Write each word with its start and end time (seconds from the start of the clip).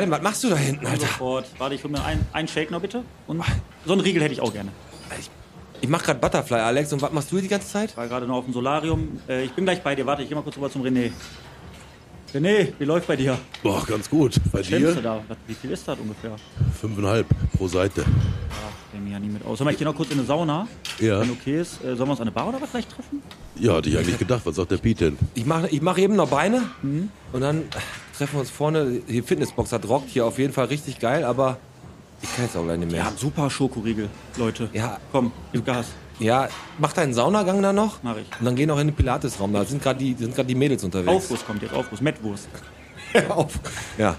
Ich 0.00 0.06
nicht, 0.06 0.16
was 0.16 0.22
machst 0.22 0.44
du 0.44 0.50
da 0.50 0.56
hinten, 0.56 0.86
Alter? 0.86 1.00
Sofort. 1.06 1.46
Warte, 1.58 1.74
ich 1.74 1.84
hol 1.84 1.90
mir 1.90 2.04
einen, 2.04 2.26
einen 2.32 2.48
Shake 2.48 2.70
noch 2.70 2.80
bitte. 2.80 3.02
Und 3.26 3.42
so 3.86 3.92
einen 3.92 4.00
Riegel 4.00 4.22
hätte 4.22 4.34
ich 4.34 4.40
auch 4.40 4.52
gerne. 4.52 4.70
Ich, 5.18 5.30
ich 5.82 5.88
mach 5.88 6.02
grad 6.02 6.20
Butterfly, 6.20 6.58
Alex. 6.60 6.92
Und 6.92 7.02
was 7.02 7.12
machst 7.12 7.30
du 7.30 7.36
hier 7.36 7.42
die 7.42 7.48
ganze 7.48 7.68
Zeit? 7.68 7.90
Ich 7.90 7.96
war 7.96 8.06
gerade 8.08 8.26
noch 8.26 8.36
auf 8.36 8.44
dem 8.44 8.54
Solarium. 8.54 9.20
Äh, 9.28 9.44
ich 9.44 9.52
bin 9.52 9.64
gleich 9.64 9.82
bei 9.82 9.94
dir. 9.94 10.06
Warte, 10.06 10.22
ich 10.22 10.28
geh 10.28 10.34
mal 10.34 10.42
kurz 10.42 10.56
rüber 10.56 10.70
zum 10.70 10.82
René. 10.82 11.10
René, 12.32 12.72
wie 12.78 12.84
läuft 12.84 13.08
bei 13.08 13.16
dir? 13.16 13.36
Boah, 13.62 13.84
ganz 13.86 14.08
gut. 14.08 14.34
Bei 14.52 14.62
du 14.62 14.78
dir? 14.78 14.94
da? 15.02 15.20
Was- 15.26 15.36
Wie 15.48 15.54
viel 15.54 15.70
ist 15.72 15.86
das 15.88 15.98
ungefähr? 15.98 16.36
Fünfeinhalb 16.80 17.26
pro 17.56 17.66
Seite. 17.66 18.04
Ach, 18.06 18.90
kenne 18.92 19.02
mich 19.02 19.12
ja 19.12 19.18
nie 19.18 19.28
mit 19.28 19.44
aus. 19.44 19.58
Sag 19.58 19.64
mal, 19.64 19.72
ich 19.72 19.78
gehe 19.78 19.86
noch 19.86 19.96
kurz 19.96 20.10
in 20.12 20.18
eine 20.18 20.26
Sauna. 20.26 20.68
Ja. 21.00 21.20
Wenn 21.20 21.30
okay 21.32 21.60
ist. 21.60 21.82
Äh, 21.82 21.96
sollen 21.96 22.08
wir 22.08 22.10
uns 22.12 22.20
an 22.20 22.26
der 22.26 22.32
Bar 22.32 22.48
oder 22.48 22.60
was 22.60 22.70
gleich 22.70 22.86
treffen? 22.86 23.20
Ja, 23.56 23.74
hatte 23.74 23.88
ich 23.88 23.98
eigentlich 23.98 24.18
gedacht. 24.18 24.42
Was 24.44 24.54
sagt 24.56 24.70
der 24.70 24.76
Pete 24.76 25.06
denn? 25.06 25.18
Ich 25.34 25.44
mach, 25.44 25.64
ich 25.64 25.82
mach 25.82 25.98
eben 25.98 26.14
noch 26.14 26.28
Beine. 26.28 26.62
Mhm. 26.82 27.08
Und 27.32 27.40
dann 27.40 27.64
treffen 28.20 28.34
wir 28.34 28.40
uns 28.40 28.50
vorne. 28.50 29.00
Die 29.08 29.22
Fitnessbox 29.22 29.72
hat 29.72 29.88
rockt 29.88 30.10
hier 30.10 30.26
auf 30.26 30.38
jeden 30.38 30.52
Fall 30.52 30.66
richtig 30.66 30.98
geil, 30.98 31.24
aber 31.24 31.56
ich 32.20 32.34
kann 32.36 32.44
jetzt 32.44 32.54
auch 32.54 32.64
gleich 32.64 32.78
nicht 32.78 32.92
mehr. 32.92 33.04
Ja, 33.04 33.12
super 33.16 33.48
Schokoriegel, 33.48 34.10
Leute. 34.36 34.68
Ja. 34.74 34.98
Komm, 35.10 35.32
gib 35.52 35.64
Gas. 35.64 35.86
Ja, 36.18 36.50
mach 36.78 36.92
deinen 36.92 37.14
Saunagang 37.14 37.62
da 37.62 37.72
noch. 37.72 38.02
Mach 38.02 38.16
ich. 38.18 38.26
Und 38.38 38.44
dann 38.44 38.56
geh 38.56 38.66
noch 38.66 38.78
in 38.78 38.88
den 38.88 38.94
Pilatesraum. 38.94 39.54
Da 39.54 39.64
sind 39.64 39.82
gerade 39.82 39.98
die, 39.98 40.14
sind 40.18 40.34
grad 40.34 40.50
die 40.50 40.54
Mädels 40.54 40.84
unterwegs. 40.84 41.10
Aufguss 41.10 41.46
kommt 41.46 41.62
jetzt, 41.62 41.72
Aufguss. 41.72 42.02
Mettwurst. 42.02 42.46
Auf. 43.30 43.58
Ja. 43.96 44.16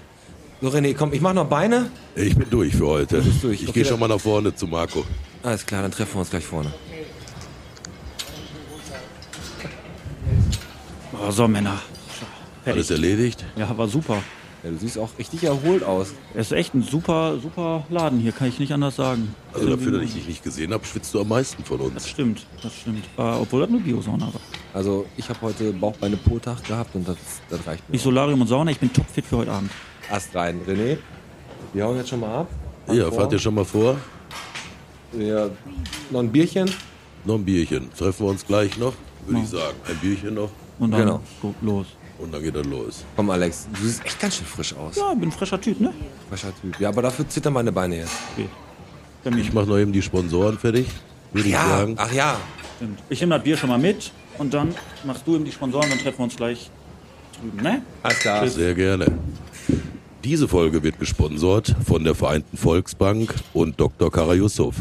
So, 0.60 0.68
René, 0.68 0.94
komm, 0.94 1.12
ich 1.12 1.20
mach 1.20 1.32
noch 1.32 1.46
Beine. 1.46 1.88
Ich 2.16 2.34
bin 2.36 2.50
durch 2.50 2.74
für 2.74 2.86
heute. 2.88 3.22
bist 3.22 3.44
durch. 3.44 3.62
Ich 3.62 3.68
Okay, 3.68 3.80
gehe 3.80 3.84
schon 3.84 4.00
mal 4.00 4.08
nach 4.08 4.20
vorne 4.20 4.52
zu 4.52 4.66
Marco. 4.66 5.04
Alles 5.44 5.64
klar, 5.64 5.82
dann 5.82 5.92
treffen 5.92 6.14
wir 6.14 6.20
uns 6.20 6.30
gleich 6.30 6.44
vorne. 6.44 6.72
Oh, 11.24 11.30
so, 11.30 11.46
Männer. 11.46 11.80
Alles 12.64 12.86
Fertig. 12.88 12.90
erledigt? 13.04 13.44
Ja, 13.56 13.76
war 13.76 13.88
super. 13.88 14.22
Ja, 14.62 14.70
du 14.70 14.76
siehst 14.78 14.96
auch 14.96 15.08
richtig 15.18 15.42
erholt 15.42 15.82
aus. 15.82 16.14
Es 16.34 16.46
ist 16.46 16.52
echt 16.52 16.72
ein 16.74 16.82
super, 16.82 17.38
super 17.42 17.84
Laden 17.90 18.20
hier, 18.20 18.30
kann 18.30 18.46
ich 18.48 18.60
nicht 18.60 18.72
anders 18.72 18.94
sagen. 18.94 19.34
Also 19.52 19.68
dafür, 19.68 19.90
dass 19.92 20.02
ich 20.04 20.14
dich 20.14 20.28
nicht 20.28 20.44
gesehen 20.44 20.72
habe, 20.72 20.84
schwitzt 20.84 21.12
du 21.14 21.20
am 21.20 21.28
meisten 21.28 21.64
von 21.64 21.78
Das 21.78 21.88
uns. 21.88 22.08
stimmt, 22.08 22.46
das 22.62 22.72
stimmt. 22.72 23.04
Äh, 23.18 23.22
obwohl 23.22 23.62
das 23.62 23.70
eine 23.70 23.80
Biosauna 23.80 24.26
war. 24.26 24.40
Also, 24.72 25.04
ich 25.16 25.28
habe 25.28 25.40
heute 25.42 25.72
Bauchbeine 25.72 26.16
pro 26.16 26.38
Tag 26.38 26.62
gehabt 26.64 26.94
und 26.94 27.08
das, 27.08 27.16
das 27.50 27.66
reicht 27.66 27.88
mir. 27.88 27.94
Nicht 27.94 28.02
Solarium 28.04 28.40
und 28.40 28.46
Sauna, 28.46 28.70
ich 28.70 28.78
bin 28.78 28.92
topfit 28.92 29.26
für 29.26 29.38
heute 29.38 29.50
Abend. 29.50 29.70
Ast 30.08 30.34
rein. 30.36 30.60
René, 30.66 30.96
wir 31.72 31.84
hauen 31.84 31.96
jetzt 31.96 32.10
schon 32.10 32.20
mal 32.20 32.32
ab. 32.42 32.48
Ja, 32.88 33.10
fahrt 33.10 33.32
ihr 33.32 33.38
schon 33.40 33.54
mal 33.56 33.64
vor? 33.64 33.96
Ja, 35.18 35.48
noch 36.10 36.20
ein 36.20 36.30
Bierchen. 36.30 36.70
Noch 37.24 37.34
ein 37.34 37.44
Bierchen. 37.44 37.90
Treffen 37.98 38.26
wir 38.26 38.30
uns 38.30 38.46
gleich 38.46 38.78
noch, 38.78 38.94
würde 39.26 39.40
ich 39.42 39.48
sagen. 39.48 39.76
Ein 39.88 39.96
Bierchen 39.96 40.34
noch 40.34 40.50
Und 40.78 40.92
dann 40.92 41.00
Genau. 41.00 41.20
los. 41.60 41.86
Und 42.22 42.32
dann 42.32 42.42
geht 42.42 42.54
er 42.54 42.64
los. 42.64 43.04
Komm, 43.16 43.30
Alex, 43.30 43.66
du 43.74 43.82
siehst 43.86 44.04
echt 44.04 44.20
ganz 44.20 44.36
schön 44.36 44.46
frisch 44.46 44.74
aus. 44.74 44.96
Ja, 44.96 45.12
bin 45.14 45.28
ein 45.28 45.32
frischer 45.32 45.60
Typ, 45.60 45.80
ne? 45.80 45.92
Frischer 46.28 46.52
Typ. 46.60 46.78
Ja, 46.80 46.88
aber 46.88 47.02
dafür 47.02 47.28
zittern 47.28 47.52
meine 47.52 47.72
Beine 47.72 47.96
jetzt. 47.98 48.12
Okay. 48.34 48.48
Ich 49.38 49.52
mache 49.52 49.66
noch 49.66 49.78
eben 49.78 49.92
die 49.92 50.02
Sponsoren 50.02 50.58
fertig, 50.58 50.86
würde 51.32 51.48
ich 51.48 51.54
Ja, 51.54 51.68
sagen. 51.68 51.94
ach 51.98 52.12
ja. 52.12 52.36
stimmt. 52.76 52.98
Ich 53.08 53.20
nehme 53.20 53.34
das 53.36 53.44
Bier 53.44 53.56
schon 53.56 53.68
mal 53.68 53.78
mit 53.78 54.10
und 54.38 54.52
dann 54.52 54.74
machst 55.04 55.22
du 55.26 55.36
eben 55.36 55.44
die 55.44 55.52
Sponsoren, 55.52 55.88
dann 55.90 55.98
treffen 55.98 56.18
wir 56.18 56.24
uns 56.24 56.36
gleich 56.36 56.70
drüben, 57.40 57.62
ne? 57.62 57.82
Alles 58.02 58.18
klar. 58.18 58.48
Sehr 58.48 58.74
gerne. 58.74 59.06
Diese 60.24 60.46
Folge 60.48 60.82
wird 60.82 60.98
gesponsert 60.98 61.74
von 61.84 62.04
der 62.04 62.14
Vereinten 62.14 62.56
Volksbank 62.56 63.34
und 63.52 63.80
Dr. 63.80 64.10
Kara 64.10 64.34
Yusuf. 64.34 64.76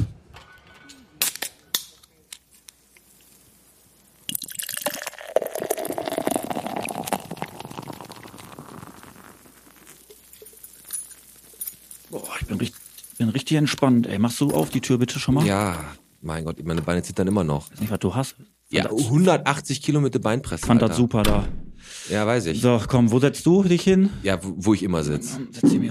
Boah, 12.10 12.28
ich 12.40 12.48
bin 12.48 12.58
richtig, 12.58 12.82
bin 13.18 13.30
richtig 13.52 13.58
entspannt, 13.58 14.08
ey. 14.08 14.18
Machst 14.20 14.40
du 14.40 14.50
auf 14.52 14.70
die 14.70 14.80
Tür 14.82 14.98
bitte 14.98 15.20
schon 15.20 15.36
mal? 15.36 15.46
Ja, 15.46 15.76
mein 16.22 16.46
Gott, 16.46 16.64
meine 16.66 16.82
Beine 16.82 17.04
zittern 17.04 17.28
immer 17.28 17.44
noch. 17.44 17.70
Weiß 17.72 17.82
nicht, 17.82 17.92
was 17.92 18.00
du 18.00 18.16
hast. 18.16 18.36
Ja, 18.70 18.84
Fand 18.84 19.00
das- 19.00 19.08
180 19.08 19.82
Kilo 19.82 20.00
mit 20.00 20.14
der 20.14 20.20
Beinpresse. 20.20 20.66
fand 20.66 20.82
das 20.82 20.92
Alter. 20.92 20.98
super 21.02 21.24
da. 21.24 21.48
Ja, 22.10 22.26
weiß 22.26 22.46
ich. 22.48 22.62
So, 22.62 22.80
komm, 22.88 23.12
wo 23.12 23.20
setzt 23.20 23.46
du 23.46 23.64
dich 23.64 23.82
hin? 23.84 24.10
Ja, 24.24 24.42
wo, 24.42 24.54
wo 24.58 24.74
ich 24.74 24.84
immer 24.84 25.04
sitze. 25.04 25.40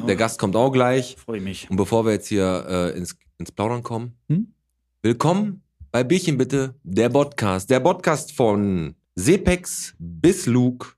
Der 0.06 0.16
Gast 0.16 0.38
kommt 0.38 0.56
auch 0.56 0.70
gleich. 0.70 1.16
Freue 1.22 1.40
mich. 1.40 1.68
Und 1.70 1.76
bevor 1.76 2.04
wir 2.06 2.12
jetzt 2.12 2.28
hier 2.28 2.64
äh, 2.68 2.96
ins, 2.98 3.16
ins 3.38 3.52
Plaudern 3.52 3.82
kommen, 3.82 4.14
Hm? 4.28 4.54
willkommen 5.02 5.62
bei 5.92 6.02
Bierchen 6.04 6.38
bitte, 6.38 6.74
der 6.84 7.10
Podcast. 7.10 7.68
Der 7.68 7.80
Podcast 7.80 8.32
von 8.32 8.94
Sepex 9.16 9.94
bis 9.98 10.46
Luke, 10.46 10.88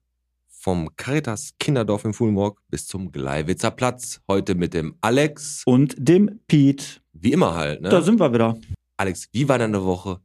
vom 0.63 0.89
Caritas 0.97 1.55
Kinderdorf 1.59 2.05
in 2.05 2.13
Fulmrock 2.13 2.63
bis 2.71 2.87
zum 2.87 3.11
Gleiwitzer 3.11 3.73
Platz. 3.73 4.21
Heute 4.29 4.55
mit 4.55 4.75
dem 4.75 4.95
Alex. 5.01 5.65
Und 5.67 5.97
dem 5.99 6.39
Pete. 6.47 7.01
Wie 7.13 7.33
immer 7.33 7.57
halt, 7.57 7.83
ne? 7.83 7.89
Da 7.89 8.01
sind 8.01 8.21
wir 8.21 8.33
wieder. 8.33 8.57
Alex, 8.97 9.27
wie 9.33 9.49
war 9.49 9.59
deine 9.59 9.85
Woche? 9.85 10.21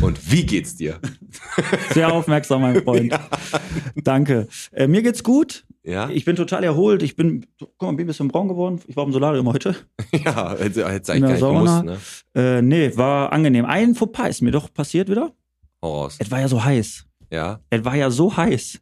Und 0.00 0.32
wie 0.32 0.44
geht's 0.44 0.74
dir? 0.74 0.98
Sehr 1.94 2.12
aufmerksam, 2.12 2.62
mein 2.62 2.82
Freund. 2.82 3.16
Danke. 3.94 4.48
Äh, 4.72 4.88
mir 4.88 5.00
geht's 5.02 5.22
gut. 5.22 5.64
Ja? 5.84 6.10
Ich 6.10 6.24
bin 6.24 6.34
total 6.34 6.64
erholt. 6.64 7.04
Ich 7.04 7.14
bin, 7.14 7.46
guck 7.56 7.82
mal, 7.82 7.92
bin 7.92 8.04
ein 8.04 8.08
bisschen 8.08 8.26
braun 8.26 8.48
geworden. 8.48 8.80
Ich 8.88 8.96
war 8.96 9.04
im 9.04 9.12
Solarium 9.12 9.46
heute. 9.46 9.76
ja, 10.12 10.56
hätte, 10.58 10.80
In 10.80 10.86
eigentlich 10.86 11.04
gar 11.04 11.28
nicht 11.30 11.38
Sauna. 11.38 11.82
gemusst, 11.82 12.04
ne? 12.34 12.58
Äh, 12.58 12.62
nee, 12.62 12.96
war 12.96 13.32
angenehm. 13.32 13.64
Ein 13.64 13.94
Fauxpas 13.94 14.30
ist 14.30 14.42
mir 14.42 14.50
doch 14.50 14.74
passiert 14.74 15.08
wieder. 15.08 15.32
Hau 15.80 16.02
raus. 16.02 16.16
Es 16.18 16.28
war 16.32 16.40
ja 16.40 16.48
so 16.48 16.64
heiß. 16.64 17.04
Ja, 17.30 17.60
Es 17.70 17.84
war 17.84 17.94
ja 17.94 18.10
so 18.10 18.36
heiß. 18.36 18.80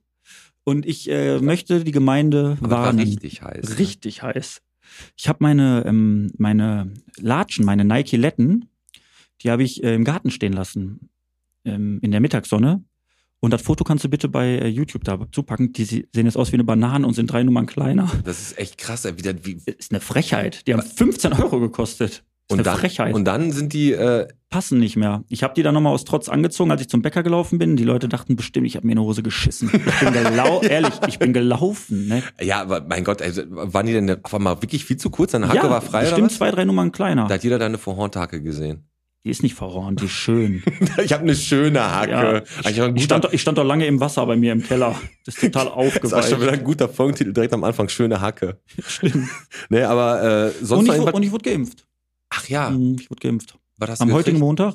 Und 0.69 0.85
ich 0.85 1.09
äh, 1.09 1.39
möchte 1.39 1.85
die 1.85 1.93
Gemeinde 1.93 2.59
aber 2.61 2.71
war 2.71 2.97
richtig 2.97 3.41
heiß. 3.41 3.71
ne? 3.71 3.79
Richtig 3.79 4.25
heiß. 4.25 4.63
Ich 5.17 5.29
habe 5.29 5.39
meine, 5.41 5.85
ähm, 5.87 6.33
meine 6.39 6.93
Latschen, 7.21 7.65
meine 7.65 7.85
Nike-Letten, 7.85 8.69
die 9.43 9.51
habe 9.53 9.63
ich 9.63 9.85
äh, 9.85 9.95
im 9.95 10.03
Garten 10.03 10.33
stehen 10.33 10.53
lassen. 10.53 11.09
Ähm, 11.65 12.01
in 12.03 12.11
der 12.11 12.19
Mittagssonne. 12.19 12.83
Und 13.39 13.53
das 13.53 13.63
Foto 13.63 13.85
kannst 13.85 14.03
du 14.03 14.09
bitte 14.09 14.29
bei 14.29 14.59
äh, 14.59 14.67
YouTube 14.67 15.05
da 15.05 15.21
zupacken. 15.31 15.73
Die 15.73 15.85
sehen 15.85 16.09
jetzt 16.13 16.37
aus 16.37 16.51
wie 16.51 16.57
eine 16.57 16.65
Banane 16.65 17.07
und 17.07 17.15
sind 17.15 17.31
drei 17.31 17.45
Nummern 17.45 17.67
kleiner. 17.67 18.11
Das 18.25 18.41
ist 18.41 18.59
echt 18.59 18.77
krass, 18.77 19.05
wie, 19.05 19.45
wie, 19.45 19.71
Ist 19.71 19.93
eine 19.93 20.01
Frechheit. 20.01 20.67
Die 20.67 20.73
haben 20.73 20.83
15 20.83 21.33
Euro 21.33 21.61
gekostet. 21.61 22.11
Ist 22.11 22.25
und 22.49 22.59
eine 22.59 22.63
dann, 22.65 22.79
Frechheit. 22.79 23.15
und 23.15 23.25
dann 23.25 23.53
sind 23.53 23.73
die, 23.73 23.93
äh, 23.93 24.27
Passen 24.49 24.79
nicht 24.79 24.97
mehr. 24.97 25.25
Ich 25.29 25.43
habe 25.43 25.55
die 25.55 25.63
dann 25.65 25.75
nochmal 25.75 25.93
aus 25.93 26.05
Trotz 26.05 26.29
angezogen, 26.29 26.71
als 26.71 26.81
ich 26.81 26.89
zum 26.89 27.03
Bäcker 27.03 27.23
gelaufen 27.25 27.59
bin. 27.59 27.77
Die 27.77 27.83
Leute 27.85 28.09
dachten 28.09 28.37
bestimmt, 28.37 28.67
ich 28.67 28.77
habe 28.77 28.87
mir 28.87 28.93
eine 28.93 29.03
Hose 29.03 29.23
geschissen. 29.25 29.71
Ich 29.75 29.99
bin 30.01 30.13
gelau 30.13 30.61
ehrlich, 30.63 30.95
ich 31.09 31.19
bin 31.19 31.33
gelaufen. 31.33 32.07
Ne? 32.07 32.23
ja, 32.41 32.63
aber 32.63 32.81
mein 32.89 33.03
Gott, 33.03 33.21
ey, 33.21 33.33
waren 33.49 33.87
die 33.87 33.93
denn 33.93 34.23
auf 34.23 34.33
einmal 34.35 34.63
wirklich 34.63 34.85
viel 34.85 34.97
zu 34.99 35.11
kurz? 35.11 35.33
Deine 35.33 35.49
Hacke 35.49 35.57
ja, 35.59 35.71
war 35.71 35.83
frei 35.83 36.03
oder 36.03 36.11
bestimmt 36.11 36.31
zwei, 36.33 36.51
drei 36.53 36.65
Nummern 36.65 36.93
kleiner. 36.93 37.27
Da 37.27 37.35
hat 37.35 37.43
jeder 37.45 37.59
deine 37.59 37.77
verhornte 37.77 38.21
Hacke 38.21 38.41
gesehen. 38.41 38.89
Die 39.25 39.31
ist 39.31 39.43
nicht 39.43 39.55
verhornt, 39.57 40.01
die 40.01 40.05
ist 40.05 40.13
schön. 40.13 40.63
ich 41.05 41.13
habe 41.13 41.25
eine 41.25 41.35
schöne 41.35 41.83
Hacke. 41.83 42.45
Ja, 42.63 42.71
ich, 42.71 42.77
guter, 42.77 43.01
stand, 43.01 43.25
doch- 43.25 43.33
ich 43.33 43.41
stand 43.43 43.59
doch 43.59 43.65
lange 43.65 43.85
im 43.87 43.99
Wasser 43.99 44.25
bei 44.25 44.37
mir 44.37 44.53
im 44.53 44.63
Keller. 44.63 44.95
Das 45.25 45.35
ist 45.35 45.53
total 45.53 45.65
das 45.75 45.75
ist 45.75 45.75
schon 45.75 45.87
aufgeweicht. 46.05 46.41
wieder 46.41 46.53
ein 46.53 46.63
guter 46.63 46.89
Folgentitel 46.89 47.33
direkt 47.33 47.53
am 47.53 47.65
Anfang, 47.65 47.89
schöne 47.89 48.21
Hacke. 48.21 48.61
Schlimm. 48.87 49.29
Nee, 49.69 49.83
aber 49.83 50.23
äh, 50.23 50.51
sonst 50.65 50.89
Und 50.89 50.95
ich, 51.09 51.15
und 51.15 51.23
ich 51.25 51.33
wurde 51.33 51.51
geimpft. 51.51 51.85
Ach 52.31 52.49
ja, 52.49 52.71
Mhm, 52.71 52.99
Ich 53.01 53.11
wurde 53.11 53.27
geimpft. 53.27 53.59
Am 53.99 54.13
heutigen? 54.13 54.39
Montag. 54.39 54.75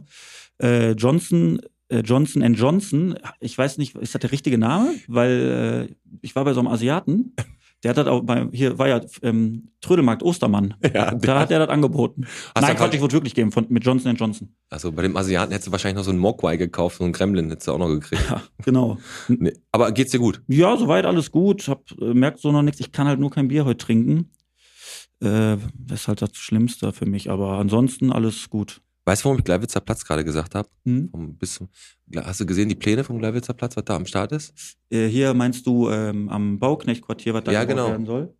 Äh, 0.62 0.92
Johnson, 0.92 1.59
äh, 1.89 2.00
Johnson 2.00 2.53
Johnson. 2.53 3.15
Ich 3.39 3.57
weiß 3.57 3.77
nicht, 3.77 3.95
ist 3.95 4.13
das 4.13 4.21
der 4.21 4.31
richtige 4.31 4.57
Name? 4.57 4.94
Weil 5.07 5.89
äh, 5.89 5.95
ich 6.21 6.36
war 6.36 6.45
bei 6.45 6.53
so 6.53 6.59
einem 6.59 6.68
Asiaten. 6.69 7.36
Der 7.83 7.89
hat 7.89 7.98
das 7.98 8.06
auch 8.06 8.21
bei, 8.21 8.48
hier 8.51 8.77
war 8.77 8.88
ja 8.88 9.01
ähm, 9.24 9.69
Trödelmarkt 9.81 10.21
Ostermann. 10.21 10.75
Ja, 10.94 11.15
Da 11.15 11.39
hat 11.39 11.50
er 11.51 11.59
das 11.59 11.69
angeboten. 11.69 12.27
Hast 12.53 12.62
Nein, 12.62 12.75
Quatsch, 12.75 12.94
ich 12.94 13.01
wurde 13.01 13.13
wirklich 13.13 13.33
geimpft 13.33 13.56
von, 13.56 13.65
mit 13.69 13.83
Johnson 13.83 14.15
Johnson. 14.15 14.50
Also 14.69 14.92
bei 14.92 15.01
dem 15.01 15.18
Asiaten 15.18 15.51
hättest 15.51 15.68
du 15.68 15.71
wahrscheinlich 15.71 15.98
noch 15.98 16.03
so 16.03 16.12
einen 16.12 16.19
Mogwai 16.19 16.57
gekauft, 16.57 16.98
so 16.98 17.03
einen 17.03 17.13
Gremlin 17.13 17.50
hättest 17.50 17.68
du 17.68 17.71
auch 17.71 17.80
noch 17.80 17.88
gekriegt. 17.88 18.24
Ja, 18.30 18.44
genau. 18.63 18.98
Nee. 19.27 19.53
Aber 19.71 19.92
geht's 19.92 20.12
dir 20.12 20.19
gut? 20.19 20.44
Ja, 20.48 20.77
soweit 20.77 21.06
alles 21.06 21.31
gut. 21.31 21.68
Hab, 21.68 21.83
äh, 22.00 22.13
merkt 22.13 22.39
so 22.39 22.51
noch 22.51 22.62
nichts. 22.62 22.80
Ich 22.80 22.92
kann 22.92 23.07
halt 23.07 23.19
nur 23.19 23.31
kein 23.31 23.48
Bier 23.48 23.65
heute 23.65 23.77
trinken. 23.77 24.30
Äh, 25.19 25.57
das 25.74 26.01
ist 26.01 26.07
halt 26.07 26.21
das 26.21 26.36
Schlimmste 26.36 26.94
für 26.94 27.07
mich. 27.07 27.31
Aber 27.31 27.53
ansonsten 27.53 28.12
alles 28.12 28.50
gut. 28.51 28.81
Weißt 29.06 29.24
du, 29.24 29.25
warum 29.25 29.39
ich 29.39 29.44
Gleiwitzer 29.44 29.80
Platz 29.80 30.06
gerade 30.06 30.24
gesagt 30.24 30.53
habe? 30.56 30.69
Hm? 30.86 31.09
Bis 31.39 31.59
Hast 32.15 32.39
du 32.39 32.45
gesehen, 32.45 32.69
die 32.69 32.75
Pläne 32.75 33.03
vom 33.03 33.18
Gleiwitzer 33.19 33.53
Platz, 33.53 33.75
was 33.75 33.83
da 33.86 33.95
am 33.95 34.06
Start 34.06 34.31
ist? 34.31 34.53
Äh, 34.92 35.07
hier 35.07 35.33
meinst 35.33 35.65
du 35.65 35.89
ähm, 35.89 36.30
am 36.30 36.59
Bauknechtquartier, 36.59 37.33
was 37.33 37.44
da 37.44 37.51
Ja, 37.51 37.63
genau. 37.63 37.88
werden 37.88 38.06
soll? 38.06 38.33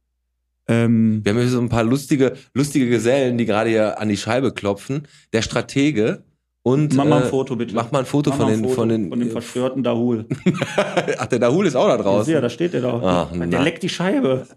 Ähm, 0.68 1.22
Wir 1.24 1.32
haben 1.34 1.40
hier 1.40 1.50
so 1.50 1.60
ein 1.60 1.70
paar 1.70 1.84
lustige, 1.84 2.34
lustige 2.54 2.88
Gesellen, 2.90 3.38
die 3.38 3.46
gerade 3.46 3.70
hier 3.72 4.00
an 4.00 4.10
die 4.10 4.18
Scheibe 4.18 4.54
klopfen. 4.54 5.08
Der 5.34 5.42
Stratege 5.42 6.24
und 6.64 6.94
mach 6.94 7.06
mal 7.06 7.22
ein 7.22 7.28
äh, 7.28 7.30
Foto 7.30 7.56
bitte. 7.56 7.74
Mach 7.74 7.92
mal 7.92 8.00
ein 8.00 8.06
Foto 8.06 8.32
von 8.32 8.46
ein 8.46 8.52
den, 8.52 8.62
Foto 8.62 8.76
von 8.76 8.90
den. 8.90 9.10
von 9.10 9.20
dem 9.20 9.32
verstörten 9.32 9.82
Dahul. 9.82 10.28
Ach, 11.18 11.26
der 11.26 11.40
Dahul 11.40 11.66
ist 11.66 11.76
auch 11.76 11.88
da 11.88 11.96
Ja, 11.98 12.02
draußen. 12.04 12.34
da 12.40 12.50
steht 12.52 12.74
der 12.74 12.82
da. 12.82 13.02
Ach, 13.04 13.32
der 13.36 13.48
na. 13.48 13.64
leckt 13.64 13.82
die 13.82 13.90
Scheibe. 13.90 14.48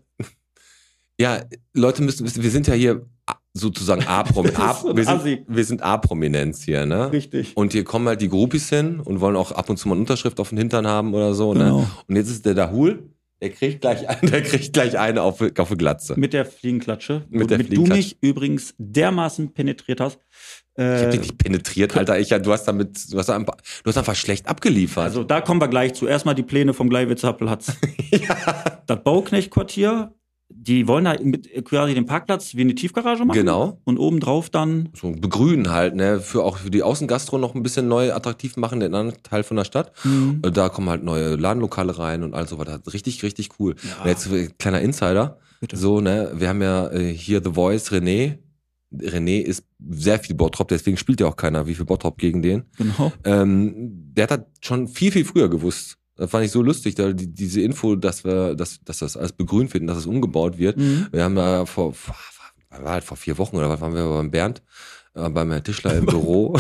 Ja, 1.19 1.41
Leute 1.73 2.03
müssen 2.03 2.27
wissen, 2.27 2.43
wir 2.43 2.51
sind 2.51 2.67
ja 2.67 2.75
hier 2.75 3.07
sozusagen 3.55 4.05
ein 4.07 4.27
wir, 4.27 5.05
sind, 5.05 5.45
wir 5.47 5.65
sind 5.65 5.83
A-Prominenz 5.83 6.63
hier, 6.65 6.87
ne? 6.87 7.11
Richtig. 7.13 7.57
Und 7.57 7.73
hier 7.73 7.85
kommen 7.85 8.09
halt 8.09 8.21
die 8.21 8.29
Groupies 8.29 8.69
hin 8.69 9.01
und 9.01 9.21
wollen 9.21 9.37
auch 9.37 9.53
ab 9.53 9.71
und 9.71 9.77
zu 9.77 9.89
mal 9.89 9.95
eine 9.95 10.01
Unterschrift 10.03 10.41
auf 10.41 10.49
den 10.51 10.59
Hintern 10.59 10.87
haben 10.87 11.15
oder 11.15 11.35
so, 11.35 11.51
Genau. 11.51 11.81
ne? 11.83 11.91
Und 12.09 12.17
jetzt 12.17 12.31
ist 12.31 12.45
der 12.45 12.55
Dahul, 12.55 13.11
Der 13.41 13.51
kriegt 13.51 13.81
gleich, 13.83 14.09
einen- 14.09 14.21
der 14.31 14.43
kriegt 14.43 14.73
gleich 14.73 14.99
eine 14.99 15.23
auf, 15.23 15.41
auf 15.59 15.69
die 15.69 15.77
Glatze. 15.77 16.19
Mit 16.19 16.33
der 16.33 16.45
Fliegenklatsche. 16.47 17.25
Mit 17.31 17.51
der 17.51 17.59
womit 17.59 17.67
du 17.67 17.75
Fliegenklatsche. 17.77 17.97
mich 18.03 18.19
übrigens 18.21 18.75
dermaßen 18.79 19.53
penetriert 19.55 20.01
hast. 20.01 20.19
Ich 20.77 20.83
Äh, 20.83 21.05
hab 21.05 21.11
dich 21.13 21.21
nicht 21.21 21.39
penetriert, 21.39 21.97
Alter. 21.97 22.19
Ich, 22.19 22.31
du 22.31 22.53
hast 22.53 22.65
damit, 22.65 23.13
du 23.13 23.17
hast, 23.19 23.31
einfach, 23.31 23.55
du 23.85 23.89
hast 23.89 23.97
einfach 23.97 24.17
schlecht 24.17 24.49
abgeliefert. 24.49 25.05
also 25.05 25.23
da 25.23 25.41
kommen 25.41 25.61
wir 25.61 25.69
gleich 25.69 25.95
zu. 25.95 26.09
Erstmal 26.09 26.35
die 26.35 26.43
Pläne 26.43 26.75
vom 26.75 26.89
Gleiwitzer 26.91 27.33
Platz. 27.35 27.73
Das 28.87 29.03
Bauknecht-Quartier, 29.03 30.13
die 30.49 30.87
wollen 30.87 31.05
da 31.05 31.17
mit 31.23 31.49
quasi 31.65 31.95
den 31.95 32.07
Parkplatz 32.07 32.55
wie 32.55 32.61
eine 32.61 32.75
Tiefgarage 32.75 33.25
machen. 33.25 33.37
genau. 33.39 33.81
Und 33.85 33.99
obendrauf 33.99 34.51
dann, 34.51 34.91
So 34.95 35.11
begrünen 35.11 35.71
halt, 35.71 35.95
ne? 35.97 36.21
Für 36.21 36.45
auch 36.45 36.59
für 36.59 36.71
die 36.71 36.83
Außengastro 36.83 37.39
noch 37.39 37.55
ein 37.55 37.63
bisschen 37.63 37.89
neu 37.89 38.13
attraktiv 38.13 38.57
machen, 38.57 38.81
den 38.81 38.95
anderen 38.95 39.23
Teil 39.23 39.43
von 39.43 39.57
der 39.57 39.65
Stadt. 39.65 39.93
hm, 40.03 40.41
Und 40.45 40.57
Da 40.57 40.69
kommen 40.69 40.89
halt 40.91 41.03
neue 41.03 41.37
Ladenlokale 41.37 41.99
rein 41.99 42.23
und 42.23 42.35
all 42.35 42.47
so 42.47 42.59
weiter. 42.59 42.81
Richtig, 42.93 43.23
richtig 43.23 43.51
cool. 43.59 43.75
Ja. 43.83 44.03
Und 44.03 44.09
jetzt 44.09 44.31
äh, 44.31 44.49
kleiner 44.59 44.81
Insider. 44.81 45.39
Bitte. 45.61 45.77
So, 45.77 46.01
ne, 46.01 46.33
wir 46.35 46.49
haben 46.49 46.63
ja 46.63 46.91
äh, 46.91 47.13
hier 47.13 47.41
The 47.43 47.53
Voice 47.55 47.91
René. 47.91 48.39
René 48.93 49.41
ist 49.41 49.65
sehr 49.91 50.21
viel 50.21 50.37
Bottrop, 50.37 50.69
deswegen 50.69 50.97
spielt 50.97 51.21
ja 51.21 51.27
auch 51.27 51.37
keiner 51.37 51.67
wie 51.67 51.75
viel 51.75 51.85
Bottrop 51.87 52.17
gegen 52.19 52.43
den. 52.43 52.65
genau. 52.77 53.13
Ähm, 53.25 54.13
der 54.15 54.25
hat 54.25 54.31
das 54.31 54.41
schon 54.61 54.87
viel, 54.89 55.11
viel 55.11 55.25
früher 55.25 55.49
gewusst. 55.49 55.97
Das 56.17 56.31
fand 56.31 56.45
ich 56.45 56.53
so 56.53 56.63
lustig, 56.63 56.95
da 56.95 57.13
die, 57.13 57.27
diese 57.27 57.61
Info, 57.61 57.97
dass 57.97 58.25
wir, 58.25 58.55
dass, 58.55 58.81
dass 58.85 59.01
das 59.01 59.17
alles 59.17 59.33
begrünt 59.33 59.75
wird 59.75 59.83
und 59.83 59.89
dass 59.89 59.99
es 59.99 60.07
umgebaut 60.07 60.59
wird. 60.59 60.77
Mhm. 60.77 61.09
Wir 61.11 61.25
haben 61.25 61.37
ja 61.37 61.67
vor, 61.67 61.93
vor, 61.93 62.15
war 62.71 62.93
halt 62.93 63.05
vor 63.05 63.17
vier 63.17 63.39
Wochen 63.39 63.57
oder 63.57 63.69
was 63.69 63.81
waren 63.81 63.95
wir 63.95 64.09
beim 64.09 64.31
Bernd, 64.31 64.63
äh, 65.15 65.29
beim 65.29 65.51
Herrn 65.51 65.65
Tischler 65.65 65.97
im 65.97 66.07
Büro, 66.07 66.57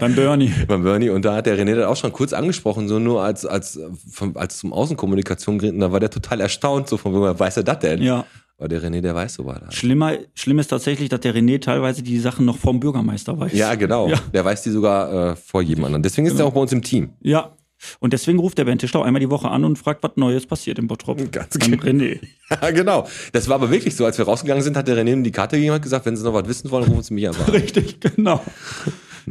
Beim 0.00 0.14
Bernie. 0.14 0.52
beim 0.66 0.82
Bernie 0.82 1.10
und 1.10 1.24
da 1.24 1.36
hat 1.36 1.46
der 1.46 1.56
René 1.56 1.76
das 1.76 1.86
auch 1.86 1.96
schon 1.96 2.12
kurz 2.12 2.32
angesprochen, 2.32 2.88
so 2.88 2.98
nur 2.98 3.22
als, 3.22 3.46
als, 3.46 3.76
äh, 3.76 3.88
von, 4.10 4.36
als 4.36 4.58
zum 4.58 4.72
Außenkommunikation 4.72 5.58
geredet 5.58 5.74
und 5.74 5.80
da 5.80 5.92
war 5.92 6.00
der 6.00 6.10
total 6.10 6.40
erstaunt, 6.40 6.88
so 6.88 6.96
von, 6.96 7.12
woher 7.14 7.38
weiß 7.38 7.58
er 7.58 7.62
das 7.62 7.78
denn? 7.78 8.02
Ja. 8.02 8.24
Aber 8.58 8.66
der 8.66 8.82
René, 8.82 9.00
der 9.00 9.14
weiß 9.14 9.34
so 9.34 9.46
was. 9.46 9.60
Halt. 9.60 9.72
Schlimmer, 9.72 10.14
schlimm 10.34 10.58
ist 10.58 10.66
tatsächlich, 10.66 11.08
dass 11.08 11.20
der 11.20 11.32
René 11.32 11.60
teilweise 11.60 12.02
die 12.02 12.18
Sachen 12.18 12.44
noch 12.44 12.56
vom 12.56 12.80
Bürgermeister 12.80 13.38
weiß. 13.38 13.52
Ja, 13.52 13.76
genau. 13.76 14.08
Ja. 14.08 14.18
Der 14.34 14.44
weiß 14.44 14.62
die 14.62 14.70
sogar 14.70 15.30
äh, 15.30 15.36
vor 15.36 15.62
jedem 15.62 15.84
anderen. 15.84 16.02
Deswegen 16.02 16.26
ist 16.26 16.40
er 16.40 16.46
auch 16.46 16.52
bei 16.52 16.60
uns 16.60 16.72
im 16.72 16.82
Team. 16.82 17.10
Ja. 17.20 17.52
Und 18.00 18.12
deswegen 18.12 18.38
ruft 18.38 18.58
der 18.58 18.64
Bernd 18.64 18.80
Tischler 18.80 19.04
einmal 19.04 19.20
die 19.20 19.30
Woche 19.30 19.48
an 19.50 19.64
und 19.64 19.78
fragt, 19.78 20.02
was 20.02 20.12
Neues 20.16 20.46
passiert 20.46 20.78
im 20.78 20.86
Bottrop. 20.88 21.30
Ganz 21.32 21.58
genau. 21.58 21.82
René. 21.82 22.18
Ja, 22.62 22.70
genau. 22.70 23.06
Das 23.32 23.46
war 23.48 23.56
aber 23.56 23.70
wirklich 23.70 23.94
so. 23.94 24.06
Als 24.06 24.16
wir 24.16 24.24
rausgegangen 24.24 24.62
sind, 24.64 24.74
hat 24.76 24.88
der 24.88 24.96
René 24.96 25.12
ihm 25.12 25.22
die 25.22 25.30
Karte 25.32 25.56
gegeben 25.56 25.72
und 25.72 25.74
hat 25.76 25.82
gesagt, 25.82 26.06
wenn 26.06 26.16
Sie 26.16 26.24
noch 26.24 26.32
was 26.32 26.48
wissen 26.48 26.70
wollen, 26.70 26.84
rufen 26.84 27.02
Sie 27.02 27.12
mich 27.14 27.28
einfach 27.28 27.46
an. 27.46 27.52
Richtig, 27.54 28.00
genau. 28.00 28.42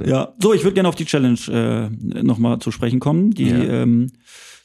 Ja, 0.05 0.33
so, 0.39 0.53
ich 0.53 0.63
würde 0.63 0.75
gerne 0.75 0.89
auf 0.89 0.95
die 0.95 1.05
Challenge 1.05 1.39
äh, 1.49 2.21
nochmal 2.21 2.59
zu 2.59 2.69
sprechen 2.69 2.99
kommen, 2.99 3.31
die 3.31 3.49
Ja. 3.49 3.57
ähm, 3.57 4.11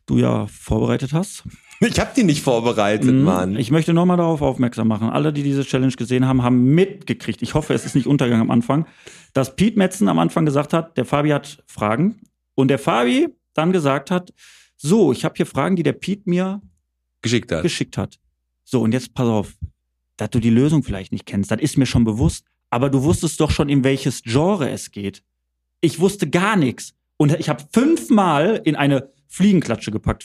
du 0.05 0.19
ja 0.19 0.46
vorbereitet 0.49 1.14
hast. 1.14 1.44
Ich 1.81 1.99
habe 1.99 2.11
die 2.14 2.23
nicht 2.25 2.43
vorbereitet, 2.43 3.11
Mhm. 3.11 3.23
Mann. 3.23 3.56
Ich 3.56 3.70
möchte 3.70 3.94
nochmal 3.94 4.19
darauf 4.19 4.43
aufmerksam 4.43 4.88
machen. 4.88 5.08
Alle, 5.08 5.32
die 5.32 5.43
diese 5.43 5.64
Challenge 5.64 5.93
gesehen 5.94 6.26
haben, 6.26 6.43
haben 6.43 6.75
mitgekriegt. 6.75 7.40
Ich 7.40 7.55
hoffe, 7.55 7.73
es 7.73 7.87
ist 7.87 7.94
nicht 7.94 8.06
Untergang 8.06 8.43
am 8.43 8.50
Anfang, 8.50 8.85
dass 9.32 9.56
Piet 9.56 9.78
Metzen 9.78 10.06
am 10.08 10.19
Anfang 10.19 10.44
gesagt 10.44 10.75
hat, 10.75 10.99
der 10.99 11.06
Fabi 11.06 11.31
hat 11.31 11.62
Fragen. 11.67 12.20
Und 12.55 12.69
der 12.69 12.78
Fabi 12.78 13.28
dann 13.54 13.72
gesagt 13.72 14.10
hat, 14.10 14.32
so, 14.76 15.12
ich 15.12 15.25
habe 15.25 15.34
hier 15.37 15.46
Fragen, 15.46 15.76
die 15.76 15.82
der 15.82 15.93
Piet 15.93 16.26
mir 16.26 16.60
Geschickt 17.22 17.52
hat. 17.52 17.62
geschickt 17.62 17.96
hat. 17.96 18.19
So, 18.64 18.81
und 18.81 18.93
jetzt 18.93 19.14
pass 19.14 19.26
auf, 19.28 19.54
dass 20.16 20.31
du 20.31 20.40
die 20.40 20.50
Lösung 20.50 20.82
vielleicht 20.82 21.12
nicht 21.12 21.26
kennst, 21.26 21.50
das 21.50 21.60
ist 21.60 21.78
mir 21.78 21.87
schon 21.87 22.04
bewusst, 22.04 22.44
aber 22.70 22.90
du 22.90 23.02
wusstest 23.02 23.40
doch 23.40 23.50
schon, 23.50 23.69
in 23.69 23.84
welches 23.84 24.22
Genre 24.22 24.70
es 24.70 24.90
geht. 24.90 25.22
Ich 25.81 26.00
wusste 26.00 26.28
gar 26.28 26.56
nichts. 26.56 26.94
Und 27.16 27.38
ich 27.38 27.49
habe 27.49 27.64
fünfmal 27.72 28.60
in 28.64 28.76
eine 28.76 29.12
Fliegenklatsche 29.28 29.90
gepackt. 29.90 30.25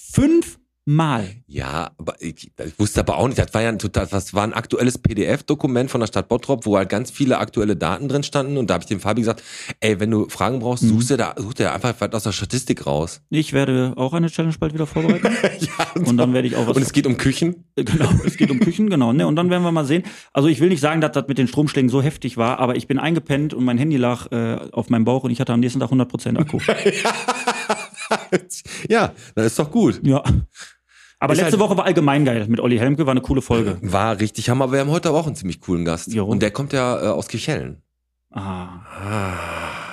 Fünfmal. 0.92 1.36
Ja, 1.48 1.92
aber 1.98 2.16
ich, 2.22 2.50
ich 2.58 2.80
wusste 2.80 3.02
aber 3.02 3.18
auch 3.18 3.28
nicht, 3.28 3.38
das 3.38 3.54
war 3.54 3.62
ja 3.62 3.68
ein 3.70 3.78
total, 3.80 4.08
das 4.08 4.34
war 4.34 4.44
ein 4.44 4.54
aktuelles 4.54 4.98
PDF-Dokument 4.98 5.92
von 5.92 6.00
der 6.00 6.08
Stadt 6.08 6.30
Bottrop, 6.30 6.66
wo 6.66 6.78
halt 6.78 6.88
ganz 6.88 7.12
viele 7.12 7.40
aktuelle 7.40 7.76
Daten 7.76 8.08
drin 8.08 8.24
standen 8.24 8.58
und 8.58 8.70
da 8.70 8.76
habe 8.76 8.84
ich 8.84 8.88
dem 8.88 9.02
Fabi 9.02 9.22
gesagt, 9.22 9.44
ey, 9.82 10.00
wenn 10.00 10.10
du 10.12 10.30
Fragen 10.30 10.60
brauchst, 10.60 10.84
Mhm. 10.84 10.90
suchst 10.90 11.10
du 11.12 11.18
da, 11.18 11.36
such 11.38 11.56
dir 11.56 11.74
einfach 11.74 11.94
was 12.00 12.14
aus 12.14 12.24
der 12.24 12.32
Statistik 12.32 12.86
raus. 12.88 13.22
Ich 13.30 13.52
werde 13.52 13.94
auch 13.98 14.14
eine 14.14 14.28
Challenge 14.30 14.56
bald 14.60 14.74
wieder 14.74 14.88
vorbereiten. 14.88 15.28
ja, 15.60 16.02
Und 16.06 16.16
dann 16.18 16.34
werde 16.34 16.48
ich 16.48 16.56
auch 16.56 16.68
was. 16.68 16.78
und 16.78 16.84
es 16.84 16.94
geht 16.94 17.06
um 17.06 17.18
Küchen. 17.18 17.66
Genau, 17.76 18.10
es 18.26 18.38
geht 18.38 18.50
um 18.50 18.60
Küchen, 18.62 18.90
genau. 18.90 19.12
Ne? 19.12 19.28
Und 19.28 19.36
dann 19.36 19.50
werden 19.50 19.64
wir 19.64 19.72
mal 19.74 19.86
sehen. 19.86 20.04
Also 20.32 20.48
ich 20.48 20.62
will 20.62 20.70
nicht 20.70 20.80
sagen, 20.82 21.02
dass 21.02 21.12
das 21.12 21.28
mit 21.28 21.38
den 21.38 21.48
Stromschlägen 21.50 21.90
so 21.90 22.02
heftig 22.02 22.38
war, 22.38 22.60
aber 22.60 22.78
ich 22.78 22.88
bin 22.88 22.98
eingepennt 22.98 23.54
und 23.54 23.66
mein 23.66 23.78
Handy 23.78 23.98
lag 23.98 24.32
äh, 24.32 24.56
auf 24.72 24.90
meinem 24.90 25.04
Bauch 25.04 25.24
und 25.26 25.32
ich 25.32 25.42
hatte 25.42 25.52
am 25.54 25.60
nächsten 25.60 25.82
Tag 25.82 25.92
100% 25.92 26.38
Akku. 26.38 26.60
ja, 28.90 29.12
das 29.36 29.46
ist 29.48 29.60
doch 29.60 29.70
gut. 29.72 30.00
ja. 30.04 30.24
Aber 31.20 31.34
Ist 31.34 31.40
letzte 31.40 31.54
halt- 31.54 31.60
Woche 31.70 31.78
war 31.78 31.86
allgemein 31.86 32.26
geil 32.26 32.46
mit 32.48 32.60
Olli 32.60 32.78
Helmke, 32.78 33.06
war 33.06 33.12
eine 33.12 33.22
coole 33.22 33.42
Folge. 33.42 33.78
War 33.82 34.20
richtig 34.20 34.50
Hammer, 34.50 34.66
aber 34.66 34.74
wir 34.74 34.80
haben 34.82 34.92
heute 34.92 35.10
aber 35.10 35.18
auch 35.20 35.26
einen 35.28 35.36
ziemlich 35.36 35.60
coolen 35.62 35.84
Gast. 35.86 36.14
Jo. 36.14 36.26
Und 36.26 36.42
der 36.42 36.52
kommt 36.52 36.74
ja 36.74 37.02
äh, 37.02 37.08
aus 37.08 37.28
Kirchhellen. 37.28 37.82
Ah. 38.32 38.40
Ah, 38.42 39.34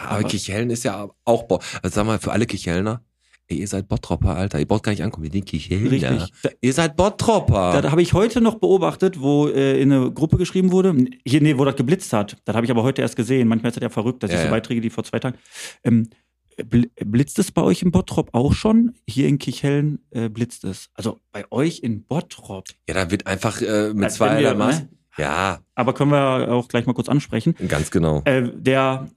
aber, 0.06 0.18
Aber- 0.20 0.28
Kirchhellen 0.28 0.70
ist 0.70 0.84
ja 0.84 1.08
auch, 1.24 1.44
also 1.82 1.94
sag 1.94 2.04
mal, 2.06 2.18
für 2.18 2.32
alle 2.32 2.44
Kirchhellner, 2.46 3.00
ey, 3.46 3.58
ihr 3.58 3.68
seid 3.68 3.88
Bottropper, 3.88 4.36
Alter, 4.36 4.58
ihr 4.58 4.66
braucht 4.66 4.82
gar 4.82 4.92
nicht 4.92 5.02
ankommen, 5.02 5.24
wir 5.24 5.30
sind 5.30 5.46
Kirchhellner. 5.46 5.90
Richtig. 5.90 6.32
Da, 6.42 6.50
Ihr 6.60 6.72
seid 6.74 6.96
Bottropper. 6.96 7.80
da 7.80 7.90
habe 7.90 8.02
ich 8.02 8.12
heute 8.12 8.40
noch 8.42 8.56
beobachtet, 8.56 9.20
wo 9.20 9.48
äh, 9.48 9.80
in 9.80 9.92
eine 9.92 10.10
Gruppe 10.12 10.36
geschrieben 10.36 10.72
wurde, 10.72 10.94
hier, 11.26 11.40
nee, 11.40 11.56
wo 11.56 11.64
das 11.64 11.76
geblitzt 11.76 12.12
hat. 12.12 12.36
Das 12.44 12.54
habe 12.54 12.66
ich 12.66 12.70
aber 12.70 12.82
heute 12.82 13.00
erst 13.02 13.16
gesehen. 13.16 13.48
Manchmal 13.48 13.70
ist 13.70 13.76
das 13.76 13.82
ja 13.82 13.88
verrückt, 13.88 14.22
dass 14.22 14.30
Ja, 14.30 14.38
ich 14.38 14.44
so. 14.44 14.50
Beiträge, 14.50 14.80
die 14.82 14.90
vor 14.90 15.04
zwei 15.04 15.20
Tagen. 15.20 15.38
Ähm, 15.84 16.08
blitzt 16.56 17.38
es 17.38 17.50
bei 17.52 17.62
euch 17.62 17.82
in 17.82 17.90
Bottrop 17.90 18.30
auch 18.32 18.52
schon? 18.52 18.94
Hier 19.08 19.28
in 19.28 19.38
Kirchhellen 19.38 19.98
äh, 20.10 20.28
blitzt 20.28 20.64
es. 20.64 20.88
Also 20.94 21.20
bei 21.32 21.44
euch 21.50 21.80
in 21.80 22.04
Bottrop. 22.04 22.66
ja, 22.88 22.94
da 22.94 23.10
wird 23.10 23.26
einfach 23.26 23.60
äh, 23.60 23.92
mit 23.94 24.04
Als 24.04 24.14
zwei 24.14 24.40
wir, 24.40 24.54
Maß. 24.54 24.80
ne? 24.82 24.88
Ja, 25.16 25.60
Aber 25.74 25.94
können 25.94 26.10
wir 26.10 26.52
auch 26.52 26.66
gleich 26.68 26.86
mal 26.86 26.92
kurz 26.92 27.08
ansprechen. 27.08 27.54
ganz 27.68 27.90
genau. 27.90 28.22
Äh, 28.24 28.50
der 28.54 29.08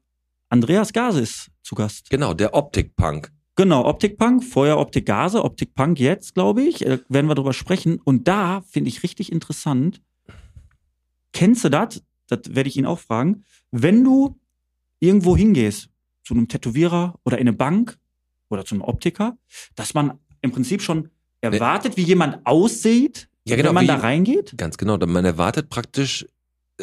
Andreas 0.49 0.93
Gase 0.93 1.21
ist 1.21 1.49
zu 1.63 1.75
Gast. 1.75 2.09
Genau, 2.09 2.33
der 2.33 2.53
Optik-Punk. 2.53 3.31
Genau, 3.55 3.85
Optikpunk, 3.85 4.43
vorher 4.43 4.77
Optik 4.77 5.07
Gase, 5.07 5.43
Optikpunk 5.43 5.99
jetzt, 5.99 6.35
glaube 6.35 6.61
ich, 6.61 6.85
äh, 6.85 6.99
werden 7.09 7.25
wir 7.27 7.33
drüber 7.33 7.53
sprechen. 7.53 7.99
Und 8.03 8.27
da 8.27 8.61
finde 8.69 8.89
ich 8.89 9.01
richtig 9.01 9.31
interessant. 9.31 9.99
Kennst 11.33 11.63
du 11.65 11.69
das? 11.69 12.03
Das 12.27 12.41
werde 12.49 12.69
ich 12.69 12.77
ihn 12.77 12.85
auch 12.85 12.99
fragen. 12.99 13.43
Wenn 13.71 14.03
du 14.03 14.39
irgendwo 14.99 15.35
hingehst, 15.35 15.89
zu 16.27 16.33
einem 16.33 16.49
Tätowierer 16.49 17.15
oder 17.23 17.37
in 17.37 17.47
eine 17.47 17.55
Bank 17.55 17.97
oder 18.49 18.65
zu 18.65 18.75
einem 18.75 18.81
Optiker, 18.81 19.37
dass 19.75 19.93
man 19.93 20.19
im 20.41 20.51
Prinzip 20.51 20.81
schon 20.81 21.09
erwartet, 21.39 21.95
wie 21.95 22.01
jemand 22.01 22.45
aussieht, 22.45 23.29
Ja, 23.45 23.55
genau, 23.55 23.69
wenn 23.69 23.75
man 23.75 23.87
da 23.87 23.95
reingeht? 23.95 24.53
Ganz 24.57 24.77
genau. 24.77 24.97
Man 24.97 25.23
erwartet 25.23 25.69
praktisch 25.69 26.25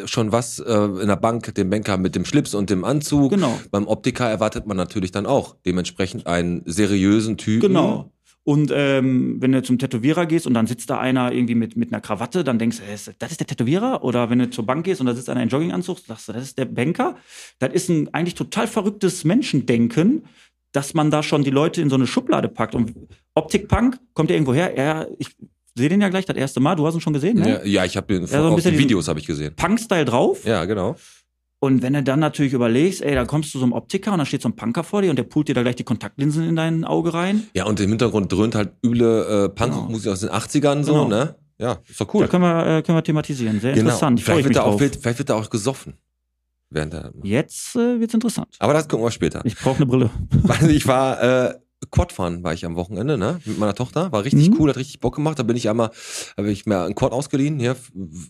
schon 0.05 0.31
was 0.31 0.59
äh, 0.59 0.73
in 0.73 1.07
der 1.07 1.15
Bank, 1.15 1.53
den 1.53 1.69
Banker 1.69 1.97
mit 1.97 2.15
dem 2.15 2.25
Schlips 2.25 2.55
und 2.55 2.71
dem 2.71 2.83
Anzug. 2.83 3.29
Genau. 3.29 3.59
Beim 3.69 3.87
Optiker 3.87 4.27
erwartet 4.27 4.65
man 4.65 4.77
natürlich 4.77 5.11
dann 5.11 5.27
auch 5.27 5.55
dementsprechend 5.63 6.25
einen 6.25 6.63
seriösen 6.65 7.37
Typen. 7.37 7.67
Genau. 7.67 8.11
Und 8.45 8.71
ähm, 8.71 9.37
wenn 9.39 9.51
du 9.51 9.63
zum 9.63 9.79
Tätowierer 9.79 10.27
gehst 10.27 10.45
und 10.45 10.53
dann 10.53 10.67
sitzt 10.67 10.91
da 10.91 10.99
einer 10.99 11.31
irgendwie 11.31 11.55
mit, 11.55 11.75
mit 11.75 11.91
einer 11.91 11.99
Krawatte, 11.99 12.43
dann 12.43 12.59
denkst 12.59 12.77
du, 12.77 12.83
das 13.17 13.31
ist 13.31 13.39
der 13.39 13.47
Tätowierer? 13.47 14.03
Oder 14.03 14.29
wenn 14.29 14.37
du 14.37 14.51
zur 14.51 14.67
Bank 14.67 14.85
gehst 14.85 15.01
und 15.01 15.07
da 15.07 15.15
sitzt 15.15 15.29
einer 15.29 15.41
in 15.41 15.49
Jogginganzug, 15.49 15.97
sagst 15.97 16.27
du, 16.27 16.33
das 16.33 16.43
ist 16.43 16.57
der 16.59 16.65
Banker. 16.65 17.17
Das 17.57 17.73
ist 17.73 17.89
ein 17.89 18.13
eigentlich 18.13 18.35
total 18.35 18.67
verrücktes 18.67 19.23
Menschendenken, 19.23 20.25
dass 20.71 20.93
man 20.93 21.09
da 21.09 21.23
schon 21.23 21.43
die 21.43 21.49
Leute 21.49 21.81
in 21.81 21.89
so 21.89 21.95
eine 21.95 22.05
Schublade 22.05 22.47
packt. 22.47 22.75
Und 22.75 22.93
Optikpunk 23.33 23.97
kommt 24.13 24.29
ja 24.29 24.35
irgendwo 24.35 24.53
her. 24.53 24.77
Er, 24.77 25.07
ich 25.17 25.29
sehe 25.73 25.89
den 25.89 26.01
ja 26.01 26.09
gleich 26.09 26.25
das 26.25 26.37
erste 26.37 26.59
Mal. 26.59 26.75
Du 26.75 26.85
hast 26.85 26.93
ihn 26.93 27.01
schon 27.01 27.13
gesehen, 27.13 27.39
ne? 27.39 27.49
Ja, 27.49 27.65
ja 27.65 27.85
ich 27.85 27.97
habe 27.97 28.05
den 28.13 28.27
so 28.27 28.37
ein 28.37 28.55
bisschen 28.55 28.77
Videos 28.77 29.07
habe 29.07 29.19
ich 29.19 29.25
gesehen. 29.25 29.55
Punk-Style 29.55 30.05
drauf. 30.05 30.45
Ja, 30.45 30.65
genau. 30.65 30.95
Und 31.59 31.81
wenn 31.81 31.93
du 31.93 32.03
dann 32.03 32.19
natürlich 32.19 32.53
überlegst, 32.53 33.01
ey, 33.01 33.15
da 33.15 33.25
kommst 33.25 33.53
du 33.55 33.59
so 33.59 33.65
einem 33.65 33.73
Optiker 33.73 34.11
und 34.11 34.19
da 34.19 34.25
steht 34.25 34.41
so 34.41 34.49
ein 34.49 34.55
Punker 34.55 34.83
vor 34.83 35.01
dir 35.01 35.09
und 35.09 35.15
der 35.15 35.23
pult 35.23 35.47
dir 35.47 35.55
da 35.55 35.63
gleich 35.63 35.75
die 35.77 35.83
Kontaktlinsen 35.83 36.47
in 36.47 36.55
dein 36.55 36.83
Auge 36.83 37.13
rein. 37.13 37.47
Ja, 37.55 37.65
und 37.65 37.79
im 37.79 37.89
Hintergrund 37.89 38.31
dröhnt 38.31 38.55
halt 38.55 38.73
üble 38.85 39.45
äh, 39.45 39.49
Punkmusik 39.49 40.11
aus 40.11 40.19
den 40.19 40.29
80ern 40.29 40.83
so, 40.83 40.93
Genau. 40.93 41.07
ne? 41.07 41.35
Ja, 41.57 41.77
ist 41.87 41.99
doch 42.01 42.07
Da 42.07 42.13
cool. 42.13 42.27
können 42.27 42.43
wir, 42.43 42.67
äh, 42.77 42.81
können 42.81 42.97
wir 42.97 43.03
thematisieren. 43.03 43.59
Sehr 43.61 43.71
Genau. 43.73 43.85
interessant. 43.85 44.19
Vielleicht 44.21 44.39
ich 44.39 44.45
wird, 44.45 44.49
mich 44.49 44.57
da 44.57 44.63
auch, 44.63 44.71
drauf. 44.71 44.81
wird, 44.81 44.95
vielleicht 44.97 45.17
wird 45.19 45.29
da 45.29 45.35
auch 45.35 45.49
gesoffen. 45.49 45.93
Während 46.69 46.93
der, 46.93 47.11
Jetzt 47.23 47.75
äh, 47.75 47.99
wird's 47.99 48.13
interessant. 48.13 48.49
aber 48.59 48.73
das 48.73 48.87
gucken 48.89 49.05
wir 49.05 49.11
später. 49.11 49.41
Ich 49.45 49.55
brauche 49.55 49.77
eine 49.77 49.85
Brille. 49.85 50.09
Also 50.49 50.67
ich 50.67 50.85
war 50.87 51.21
äh, 51.49 51.53
Quadfahren 51.91 52.43
war 52.43 52.53
ich 52.53 52.65
am 52.65 52.75
Wochenende, 52.75 53.17
ne? 53.17 53.39
Mit 53.45 53.57
meiner 53.59 53.75
Tochter. 53.75 54.11
War 54.11 54.23
richtig 54.23 54.49
Mhm. 54.49 54.55
cool, 54.59 54.69
hat 54.69 54.77
richtig 54.77 54.99
Bock 54.99 55.15
gemacht. 55.15 55.39
Da 55.39 55.43
bin 55.43 55.55
ich 55.55 55.69
einmal, 55.69 55.91
habe 56.37 56.51
ich 56.51 56.65
mir 56.65 56.81
einen 56.83 56.95
Quad 56.95 57.11
ausgeliehen 57.11 57.59
hier 57.59 57.75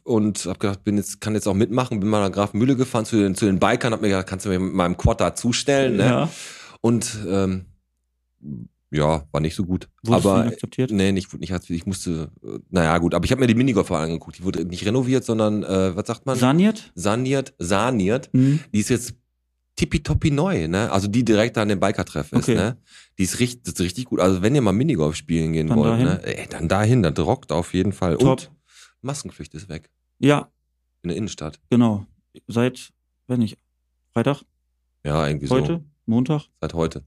und 0.04 0.46
habe 0.46 0.60
gedacht, 0.60 0.84
bin 0.84 0.98
jetzt, 0.98 1.22
kann 1.22 1.34
jetzt 1.36 1.48
auch 1.48 1.54
mitmachen. 1.54 2.00
Bin 2.00 2.10
mal 2.10 2.22
nach 2.22 2.32
Grafenmühle 2.34 2.76
gefahren 2.76 3.06
zu 3.06 3.18
den, 3.18 3.36
zu 3.36 3.46
den 3.46 3.60
Bikern, 3.60 3.94
hab 3.94 4.02
mir 4.02 4.10
gedacht, 4.10 4.28
kannst 4.28 4.46
du 4.46 4.50
mir 4.50 4.60
mit 4.60 4.74
meinem 4.74 4.98
Quad 4.98 5.22
da 5.22 5.36
zustellen, 5.36 5.98
ne? 5.98 6.06
Ja. 6.06 6.30
Und 6.82 7.18
ähm, 7.28 7.66
ja, 8.92 9.24
war 9.32 9.42
nicht 9.42 9.56
so 9.56 9.66
gut. 9.66 9.90
Wurdest 10.04 10.26
du 10.26 10.30
aber 10.30 10.44
nicht 10.44 10.54
akzeptiert? 10.54 10.92
nee, 10.92 11.12
nicht, 11.12 11.34
nicht 11.40 11.70
ich 11.70 11.86
musste, 11.86 12.30
naja 12.70 12.98
gut, 13.00 13.14
aber 13.14 13.26
ich 13.26 13.32
habe 13.32 13.42
mir 13.42 13.48
die 13.48 13.56
Minigolfer 13.56 13.98
angeguckt. 13.98 14.38
Die 14.40 14.44
wurde 14.44 14.64
nicht 14.66 14.86
renoviert, 14.86 15.26
sondern 15.26 15.64
äh, 15.64 15.96
was 15.96 16.08
sagt 16.08 16.26
man? 16.26 16.38
Saniert? 16.38 16.92
Saniert, 16.96 17.54
saniert. 17.58 18.30
Mhm. 18.34 18.60
Die 18.74 18.80
ist 18.80 18.90
jetzt 18.90 19.16
tippitoppi 19.76 20.32
neu, 20.32 20.68
ne? 20.68 20.92
Also 20.92 21.08
die 21.08 21.24
direkt 21.26 21.58
an 21.58 21.68
dem 21.70 21.80
Biker-Treff 21.80 22.32
ist, 22.32 22.44
Okay. 22.50 22.56
ne? 22.56 22.78
Die 23.18 23.24
ist 23.24 23.40
richtig, 23.40 23.64
das 23.64 23.74
ist 23.74 23.82
richtig 23.82 24.06
gut. 24.06 24.20
Also 24.20 24.42
wenn 24.42 24.56
ihr 24.56 24.62
mal 24.62 24.72
Minigolf 24.72 25.16
spielen 25.16 25.54
gehen 25.54 25.68
Dann 25.68 25.78
wollt, 25.78 25.94
dahin. 25.94 26.06
ne? 26.06 26.24
Ey, 26.24 26.48
dann 26.50 26.68
dahin, 26.68 27.04
das 27.04 27.18
rockt 27.20 27.52
auf 27.52 27.74
jeden 27.74 27.92
Fall. 27.92 28.18
Top. 28.18 28.28
Und 28.30 28.52
Maskenpflicht 29.02 29.54
ist 29.54 29.68
weg 29.70 29.90
Ja, 30.20 30.50
in 31.04 31.10
der 31.10 31.18
Innenstadt. 31.18 31.60
genau. 31.70 32.06
Seit, 32.48 32.90
wenn 33.28 33.40
nicht, 33.40 33.58
Freitag, 34.14 34.44
Ja, 35.04 35.28
irgendwie 35.28 35.48
so. 35.48 35.56
heute, 35.56 35.84
Montag. 36.06 36.44
Seit 36.62 36.74
heute. 36.74 37.04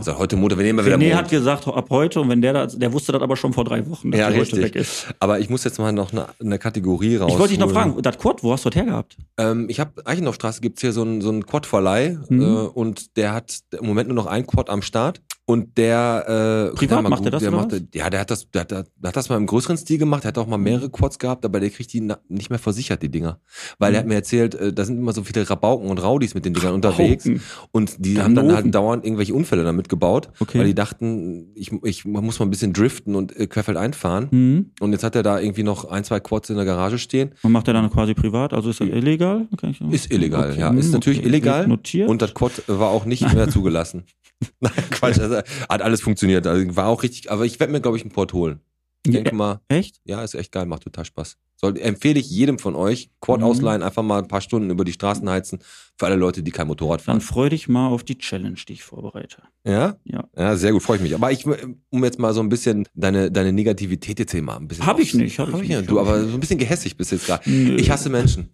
Seit 0.00 0.16
heute 0.18 0.36
Montag, 0.36 0.56
wir 0.58 0.64
nehmen 0.64 0.78
mal 0.78 0.86
wieder 0.86 0.96
René 0.96 1.14
hat 1.14 1.28
gesagt, 1.28 1.68
ab 1.68 1.86
heute, 1.90 2.18
und 2.18 2.30
wenn 2.30 2.40
der 2.40 2.54
das, 2.54 2.78
der 2.78 2.90
wusste 2.94 3.12
das 3.12 3.20
aber 3.20 3.36
schon 3.36 3.52
vor 3.52 3.64
drei 3.64 3.86
Wochen, 3.90 4.10
dass 4.10 4.18
Ja, 4.18 4.30
der 4.30 4.40
heute 4.40 4.52
richtig. 4.56 4.62
weg 4.74 4.76
ist. 4.76 5.08
Aber 5.20 5.40
ich 5.40 5.50
muss 5.50 5.62
jetzt 5.64 5.78
mal 5.78 5.92
noch 5.92 6.10
eine, 6.12 6.26
eine 6.40 6.58
Kategorie 6.58 7.16
raus. 7.16 7.30
Ich 7.30 7.38
wollte 7.38 7.50
dich 7.50 7.58
noch 7.58 7.70
fragen, 7.70 8.00
das 8.00 8.16
Quad, 8.16 8.42
wo 8.42 8.52
hast 8.52 8.64
du 8.64 8.70
das 8.70 8.76
hergehabt? 8.76 9.18
Ähm, 9.36 9.66
ich 9.68 9.80
habe 9.80 9.90
Eichendorffstraße 10.06 10.62
gibt's 10.62 10.80
hier 10.80 10.92
so 10.92 11.02
einen 11.02 11.20
so 11.20 11.28
einen 11.28 11.44
Quad-Verleih 11.44 12.16
Mhm. 12.30 12.40
äh, 12.42 12.44
und 12.44 13.18
der 13.18 13.34
hat 13.34 13.58
im 13.78 13.84
Moment 13.86 14.08
nur 14.08 14.16
noch 14.16 14.24
ein 14.26 14.46
Quad 14.46 14.70
am 14.70 14.80
Start 14.80 15.20
und 15.46 15.76
der 15.76 16.70
äh, 16.72 16.74
Privat 16.76 17.02
mal 17.02 17.10
macht 17.10 17.24
er 17.26 17.30
das, 17.30 17.42
der 17.42 17.52
oder 17.52 17.62
macht, 17.66 17.94
Ja, 17.94 18.08
der 18.08 18.20
hat 18.20 18.30
das, 18.30 18.50
der 18.50 18.62
hat, 18.62 18.70
der 18.70 18.84
hat 19.04 19.16
das 19.16 19.28
mal 19.28 19.36
im 19.36 19.46
größeren 19.46 19.76
Stil 19.76 19.98
gemacht. 19.98 20.24
Der 20.24 20.28
hat 20.28 20.38
auch 20.38 20.46
mal 20.46 20.56
mehrere 20.56 20.88
Quads 20.88 21.18
gehabt, 21.18 21.44
aber 21.44 21.60
der 21.60 21.68
kriegt 21.70 21.92
die 21.92 22.00
nicht 22.28 22.48
mehr 22.48 22.58
versichert 22.58 23.02
die 23.02 23.10
Dinger, 23.10 23.40
weil 23.78 23.90
Mhm. 23.90 23.94
er 23.94 23.98
hat 24.00 24.06
mir 24.06 24.14
erzählt, 24.14 24.54
äh, 24.54 24.72
da 24.72 24.84
sind 24.84 24.96
immer 24.98 25.12
so 25.12 25.22
viele 25.22 25.48
Rabauken 25.48 25.90
und 25.90 26.02
Raudis 26.02 26.34
mit 26.34 26.44
den 26.46 26.54
Dingern 26.54 26.72
unterwegs 26.74 27.28
und 27.72 27.96
die 27.98 28.20
haben 28.22 28.34
dann 28.34 28.52
halt 28.54 28.74
dauernd 28.74 29.04
irgendwelche 29.04 29.34
Unfälle 29.34 29.64
damit 29.64 29.88
gebaut, 29.88 30.30
Okay. 30.40 30.58
weil 30.60 30.66
die 30.66 30.74
dachten, 30.74 31.52
ich, 31.54 31.70
ich 31.82 32.04
muss 32.06 32.38
mal 32.38 32.46
ein 32.46 32.50
bisschen 32.50 32.72
driften 32.72 33.14
und 33.14 33.36
äh, 33.36 33.46
querfeld 33.46 33.76
einfahren. 33.76 34.28
Mhm. 34.30 34.70
Und 34.80 34.92
jetzt 34.92 35.04
hat 35.04 35.14
er 35.14 35.22
da 35.22 35.38
irgendwie 35.38 35.62
noch 35.62 35.84
ein, 35.84 36.04
zwei 36.04 36.20
Quads 36.20 36.50
in 36.50 36.56
der 36.56 36.64
Garage 36.64 36.98
stehen. 36.98 37.32
Und 37.42 37.52
macht 37.52 37.68
er 37.68 37.74
dann 37.74 37.90
quasi 37.90 38.14
privat? 38.14 38.52
Also 38.54 38.70
ist 38.70 38.80
das 38.80 38.88
illegal? 38.88 39.46
Hm. 39.60 39.90
Ist 39.92 40.10
illegal, 40.12 40.50
okay, 40.52 40.60
ja. 40.60 40.70
hm, 40.70 40.78
Ist 40.78 40.92
natürlich 40.92 41.18
okay. 41.18 41.28
illegal. 41.28 41.66
Notiert. 41.68 42.08
Und 42.08 42.22
das 42.22 42.32
Quad 42.34 42.62
war 42.66 42.88
auch 42.88 43.04
nicht 43.04 43.30
mehr 43.34 43.48
zugelassen. 43.48 44.04
Nein, 44.60 44.72
Quatsch, 44.90 45.18
also, 45.18 45.36
hat 45.68 45.82
alles 45.82 46.00
funktioniert. 46.00 46.46
Also, 46.46 46.76
war 46.76 46.86
auch 46.88 47.02
richtig, 47.02 47.30
aber 47.30 47.44
ich 47.44 47.58
werde 47.60 47.72
mir, 47.72 47.80
glaube 47.80 47.96
ich, 47.96 48.04
ein 48.04 48.12
Quad 48.12 48.32
holen. 48.32 48.60
Ich 49.06 49.12
Ja, 49.12 49.20
denke 49.20 49.34
mal, 49.36 49.60
Echt? 49.68 50.00
ja, 50.04 50.22
ist 50.24 50.34
echt 50.34 50.50
geil, 50.50 50.64
macht 50.64 50.82
total 50.84 51.04
Spaß. 51.04 51.36
Soll, 51.56 51.78
empfehle 51.78 52.18
ich 52.18 52.30
jedem 52.30 52.58
von 52.58 52.74
euch, 52.74 53.10
Quad 53.20 53.40
Mhm. 53.40 53.44
ausleihen, 53.44 53.82
einfach 53.82 54.02
mal 54.02 54.18
ein 54.22 54.28
paar 54.28 54.40
Stunden 54.40 54.70
über 54.70 54.82
die 54.84 54.92
Straßen 54.92 55.28
heizen, 55.28 55.58
für 55.98 56.06
alle 56.06 56.16
Leute, 56.16 56.42
die 56.42 56.50
kein 56.50 56.66
Motorrad 56.66 57.00
Dann 57.00 57.04
fahren. 57.04 57.20
freu 57.20 57.48
dich 57.50 57.68
mal 57.68 57.88
auf 57.88 58.02
die 58.02 58.16
Challenge, 58.16 58.56
die 58.66 58.72
ich 58.72 58.82
vorbereite. 58.82 59.42
Ja? 59.66 59.96
Ja. 60.04 60.24
Ja, 60.36 60.56
sehr 60.56 60.72
gut, 60.72 60.82
freue 60.82 60.96
ich 60.96 61.02
mich. 61.02 61.14
Aber 61.14 61.30
ich, 61.30 61.44
um 61.46 62.02
jetzt 62.04 62.18
mal 62.18 62.32
so 62.32 62.40
ein 62.40 62.48
bisschen 62.48 62.88
deine, 62.94 63.30
deine 63.30 63.52
Negativität 63.52 64.18
jetzt 64.18 64.32
hier 64.32 64.42
mal 64.42 64.56
ein 64.56 64.68
bisschen. 64.68 64.86
Hab 64.86 64.98
ich 64.98 65.12
nicht, 65.14 65.38
hab 65.38 65.48
ich 65.48 65.68
nicht, 65.68 65.90
Du, 65.90 65.98
hab 66.00 66.06
ich 66.06 66.10
aber 66.10 66.24
so 66.24 66.34
ein 66.34 66.40
bisschen 66.40 66.58
gehässig 66.58 66.96
bist 66.96 67.12
jetzt 67.12 67.26
gerade. 67.26 67.48
Ich 67.50 67.90
hasse 67.90 68.08
Menschen. 68.08 68.48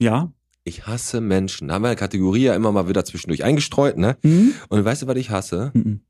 Ja. 0.00 0.32
Ich 0.64 0.86
hasse 0.86 1.20
Menschen. 1.20 1.68
Da 1.68 1.74
haben 1.74 1.82
wir 1.82 1.88
eine 1.88 1.96
Kategorie 1.96 2.44
ja 2.44 2.54
immer 2.54 2.72
mal 2.72 2.88
wieder 2.88 3.04
zwischendurch 3.04 3.44
eingestreut, 3.44 3.98
ne? 3.98 4.16
Mhm. 4.22 4.54
Und 4.68 4.84
weißt 4.84 5.02
du, 5.02 5.06
was 5.06 5.16
ich 5.16 5.30
hasse? 5.30 5.70
Mhm. 5.74 6.00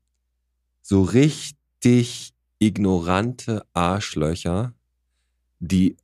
so 0.87 1.01
richtig 1.01 2.31
ignorante 2.59 3.63
Arschlöcher, 3.73 4.73
die 5.59 5.97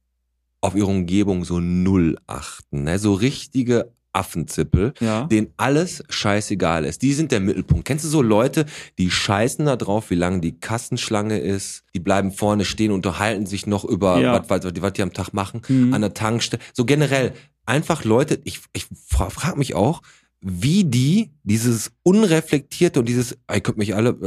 auf 0.59 0.75
ihre 0.75 0.87
Umgebung 0.87 1.45
so 1.45 1.59
null 1.59 2.17
achten. 2.27 2.83
Ne? 2.85 2.97
So 2.97 3.13
richtige 3.13 3.91
Affenzippel, 4.13 4.93
Ja. 4.99 5.25
denen 5.25 5.53
alles 5.55 6.03
scheißegal 6.09 6.83
ist. 6.85 7.01
Die 7.03 7.13
sind 7.13 7.31
der 7.31 7.39
Mittelpunkt. 7.39 7.85
Kennst 7.85 8.03
du 8.05 8.09
so 8.09 8.21
Leute, 8.21 8.65
die 8.97 9.09
scheißen 9.11 9.65
da 9.65 9.75
drauf, 9.75 10.09
wie 10.09 10.15
lang 10.15 10.41
die 10.41 10.59
Kassenschlange 10.59 11.39
ist? 11.39 11.83
Die 11.93 11.99
bleiben 11.99 12.31
vorne 12.31 12.65
stehen, 12.65 12.91
unterhalten 12.91 13.45
sich 13.45 13.67
noch 13.67 13.85
über, 13.85 14.19
Ja. 14.19 14.33
was, 14.49 14.49
was, 14.65 14.81
was, 14.81 14.93
die 14.93 15.03
am 15.03 15.13
Tag 15.13 15.31
machen, 15.33 15.61
Mhm. 15.67 15.93
an 15.93 16.01
der 16.01 16.13
Tankstelle. 16.13 16.61
So 16.73 16.83
generell, 16.85 17.33
einfach 17.65 18.03
Leute, 18.03 18.41
ich, 18.43 18.59
ich 18.73 18.87
fra 19.07 19.29
frage 19.29 19.57
mich 19.57 19.75
auch, 19.75 20.01
wie 20.41 20.83
die 20.83 21.31
dieses 21.43 21.91
unreflektierte 22.03 22.99
und 22.99 23.05
dieses, 23.07 23.37
"Ah, 23.47 23.55
ihr 23.55 23.61
könnt 23.61 23.77
mich 23.77 23.95
alle, 23.95 24.17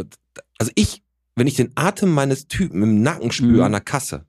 also 0.59 0.73
ich, 0.77 1.03
wenn 1.37 1.47
ich 1.47 1.55
den 1.57 1.73
Atem 1.75 2.13
meines 2.13 2.47
Typen 2.47 2.83
im 2.83 3.03
Nacken 3.03 3.33
spüre 3.33 3.55
Mhm. 3.59 3.63
an 3.63 3.73
der 3.73 3.81
Kasse, 3.81 4.27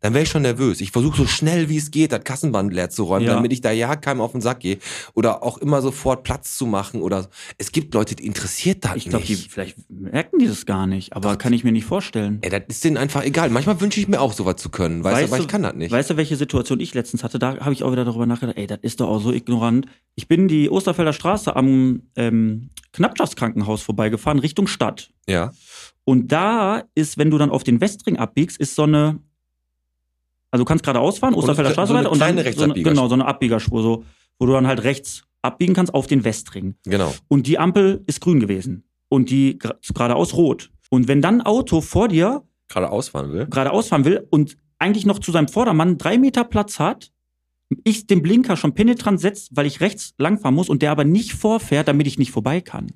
dann 0.00 0.12
wäre 0.14 0.24
ich 0.24 0.28
schon 0.30 0.42
nervös. 0.42 0.80
Ich 0.80 0.90
versuche 0.92 1.16
so 1.16 1.26
schnell 1.26 1.68
wie 1.68 1.76
es 1.78 1.90
geht, 1.90 2.12
das 2.12 2.22
Kassenband 2.22 2.72
leer 2.72 2.90
zu 2.90 3.04
räumen, 3.04 3.26
Ja. 3.26 3.34
damit 3.34 3.52
ich 3.52 3.60
da 3.60 3.70
ja 3.72 3.96
keinem 3.96 4.20
auf 4.20 4.32
den 4.32 4.40
Sack 4.40 4.60
gehe. 4.60 4.78
Oder 5.14 5.42
auch 5.42 5.58
immer 5.58 5.80
sofort 5.82 6.22
Platz 6.22 6.56
zu 6.56 6.66
machen. 6.66 7.02
Oder 7.02 7.28
es 7.58 7.72
gibt 7.72 7.94
Leute, 7.94 8.14
die 8.14 8.26
interessiert 8.26 8.84
das 8.84 8.96
Ich 8.96 9.08
glaube, 9.08 9.24
die 9.24 9.32
nicht. 9.34 9.50
vielleicht 9.50 9.76
merken 9.90 10.38
die 10.38 10.46
das 10.46 10.66
gar 10.66 10.86
nicht, 10.86 11.14
aber 11.14 11.32
Doch. 11.32 11.38
kann 11.38 11.52
ich 11.52 11.64
mir 11.64 11.72
nicht 11.72 11.86
vorstellen. 11.86 12.38
Ey, 12.42 12.50
das 12.50 12.62
ist 12.68 12.84
denen 12.84 12.96
einfach 12.98 13.24
egal. 13.24 13.50
Manchmal 13.50 13.80
wünsche 13.80 13.98
ich 14.00 14.06
mir 14.08 14.20
auch 14.20 14.32
sowas 14.32 14.56
zu 14.56 14.68
können, 14.68 15.02
weißt, 15.02 15.16
Weißt 15.16 15.30
du, 15.30 15.34
aber 15.34 15.42
ich 15.42 15.48
kann 15.48 15.62
das 15.62 15.74
nicht. 15.74 15.90
Weißt 15.90 16.10
du, 16.10 16.16
welche 16.16 16.36
Situation 16.36 16.78
ich 16.80 16.92
letztens 16.94 17.24
hatte? 17.24 17.38
Da 17.38 17.58
habe 17.60 17.72
ich 17.72 17.82
auch 17.82 17.92
wieder 17.92 18.04
darüber 18.04 18.26
nachgedacht, 18.26 18.56
ey, 18.58 18.66
das 18.66 18.78
ist 18.82 19.00
doch 19.00 19.08
auch 19.08 19.20
so 19.20 19.32
ignorant. 19.32 19.86
Ich 20.14 20.28
bin 20.28 20.46
die 20.48 20.70
Osterfelder 20.70 21.12
Straße 21.12 21.56
am 21.56 22.02
ähm, 22.16 22.70
Knappschaftskrankenhaus 22.92 23.82
vorbeigefahren, 23.82 24.38
Richtung 24.40 24.66
Stadt. 24.66 25.10
ja. 25.28 25.52
Und 26.08 26.30
da 26.30 26.84
ist, 26.94 27.18
wenn 27.18 27.32
du 27.32 27.38
dann 27.38 27.50
auf 27.50 27.64
den 27.64 27.80
Westring 27.80 28.16
abbiegst, 28.16 28.58
ist 28.58 28.76
so 28.76 28.84
eine, 28.84 29.18
also 30.56 30.64
du 30.64 30.68
kannst 30.68 30.84
geradeaus 30.84 31.18
fahren, 31.18 31.34
Osterfelder 31.34 31.68
so 31.68 31.74
Straße 31.74 31.92
weiter 31.92 32.10
und 32.10 32.18
dann 32.18 32.38
so 32.54 32.62
eine, 32.62 32.72
genau, 32.82 33.08
so 33.08 33.14
eine 33.14 33.26
Abbiegerspur, 33.26 33.82
so, 33.82 34.04
wo 34.38 34.46
du 34.46 34.52
dann 34.52 34.66
halt 34.66 34.84
rechts 34.84 35.24
abbiegen 35.42 35.74
kannst 35.74 35.92
auf 35.92 36.06
den 36.06 36.24
Westring. 36.24 36.76
Genau. 36.84 37.14
Und 37.28 37.46
die 37.46 37.58
Ampel 37.58 38.02
ist 38.06 38.22
grün 38.22 38.40
gewesen 38.40 38.84
und 39.10 39.28
die 39.28 39.58
geradeaus 39.58 40.34
rot. 40.34 40.70
Und 40.88 41.08
wenn 41.08 41.20
dann 41.20 41.40
ein 41.42 41.46
Auto 41.46 41.82
vor 41.82 42.08
dir 42.08 42.42
Gerade 42.68 42.90
ausfahren 42.90 43.32
will. 43.32 43.46
geradeaus 43.46 43.88
fahren 43.88 44.06
will 44.06 44.26
und 44.30 44.56
eigentlich 44.78 45.04
noch 45.04 45.18
zu 45.18 45.30
seinem 45.30 45.48
Vordermann 45.48 45.98
drei 45.98 46.16
Meter 46.16 46.42
Platz 46.44 46.78
hat, 46.78 47.12
ich 47.84 48.06
den 48.06 48.22
Blinker 48.22 48.56
schon 48.56 48.74
penetrant 48.74 49.20
setzt, 49.20 49.50
weil 49.54 49.66
ich 49.66 49.82
rechts 49.82 50.14
langfahren 50.16 50.54
muss 50.54 50.70
und 50.70 50.80
der 50.80 50.90
aber 50.90 51.04
nicht 51.04 51.34
vorfährt, 51.34 51.86
damit 51.86 52.06
ich 52.06 52.18
nicht 52.18 52.30
vorbei 52.30 52.62
kann. 52.62 52.92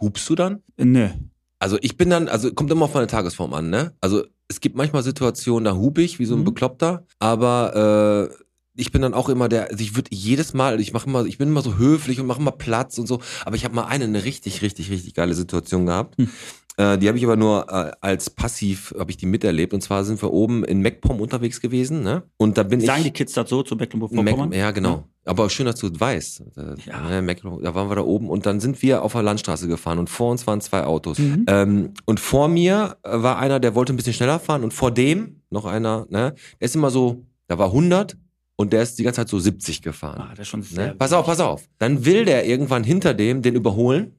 Hupst 0.00 0.30
du 0.30 0.36
dann? 0.36 0.62
Äh, 0.76 0.84
Ne. 0.84 1.18
Also 1.58 1.78
ich 1.80 1.96
bin 1.96 2.10
dann, 2.10 2.28
also 2.28 2.52
kommt 2.52 2.70
immer 2.72 2.86
auf 2.86 2.94
meine 2.94 3.06
Tagesform 3.06 3.54
an, 3.54 3.70
ne? 3.70 3.94
Also 4.00 4.24
es 4.52 4.60
gibt 4.60 4.76
manchmal 4.76 5.02
Situationen, 5.02 5.64
da 5.64 5.74
hub 5.74 5.98
ich 5.98 6.18
wie 6.18 6.26
so 6.26 6.34
ein 6.34 6.40
Mhm. 6.40 6.44
Bekloppter, 6.44 7.06
aber 7.18 8.28
äh, 8.30 8.42
ich 8.74 8.90
bin 8.90 9.02
dann 9.02 9.12
auch 9.12 9.28
immer 9.28 9.48
der, 9.48 9.70
also 9.70 9.82
ich 9.82 9.96
würde 9.96 10.08
jedes 10.12 10.54
Mal, 10.54 10.80
ich 10.80 10.92
mache 10.92 11.06
immer, 11.06 11.24
ich 11.26 11.36
bin 11.38 11.48
immer 11.48 11.62
so 11.62 11.76
höflich 11.76 12.20
und 12.20 12.26
mache 12.26 12.40
immer 12.40 12.52
Platz 12.52 12.98
und 12.98 13.06
so, 13.06 13.20
aber 13.44 13.56
ich 13.56 13.64
habe 13.64 13.74
mal 13.74 13.84
eine, 13.84 14.04
eine 14.04 14.24
richtig, 14.24 14.62
richtig, 14.62 14.90
richtig 14.90 15.14
geile 15.14 15.34
Situation 15.34 15.86
gehabt. 15.86 16.16
Hm. 16.18 16.30
Äh, 16.78 16.96
die 16.98 17.08
habe 17.08 17.18
ich 17.18 17.24
aber 17.24 17.36
nur 17.36 17.66
äh, 17.70 17.92
als 18.00 18.30
passiv, 18.30 18.94
habe 18.98 19.10
ich 19.10 19.18
die 19.18 19.26
miterlebt. 19.26 19.74
Und 19.74 19.82
zwar 19.82 20.04
sind 20.04 20.22
wir 20.22 20.32
oben 20.32 20.64
in 20.64 20.80
MacPom 20.80 21.20
unterwegs 21.20 21.60
gewesen, 21.60 22.02
ne? 22.02 22.22
Und 22.38 22.56
da 22.56 22.62
bin 22.62 22.80
Sagen 22.80 23.00
ich. 23.00 23.04
die 23.08 23.10
Kids 23.12 23.34
das 23.34 23.50
so 23.50 23.62
zu 23.62 23.74
Mac, 23.74 23.80
Mecklenburg-Vorpommern? 23.94 24.52
ja, 24.52 24.70
genau. 24.70 25.04
Aber 25.24 25.48
schön, 25.50 25.66
dass 25.66 25.76
du 25.76 25.86
es 25.88 26.00
weißt. 26.00 26.40
Äh, 26.56 26.74
Ja. 26.86 27.20
ne, 27.20 27.34
Da 27.62 27.74
waren 27.74 27.88
wir 27.90 27.94
da 27.96 28.02
oben 28.02 28.28
und 28.30 28.46
dann 28.46 28.58
sind 28.58 28.80
wir 28.82 29.02
auf 29.02 29.12
der 29.12 29.22
Landstraße 29.22 29.68
gefahren 29.68 29.98
und 29.98 30.08
vor 30.10 30.30
uns 30.30 30.46
waren 30.46 30.60
zwei 30.62 30.84
Autos. 30.84 31.18
Mhm. 31.18 31.44
Ähm, 31.46 31.94
und 32.06 32.18
vor 32.20 32.48
mir 32.48 32.96
äh, 33.02 33.22
war 33.22 33.38
einer, 33.38 33.60
der 33.60 33.74
wollte 33.74 33.92
ein 33.92 33.96
bisschen 33.96 34.14
schneller 34.14 34.40
fahren 34.40 34.64
und 34.64 34.72
vor 34.72 34.90
dem 34.90 35.42
noch 35.50 35.66
einer, 35.66 36.06
ne, 36.08 36.34
der 36.60 36.64
ist 36.64 36.74
immer 36.74 36.90
so, 36.90 37.22
da 37.48 37.58
war 37.58 37.66
100 37.66 38.16
und 38.56 38.72
der 38.72 38.82
ist 38.82 38.98
die 38.98 39.02
ganze 39.04 39.20
Zeit 39.20 39.28
so 39.28 39.38
70 39.38 39.82
gefahren. 39.82 40.20
Ah, 40.22 40.30
das 40.30 40.40
ist 40.40 40.48
schon 40.48 40.62
sehr 40.62 40.88
Ne? 40.88 40.94
Pass 40.94 41.12
auf, 41.12 41.26
pass 41.26 41.38
auf. 41.40 41.68
Dann 41.78 42.04
will 42.06 42.24
der 42.24 42.46
irgendwann 42.46 42.82
hinter 42.82 43.12
dem 43.14 43.42
den 43.42 43.54
überholen 43.54 44.16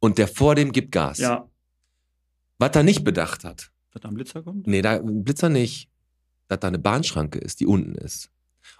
und 0.00 0.18
der 0.18 0.26
vor 0.28 0.54
dem 0.54 0.72
gibt 0.72 0.90
Gas. 0.92 1.18
Ja. 1.18 1.46
Was 2.58 2.70
er 2.74 2.82
nicht 2.82 3.04
bedacht 3.04 3.44
hat. 3.44 3.70
Dass 3.92 4.02
da 4.02 4.08
ein 4.08 4.14
Blitzer 4.14 4.42
kommt? 4.42 4.66
Nee, 4.66 4.82
da 4.82 4.98
Blitzer 5.02 5.48
nicht. 5.48 5.88
Dass 6.48 6.60
da 6.60 6.68
eine 6.68 6.78
Bahnschranke 6.78 7.38
ist, 7.38 7.60
die 7.60 7.66
unten 7.66 7.94
ist. 7.94 8.30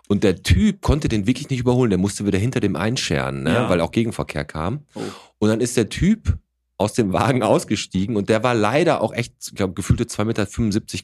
Und 0.08 0.24
der 0.24 0.42
Typ 0.42 0.80
konnte 0.82 1.08
den 1.08 1.26
wirklich 1.26 1.50
nicht 1.50 1.60
überholen. 1.60 1.90
Der 1.90 1.98
musste 1.98 2.26
wieder 2.26 2.38
hinter 2.38 2.60
dem 2.60 2.76
einscheren, 2.76 3.42
ne? 3.42 3.52
Ja. 3.54 3.68
weil 3.70 3.80
auch 3.80 3.90
Gegenverkehr 3.90 4.44
kam. 4.44 4.84
Oh. 4.94 5.00
Und 5.38 5.48
dann 5.48 5.60
ist 5.60 5.76
der 5.76 5.88
Typ 5.88 6.38
aus 6.78 6.92
dem 6.92 7.12
Wagen 7.12 7.42
ausgestiegen 7.42 8.16
und 8.16 8.28
der 8.28 8.42
war 8.42 8.54
leider 8.54 9.00
auch 9.00 9.14
echt, 9.14 9.32
ich 9.46 9.54
glaube, 9.54 9.72
gefühlte 9.74 10.04
2,75 10.04 10.24
Meter 10.26 10.46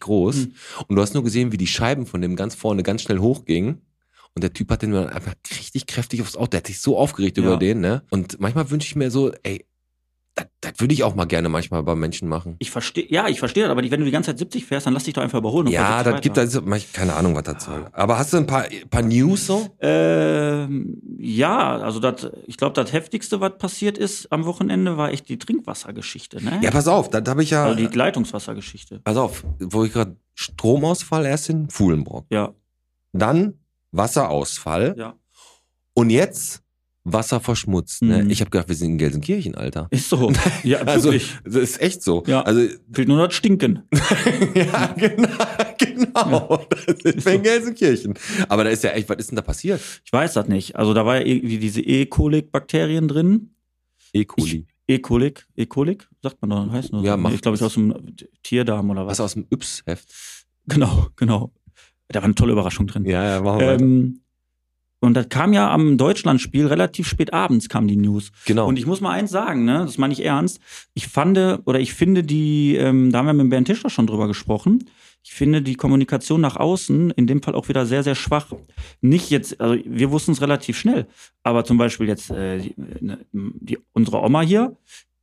groß. 0.01 0.37
Hm. 0.37 0.53
Und 0.89 0.97
du 0.97 1.03
hast 1.03 1.15
nur 1.15 1.25
gesehen, 1.25 1.51
wie 1.53 1.57
die 1.57 1.67
Scheiben 1.67 2.05
von 2.07 2.21
dem 2.21 2.37
ganz 2.37 2.55
vorne 2.55 2.83
ganz 2.83 3.03
schnell 3.03 3.19
hochgingen. 3.21 3.81
Und 4.35 4.43
der 4.43 4.53
Typ 4.53 4.71
hat 4.71 4.83
den 4.83 4.93
dann 4.93 5.09
einfach 5.09 5.35
richtig 5.51 5.87
kräftig 5.87 6.21
aufs 6.23 6.37
Auto. 6.37 6.49
Der 6.51 6.59
hat 6.59 6.67
sich 6.67 6.81
so 6.81 6.99
aufgeregt 6.99 7.39
Ja. 7.39 7.45
über 7.45 7.57
den, 7.57 7.81
ne? 7.81 8.03
Und 8.11 8.39
manchmal 8.41 8.71
wünsche 8.71 8.87
ich 8.87 8.97
mir 8.97 9.11
so, 9.11 9.33
ey, 9.43 9.65
das, 10.35 10.47
das 10.63 10.73
würde 10.79 10.95
ich 10.95 11.05
auch 11.05 11.15
mal 11.15 11.27
gerne 11.27 11.49
manchmal 11.51 11.83
bei 11.83 11.95
Menschen 11.95 12.27
machen. 12.27 12.57
Ich 12.59 12.71
verstehe, 12.71 13.07
ja, 13.11 13.29
ich 13.29 13.39
verstehe 13.39 13.65
das, 13.65 13.71
aber 13.71 13.83
wenn 13.83 14.01
du 14.01 14.07
die 14.07 14.11
ganze 14.11 14.31
Zeit 14.31 14.39
70 14.39 14.65
fährst, 14.65 14.87
dann 14.87 14.95
lass 14.95 15.05
dich 15.05 15.13
doch 15.13 15.23
einfach 15.23 15.39
überholen. 15.39 15.67
Ja, 15.67 16.03
70 16.03 16.33
das 16.33 16.55
gibt 16.55 16.65
da 16.65 16.79
keine 16.93 17.15
Ahnung, 17.15 17.35
was 17.35 17.43
das 17.43 17.65
soll. 17.65 17.87
Aber 17.93 18.19
hast 18.19 18.33
du 18.33 18.39
ein 18.39 18.47
paar, 18.47 18.65
paar 18.89 19.03
News 19.03 19.47
so? 19.47 19.69
Ähm, 19.81 21.03
ja, 21.19 21.77
also 21.79 22.01
das, 22.01 22.31
ich 22.47 22.57
glaube, 22.57 22.73
das 22.75 22.93
heftigste, 22.93 23.41
was 23.41 23.59
passiert 23.59 23.99
ist 23.99 24.33
am 24.33 24.47
Wochenende, 24.47 24.97
war 24.97 25.11
echt 25.11 25.29
die 25.29 25.39
Trinkwassergeschichte, 25.39 26.43
ne? 26.43 26.61
Ja, 26.63 26.71
pass 26.71 26.89
auf, 26.89 27.11
das 27.11 27.23
habe 27.29 27.43
ich 27.43 27.51
ja. 27.51 27.65
also 27.65 27.77
die 27.77 27.95
Leitungswassergeschichte. 27.95 29.01
pass 29.05 29.17
auf, 29.17 29.45
wo 29.61 29.85
ich 29.85 29.93
gerade 29.93 30.17
Stromausfall 30.35 31.27
erst 31.27 31.51
in 31.51 31.69
Fuhlenbrock. 31.69 32.25
Ja, 32.31 32.55
Dann 33.13 33.59
Wasserausfall. 33.91 34.95
ja. 34.97 35.15
Und 35.95 36.09
jetzt 36.09 36.62
Wasser 37.05 37.41
verschmutzt. 37.41 38.03
Ne? 38.03 38.23
Mhm. 38.25 38.31
Ich 38.31 38.41
habe 38.41 38.51
gedacht, 38.51 38.69
wir 38.69 38.77
sind 38.77 38.91
in 38.93 38.99
Gelsenkirchen, 38.99 39.55
Alter. 39.57 39.89
Ist 39.91 40.09
so. 40.09 40.33
Ja, 40.63 40.79
Also, 40.83 41.11
wirklich. 41.13 41.35
das 41.45 41.57
ist 41.57 41.81
echt 41.83 42.03
so. 42.03 42.23
Ja. 42.27 42.43
Also, 42.43 42.61
Fehlt 42.93 43.09
nur 43.09 43.27
das 43.27 43.35
Stinken. 43.35 43.83
ja, 44.55 44.95
genau, 44.97 45.29
genau. 45.79 46.67
Das 46.71 46.99
sind 47.03 47.17
Ist 47.17 47.27
wir 47.27 47.33
in 47.33 47.39
so. 47.39 47.51
Gelsenkirchen. 47.51 48.15
Aber 48.49 48.65
da 48.65 48.71
ist 48.71 48.85
ja 48.85 48.91
echt, 48.91 49.09
was 49.09 49.17
ist 49.19 49.31
denn 49.31 49.37
da 49.37 49.43
passiert? 49.43 49.81
Ich 50.05 50.13
weiß 50.13 50.35
das 50.35 50.47
nicht. 50.49 50.77
Also 50.77 50.95
da 50.95 51.05
war 51.05 51.17
ja 51.21 51.27
irgendwie 51.27 51.59
diese 51.59 51.81
E. 51.81 52.07
coli-Bakterien 52.07 53.09
drin. 53.09 53.55
E. 54.13 54.25
coli. 54.25 54.67
E. 54.87 54.99
coli, 54.99 55.33
E. 55.57 55.67
coli, 55.67 55.99
sagt 56.23 56.37
man 56.43 56.51
doch, 56.51 56.71
heißt 56.73 56.93
nur 56.93 57.03
Ja, 57.03 57.17
so. 57.19 57.29
Ich 57.31 57.41
glaube, 57.41 57.55
ich 57.57 57.61
das. 57.61 57.67
aus 57.67 57.75
dem 57.75 57.95
Tierdarm 58.43 58.91
oder 58.91 59.07
was. 59.07 59.13
Was 59.19 59.21
aus 59.21 59.35
dem 59.35 59.47
Yps-Heft? 59.51 60.09
Genau, 60.67 61.09
genau. 61.17 61.53
Da 62.09 62.19
war 62.21 62.25
eine 62.25 62.35
tolle 62.35 62.53
Überraschung 62.53 62.87
drin. 62.87 63.05
Ja, 63.07 63.25
ja, 63.25 63.41
machen 63.41 63.61
wir. 63.61 63.71
Ähm, 63.73 64.21
und 65.03 65.15
das 65.15 65.29
kam 65.29 65.53
ja 65.53 65.69
am 65.69 65.99
Deutschlandspiel 65.99 66.69
relativ 66.69 67.09
spät 67.09 67.33
abends 67.33 67.69
kam 67.69 67.89
die 67.89 67.97
News. 67.97 68.31
genau. 68.47 68.69
Und 68.69 68.79
ich 68.79 68.87
muss 68.87 69.01
mal 69.01 69.11
eins 69.11 69.33
sagen, 69.33 69.65
ne, 69.65 69.79
das 69.85 69.99
meine 69.99 70.13
ich 70.13 70.25
ernst. 70.25 70.61
Ich 70.95 71.09
fand 71.09 71.33
oder 71.65 71.81
ich 71.81 71.93
finde 71.93 72.23
die, 72.23 72.77
ähm, 72.77 73.11
da 73.11 73.19
haben 73.19 73.27
wir 73.27 73.33
mit 73.33 73.51
Bernd 73.51 73.67
Tischler 73.67 73.91
schon 73.91 74.07
drüber 74.07 74.29
gesprochen. 74.29 74.85
Ich 75.25 75.33
finde 75.33 75.61
die 75.61 75.75
Kommunikation 75.75 76.41
nach 76.41 76.57
außen 76.57 77.11
in 77.13 77.27
dem 77.27 77.43
Fall 77.43 77.55
auch 77.55 77.69
wieder 77.69 77.85
sehr, 77.85 78.05
sehr 78.05 78.15
schwach. 78.15 78.53
Nicht 79.01 79.31
jetzt, 79.31 79.61
also 79.61 79.77
wir 79.85 80.13
wussten 80.13 80.33
es 80.33 80.41
relativ 80.41 80.79
schnell, 80.79 81.07
aber 81.43 81.65
zum 81.65 81.79
Beispiel 81.79 82.07
jetzt 82.07 82.31
äh, 82.31 82.59
die, 82.59 82.75
ne, 83.01 83.19
die, 83.33 83.79
unsere 83.93 84.23
Oma 84.23 84.43
hier, 84.43 84.77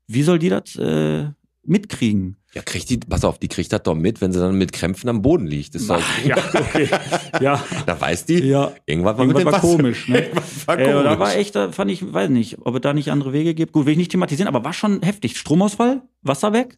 wie 0.08 0.24
soll 0.24 0.40
die 0.40 0.50
das 0.50 0.76
äh, 0.76 1.30
mitkriegen? 1.70 2.36
ja, 2.54 2.64
kriegt 2.64 2.90
die, 2.90 2.98
pass 2.98 3.24
auf, 3.24 3.38
die 3.38 3.48
kriegt 3.48 3.72
das 3.72 3.84
doch 3.84 3.94
mit, 3.94 4.22
wenn 4.22 4.34
sie 4.34 4.40
dann 4.40 4.56
mit 4.58 4.74
Krämpfen 4.74 5.08
am 5.10 5.22
Boden 5.22 5.46
liegt. 5.46 5.76
Das 5.76 5.86
doch, 5.88 6.02
ja, 6.26 6.36
okay. 6.54 6.90
ja, 7.40 7.64
Da 7.86 8.02
weiß 8.02 8.26
die, 8.26 8.40
ja. 8.44 8.72
irgendwas 8.88 9.18
war 9.18 9.26
Irgendwas 9.26 9.46
war 9.54 9.62
komisch, 9.62 10.08
ne? 10.08 10.20
Irgendwas 10.26 10.68
war 10.68 10.80
Äh, 10.80 10.86
da 10.86 11.04
komisch. 11.04 11.20
war 11.20 11.36
echt, 11.36 11.56
da 11.56 11.72
fand 11.72 11.92
ich, 11.92 12.12
weiß 12.14 12.30
nicht, 12.32 12.58
ob 12.62 12.76
es 12.76 12.82
da 12.82 12.94
nicht 12.94 13.12
andere 13.12 13.34
Wege 13.34 13.54
gibt. 13.54 13.72
Gut, 13.72 13.86
will 13.86 13.92
ich 13.92 13.98
nicht 14.00 14.12
thematisieren, 14.12 14.48
aber 14.48 14.64
war 14.66 14.74
schon 14.74 15.02
heftig. 15.04 15.38
Stromausfall, 15.38 16.02
Wasser 16.24 16.52
weg, 16.54 16.78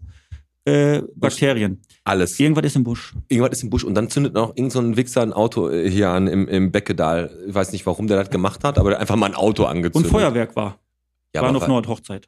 äh, 0.66 1.02
Bakterien. 1.16 1.82
Alles. 2.04 2.38
Irgendwas 2.40 2.66
ist 2.66 2.76
im 2.76 2.84
Busch. 2.84 3.16
Irgendwas 3.30 3.54
ist 3.58 3.64
im 3.64 3.70
Busch 3.70 3.84
und 3.86 3.96
dann 3.96 4.10
zündet 4.10 4.34
noch 4.34 4.56
irgend 4.58 4.74
so 4.74 4.80
ein 4.80 4.98
Wichser 4.98 5.22
ein 5.22 5.32
Auto 5.34 5.70
äh, 5.70 5.90
hier 5.90 6.10
an 6.10 6.28
im, 6.28 6.48
im 6.50 6.72
Beckedal. 6.72 7.32
Ich 7.48 7.54
weiß 7.56 7.72
nicht, 7.72 7.86
warum 7.86 8.08
der 8.08 8.18
das 8.18 8.30
gemacht 8.30 8.64
hat, 8.66 8.78
aber 8.78 8.90
der 8.90 8.98
hat 8.98 9.02
einfach 9.02 9.16
mal 9.16 9.28
ein 9.28 9.36
Auto 9.36 9.64
Und 9.64 9.70
angezündet. 9.70 10.12
Feuerwerk 10.12 10.56
war. 10.58 10.80
Ja, 11.34 11.42
war, 11.44 11.52
Nord, 11.54 11.88
Hochzeit. 11.88 12.28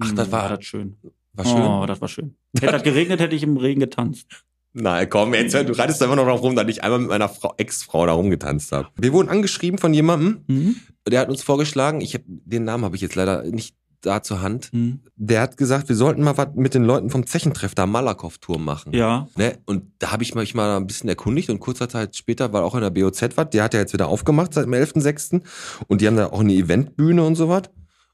Ach, 0.00 0.08
Hm, 0.08 0.16
das 0.16 0.32
war- 0.32 0.48
das 0.56 0.64
schön. 0.64 0.96
War 1.32 1.44
schön. 1.44 1.62
Oh, 1.62 1.86
das 1.86 2.00
war 2.00 2.08
schön. 2.08 2.34
Hätte 2.58 2.72
das 2.72 2.82
geregnet, 2.82 3.20
hätte 3.20 3.34
ich 3.36 3.42
im 3.42 3.56
Regen 3.56 3.80
getanzt. 3.80 4.26
Na 4.72 5.04
komm, 5.06 5.34
jetzt 5.34 5.54
du 5.54 5.76
reitest 5.76 6.00
da 6.00 6.04
immer 6.04 6.16
noch 6.16 6.26
drauf 6.26 6.42
rum, 6.42 6.54
dass 6.54 6.68
ich 6.68 6.84
einmal 6.84 7.00
mit 7.00 7.08
meiner 7.08 7.28
Frau, 7.28 7.54
Ex-Frau 7.56 8.06
da 8.06 8.12
rumgetanzt 8.12 8.70
habe. 8.70 8.88
Wir 8.96 9.12
wurden 9.12 9.28
angeschrieben 9.28 9.78
von 9.78 9.92
jemandem, 9.92 10.44
Mhm. 10.46 10.76
der 11.08 11.20
hat 11.20 11.28
uns 11.28 11.42
vorgeschlagen, 11.42 12.00
ich 12.00 12.14
hab, 12.14 12.22
den 12.26 12.64
Namen 12.64 12.84
habe 12.84 12.94
ich 12.94 13.02
jetzt 13.02 13.16
leider 13.16 13.42
nicht 13.42 13.74
da 14.02 14.22
zur 14.22 14.40
Hand. 14.42 14.72
Mhm. 14.72 15.00
Der 15.16 15.40
hat 15.42 15.56
gesagt, 15.56 15.88
wir 15.88 15.96
sollten 15.96 16.22
mal 16.22 16.38
was 16.38 16.48
mit 16.54 16.72
den 16.74 16.84
Leuten 16.84 17.10
vom 17.10 17.26
Zechentreff 17.26 17.74
da 17.74 17.84
Malakow-Tour 17.84 18.58
machen. 18.58 18.92
Ja. 18.94 19.28
Ne? 19.36 19.58
Und 19.66 19.92
da 19.98 20.12
habe 20.12 20.22
ich 20.22 20.34
mich 20.34 20.54
mal 20.54 20.76
ein 20.76 20.86
bisschen 20.86 21.08
erkundigt 21.08 21.50
und 21.50 21.58
kurzer 21.60 21.88
Zeit 21.88 22.16
später 22.16 22.52
war 22.52 22.64
auch 22.64 22.74
in 22.74 22.80
der 22.80 22.90
BOZ 22.90 23.36
was. 23.36 23.50
Der 23.50 23.64
hat 23.64 23.74
ja 23.74 23.80
jetzt 23.80 23.92
wieder 23.92 24.08
aufgemacht 24.08 24.54
seit 24.54 24.66
dem 24.66 24.72
11.06. 24.72 25.42
Und 25.88 26.00
die 26.00 26.06
haben 26.06 26.16
da 26.16 26.28
auch 26.28 26.40
eine 26.40 26.54
Eventbühne 26.54 27.22
und 27.24 27.34
sowas. 27.34 27.62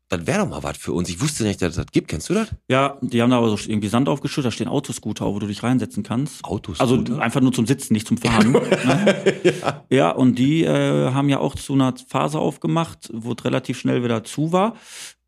Das 0.08 0.24
wäre 0.26 0.38
doch 0.40 0.48
mal 0.48 0.62
was 0.62 0.76
für 0.76 0.92
uns. 0.92 1.08
Ich 1.08 1.20
wusste 1.20 1.42
nicht, 1.42 1.60
dass 1.60 1.70
es 1.70 1.76
das 1.76 1.86
gibt. 1.90 2.06
Kennst 2.08 2.28
du 2.30 2.34
das? 2.34 2.48
Ja, 2.68 2.96
die 3.00 3.20
haben 3.22 3.30
da 3.30 3.38
aber 3.38 3.48
so 3.48 3.56
irgendwie 3.68 3.88
Sand 3.88 4.08
aufgeschüttet, 4.08 4.46
da 4.46 4.50
stehen 4.52 4.68
Autoscooter, 4.68 5.26
wo 5.26 5.38
du 5.40 5.48
dich 5.48 5.64
reinsetzen 5.64 6.04
kannst. 6.04 6.44
Autos. 6.44 6.78
Also 6.78 7.02
einfach 7.18 7.40
nur 7.40 7.52
zum 7.52 7.66
Sitzen, 7.66 7.92
nicht 7.92 8.06
zum 8.06 8.16
Fahren. 8.16 8.52
ne? 8.52 8.62
ja. 9.42 9.84
Ja, 9.90 10.10
und 10.12 10.36
die 10.38 10.62
äh, 10.64 11.10
haben 11.12 11.28
ja 11.28 11.38
auch 11.40 11.56
zu 11.56 11.72
einer 11.72 11.92
Phase 12.08 12.38
aufgemacht, 12.38 13.10
wo 13.12 13.32
es 13.32 13.44
relativ 13.44 13.78
schnell 13.80 14.04
wieder 14.04 14.22
zu 14.22 14.52
war. 14.52 14.74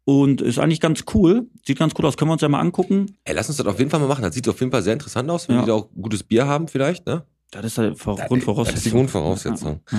Und 0.04 0.40
ist 0.40 0.58
eigentlich 0.58 0.80
ganz 0.80 1.04
cool. 1.12 1.48
Sieht 1.66 1.78
ganz 1.78 1.92
cool 1.98 2.06
aus. 2.06 2.16
Können 2.16 2.28
wir 2.30 2.34
uns 2.34 2.42
ja 2.42 2.48
mal 2.48 2.60
angucken. 2.60 3.16
Ey, 3.24 3.34
lass 3.34 3.48
uns 3.48 3.58
das 3.58 3.66
auf 3.66 3.78
jeden 3.78 3.90
Fall 3.90 4.00
mal 4.00 4.06
machen. 4.08 4.22
Das 4.22 4.32
sieht 4.34 4.48
auf 4.48 4.58
jeden 4.60 4.72
Fall 4.72 4.82
sehr 4.82 4.94
interessant 4.94 5.28
aus, 5.28 5.48
wenn 5.48 5.56
Ja. 5.56 5.62
die 5.62 5.66
da 5.68 5.74
auch 5.74 5.88
gutes 6.00 6.22
Bier 6.22 6.46
haben 6.46 6.66
vielleicht. 6.68 7.04
Ne? 7.04 7.24
Das 7.50 7.64
ist 7.64 7.78
halt 7.78 7.98
Vor- 7.98 8.16
Grundvoraussetzung. 8.16 8.74
das 8.74 8.84
ist 8.84 8.86
die 8.86 8.90
Grundvoraussetzung. 8.96 9.80
Ja. 9.90 9.98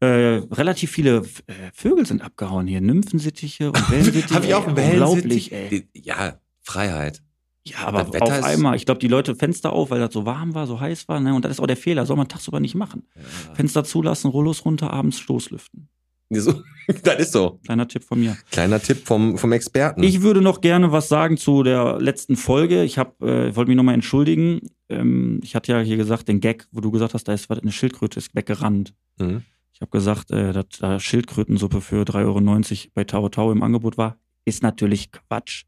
Äh, 0.00 0.06
relativ 0.50 0.90
viele 0.90 1.18
äh, 1.46 1.52
Vögel 1.74 2.06
sind 2.06 2.22
abgehauen 2.22 2.66
hier. 2.66 2.80
Nymphensittiche 2.80 3.68
und 3.68 3.90
Wellensittiche. 3.90 4.34
Habe 4.34 4.46
ich 4.46 4.54
auch 4.54 4.66
einen 4.66 4.76
Unglaublich, 4.76 5.52
ey. 5.52 5.88
Ja, 5.94 6.40
Freiheit. 6.62 7.22
Ja, 7.66 7.86
aber 7.86 8.04
Das 8.04 8.14
Wetter 8.14 8.24
auf 8.24 8.44
einmal. 8.44 8.76
Ich 8.76 8.86
glaube, 8.86 9.00
die 9.00 9.08
Leute 9.08 9.34
Fenster 9.36 9.72
auf, 9.72 9.90
weil 9.90 10.00
das 10.00 10.12
so 10.14 10.24
warm 10.24 10.54
war, 10.54 10.66
so 10.66 10.80
heiß 10.80 11.06
war. 11.08 11.20
Ne? 11.20 11.34
Und 11.34 11.44
das 11.44 11.52
ist 11.52 11.60
auch 11.60 11.66
der 11.66 11.76
Fehler. 11.76 12.06
Soll 12.06 12.16
man 12.16 12.28
tagsüber 12.28 12.60
nicht 12.60 12.74
machen. 12.74 13.06
Fenster 13.54 13.84
zulassen, 13.84 14.28
Rollos 14.28 14.64
runter, 14.64 14.90
abends 14.90 15.18
Stoßlüften. 15.18 15.88
So, 16.32 16.62
das 17.02 17.18
ist 17.18 17.32
so. 17.32 17.60
Kleiner 17.64 17.88
Tipp 17.88 18.04
von 18.04 18.20
mir. 18.20 18.38
Kleiner 18.50 18.80
Tipp 18.80 19.06
vom, 19.06 19.36
vom 19.36 19.52
Experten. 19.52 20.02
Ich 20.02 20.22
würde 20.22 20.40
noch 20.40 20.60
gerne 20.60 20.92
was 20.92 21.08
sagen 21.08 21.36
zu 21.36 21.62
der 21.62 21.98
letzten 22.00 22.36
Folge. 22.36 22.84
Ich 22.84 22.98
hab, 22.98 23.20
äh, 23.22 23.54
wollte 23.54 23.68
mich 23.68 23.76
nochmal 23.76 23.94
entschuldigen. 23.94 24.60
Ähm, 24.88 25.40
ich 25.42 25.54
hatte 25.54 25.72
ja 25.72 25.80
hier 25.80 25.96
gesagt, 25.96 26.28
den 26.28 26.40
Gag, 26.40 26.66
wo 26.72 26.80
du 26.80 26.90
gesagt 26.90 27.14
hast, 27.14 27.24
da 27.24 27.32
ist 27.34 27.50
eine 27.50 27.72
Schildkröte 27.72 28.18
ist 28.18 28.34
weggerannt. 28.34 28.94
mhm. 29.18 29.42
Ich 29.80 29.86
habe 29.86 29.90
gesagt, 29.92 30.30
äh, 30.30 30.52
dass 30.52 30.66
da 30.78 31.00
Schildkrötensuppe 31.00 31.80
für 31.80 32.02
3,90 32.04 32.24
Euro 32.26 32.90
bei 32.94 33.04
Tau 33.04 33.28
Tau 33.30 33.50
im 33.50 33.62
Angebot 33.62 33.96
war. 33.96 34.18
Ist 34.44 34.62
natürlich 34.62 35.10
Quatsch. 35.10 35.64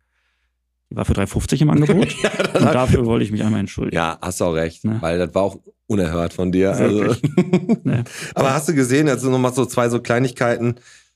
Die 0.90 0.96
war 0.96 1.06
für 1.06 1.14
3,50 1.14 1.62
im 1.62 1.70
Angebot. 1.70 2.12
ja, 2.22 2.30
und 2.54 2.62
dafür 2.74 3.06
wollte 3.06 3.24
ich 3.24 3.32
mich 3.32 3.42
einmal 3.42 3.60
entschuldigen. 3.60 3.96
ja, 3.96 4.18
hast 4.20 4.40
du 4.40 4.44
auch 4.44 4.52
recht. 4.54 4.84
Ne? 4.84 4.98
Weil 5.00 5.18
das 5.18 5.34
war 5.34 5.42
auch 5.44 5.58
unerhört 5.86 6.34
von 6.34 6.52
dir. 6.52 6.72
Also. 6.72 7.14
Ne? 7.84 8.04
Aber 8.34 8.52
hast 8.52 8.68
du 8.68 8.74
gesehen, 8.74 9.08
also 9.08 9.30
nochmal 9.30 9.52
so 9.54 9.64
zwei 9.64 9.88
so 9.88 10.00
Kleinigkeiten. 10.00 10.74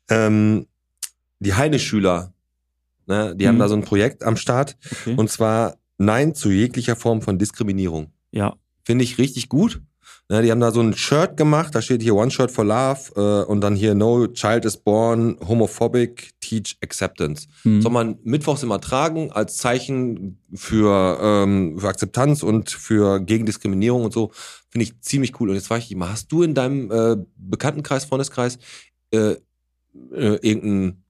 Ähm, 0.09 0.66
die 1.38 1.52
Heine-Schüler, 1.54 2.32
ne, 3.06 3.37
die 3.37 3.46
haben 3.46 3.56
Mhm. 3.56 3.61
da 3.61 3.68
so 3.68 3.74
ein 3.76 3.82
Projekt 3.85 4.22
am 4.24 4.37
Start. 4.38 4.76
Okay. 4.90 5.14
Und 5.16 5.30
zwar 5.30 5.76
Nein 5.98 6.35
zu 6.35 6.50
jeglicher 6.50 6.96
Form 6.96 7.20
von 7.20 7.38
Diskriminierung. 7.38 8.11
ja, 8.32 8.56
Finde 8.85 9.04
ich 9.04 9.18
richtig 9.18 9.48
gut. 9.50 9.82
Ne, 10.28 10.42
die 10.42 10.50
haben 10.50 10.58
da 10.60 10.72
so 10.72 10.80
ein 10.80 10.92
Shirt 10.96 11.36
gemacht, 11.36 11.72
da 11.76 11.80
steht 11.80 12.02
hier 12.02 12.16
One 12.16 12.32
Shirt 12.32 12.50
for 12.50 12.64
Love 12.64 13.12
äh, 13.14 13.48
und 13.48 13.60
dann 13.60 13.76
hier 13.76 13.94
No 13.94 14.26
Child 14.26 14.64
is 14.64 14.76
Born, 14.76 15.36
Homophobic, 15.46 16.32
Teach 16.40 16.76
Acceptance. 16.82 17.46
hm. 17.62 17.80
Soll 17.80 17.92
man 17.92 18.18
mittwochs 18.24 18.64
immer 18.64 18.80
tragen 18.80 19.30
als 19.30 19.56
Zeichen 19.58 20.40
für, 20.52 21.18
ähm, 21.22 21.78
für 21.78 21.86
Akzeptanz 21.88 22.42
und 22.42 22.70
für 22.70 23.20
Gegendiskriminierung 23.20 24.04
und 24.04 24.12
so. 24.12 24.32
Finde 24.68 24.82
ich 24.84 25.00
ziemlich 25.00 25.38
cool. 25.40 25.50
Und 25.50 25.54
jetzt 25.54 25.68
frage 25.68 25.82
ich 25.82 25.88
dich 25.88 25.96
mal, 25.96 26.10
hast 26.10 26.32
du 26.32 26.42
in 26.42 26.54
deinem 26.54 26.90
äh, 26.90 27.16
Bekanntenkreis, 27.36 28.04
Freundeskreis 28.06 28.58
äh, 29.12 29.18
äh, 29.18 29.36
irgendeinen 30.12 31.04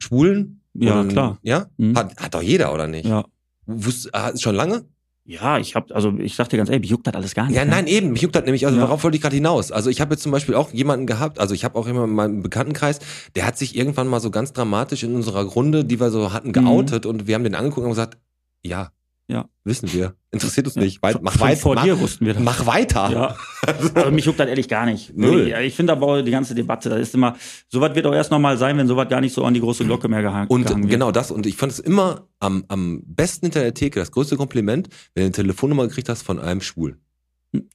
Schwulen? 0.00 0.60
Ja, 0.74 1.00
einen- 1.00 1.08
klar. 1.10 1.38
Ja? 1.42 1.66
Mhm. 1.76 1.96
Hat, 1.96 2.16
hat 2.16 2.34
doch 2.34 2.42
jeder, 2.42 2.74
oder 2.74 2.88
nicht? 2.88 3.06
ja. 3.06 3.24
Wusst, 3.68 4.12
ah, 4.14 4.36
schon 4.36 4.54
lange? 4.56 4.84
Ja, 5.28 5.58
ich 5.58 5.74
hab, 5.74 5.90
also 5.90 6.16
ich 6.18 6.36
sag 6.36 6.48
dir 6.50 6.56
ganz 6.56 6.68
ehrlich, 6.68 6.82
mich 6.82 6.90
juckt 6.90 7.06
das 7.06 7.14
alles 7.14 7.34
gar 7.34 7.46
nicht. 7.46 7.56
Ja, 7.56 7.64
ne? 7.64 7.72
nein, 7.72 7.86
eben. 7.88 8.12
Mich 8.12 8.22
juckt 8.22 8.36
das 8.36 8.44
nämlich. 8.44 8.64
Also, 8.64 8.78
Ja. 8.78 8.84
worauf 8.84 9.02
wollte 9.02 9.16
ich 9.16 9.22
gerade 9.22 9.34
hinaus? 9.34 9.72
Also, 9.72 9.90
ich 9.90 10.00
habe 10.00 10.14
jetzt 10.14 10.22
zum 10.22 10.30
Beispiel 10.30 10.54
auch 10.54 10.72
jemanden 10.72 11.06
gehabt, 11.06 11.40
also 11.40 11.52
ich 11.52 11.64
habe 11.64 11.76
auch 11.76 11.88
immer 11.88 12.04
in 12.04 12.10
meinem 12.10 12.42
Bekanntenkreis, 12.42 13.00
der 13.34 13.44
hat 13.46 13.58
sich 13.58 13.76
irgendwann 13.76 14.06
mal 14.06 14.20
so 14.20 14.30
ganz 14.30 14.52
dramatisch 14.52 15.02
in 15.02 15.14
unserer 15.16 15.42
Runde, 15.42 15.84
die 15.84 15.98
wir 15.98 16.10
so 16.10 16.32
hatten, 16.32 16.52
geoutet 16.52 17.06
und 17.06 17.26
wir 17.26 17.34
haben 17.34 17.44
den 17.44 17.56
angeguckt 17.56 17.78
und 17.78 17.84
haben 17.84 17.90
gesagt, 17.90 18.18
ja, 18.62 18.82
Mhm. 18.84 19.05
Ja. 19.28 19.48
wissen 19.64 19.92
wir. 19.92 20.14
Interessiert 20.30 20.66
uns 20.66 20.76
Ja. 20.76 20.82
nicht. 20.82 21.02
Weit, 21.02 21.20
mach 21.20 21.40
weiter. 21.40 21.60
vor 21.60 21.74
mach, 21.74 21.82
dir 21.84 21.98
wussten 21.98 22.26
wir 22.26 22.34
das. 22.34 22.42
mach 22.42 22.64
weiter. 22.66 23.10
Ja. 23.10 23.36
Aber 23.94 24.10
mich 24.12 24.24
juckt 24.24 24.38
das 24.38 24.48
ehrlich 24.48 24.68
gar 24.68 24.86
nicht. 24.86 25.16
Null. 25.16 25.48
Ja, 25.48 25.60
ich 25.60 25.74
finde 25.74 25.92
aber 25.94 26.22
die 26.22 26.30
ganze 26.30 26.54
Debatte, 26.54 26.88
da 26.90 26.96
ist 26.96 27.12
immer, 27.14 27.34
sowas 27.68 27.94
wird 27.96 28.06
auch 28.06 28.14
erst 28.14 28.30
nochmal 28.30 28.56
sein, 28.56 28.78
wenn 28.78 28.86
sowas 28.86 29.08
gar 29.08 29.20
nicht 29.20 29.32
so 29.34 29.44
an 29.44 29.54
die 29.54 29.60
große 29.60 29.84
Glocke 29.84 30.08
mehr 30.08 30.22
gehangen 30.22 30.46
Und 30.48 30.64
gehangen 30.66 30.84
wird. 30.84 30.92
genau 30.92 31.10
das. 31.10 31.32
Und 31.32 31.44
ich 31.46 31.56
fand 31.56 31.72
es 31.72 31.80
immer 31.80 32.28
am, 32.38 32.64
am 32.68 33.02
besten 33.04 33.46
hinter 33.46 33.60
der 33.62 33.74
Theke, 33.74 33.98
das 33.98 34.12
größte 34.12 34.36
Kompliment, 34.36 34.88
wenn 35.14 35.22
du 35.22 35.26
eine 35.26 35.32
Telefonnummer 35.32 35.88
gekriegt 35.88 36.08
hast 36.08 36.22
von 36.22 36.38
einem 36.38 36.60
Schwul. 36.60 36.98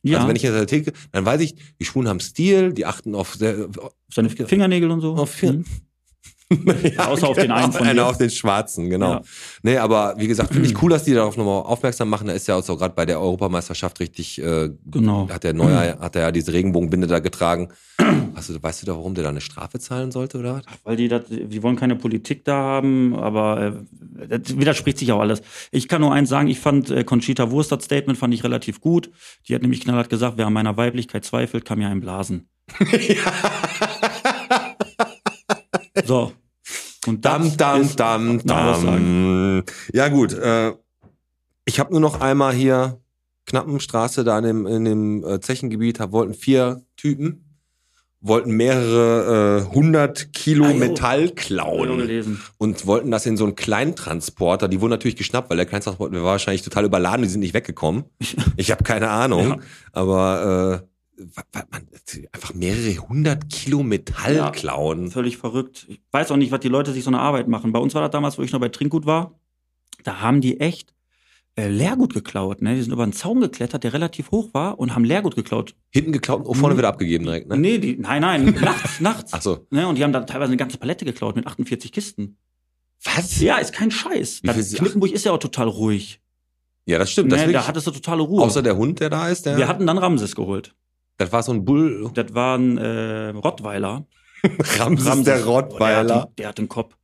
Ja, 0.03 0.17
Also 0.17 0.29
wenn 0.29 0.35
ich 0.37 0.43
hinter 0.43 0.57
der 0.59 0.67
Theke, 0.67 0.93
dann 1.11 1.25
weiß 1.25 1.41
ich, 1.41 1.55
die 1.79 1.85
Schwulen 1.85 2.07
haben 2.07 2.19
Stil, 2.21 2.71
die 2.71 2.85
achten 2.85 3.13
auf 3.15 3.35
sehr, 3.35 3.67
seine 4.13 4.29
Fingernägel 4.29 4.89
und 4.91 5.01
so. 5.01 5.15
Auf 5.15 5.31
Fin- 5.31 5.65
Hm. 6.61 6.99
Außer 6.99 7.29
auf 7.29 7.37
den 7.37 7.51
einen 7.51 7.71
von 7.71 7.87
Einer 7.87 8.07
auf 8.07 8.17
den 8.17 8.29
schwarzen, 8.29 8.89
genau. 8.89 9.11
Ja. 9.13 9.21
Nee, 9.63 9.77
aber 9.77 10.15
wie 10.17 10.27
gesagt, 10.27 10.51
finde 10.51 10.67
ich 10.67 10.75
cool, 10.81 10.89
dass 10.89 11.05
die 11.05 11.13
darauf 11.13 11.37
nochmal 11.37 11.63
aufmerksam 11.63 12.09
machen. 12.09 12.27
Da 12.27 12.33
ist 12.33 12.47
ja 12.47 12.55
auch 12.55 12.63
so 12.63 12.75
gerade 12.75 12.93
bei 12.93 13.05
der 13.05 13.21
Europameisterschaft 13.21 13.99
richtig, 13.99 14.41
äh, 14.41 14.69
Genau. 14.85 15.29
hat 15.29 15.43
der 15.43 15.53
Neuer, 15.53 15.97
hat 16.01 16.15
er 16.15 16.23
ja 16.23 16.31
diese 16.31 16.51
Regenbogenbinde 16.51 17.07
da 17.07 17.19
getragen. 17.19 17.69
Hast 18.35 18.49
du, 18.49 18.61
weißt 18.61 18.81
du 18.81 18.85
da, 18.87 18.93
warum 18.93 19.13
der 19.15 19.23
da 19.23 19.29
eine 19.29 19.41
Strafe 19.41 19.79
zahlen 19.79 20.11
sollte, 20.11 20.39
oder 20.39 20.55
was? 20.55 20.63
Weil 20.83 20.95
die 20.97 21.07
das, 21.07 21.23
die 21.29 21.63
wollen 21.63 21.75
keine 21.75 21.95
Politik 21.95 22.43
da 22.43 22.55
haben, 22.55 23.15
aber 23.15 23.73
äh, 24.19 24.37
das 24.39 24.57
widerspricht 24.57 24.97
sich 24.97 25.11
auch 25.11 25.19
alles. 25.21 25.41
Ich 25.71 25.87
kann 25.87 26.01
nur 26.01 26.13
eins 26.13 26.29
sagen, 26.29 26.47
ich 26.47 26.59
fand 26.59 26.89
äh, 26.89 27.03
Conchita 27.03 27.51
Wurst 27.51 27.71
das 27.71 27.83
Statement 27.85 28.17
fand 28.17 28.33
ich 28.33 28.43
relativ 28.43 28.81
gut. 28.81 29.09
Die 29.47 29.55
hat 29.55 29.61
nämlich 29.61 29.81
knallhart 29.81 30.09
gesagt, 30.09 30.37
wer 30.37 30.47
an 30.47 30.53
meiner 30.53 30.75
Weiblichkeit 30.77 31.23
zweifelt, 31.23 31.63
kann 31.65 31.79
mir 31.79 31.87
einen 31.87 32.01
blasen. 32.01 32.49
So. 36.05 36.31
Und 37.07 37.25
dam, 37.25 37.41
eine 37.43 37.53
Aussage. 37.83 37.95
dam. 37.95 39.63
Ja 39.93 40.07
gut, 40.09 40.33
äh, 40.33 40.73
ich 41.65 41.79
habe 41.79 41.91
nur 41.91 41.99
noch 42.01 42.21
einmal 42.21 42.53
hier 42.53 42.99
Knappenstraße 43.47 44.23
da 44.23 44.37
in 44.39 44.43
dem, 44.45 44.67
in 44.67 44.85
dem 44.85 45.23
äh, 45.25 45.39
Zechengebiet, 45.39 45.99
da 45.99 46.11
wollten 46.11 46.33
vier 46.33 46.83
Typen 46.95 47.45
wollten 48.23 48.51
mehrere 48.51 49.65
äh, 49.67 49.73
hundert 49.73 50.31
Kilo 50.31 50.65
Ah. 50.65 50.73
Metall 50.73 51.29
Hab 51.29 51.35
klauen 51.37 52.07
und 52.59 52.85
wollten 52.85 53.09
das 53.09 53.25
in 53.25 53.35
so 53.35 53.45
einen 53.45 53.55
Kleintransporter. 53.55 54.67
Die 54.67 54.79
wurden 54.79 54.91
natürlich 54.91 55.15
geschnappt, 55.15 55.49
weil 55.49 55.57
der 55.57 55.65
Kleintransporter 55.65 56.13
war 56.17 56.23
wahrscheinlich 56.33 56.61
total 56.61 56.85
überladen. 56.85 57.23
Die 57.23 57.29
sind 57.29 57.39
nicht 57.39 57.55
weggekommen. 57.55 58.03
Ich 58.57 58.69
habe 58.69 58.83
keine 58.83 59.09
Ahnung, 59.09 59.47
Ja. 59.49 59.57
aber 59.91 60.83
äh, 60.83 60.87
einfach 62.31 62.53
mehrere 62.53 62.97
hundert 63.07 63.49
Kilo 63.49 63.83
Metall 63.83 64.35
Ja. 64.35 64.51
klauen. 64.51 65.11
Völlig 65.11 65.37
verrückt. 65.37 65.85
Ich 65.89 66.01
weiß 66.11 66.31
auch 66.31 66.37
nicht, 66.37 66.51
was 66.51 66.59
die 66.59 66.67
Leute 66.69 66.91
sich 66.93 67.03
so 67.03 67.09
eine 67.09 67.19
Arbeit 67.19 67.47
machen. 67.47 67.71
Bei 67.71 67.79
uns 67.79 67.93
war 67.93 68.01
das 68.01 68.11
damals, 68.11 68.37
wo 68.37 68.41
ich 68.43 68.51
noch 68.51 68.59
bei 68.59 68.69
Trinkgut 68.69 69.05
war, 69.05 69.39
da 70.03 70.21
haben 70.21 70.41
die 70.41 70.59
echt 70.59 70.93
äh, 71.55 71.67
Leergut 71.67 72.13
geklaut. 72.13 72.61
Ne? 72.61 72.75
Die 72.75 72.81
sind 72.81 72.93
über 72.93 73.03
einen 73.03 73.11
Zaun 73.13 73.41
geklettert, 73.41 73.83
der 73.83 73.91
relativ 73.93 74.31
hoch 74.31 74.49
war 74.53 74.79
und 74.79 74.95
haben 74.95 75.03
Leergut 75.03 75.35
geklaut. 75.35 75.75
Hinten 75.89 76.13
geklaut 76.13 76.45
und 76.45 76.55
vorne 76.55 76.75
Mhm. 76.75 76.79
wieder 76.79 76.87
abgegeben 76.87 77.25
direkt. 77.25 77.49
Ne? 77.49 77.57
Nee, 77.57 77.77
die, 77.77 77.97
nein, 77.97 78.21
nein, 78.21 78.45
nachts, 78.61 78.99
nachts. 79.01 79.33
Ach 79.33 79.41
so. 79.41 79.67
Ne? 79.69 79.85
Und 79.87 79.97
die 79.97 80.03
haben 80.03 80.13
dann 80.13 80.25
teilweise 80.25 80.49
eine 80.49 80.57
ganze 80.57 80.77
Palette 80.77 81.03
geklaut 81.03 81.35
mit 81.35 81.45
48 81.47 81.91
Kisten. 81.91 82.37
Was? 83.03 83.41
Ja, 83.41 83.57
ist 83.57 83.73
kein 83.73 83.91
Scheiß. 83.91 84.41
Das 84.43 84.73
Knippenburg 84.75 85.11
ist 85.11 85.25
ja 85.25 85.31
auch 85.33 85.39
total 85.39 85.67
ruhig. 85.67 86.21
Ja, 86.85 86.97
das 86.97 87.11
stimmt. 87.11 87.31
Das 87.31 87.45
ne? 87.45 87.51
Da 87.51 87.67
hattest 87.67 87.85
du 87.87 87.91
totale 87.91 88.21
Ruhe. 88.21 88.41
außer 88.43 88.61
der 88.63 88.77
Hund, 88.77 88.99
der 89.01 89.09
da 89.09 89.27
ist, 89.27 89.45
der, 89.45 89.57
Wir 89.57 89.67
hatten 89.67 89.85
dann 89.85 89.97
Ramses 89.97 90.35
geholt. 90.35 90.73
Das 91.17 91.31
war 91.31 91.43
so 91.43 91.51
ein 91.53 91.65
Bull. 91.65 92.09
Das 92.13 92.33
war 92.33 92.57
ein 92.57 92.77
äh, 92.77 93.29
Rottweiler. 93.29 94.05
Ramses, 94.79 95.05
Ramses. 95.07 95.25
der 95.25 95.45
Rottweiler. 95.45 96.31
der 96.37 96.47
hat 96.49 96.57
den 96.57 96.67
Kopf. 96.67 96.95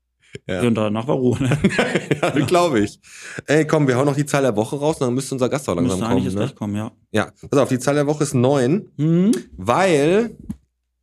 Ja. 0.47 0.61
Und 0.61 0.75
danach 0.75 1.07
war 1.07 1.15
Ruhe. 1.15 1.41
Ne? 1.41 1.57
ja, 2.21 2.29
glaube 2.45 2.79
ich. 2.81 2.99
Ey, 3.47 3.65
komm, 3.65 3.87
wir 3.87 3.95
hauen 3.97 4.05
noch 4.05 4.15
die 4.15 4.25
Zahl 4.25 4.41
der 4.43 4.55
Woche 4.55 4.75
raus, 4.77 4.97
dann 4.99 5.13
müsste 5.13 5.33
unser 5.35 5.49
Gast 5.49 5.67
auch 5.69 5.75
langsam 5.75 5.97
Müsste 5.99 6.03
kommen. 6.05 6.11
eigentlich 6.21 6.33
jetzt 6.33 6.49
Ne? 6.51 6.55
kommen, 6.55 6.75
ja. 6.75 6.91
Ja, 7.11 7.31
pass 7.49 7.59
auf, 7.59 7.69
die 7.69 7.79
Zahl 7.79 7.95
der 7.95 8.05
Woche 8.07 8.23
ist 8.23 8.33
neun, 8.33 8.89
Hm? 8.97 9.31
weil 9.55 10.35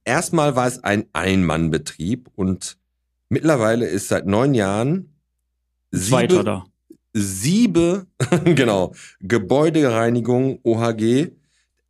erstmal 0.04 0.54
war 0.56 0.66
es 0.66 0.84
ein 0.84 1.06
Ein-Mann-Betrieb 1.12 2.30
und 2.36 2.76
mittlerweile 3.28 3.86
ist 3.86 4.08
seit 4.08 4.26
neun 4.26 4.54
Jahren 4.54 5.14
Zweiter 5.92 6.34
siebe, 6.36 6.44
da. 6.44 6.64
siebe 7.12 8.06
genau, 8.44 8.92
Gebäudereinigung 9.20 10.58
OHG, 10.62 11.30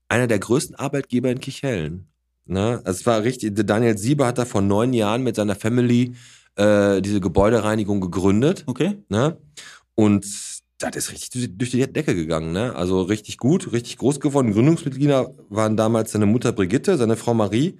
einer 0.08 0.26
der 0.26 0.38
größten 0.38 0.76
Arbeitgeber 0.76 1.30
in 1.30 1.40
Kichellen. 1.40 2.08
Ne? 2.46 2.82
Es 2.84 3.06
war 3.06 3.22
richtig, 3.22 3.52
Daniel 3.54 3.96
Siebe 3.96 4.26
hat 4.26 4.38
da 4.38 4.44
vor 4.44 4.60
neun 4.60 4.92
Jahren 4.92 5.22
mit 5.22 5.36
seiner 5.36 5.54
Family 5.54 6.14
äh, 6.56 7.00
diese 7.00 7.20
Gebäudereinigung 7.20 8.00
gegründet. 8.00 8.64
Okay. 8.66 9.02
Ne? 9.08 9.38
Und 9.94 10.24
das 10.78 10.96
ist 10.96 11.12
richtig 11.12 11.56
durch- 11.56 11.70
die 11.70 11.92
Decke 11.92 12.14
gegangen. 12.14 12.52
Ne? 12.52 12.74
Also 12.74 13.02
richtig 13.02 13.38
gut, 13.38 13.72
richtig 13.72 13.96
groß 13.96 14.20
geworden. 14.20 14.52
Gründungsmitglieder 14.52 15.32
waren 15.48 15.76
damals 15.76 16.12
seine 16.12 16.26
Mutter 16.26 16.52
Brigitte, 16.52 16.98
seine 16.98 17.16
Frau 17.16 17.32
Marie 17.34 17.78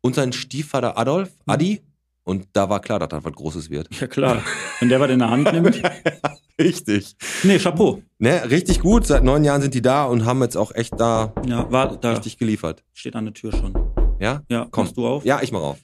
und 0.00 0.14
sein 0.14 0.32
Stiefvater 0.32 0.96
Adolf, 0.96 1.30
Adi. 1.46 1.82
Und 2.28 2.48
da 2.54 2.68
war 2.68 2.80
klar, 2.80 2.98
dass 2.98 3.08
das 3.10 3.24
was 3.24 3.32
Großes 3.32 3.70
wird. 3.70 3.86
Ja, 4.00 4.08
klar. 4.08 4.42
Wenn 4.80 4.88
der 4.88 4.98
was 4.98 5.10
in 5.10 5.20
der 5.20 5.30
Hand 5.30 5.52
nimmt. 5.52 5.80
Richtig. 6.60 7.14
Nee, 7.44 7.58
Chapeau. 7.60 8.02
Ne, 8.18 8.50
richtig 8.50 8.80
gut. 8.80 9.06
Seit 9.06 9.22
neun 9.22 9.44
Jahren 9.44 9.62
sind 9.62 9.74
die 9.74 9.82
da 9.82 10.06
und 10.06 10.24
haben 10.24 10.42
jetzt 10.42 10.56
auch 10.56 10.74
echt 10.74 10.98
da 10.98 11.32
Ja, 11.46 11.70
war, 11.70 11.96
da 11.96 12.10
richtig 12.12 12.36
geliefert. 12.38 12.82
steht 12.94 13.14
an 13.14 13.26
der 13.26 13.34
Tür 13.34 13.52
schon. 13.52 13.74
Ja? 14.18 14.42
Ja, 14.48 14.62
Komm. 14.62 14.70
kommst 14.72 14.96
du 14.96 15.06
auf? 15.06 15.24
Ja, 15.24 15.40
ich 15.42 15.52
mach 15.52 15.60
auf. 15.60 15.76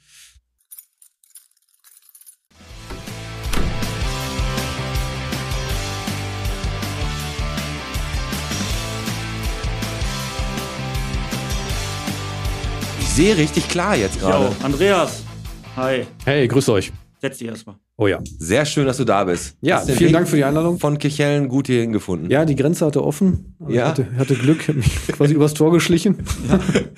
Ich 13.00 13.08
sehe 13.08 13.36
richtig 13.36 13.68
klar 13.68 13.96
jetzt 13.96 14.18
gerade. 14.20 14.50
Andreas. 14.62 15.21
Hi. 15.76 16.06
Hey, 16.24 16.48
grüß 16.48 16.68
euch. 16.68 16.92
Setz 17.20 17.38
dich 17.38 17.48
erstmal. 17.48 17.76
Oh 17.96 18.06
ja. 18.08 18.18
Sehr 18.38 18.64
schön, 18.66 18.84
dass 18.84 18.96
du 18.96 19.04
da 19.04 19.24
bist. 19.24 19.56
Ja, 19.60 19.78
vielen 19.78 19.98
Weg 20.00 20.12
Dank 20.12 20.28
für 20.28 20.36
die 20.36 20.44
Einladung. 20.44 20.78
Von 20.80 20.98
Kichellen 20.98 21.48
gut 21.48 21.68
hierhin 21.68 21.92
gefunden. 21.92 22.30
Ja, 22.30 22.44
die 22.44 22.56
Grenze 22.56 22.84
hatte 22.84 23.04
offen. 23.04 23.54
Also 23.60 23.72
Ja. 23.72 23.82
Ich 23.84 23.88
hatte, 23.90 24.16
hatte 24.16 24.34
Glück, 24.34 24.66
hab 24.66 24.74
mich 24.74 25.06
quasi 25.12 25.34
übers 25.34 25.54
Tor 25.54 25.70
geschlichen. 25.72 26.18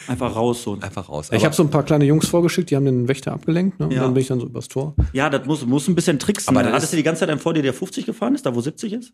Einfach 0.09 0.35
raus 0.35 0.63
so. 0.63 0.79
Einfach 0.81 1.09
raus. 1.11 1.29
ich 1.31 1.45
habe 1.45 1.55
so 1.55 1.63
ein 1.63 1.71
paar 1.71 1.83
kleine 1.83 2.05
Jungs 2.07 2.27
vorgeschickt, 2.27 2.71
die 2.71 2.77
haben 2.77 2.87
den 2.87 3.07
Wächter 3.07 3.33
abgelenkt. 3.33 3.79
Ne? 3.81 3.87
Und 3.87 3.93
Ja. 3.93 4.03
dann 4.03 4.15
bin 4.15 4.23
ich 4.23 4.29
dann 4.29 4.41
so 4.41 4.47
übers 4.47 4.69
Tor. 4.69 4.95
Ja, 5.13 5.29
das 5.29 5.47
muss, 5.47 5.65
muss 5.67 5.87
ein 5.89 5.95
bisschen 5.95 6.19
tricksen. 6.19 6.49
Aber 6.49 6.61
Aber 6.61 6.69
das 6.71 6.77
Hattest 6.77 6.93
du 6.93 6.97
ist- 6.97 7.01
die 7.01 7.05
ganze 7.05 7.21
Zeit 7.21 7.29
einen 7.31 7.41
vor 7.41 7.53
dir, 7.53 7.63
der 7.63 7.75
50 7.75 8.07
gefahren 8.07 8.35
ist, 8.35 8.47
da 8.47 8.55
wo 8.55 8.61
70 8.63 8.95
ist? 8.95 9.13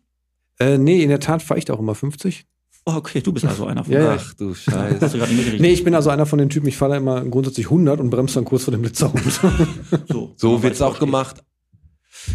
Äh, 0.59 0.77
nee, 0.77 1.03
in 1.03 1.09
der 1.09 1.19
Tat 1.19 1.41
fahre 1.43 1.57
ich 1.57 1.65
da 1.65 1.73
auch 1.73 1.79
immer 1.79 1.95
50. 1.95 2.45
Oh, 2.85 2.93
okay, 2.95 3.21
du 3.21 3.31
bist 3.31 3.45
also 3.45 3.65
einer 3.67 3.83
von 3.83 3.93
Ja, 3.93 3.99
ja. 4.01 4.17
Ach 4.19 4.33
du 4.33 4.49
Hast 4.51 4.63
Scheiße. 4.63 5.09
du 5.09 5.17
gerade 5.19 5.33
nicht? 5.33 5.59
Nee, 5.59 5.71
ich 5.71 5.83
bin 5.83 5.93
also 5.93 6.09
einer 6.09 6.25
von 6.25 6.39
den 6.39 6.49
Typen, 6.49 6.67
ich 6.67 6.77
fahre 6.77 6.91
da 6.93 6.97
immer 6.97 7.23
grundsätzlich 7.25 7.67
100 7.67 7.99
und 7.99 8.09
bremse 8.09 8.35
dann 8.35 8.45
kurz 8.45 8.63
vor 8.63 8.71
dem 8.71 8.81
Blitzer 8.81 9.07
runter. 9.07 9.67
So, 10.07 10.33
So 10.35 10.63
wird's 10.63 10.79
weiß, 10.79 10.87
auch 10.87 10.99
gemacht. 10.99 11.43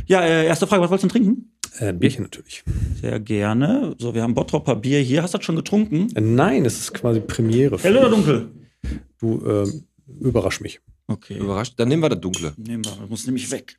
Ja, 0.06 0.20
äh, 0.22 0.46
erste 0.46 0.66
Frage, 0.66 0.82
was 0.82 0.90
wolltest 0.90 1.12
du 1.12 1.18
denn 1.18 1.24
trinken? 1.24 1.52
äh, 1.80 1.88
ein 1.88 1.98
Bierchen 1.98 2.22
natürlich. 2.22 2.62
Sehr 3.00 3.18
gerne. 3.20 3.94
So, 3.98 4.14
wir 4.14 4.22
haben 4.22 4.34
Bottropper 4.34 4.76
Bier 4.76 5.00
hier. 5.00 5.22
Hast 5.22 5.34
du 5.34 5.38
das 5.38 5.44
schon 5.44 5.56
getrunken? 5.56 6.08
Äh, 6.14 6.20
nein, 6.20 6.64
es 6.64 6.78
ist 6.78 6.94
quasi 6.94 7.20
Premiere. 7.20 7.78
Hell 7.78 7.96
oder 7.96 8.10
dunkel? 8.10 8.50
Du 9.18 9.44
äh, 9.44 9.66
überrasch 10.20 10.60
mich. 10.60 10.80
Okay. 11.08 11.38
Überrascht. 11.38 11.74
Dann 11.76 11.88
nehmen 11.88 12.02
wir 12.02 12.08
das 12.08 12.20
Dunkle. 12.20 12.52
Nehmen 12.56 12.84
wir. 12.84 12.92
Das 13.00 13.08
muss 13.10 13.26
nämlich 13.26 13.50
weg. 13.50 13.78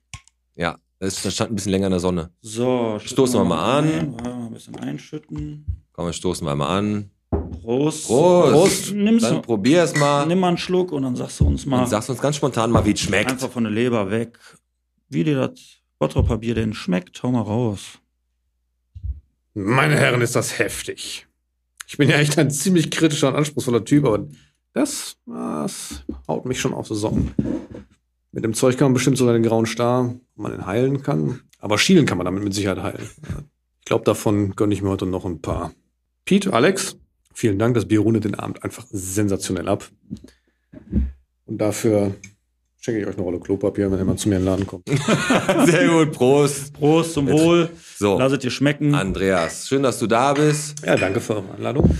Ja, 0.56 0.77
das 0.99 1.19
stand 1.34 1.51
ein 1.51 1.56
bisschen 1.56 1.71
länger 1.71 1.88
in 1.88 1.91
der 1.91 1.99
Sonne. 1.99 2.32
So, 2.41 2.99
Stoßen 3.03 3.39
wir 3.39 3.45
mal 3.45 3.80
an. 3.80 4.15
Ein 4.19 4.53
bisschen 4.53 4.75
einschütten. 4.75 5.65
Komm, 5.97 6.05
wir 6.05 6.13
stoßen 6.13 6.45
wir 6.45 6.53
mal 6.55 6.67
an. 6.77 7.10
Prost. 7.31 8.05
Prost. 8.05 8.51
Prost. 8.53 8.93
Nimmst 8.93 9.25
Dann 9.25 9.41
probier 9.41 9.81
es 9.81 9.95
mal. 9.95 10.27
nimm 10.27 10.39
mal 10.39 10.49
einen 10.49 10.57
Schluck 10.60 10.91
und 10.91 11.01
dann 11.01 11.15
sagst 11.15 11.39
du 11.39 11.47
uns 11.47 11.65
mal 11.65 11.81
Und 11.81 11.89
sagst 11.89 12.10
uns 12.12 12.21
ganz 12.21 12.36
spontan 12.36 12.69
mal, 12.69 12.86
wie 12.86 12.91
es 12.91 12.99
schmeckt. 12.99 13.31
einfach 13.31 13.49
von 13.49 13.63
der 13.63 13.73
Leber 13.73 14.12
weg, 14.12 14.38
wie 15.10 15.23
dir 15.23 15.36
das 15.36 15.60
Bottropper 15.97 16.38
Bier 16.38 16.53
denn 16.53 16.75
schmeckt. 16.75 17.21
Hau 17.23 17.31
mal 17.31 17.41
raus. 17.41 17.97
Meine 19.55 19.95
Herren, 19.95 20.21
ist 20.21 20.36
das 20.36 20.60
heftig. 20.60 21.25
Ich 21.88 21.97
bin 21.97 22.10
ja 22.10 22.17
echt 22.17 22.38
ein 22.38 22.51
ziemlich 22.51 22.91
kritischer 22.91 23.29
und 23.29 23.36
anspruchsvoller 23.36 23.83
Typ, 23.83 24.05
aber 24.05 24.27
das, 24.73 25.17
das 25.25 26.03
haut 26.27 26.45
mich 26.45 26.62
schon 26.62 26.75
auf 26.75 26.88
die 26.89 26.95
Socken. 26.95 27.31
Mit 28.31 28.43
dem 28.43 28.53
Zeug 28.53 28.77
kann 28.77 28.88
man 28.89 28.93
bestimmt 28.93 29.17
sogar 29.17 29.33
den 29.33 29.41
grauen 29.41 29.65
Star, 29.65 30.13
wo 30.36 30.43
man 30.43 30.51
den 30.51 30.67
heilen 30.67 31.01
kann. 31.01 31.41
Aber 31.60 31.79
schielen 31.79 32.05
kann 32.05 32.19
man 32.19 32.25
damit 32.25 32.43
mit 32.43 32.53
Sicherheit 32.53 32.83
heilen. 32.83 33.10
Ich 33.79 33.86
glaube, 33.86 34.05
davon 34.05 34.55
gönne 34.55 34.75
ich 34.75 34.83
mir 34.83 34.89
heute 34.89 35.07
noch 35.07 35.25
ein 35.25 35.41
paar. 35.41 35.71
Pete, 36.27 36.51
Alex, 36.51 36.97
vielen 37.33 37.57
Dank. 37.57 37.73
Das 37.73 37.87
Bier 37.87 38.01
rundet 38.01 38.25
den 38.25 38.35
Abend 38.35 38.61
einfach 38.61 38.85
sensationell 38.91 39.69
ab. 39.69 39.89
Und 41.45 41.57
dafür 41.57 42.15
schenke 42.81 42.99
ich 42.99 43.07
euch 43.07 43.13
eine 43.15 43.23
Rolle 43.23 43.39
Klopapier, 43.39 43.89
wenn 43.89 43.97
jemand 43.97 44.19
zu 44.19 44.27
mir 44.27 44.35
in 44.35 44.41
den 44.41 44.45
Laden 44.47 44.67
kommt. 44.67 44.89
Sehr 45.65 45.87
gut, 45.87 46.11
Prost. 46.11 46.73
Prost 46.73 47.13
zum 47.13 47.29
Wohl. 47.29 47.69
So, 47.97 48.19
Lass 48.19 48.33
es 48.33 48.39
dir 48.39 48.51
schmecken. 48.51 48.93
Andreas, 48.93 49.69
schön, 49.69 49.83
dass 49.83 49.99
du 49.99 50.07
da 50.07 50.33
bist. 50.33 50.85
Ja, 50.85 50.97
danke 50.97 51.21
für 51.21 51.37
eure 51.37 51.53
Einladung. 51.55 51.97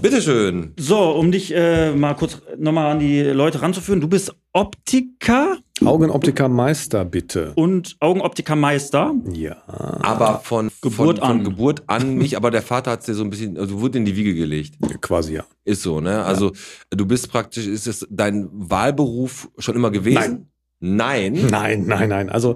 Bitteschön. 0.00 0.72
So, 0.78 1.10
um 1.10 1.32
dich 1.32 1.52
äh, 1.52 1.90
mal 1.90 2.14
kurz 2.14 2.40
nochmal 2.56 2.92
an 2.92 3.00
die 3.00 3.20
Leute 3.22 3.62
ranzuführen. 3.62 4.00
Du 4.00 4.06
bist 4.06 4.32
Optiker 4.52 5.58
Augenoptiker 5.86 6.48
Meister, 6.48 7.04
bitte. 7.04 7.52
und 7.54 7.96
Augenoptikermeister. 8.00 9.14
Ja. 9.32 9.56
Aber 9.66 10.40
von 10.40 10.70
Geburt 10.82 11.18
von, 11.18 11.28
von 11.28 11.38
an. 11.38 11.44
Geburt 11.44 11.82
an 11.86 12.16
nicht, 12.16 12.36
aber 12.36 12.50
der 12.50 12.62
Vater 12.62 12.92
hat 12.92 13.06
dir 13.06 13.14
so 13.14 13.22
ein 13.24 13.30
bisschen, 13.30 13.56
also 13.56 13.80
wurde 13.80 13.98
in 13.98 14.04
die 14.04 14.16
Wiege 14.16 14.34
gelegt. 14.34 14.74
Quasi 15.00 15.34
ja. 15.34 15.44
Ist 15.64 15.82
so, 15.82 16.00
ne? 16.00 16.24
Also 16.24 16.52
du 16.90 17.06
bist 17.06 17.30
praktisch, 17.30 17.66
ist 17.66 17.86
es 17.86 18.06
dein 18.10 18.48
Wahlberuf 18.52 19.48
schon 19.58 19.74
immer 19.76 19.90
gewesen? 19.90 20.50
Nein. 20.80 21.46
Nein, 21.50 21.84
nein, 21.86 22.08
nein. 22.10 22.28
Also, 22.28 22.52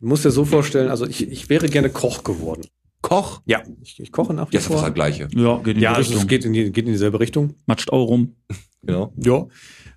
du 0.00 0.06
musst 0.08 0.24
dir 0.24 0.30
so 0.30 0.46
vorstellen, 0.46 0.88
also 0.88 1.06
ich, 1.06 1.28
ich 1.30 1.50
wäre 1.50 1.68
gerne 1.68 1.90
Koch 1.90 2.24
geworden. 2.24 2.62
Koch? 3.02 3.42
Ja. 3.44 3.62
Ich, 3.82 4.00
ich 4.00 4.10
koche 4.10 4.32
nach 4.34 4.50
wie 4.50 4.54
Ja, 4.54 4.60
ist 4.60 4.70
doch 4.70 4.76
vor. 4.76 4.82
das 4.84 4.94
Gleiche. 4.94 5.28
Ja, 5.34 5.58
geht 5.58 5.76
in 5.76 5.82
Ja, 5.82 5.90
die 5.92 5.96
also 5.96 6.08
Richtung. 6.12 6.20
es 6.22 6.26
geht 6.28 6.44
in, 6.46 6.52
die, 6.54 6.72
geht 6.72 6.86
in 6.86 6.92
dieselbe 6.92 7.20
Richtung. 7.20 7.54
Matscht 7.66 7.92
auch 7.92 8.04
rum. 8.08 8.36
Genau. 8.82 9.12
Ja. 9.16 9.46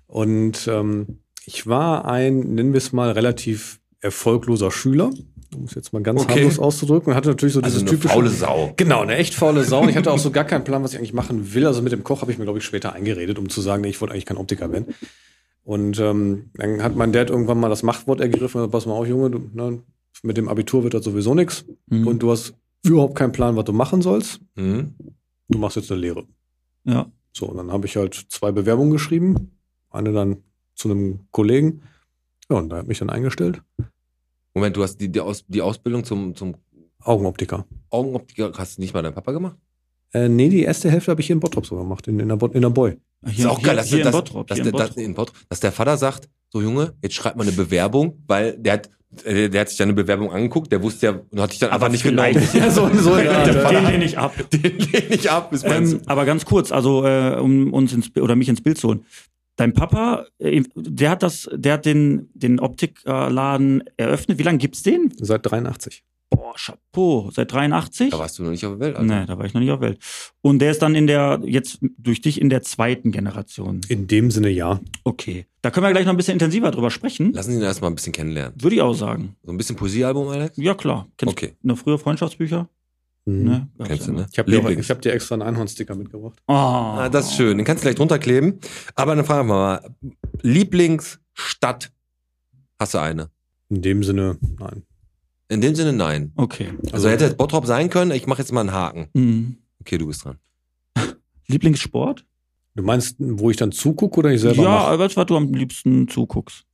Und 0.06 0.68
ähm, 0.68 1.21
ich 1.46 1.66
war 1.66 2.04
ein, 2.06 2.38
nennen 2.54 2.72
wir 2.72 2.78
es 2.78 2.92
mal, 2.92 3.10
relativ 3.12 3.80
erfolgloser 4.00 4.70
Schüler, 4.70 5.10
um 5.54 5.64
es 5.64 5.74
jetzt 5.74 5.92
mal 5.92 6.02
ganz 6.02 6.22
Okay. 6.22 6.34
harmlos 6.40 6.58
auszudrücken. 6.58 7.10
Und 7.10 7.14
hatte 7.16 7.28
natürlich 7.28 7.54
so 7.54 7.60
Also 7.60 7.78
dieses 7.78 7.82
eine 7.88 7.90
typische. 7.98 8.14
faule 8.14 8.30
Sau. 8.30 8.72
Genau, 8.76 9.02
eine 9.02 9.16
echt 9.16 9.34
faule 9.34 9.64
Sau. 9.64 9.82
Und 9.82 9.88
ich 9.90 9.96
hatte 9.96 10.10
auch 10.12 10.18
so 10.18 10.30
gar 10.30 10.44
keinen 10.44 10.64
Plan, 10.64 10.82
was 10.82 10.92
ich 10.92 10.98
eigentlich 10.98 11.12
machen 11.14 11.54
will. 11.54 11.66
Also 11.66 11.82
mit 11.82 11.92
dem 11.92 12.02
Koch 12.04 12.20
habe 12.22 12.32
ich 12.32 12.38
mir, 12.38 12.44
glaube 12.44 12.58
ich, 12.58 12.64
später 12.64 12.92
eingeredet, 12.94 13.38
um 13.38 13.48
zu 13.48 13.60
sagen, 13.60 13.82
nee, 13.82 13.88
ich 13.90 14.00
wollte 14.00 14.12
eigentlich 14.14 14.26
kein 14.26 14.36
Optiker 14.38 14.72
werden. 14.72 14.94
Und 15.64 16.00
ähm, 16.00 16.50
dann 16.54 16.82
hat 16.82 16.96
mein 16.96 17.12
Dad 17.12 17.30
irgendwann 17.30 17.60
mal 17.60 17.68
das 17.68 17.82
Machtwort 17.84 18.20
ergriffen. 18.20 18.60
und 18.60 18.66
gesagt, 18.68 18.72
Pass 18.72 18.86
mal 18.86 18.94
auf, 18.94 19.06
Junge, 19.06 19.30
du, 19.30 19.50
ne, 19.52 19.82
mit 20.24 20.36
dem 20.36 20.48
Abitur 20.48 20.82
wird 20.82 20.94
das 20.94 21.04
sowieso 21.04 21.34
nichts. 21.34 21.64
Mhm. 21.86 22.06
Und 22.08 22.22
du 22.22 22.30
hast 22.32 22.54
überhaupt 22.84 23.14
keinen 23.14 23.32
Plan, 23.32 23.54
was 23.56 23.64
du 23.64 23.72
machen 23.72 24.02
sollst. 24.02 24.40
Mhm. 24.56 24.94
Du 25.48 25.58
machst 25.58 25.76
jetzt 25.76 25.90
eine 25.92 26.00
Lehre. 26.00 26.24
ja. 26.84 27.06
So, 27.34 27.46
und 27.46 27.56
dann 27.56 27.72
habe 27.72 27.86
ich 27.86 27.96
halt 27.96 28.14
zwei 28.28 28.52
Bewerbungen 28.52 28.90
geschrieben. 28.92 29.52
Eine 29.88 30.12
dann 30.12 30.38
zu 30.74 30.90
einem 30.90 31.20
Kollegen. 31.30 31.82
Ja, 32.50 32.56
und 32.56 32.68
da 32.68 32.78
hat 32.78 32.88
mich 32.88 32.98
dann 32.98 33.10
eingestellt. 33.10 33.62
Moment, 34.54 34.76
du 34.76 34.82
hast 34.82 34.98
die, 34.98 35.08
die, 35.08 35.20
Aus, 35.20 35.44
die 35.46 35.62
Ausbildung 35.62 36.04
zum, 36.04 36.34
zum 36.34 36.56
Augenoptiker. 37.00 37.66
Augenoptiker, 37.90 38.52
hast 38.56 38.76
du 38.76 38.82
nicht 38.82 38.94
mal 38.94 39.02
dein 39.02 39.14
Papa 39.14 39.32
gemacht? 39.32 39.56
Äh, 40.12 40.28
nee, 40.28 40.48
die 40.48 40.62
erste 40.62 40.90
Hälfte 40.90 41.10
habe 41.10 41.20
ich 41.20 41.26
hier 41.26 41.34
in 41.34 41.40
Bottrop 41.40 41.64
sogar 41.64 41.84
gemacht, 41.84 42.06
in, 42.06 42.20
in, 42.20 42.28
der, 42.28 42.36
Bo 42.36 42.46
in 42.48 42.60
der 42.60 42.70
Boy. 42.70 42.98
Das 43.22 43.38
ist 43.38 43.46
auch 43.46 43.62
geil, 43.62 43.76
dass, 43.76 43.86
hier 43.86 43.98
dass, 44.04 44.06
in 44.06 44.12
Bottrop. 44.12 44.46
dass, 44.46 44.58
hier 44.58 44.66
in 44.66 44.72
dass, 44.72 44.88
Bottrop. 44.88 45.04
in 45.04 45.14
Bottrop, 45.14 45.36
dass 45.48 45.60
der 45.60 45.72
Vater 45.72 45.96
sagt, 45.96 46.28
so 46.50 46.60
Junge, 46.60 46.94
jetzt 47.02 47.14
schreib 47.14 47.36
mal 47.36 47.44
eine 47.44 47.52
Bewerbung, 47.52 48.22
weil 48.26 48.58
der 48.58 48.74
hat, 48.74 48.90
äh, 49.24 49.48
der 49.48 49.62
hat 49.62 49.68
sich 49.70 49.78
deine 49.78 49.94
Bewerbung 49.94 50.30
angeguckt, 50.30 50.70
der 50.70 50.82
wusste 50.82 51.06
ja, 51.06 51.20
und 51.30 51.40
hat 51.40 51.52
dich 51.52 51.60
dann 51.60 51.70
Aber 51.70 51.86
einfach 51.86 51.92
nicht 51.92 52.02
genommen. 52.02 52.46
Ja, 52.52 52.70
so, 52.70 52.90
so 52.94 53.16
ja, 53.16 53.44
Den 53.44 53.54
ja. 53.54 53.88
lehne 53.88 54.04
ich 54.04 54.18
ab. 54.18 54.34
Den 54.52 54.78
lehne 54.78 55.14
ich 55.14 55.30
ab. 55.30 55.52
Ist 55.52 55.64
Ähm, 55.64 56.02
aber 56.06 56.26
ganz 56.26 56.44
kurz, 56.44 56.72
also 56.72 57.06
äh, 57.06 57.36
um 57.40 57.72
uns 57.72 57.94
ins 57.94 58.14
oder 58.16 58.36
mich 58.36 58.50
ins 58.50 58.60
Bild 58.60 58.76
zu 58.76 58.88
holen. 58.88 59.06
Dein 59.56 59.72
Papa, 59.74 60.26
äh, 60.38 60.62
der 60.74 61.10
hat 61.10 61.22
das, 61.22 61.48
der 61.52 61.74
hat 61.74 61.86
den 61.86 62.30
den 62.34 62.58
Optikladen 62.60 63.84
eröffnet. 63.96 64.38
Wie 64.38 64.42
lange 64.42 64.58
gibt's 64.58 64.82
den? 64.82 65.12
Seit 65.18 65.44
83. 65.50 66.04
Boah, 66.30 66.54
Chapeau, 66.56 67.30
seit 67.30 67.52
83? 67.52 68.08
da 68.10 68.18
warst 68.18 68.38
du 68.38 68.42
noch 68.42 68.50
nicht 68.52 68.64
auf 68.64 68.72
der 68.72 68.80
Welt, 68.80 68.96
Alter. 68.96 69.20
Nee, 69.20 69.26
da 69.26 69.36
war 69.36 69.44
ich 69.44 69.52
noch 69.52 69.60
nicht 69.60 69.70
auf 69.70 69.82
Welt. 69.82 69.98
Und 70.40 70.60
der 70.60 70.70
ist 70.70 70.80
dann 70.80 70.94
in 70.94 71.06
der, 71.06 71.42
jetzt 71.44 71.78
durch 71.98 72.22
dich 72.22 72.40
in 72.40 72.48
der 72.48 72.62
zweiten 72.62 73.12
Generation. 73.12 73.82
In 73.88 74.06
dem 74.06 74.30
Sinne 74.30 74.48
ja. 74.48 74.80
Okay. 75.04 75.44
Da 75.60 75.70
können 75.70 75.84
wir 75.86 75.92
gleich 75.92 76.06
noch 76.06 76.14
ein 76.14 76.16
bisschen 76.16 76.32
intensiver 76.32 76.70
drüber 76.70 76.90
sprechen. 76.90 77.34
Lassen 77.34 77.50
Sie 77.50 77.58
ihn 77.58 77.62
erstmal 77.62 77.90
ein 77.90 77.94
bisschen 77.96 78.14
kennenlernen. 78.14 78.54
Würde 78.62 78.74
ich 78.74 78.80
auch 78.80 78.94
sagen. 78.94 79.36
So 79.42 79.52
ein 79.52 79.58
bisschen 79.58 79.76
Poesiealbum, 79.76 80.26
Alex? 80.28 80.56
Ja, 80.56 80.74
klar. 80.74 81.06
Kennst 81.18 81.32
Okay. 81.34 81.52
du 81.60 81.68
noch 81.68 81.76
frühe 81.76 81.98
Freundschaftsbücher? 81.98 82.66
Mhm. 83.24 83.44
Ne? 83.44 83.68
Kennst 83.84 84.08
du, 84.08 84.12
ne? 84.12 84.26
Ich 84.30 84.38
habe 84.38 84.50
dir, 84.50 84.62
hab 84.62 85.02
dir 85.02 85.12
extra 85.12 85.34
einen 85.34 85.42
Einhornsticker 85.42 85.94
mitgebracht. 85.94 86.38
Oh. 86.48 86.52
Ah, 86.52 87.08
das 87.08 87.28
ist 87.28 87.36
schön. 87.36 87.56
Den 87.56 87.64
kannst 87.64 87.82
du 87.82 87.86
gleich 87.86 87.96
drunter 87.96 88.18
kleben. 88.18 88.58
Aber 88.94 89.14
dann 89.14 89.24
fragen 89.24 89.48
wir 89.48 89.54
mal, 89.54 89.94
Lieblingsstadt. 90.42 91.92
Hast 92.78 92.94
du 92.94 92.98
eine? 92.98 93.30
In 93.68 93.82
dem 93.82 94.02
Sinne, 94.02 94.38
nein. 94.58 94.82
In 95.48 95.60
dem 95.60 95.74
Sinne 95.74 95.92
nein. 95.92 96.32
Okay. 96.36 96.72
Also 96.92 97.08
hätte 97.08 97.26
es 97.26 97.34
Bottrop 97.36 97.66
sein 97.66 97.90
können, 97.90 98.10
ich 98.10 98.26
mache 98.26 98.40
jetzt 98.40 98.52
mal 98.52 98.60
einen 98.60 98.72
Haken. 98.72 99.08
Mhm. 99.14 99.56
Okay, 99.80 99.98
du 99.98 100.06
bist 100.06 100.24
dran. 100.24 100.38
Lieblingssport? 101.46 102.24
Du 102.74 102.82
meinst, 102.82 103.16
wo 103.18 103.50
ich 103.50 103.56
dann 103.56 103.70
zugucke 103.70 104.20
oder 104.20 104.32
ich 104.32 104.40
selber 104.40 104.62
ja, 104.62 104.68
mache? 104.70 104.86
aber 104.88 105.14
was 105.14 105.26
du 105.26 105.36
am 105.36 105.52
liebsten 105.52 106.08
zuguckst. 106.08 106.64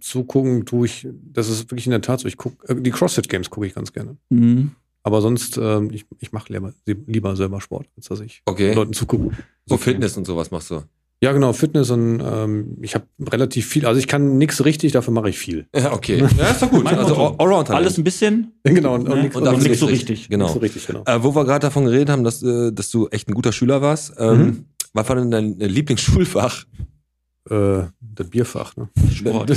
Zugucken 0.00 0.66
tue 0.66 0.86
ich, 0.86 1.08
das 1.12 1.48
ist 1.48 1.70
wirklich 1.70 1.86
in 1.86 1.90
der 1.90 2.00
Tat 2.00 2.20
so. 2.20 2.28
Ich 2.28 2.36
guck, 2.36 2.68
äh, 2.68 2.80
die 2.80 2.90
CrossFit 2.90 3.28
Games 3.28 3.50
gucke 3.50 3.66
ich 3.66 3.74
ganz 3.74 3.92
gerne. 3.92 4.16
Mhm. 4.30 4.72
Aber 5.02 5.20
sonst, 5.20 5.56
ähm, 5.60 5.90
ich, 5.92 6.04
ich 6.18 6.32
mache 6.32 6.52
lieber, 6.52 6.72
lieber 7.06 7.36
selber 7.36 7.60
Sport, 7.60 7.86
als 7.96 8.08
dass 8.08 8.20
ich 8.20 8.42
Okay. 8.46 8.72
Leuten 8.74 8.92
zugucke. 8.92 9.30
So 9.66 9.76
Fitness 9.76 10.16
und 10.16 10.26
sowas 10.26 10.50
machst 10.50 10.70
du. 10.70 10.82
Ja, 11.20 11.32
genau, 11.32 11.52
Fitness 11.52 11.90
und 11.90 12.20
ähm, 12.24 12.76
ich 12.80 12.94
habe 12.94 13.04
relativ 13.20 13.66
viel, 13.66 13.86
also 13.86 13.98
ich 13.98 14.06
kann 14.06 14.38
nichts 14.38 14.64
richtig, 14.64 14.92
dafür 14.92 15.12
mache 15.12 15.30
ich 15.30 15.38
viel. 15.38 15.66
Ja, 15.74 15.92
okay. 15.92 16.18
Ja, 16.38 16.46
ist 16.50 16.62
doch 16.62 16.70
gut. 16.70 16.86
Also. 16.86 17.36
Allround 17.38 17.70
Alles 17.70 17.98
ein 17.98 18.04
bisschen 18.04 18.52
Genau, 18.62 18.94
und, 18.94 19.08
ne? 19.08 19.22
nix- 19.22 19.34
und, 19.34 19.42
dafür 19.44 19.58
nix 19.58 19.64
nichts 19.68 19.80
so 19.80 19.86
richtig. 19.86 20.10
richtig. 20.10 20.28
Genau. 20.30 20.46
So 20.48 20.60
richtig, 20.60 20.86
genau. 20.86 21.02
Äh, 21.06 21.22
wo 21.22 21.34
wir 21.34 21.44
gerade 21.44 21.60
davon 21.60 21.86
geredet 21.86 22.08
haben, 22.10 22.22
dass, 22.22 22.40
äh, 22.44 22.70
dass 22.72 22.90
du 22.90 23.08
echt 23.08 23.28
ein 23.28 23.34
guter 23.34 23.52
Schüler 23.52 23.82
warst. 23.82 24.12
Ähm, 24.18 24.38
Mhm. 24.38 24.64
Was 24.94 25.08
war 25.08 25.16
denn 25.16 25.30
dein 25.30 25.60
äh, 25.60 25.66
Lieblingsschulfach? 25.66 26.64
Äh, 27.50 27.86
das 28.00 28.28
Bierfach, 28.30 28.76
ne? 28.76 28.88
Sport. 29.14 29.50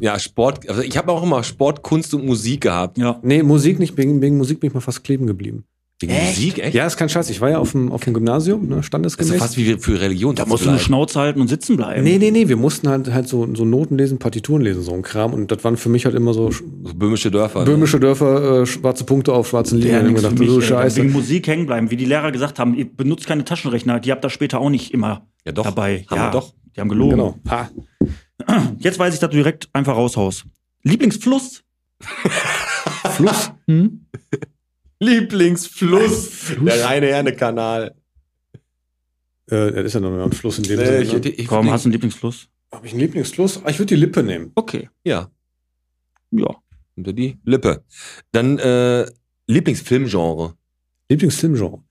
Ja, 0.00 0.18
Sport. 0.18 0.68
Also 0.68 0.82
ich 0.82 0.96
habe 0.96 1.10
auch 1.12 1.22
immer 1.22 1.42
Sport, 1.42 1.82
Kunst 1.82 2.14
und 2.14 2.24
Musik 2.24 2.62
gehabt. 2.62 2.98
Ja. 2.98 3.18
Nee, 3.22 3.42
Musik 3.42 3.78
nicht, 3.78 3.96
wegen, 3.96 4.20
wegen 4.22 4.36
Musik 4.36 4.60
bin 4.60 4.68
ich 4.68 4.74
mal 4.74 4.80
fast 4.80 5.02
kleben 5.04 5.26
geblieben. 5.26 5.64
Wegen 5.98 6.12
Echt? 6.12 6.36
Musik, 6.36 6.58
echt? 6.58 6.74
Ja, 6.74 6.86
ist 6.86 6.98
kein 6.98 7.08
Scheiß. 7.08 7.30
Ich 7.30 7.40
war 7.40 7.48
ja 7.48 7.58
auf 7.58 7.72
dem, 7.72 7.90
auf 7.90 8.02
dem 8.04 8.12
Gymnasium, 8.12 8.64
ne, 8.64 8.68
Das 8.68 8.78
ist 8.80 8.86
standesgemäß. 8.86 9.38
fast 9.38 9.56
wie 9.56 9.78
für 9.78 9.98
Religion. 9.98 10.34
Da 10.34 10.44
musst 10.44 10.66
du 10.66 10.68
eine 10.68 10.78
Schnauze 10.78 11.18
halten 11.18 11.40
und 11.40 11.48
sitzen 11.48 11.78
bleiben. 11.78 12.04
Nee, 12.04 12.18
nee, 12.18 12.30
nee, 12.30 12.48
wir 12.48 12.56
mussten 12.58 12.86
halt, 12.90 13.10
halt 13.10 13.26
so, 13.28 13.48
so 13.54 13.64
Noten 13.64 13.96
lesen, 13.96 14.18
Partituren 14.18 14.60
lesen, 14.60 14.82
so 14.82 14.92
ein 14.92 15.00
Kram. 15.00 15.32
Und 15.32 15.50
das 15.50 15.64
waren 15.64 15.78
für 15.78 15.88
mich 15.88 16.04
halt 16.04 16.14
immer 16.14 16.34
so 16.34 16.48
sch- 16.48 16.62
So 16.84 16.92
böhmische 16.94 17.30
Dörfer. 17.30 17.60
ne? 17.60 17.64
böhmische 17.64 17.98
Dörfer, 17.98 18.60
äh, 18.60 18.66
schwarze 18.66 19.04
Punkte 19.04 19.32
auf 19.32 19.48
schwarzen 19.48 19.78
Ja, 19.80 20.00
Linien. 20.00 20.08
nix 20.08 20.20
ich 20.22 20.24
mir 20.24 20.30
mich, 20.32 20.38
gedacht, 20.40 20.54
so. 20.54 20.60
Scheiße. 20.60 20.96
Wegen 21.02 21.12
Musik 21.12 21.46
hängen 21.48 21.64
bleiben. 21.64 21.90
Wie 21.90 21.96
die 21.96 22.04
Lehrer 22.04 22.30
gesagt 22.30 22.58
haben, 22.58 22.74
ihr 22.74 22.94
benutzt 22.94 23.26
keine 23.26 23.44
Taschenrechner. 23.46 23.98
Die 23.98 24.12
habt 24.12 24.22
ihr 24.22 24.28
später 24.28 24.60
auch 24.60 24.68
nicht 24.68 24.92
immer 24.92 25.26
Ja, 25.46 25.52
doch. 25.52 25.64
dabei. 25.64 26.04
Haben 26.10 26.16
ja, 26.18 26.26
wir 26.26 26.30
doch. 26.32 26.52
Die 26.76 26.80
haben 26.80 26.88
gelogen. 26.88 27.10
Genau. 27.16 27.38
Ha. 27.48 27.70
Jetzt 28.78 28.98
weiß 28.98 29.14
ich, 29.14 29.20
dass 29.20 29.30
du 29.30 29.36
direkt 29.36 29.68
einfach 29.72 29.96
raushaust. 29.96 30.44
Lieblingsfluss? 30.82 31.62
Fluss. 33.16 33.50
Hm? 33.66 34.06
Lieblingsfluss. 35.00 36.52
Der 36.60 36.84
reine 36.84 37.06
Herne-Kanal. 37.08 37.94
Äh, 39.48 39.72
das 39.72 39.84
ist 39.86 39.94
ja 39.94 40.00
noch 40.00 40.24
ein 40.24 40.32
Fluss 40.32 40.58
in 40.58 40.64
dem 40.64 40.80
Äh, 40.80 41.02
ich, 41.02 41.10
Sinne. 41.10 41.28
ich, 41.28 41.38
ich, 41.40 41.50
Warum 41.50 41.70
hast 41.70 41.84
du 41.84 41.88
einen 41.88 41.92
Lieblingsfluss? 41.92 42.48
Habe 42.72 42.86
ich 42.86 42.92
einen 42.92 43.00
Lieblingsfluss? 43.00 43.62
Ah, 43.64 43.70
ich 43.70 43.78
würde 43.78 43.94
die 43.94 44.00
Lippe 44.00 44.22
nehmen. 44.22 44.52
Okay. 44.54 44.90
Ja, 45.04 45.30
Ja. 46.30 46.54
unter 46.96 47.12
die 47.12 47.38
Lippe. 47.44 47.84
Dann 48.32 48.58
äh, 48.58 49.06
Lieblingsfilmgenre. 49.46 50.54
Lieblingsfilmgenre. 51.08 51.82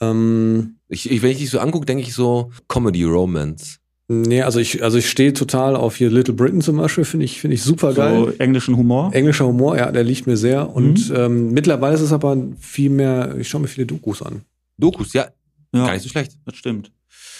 Ähm, 0.00 0.78
Ich, 0.88 1.10
ich, 1.10 1.22
wenn 1.22 1.30
ich 1.32 1.38
dich 1.38 1.50
so 1.50 1.58
angucke, 1.58 1.86
denke 1.86 2.04
ich 2.04 2.14
so 2.14 2.52
Comedy, 2.68 3.02
Romance. 3.04 3.78
Nee, 4.08 4.42
also 4.42 4.58
ich, 4.60 4.82
also 4.82 4.98
ich 4.98 5.08
stehe 5.10 5.32
total 5.32 5.76
auf 5.76 5.96
hier 5.96 6.10
Little 6.10 6.34
Britain 6.34 6.60
zum 6.60 6.76
Beispiel, 6.76 7.04
finde 7.04 7.24
ich, 7.24 7.40
finde 7.40 7.54
ich 7.54 7.62
super 7.62 7.92
geil. 7.94 8.24
So 8.26 8.30
englischen 8.38 8.76
Humor. 8.76 9.12
Englischer 9.14 9.46
Humor, 9.46 9.76
ja, 9.76 9.90
der 9.90 10.04
liegt 10.04 10.26
mir 10.26 10.36
sehr. 10.36 10.70
Und 10.74 11.12
ähm, 11.14 11.52
mittlerweile 11.52 11.94
ist 11.94 12.00
es 12.02 12.12
aber 12.12 12.36
viel 12.58 12.90
mehr, 12.90 13.36
ich 13.38 13.48
schaue 13.48 13.60
mir 13.62 13.68
viele 13.68 13.86
Dokus 13.86 14.22
an. 14.22 14.42
Dokus, 14.78 15.12
ja, 15.12 15.28
Ja, 15.74 15.86
gar 15.86 15.92
nicht 15.94 16.02
so 16.02 16.08
schlecht. 16.08 16.38
das 16.44 16.56
stimmt. 16.56 16.92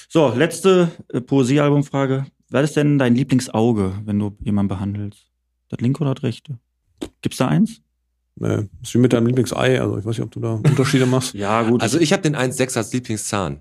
So, 0.08 0.32
letzte 0.34 0.90
äh, 1.12 1.20
Poesiealbumfrage. 1.20 2.26
Was 2.50 2.64
ist 2.64 2.76
denn 2.76 2.98
dein 2.98 3.14
Lieblingsauge, 3.16 3.94
wenn 4.04 4.18
du 4.18 4.36
jemanden 4.40 4.68
behandelst? 4.68 5.26
Das 5.68 5.80
linke 5.80 6.02
oder 6.02 6.14
das 6.14 6.22
rechte? 6.22 6.58
Gibt's 7.20 7.38
da 7.38 7.48
eins? 7.48 7.80
Ne, 8.38 8.68
ist 8.82 8.94
wie 8.94 8.98
mit 8.98 9.12
deinem 9.12 9.26
Lieblingsei, 9.26 9.80
also 9.80 9.96
ich 9.98 10.04
weiß 10.04 10.18
nicht, 10.18 10.24
ob 10.24 10.30
du 10.30 10.40
da 10.40 10.52
Unterschiede 10.52 11.06
machst. 11.06 11.34
Ja, 11.34 11.62
gut. 11.62 11.82
Also 11.82 11.98
ich 11.98 12.12
habe 12.12 12.22
den 12.22 12.36
1,6 12.36 12.76
als 12.76 12.92
Lieblingszahn. 12.92 13.60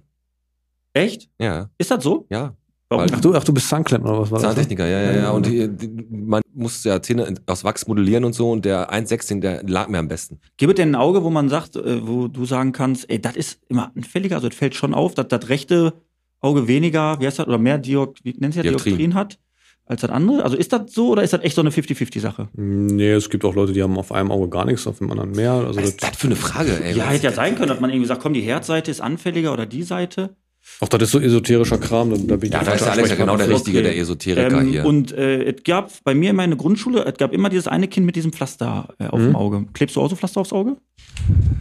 echt? 0.93 1.29
Ja, 1.39 1.69
Ist 1.77 1.91
das 1.91 2.03
so? 2.03 2.25
ja. 2.29 2.55
Warum? 2.89 3.07
Ach 3.11 3.19
du, 3.19 3.33
ach, 3.33 3.43
du 3.43 3.53
bist 3.53 3.67
Zahnklempner 3.67 4.11
oder 4.11 4.21
was 4.21 4.31
war 4.31 4.39
das? 4.39 4.49
Zahntechniker, 4.49 4.87
ja, 4.87 5.01
ja, 5.01 5.17
ja. 5.17 5.31
Und 5.31 5.47
die, 5.47 5.67
die, 5.67 5.87
man 6.09 6.41
muss 6.53 6.83
ja 6.83 7.01
Zähne 7.01 7.33
aus 7.47 7.63
Wachs 7.63 7.87
modellieren 7.87 8.23
und 8.23 8.33
so. 8.33 8.51
Und 8.51 8.63
der 8.63 8.91
1,6, 8.93 9.27
den, 9.27 9.41
der 9.41 9.63
lag 9.63 9.87
mir 9.87 9.97
am 9.97 10.07
besten. 10.07 10.39
Gibt 10.57 10.73
es 10.73 10.75
denn 10.75 10.91
ein 10.91 10.95
Auge, 10.95 11.23
wo 11.23 11.31
man 11.31 11.49
sagt, 11.49 11.75
äh, 11.75 12.07
wo 12.07 12.27
du 12.27 12.45
sagen 12.45 12.73
kannst, 12.73 13.09
ey, 13.09 13.19
das 13.19 13.35
ist 13.35 13.59
immer 13.69 13.91
anfälliger, 13.95 14.35
also 14.35 14.47
es 14.47 14.55
fällt 14.55 14.75
schon 14.75 14.93
auf, 14.93 15.15
dass 15.15 15.27
das 15.27 15.49
rechte 15.49 15.93
Auge 16.41 16.67
weniger, 16.67 17.19
wie 17.19 17.25
heißt 17.25 17.39
das, 17.39 17.47
oder 17.47 17.57
mehr 17.57 17.79
Diok, 17.79 18.15
wie 18.23 18.35
nennt 18.37 18.53
sich 18.53 18.61
das, 18.61 18.69
Dioptrien. 18.69 18.97
Dioptrien 18.97 19.13
hat, 19.15 19.39
als 19.85 20.01
das 20.01 20.11
andere? 20.11 20.43
Also 20.43 20.55
ist 20.55 20.71
das 20.71 20.81
so 20.93 21.09
oder 21.09 21.23
ist 21.23 21.33
das 21.33 21.41
echt 21.41 21.55
so 21.55 21.61
eine 21.61 21.71
50-50-Sache? 21.71 22.49
Nee, 22.53 23.11
es 23.11 23.29
gibt 23.29 23.45
auch 23.45 23.55
Leute, 23.55 23.73
die 23.73 23.81
haben 23.81 23.97
auf 23.97 24.11
einem 24.11 24.31
Auge 24.31 24.49
gar 24.49 24.65
nichts, 24.65 24.85
auf 24.85 24.99
dem 24.99 25.11
anderen 25.11 25.31
mehr. 25.31 25.53
Also 25.53 25.79
Was 25.79 25.89
ist 25.89 26.03
das, 26.03 26.11
das 26.11 26.19
für 26.19 26.27
eine 26.27 26.35
Frage, 26.35 26.83
ey? 26.83 26.95
Ja, 26.95 27.05
hätte 27.05 27.25
ja 27.25 27.31
sein 27.31 27.55
können, 27.55 27.69
dass 27.69 27.79
man 27.79 27.89
irgendwie 27.89 28.07
sagt, 28.07 28.21
komm, 28.21 28.33
die 28.33 28.41
Herzseite 28.41 28.91
ist 28.91 29.01
anfälliger 29.01 29.53
oder 29.53 29.65
die 29.65 29.83
Seite. 29.83 30.35
Auch 30.81 30.87
das 30.89 31.01
ist 31.03 31.11
so 31.11 31.19
esoterischer 31.19 31.77
Kram, 31.77 32.09
da, 32.11 32.17
da 32.17 32.35
bin 32.35 32.47
ich 32.49 32.53
Ja, 32.53 32.63
da 32.63 32.73
ist 32.73 32.83
Alex 32.83 33.09
ja 33.09 33.15
genau 33.15 33.37
der. 33.37 33.49
Richtige, 33.49 33.79
Okay. 33.79 33.87
der 33.87 33.97
Esoteriker 33.97 34.61
Ähm, 34.61 34.67
hier. 34.69 34.85
Und 34.85 35.11
äh, 35.13 35.43
es 35.43 35.63
gab 35.63 35.91
bei 36.03 36.13
mir 36.13 36.31
in 36.31 36.35
meiner 36.35 36.55
Grundschule, 36.55 37.05
es 37.05 37.17
gab 37.17 37.33
immer 37.33 37.49
dieses 37.49 37.67
eine 37.67 37.87
Kind 37.87 38.05
mit 38.05 38.15
diesem 38.15 38.31
Pflaster 38.33 38.93
äh, 38.99 39.07
auf 39.07 39.19
dem 39.19 39.29
Mhm. 39.29 39.35
Auge. 39.35 39.65
Klebst 39.73 39.95
du 39.95 40.01
auch 40.01 40.09
so 40.09 40.15
Pflaster 40.15 40.41
aufs 40.41 40.53
Auge? 40.53 40.77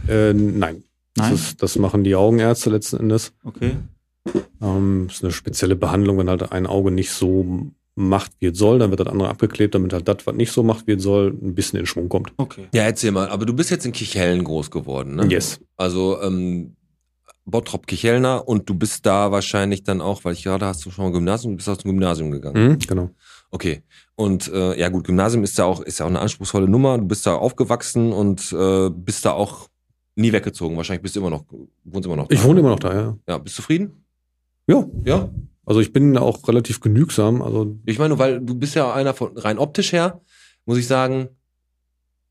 Äh, 0.07 0.33
nein. 0.33 0.83
Nein? 1.17 1.31
Das, 1.31 1.31
ist, 1.31 1.63
das 1.63 1.77
machen 1.77 2.03
die 2.03 2.15
Augenärzte 2.15 2.69
letzten 2.69 2.97
Endes. 2.97 3.31
Okay. 3.43 3.71
Ähm, 4.61 5.05
das 5.07 5.17
ist 5.17 5.23
eine 5.23 5.31
spezielle 5.31 5.75
Behandlung, 5.75 6.17
wenn 6.17 6.29
halt 6.29 6.51
ein 6.51 6.67
Auge 6.67 6.91
nicht 6.91 7.11
so 7.11 7.71
macht, 7.97 8.31
wie 8.39 8.47
es 8.47 8.57
soll, 8.57 8.79
dann 8.79 8.89
wird 8.89 8.99
das 8.99 9.07
andere 9.07 9.29
abgeklebt, 9.29 9.73
damit 9.73 9.93
halt 9.93 10.05
das, 10.07 10.17
was 10.25 10.35
nicht 10.35 10.51
so 10.51 10.63
macht, 10.63 10.85
wie 10.87 10.93
es 10.93 11.03
soll, 11.03 11.27
ein 11.29 11.55
bisschen 11.55 11.79
in 11.79 11.85
Schwung 11.85 12.09
kommt. 12.09 12.33
Okay. 12.35 12.65
ja, 12.73 12.83
erzähl 12.83 13.11
mal. 13.11 13.29
Aber 13.29 13.45
du 13.45 13.53
bist 13.53 13.69
jetzt 13.71 13.85
in 13.85 13.93
Kichellen 13.93 14.43
groß 14.43 14.69
geworden, 14.71 15.15
ne? 15.15 15.27
Yes. 15.29 15.61
Also 15.77 16.21
ähm, 16.21 16.74
Bottrop 17.45 17.85
Kichelner 17.87 18.47
und 18.47 18.67
du 18.69 18.73
bist 18.73 19.05
da 19.05 19.31
wahrscheinlich 19.31 19.83
dann 19.83 20.01
auch, 20.01 20.25
weil 20.25 20.33
ich 20.33 20.43
gerade 20.43 20.65
hast 20.65 20.83
du 20.85 20.91
schon 20.91 21.05
mal 21.05 21.11
Gymnasium, 21.11 21.53
du 21.53 21.57
bist 21.57 21.69
aus 21.69 21.77
dem 21.77 21.91
Gymnasium 21.91 22.31
gegangen. 22.31 22.69
Mhm, 22.71 22.79
genau. 22.79 23.09
Okay. 23.51 23.83
Und 24.15 24.47
äh, 24.51 24.77
ja 24.79 24.89
gut, 24.89 25.05
Gymnasium 25.05 25.43
ist 25.43 25.57
ja 25.57 25.65
auch 25.65 25.81
ist 25.81 25.99
ja 25.99 26.05
auch 26.05 26.09
eine 26.09 26.19
anspruchsvolle 26.19 26.67
Nummer. 26.67 26.97
Du 26.97 27.05
bist 27.05 27.25
da 27.25 27.35
aufgewachsen 27.35 28.11
und 28.11 28.51
äh, 28.51 28.89
bist 28.89 29.25
da 29.25 29.33
auch 29.33 29.69
nie 30.15 30.31
weggezogen. 30.31 30.75
Wahrscheinlich 30.77 31.03
bist 31.03 31.15
du 31.15 31.19
immer 31.19 31.29
noch 31.29 31.45
wohnst 31.83 32.05
immer 32.07 32.15
noch. 32.15 32.27
Da. 32.27 32.35
Ich 32.35 32.43
wohne 32.43 32.61
immer 32.61 32.69
noch 32.69 32.79
da, 32.79 32.93
ja. 32.93 33.17
Ja, 33.27 33.37
bist 33.37 33.57
du 33.57 33.61
zufrieden? 33.61 34.05
Ja. 34.67 34.85
Ja. 35.05 35.29
Also 35.65 35.81
ich 35.81 35.93
bin 35.93 36.17
auch 36.17 36.47
relativ 36.47 36.79
genügsam. 36.79 37.41
Also 37.41 37.77
Ich 37.85 37.99
meine, 37.99 38.17
weil 38.17 38.39
du 38.41 38.55
bist 38.55 38.75
ja 38.75 38.93
einer 38.93 39.13
von 39.13 39.37
rein 39.37 39.59
optisch 39.59 39.91
her, 39.93 40.21
muss 40.65 40.77
ich 40.77 40.87
sagen. 40.87 41.29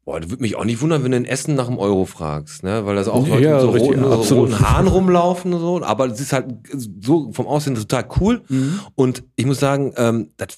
Boah, 0.04 0.20
das 0.20 0.28
würde 0.28 0.42
mich 0.42 0.54
auch 0.56 0.64
nicht 0.64 0.82
wundern, 0.82 1.02
wenn 1.02 1.12
du 1.12 1.16
in 1.16 1.24
Essen 1.24 1.54
nach 1.54 1.66
einem 1.68 1.78
Euro 1.78 2.04
fragst, 2.04 2.62
ne? 2.62 2.84
Weil 2.84 2.94
da 2.96 3.04
so 3.04 3.12
auch 3.12 3.26
Leute 3.26 3.42
Ja, 3.42 3.52
mit 3.54 3.60
so 3.62 3.70
richtig, 3.70 3.90
roten, 3.96 4.22
so 4.22 4.34
roten 4.34 4.60
Haaren 4.60 4.86
rumlaufen 4.86 5.54
und 5.54 5.60
so. 5.60 5.82
Aber 5.82 6.06
es 6.06 6.20
ist 6.20 6.34
halt 6.34 6.46
so 6.76 7.32
vom 7.32 7.46
Aussehen 7.46 7.74
total 7.74 8.06
cool. 8.20 8.42
Mhm. 8.48 8.80
Und 8.96 9.22
ich 9.36 9.46
muss 9.46 9.60
sagen, 9.60 9.94
ähm, 9.96 10.28
das 10.36 10.48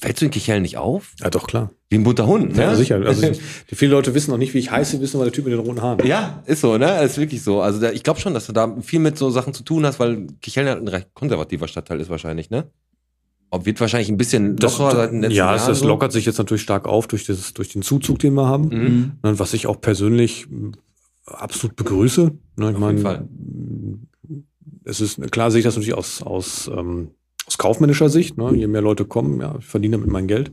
fällt 0.00 0.18
so 0.18 0.24
in 0.24 0.30
Kichellen 0.30 0.62
nicht 0.62 0.78
auf. 0.78 1.12
ja, 1.20 1.28
doch 1.28 1.46
klar. 1.46 1.70
Wie 1.90 1.98
ein 1.98 2.02
bunter 2.02 2.26
Hund, 2.26 2.56
ne? 2.56 2.62
Ja, 2.62 2.74
sicher. 2.74 2.96
Also 3.04 3.22
viele 3.66 3.90
Leute 3.90 4.14
wissen 4.14 4.32
auch 4.32 4.38
nicht, 4.38 4.54
wie 4.54 4.58
ich 4.58 4.70
heiße, 4.70 5.00
wissen 5.02 5.16
aber 5.18 5.26
der 5.26 5.32
Typ 5.34 5.44
mit 5.44 5.52
den 5.52 5.60
roten 5.60 5.82
Haaren. 5.82 6.04
Ja, 6.06 6.42
ist 6.46 6.62
so, 6.62 6.78
ne? 6.78 7.02
Ist 7.02 7.18
wirklich 7.18 7.42
so. 7.42 7.60
Also 7.60 7.80
da, 7.80 7.90
ich 7.90 8.02
glaube 8.04 8.20
schon, 8.20 8.32
dass 8.32 8.46
du 8.46 8.52
da 8.52 8.74
viel 8.80 9.00
mit 9.00 9.18
so 9.18 9.28
Sachen 9.28 9.52
zu 9.52 9.64
tun 9.64 9.84
hast, 9.84 10.00
weil 10.00 10.26
Kichellen 10.40 10.68
halt 10.68 10.80
ein 10.80 10.88
recht 10.88 11.08
konservativer 11.12 11.68
Stadtteil 11.68 12.00
ist 12.00 12.08
wahrscheinlich, 12.08 12.48
ne? 12.48 12.64
Wird 13.62 13.80
wahrscheinlich 13.80 14.08
ein 14.08 14.16
bisschen 14.16 14.56
Das, 14.56 14.78
lockerer 14.78 14.96
seit 14.96 15.12
den 15.12 15.20
letzten 15.22 15.36
ja, 15.36 15.46
Jahren. 15.46 15.56
es, 15.56 15.66
das 15.66 15.80
so. 15.80 15.88
lockert 15.88 16.12
sich 16.12 16.26
jetzt 16.26 16.38
natürlich 16.38 16.62
stark 16.62 16.86
auf 16.86 17.06
durch, 17.06 17.24
dieses, 17.24 17.54
durch 17.54 17.68
den 17.70 17.82
Zuzug, 17.82 18.18
den 18.18 18.34
wir 18.34 18.46
haben. 18.46 18.68
Mhm. 18.68 19.12
Ne, 19.22 19.38
Was 19.38 19.54
ich 19.54 19.66
auch 19.66 19.80
persönlich 19.80 20.46
mh, 20.48 20.72
absolut 21.26 21.76
begrüße. 21.76 22.32
Ne, 22.56 22.68
ich 22.70 22.74
Auf 22.74 22.80
meine, 22.80 22.98
jeden 22.98 23.02
Fall. 23.02 23.28
mh, 23.28 23.98
es 24.84 25.00
ist, 25.00 25.20
klar 25.30 25.50
sehe 25.50 25.60
ich 25.60 25.64
das 25.64 25.76
natürlich 25.76 25.94
aus, 25.94 26.22
aus, 26.22 26.68
ähm, 26.74 27.10
aus 27.46 27.58
kaufmännischer 27.58 28.08
Sicht. 28.08 28.36
Ne? 28.36 28.54
Je 28.54 28.66
mehr 28.66 28.82
Leute 28.82 29.04
kommen, 29.04 29.40
ja, 29.40 29.56
ich 29.58 29.64
verdiene 29.66 29.96
damit 29.96 30.10
mein 30.10 30.26
Geld. 30.26 30.52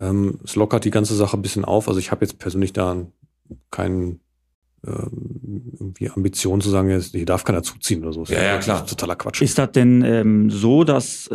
Ähm, 0.00 0.38
es 0.44 0.56
lockert 0.56 0.84
die 0.84 0.90
ganze 0.90 1.14
Sache 1.14 1.36
ein 1.36 1.42
bisschen 1.42 1.64
auf. 1.64 1.88
Also 1.88 1.98
ich 2.00 2.10
habe 2.10 2.24
jetzt 2.24 2.38
persönlich 2.38 2.72
da 2.72 3.06
keinen 3.70 4.20
irgendwie 4.86 6.10
Ambition 6.10 6.60
zu 6.60 6.70
sagen, 6.70 6.90
jetzt, 6.90 7.12
hier 7.12 7.26
darf 7.26 7.44
keiner 7.44 7.62
zuziehen 7.62 8.02
oder 8.02 8.12
so. 8.12 8.24
Ja, 8.24 8.42
ja, 8.42 8.58
klar. 8.58 8.80
Das 8.80 8.90
ist 8.90 8.90
totaler 8.90 9.16
Quatsch. 9.16 9.42
Ist 9.42 9.58
das 9.58 9.72
denn 9.72 10.02
ähm, 10.02 10.50
so, 10.50 10.84
dass 10.84 11.26
äh, 11.28 11.34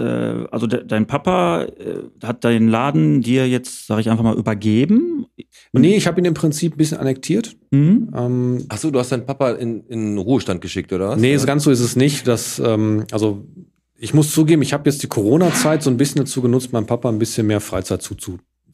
also 0.51 0.67
de 0.67 0.85
dein 0.85 1.07
Papa 1.07 1.63
äh, 1.63 2.03
hat 2.23 2.43
deinen 2.43 2.67
Laden 2.67 3.21
dir 3.21 3.47
jetzt, 3.47 3.87
sage 3.87 4.01
ich 4.01 4.09
einfach 4.09 4.23
mal, 4.23 4.37
übergeben? 4.37 5.25
nee, 5.71 5.95
ich 5.95 6.07
habe 6.07 6.19
ihn 6.19 6.25
im 6.25 6.33
Prinzip 6.33 6.73
ein 6.73 6.77
bisschen 6.77 6.97
annektiert. 6.97 7.55
Mhm. 7.71 8.11
Ähm, 8.15 8.65
Ach 8.69 8.77
so, 8.77 8.91
du 8.91 8.99
hast 8.99 9.11
deinen 9.11 9.25
Papa 9.25 9.51
in, 9.51 9.85
in 9.87 10.17
Ruhestand 10.17 10.61
geschickt, 10.61 10.91
oder 10.93 11.09
was? 11.09 11.19
nee, 11.19 11.35
so 11.37 11.45
ganz 11.45 11.63
so 11.63 11.71
ist 11.71 11.79
es 11.79 11.95
nicht. 11.95 12.27
Dass, 12.27 12.59
ähm, 12.59 13.05
also 13.11 13.45
ich 13.97 14.13
muss 14.13 14.31
zugeben, 14.31 14.61
ich 14.61 14.73
habe 14.73 14.89
jetzt 14.89 15.03
die 15.03 15.07
Corona-Zeit 15.07 15.83
so 15.83 15.89
ein 15.89 15.97
bisschen 15.97 16.19
dazu 16.19 16.41
genutzt, 16.41 16.71
meinem 16.71 16.85
Papa 16.85 17.09
ein 17.09 17.19
bisschen 17.19 17.47
mehr 17.47 17.59
Freizeit 17.59 18.01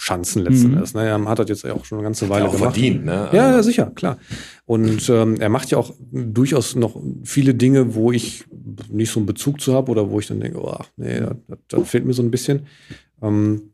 zuzuschanzen 0.06 0.44
letzten 0.44 0.68
Mhm. 0.70 0.74
Endes. 0.76 0.94
Ne? 0.94 1.06
Er 1.08 1.26
hat 1.26 1.39
das 1.39 1.50
jetzt 1.50 1.65
auch 1.65 1.86
schon 1.86 1.98
eine 1.98 2.04
ganze 2.06 2.26
Hat 2.26 2.32
Weile 2.32 2.46
er 2.46 2.50
auch 2.50 2.54
gemacht. 2.56 2.74
verdient, 2.76 3.06
ne? 3.06 3.30
Ja, 3.34 3.52
ja, 3.52 3.63
sicher, 3.63 3.91
klar. 3.96 4.18
Und 4.65 5.10
ähm, 5.10 5.36
er 5.39 5.50
macht 5.50 5.72
ja 5.72 5.78
auch 5.78 5.94
durchaus 6.12 6.76
noch 6.76 7.00
viele 7.24 7.54
Dinge, 7.56 7.96
wo 7.96 8.12
ich 8.12 8.46
nicht 8.89 9.12
so 9.12 9.20
einen 9.20 9.26
Bezug 9.26 9.62
zu 9.62 9.74
habe 9.74 9.91
oder 9.91 10.10
wo 10.10 10.20
ich 10.20 10.28
dann 10.28 10.39
denke, 10.39 10.60
oh, 10.62 10.78
nee, 10.98 11.20
das, 11.20 11.36
das, 11.68 11.89
fehlt 11.89 12.06
mir 12.06 12.13
so 12.13 12.22
ein 12.24 12.32
bisschen. 12.32 12.68
Ähm, 13.22 13.72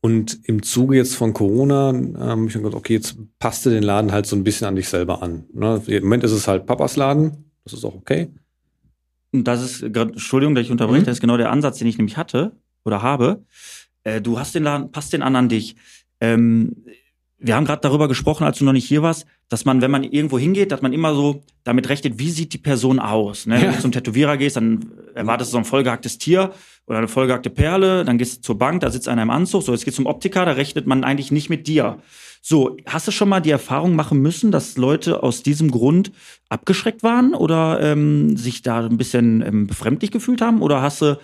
und 0.00 0.38
im 0.44 0.62
Zuge 0.62 0.96
jetzt 0.96 1.14
von 1.16 1.32
Corona 1.32 1.90
ähm, 1.90 2.16
habe 2.18 2.46
ich 2.46 2.52
dann 2.52 2.62
gedacht, 2.62 2.78
okay, 2.78 2.94
jetzt 2.94 3.16
passt 3.38 3.64
du 3.64 3.70
den 3.70 3.82
Laden 3.82 4.12
halt 4.12 4.26
so 4.26 4.36
ein 4.36 4.44
bisschen 4.44 4.66
an 4.66 4.76
dich 4.76 4.88
selber 4.88 5.22
an. 5.22 5.44
Ne? 5.52 5.80
Im 5.86 6.02
Moment 6.02 6.24
ist 6.24 6.32
es 6.32 6.46
halt 6.46 6.66
Papas 6.66 6.96
Laden, 6.96 7.50
das 7.64 7.72
ist 7.72 7.84
auch 7.84 7.94
okay. 7.94 8.28
Und 9.32 9.44
das 9.48 9.62
ist, 9.62 9.92
grad- 9.92 10.10
Entschuldigung, 10.12 10.54
dass 10.54 10.64
ich 10.64 10.70
unterbreche, 10.70 11.00
Mhm. 11.02 11.06
das 11.06 11.16
ist 11.16 11.20
genau 11.20 11.36
der 11.38 11.50
Ansatz, 11.50 11.78
den 11.78 11.86
ich 11.88 11.96
nämlich 11.98 12.16
hatte 12.18 12.52
oder 12.84 13.00
habe. 13.02 13.44
Äh, 14.04 14.20
du 14.20 14.38
hast 14.38 14.54
den 14.54 14.62
Laden, 14.62 14.92
passt 14.92 15.12
den 15.12 15.22
an 15.22 15.36
an 15.36 15.48
dich. 15.48 15.76
Ähm, 16.20 16.76
wir 17.38 17.56
haben 17.56 17.66
gerade 17.66 17.82
darüber 17.82 18.08
gesprochen, 18.08 18.44
als 18.44 18.58
du 18.58 18.64
noch 18.64 18.72
nicht 18.72 18.86
hier 18.86 19.02
warst, 19.02 19.26
dass 19.50 19.66
man, 19.66 19.82
wenn 19.82 19.90
man 19.90 20.02
irgendwo 20.02 20.38
hingeht, 20.38 20.72
dass 20.72 20.80
man 20.80 20.94
immer 20.94 21.14
so 21.14 21.42
damit 21.62 21.90
rechnet, 21.90 22.18
wie 22.18 22.30
sieht 22.30 22.54
die 22.54 22.58
Person 22.58 22.98
aus. 22.98 23.46
Ne? 23.46 23.60
Wenn 23.60 23.72
du 23.72 23.80
zum 23.80 23.92
Tätowierer 23.92 24.38
gehst, 24.38 24.56
dann 24.56 24.92
erwartest 25.14 25.50
du 25.50 25.52
so 25.52 25.58
ein 25.58 25.66
vollgehacktes 25.66 26.16
Tier 26.16 26.52
oder 26.86 26.98
eine 26.98 27.08
vollgehackte 27.08 27.50
Perle, 27.50 28.04
dann 28.04 28.16
gehst 28.16 28.38
du 28.38 28.40
zur 28.40 28.58
Bank, 28.58 28.80
da 28.80 28.90
sitzt 28.90 29.08
einer 29.08 29.22
im 29.22 29.30
Anzug, 29.30 29.62
so 29.62 29.72
jetzt 29.72 29.84
geht's 29.84 29.96
zum 29.96 30.06
Optiker, 30.06 30.46
da 30.46 30.52
rechnet 30.52 30.86
man 30.86 31.04
eigentlich 31.04 31.30
nicht 31.30 31.50
mit 31.50 31.66
dir. 31.66 31.98
So, 32.40 32.76
hast 32.86 33.08
du 33.08 33.10
schon 33.10 33.28
mal 33.28 33.40
die 33.40 33.50
Erfahrung 33.50 33.94
machen 33.94 34.20
müssen, 34.20 34.50
dass 34.50 34.76
Leute 34.76 35.22
aus 35.22 35.42
diesem 35.42 35.70
Grund 35.70 36.12
abgeschreckt 36.48 37.02
waren 37.02 37.34
oder 37.34 37.80
ähm, 37.80 38.36
sich 38.36 38.62
da 38.62 38.84
ein 38.84 38.98
bisschen 38.98 39.42
ähm, 39.42 39.66
befremdlich 39.66 40.10
gefühlt 40.10 40.40
haben? 40.40 40.60
Oder 40.62 40.82
hast 40.82 41.00
du 41.00 41.18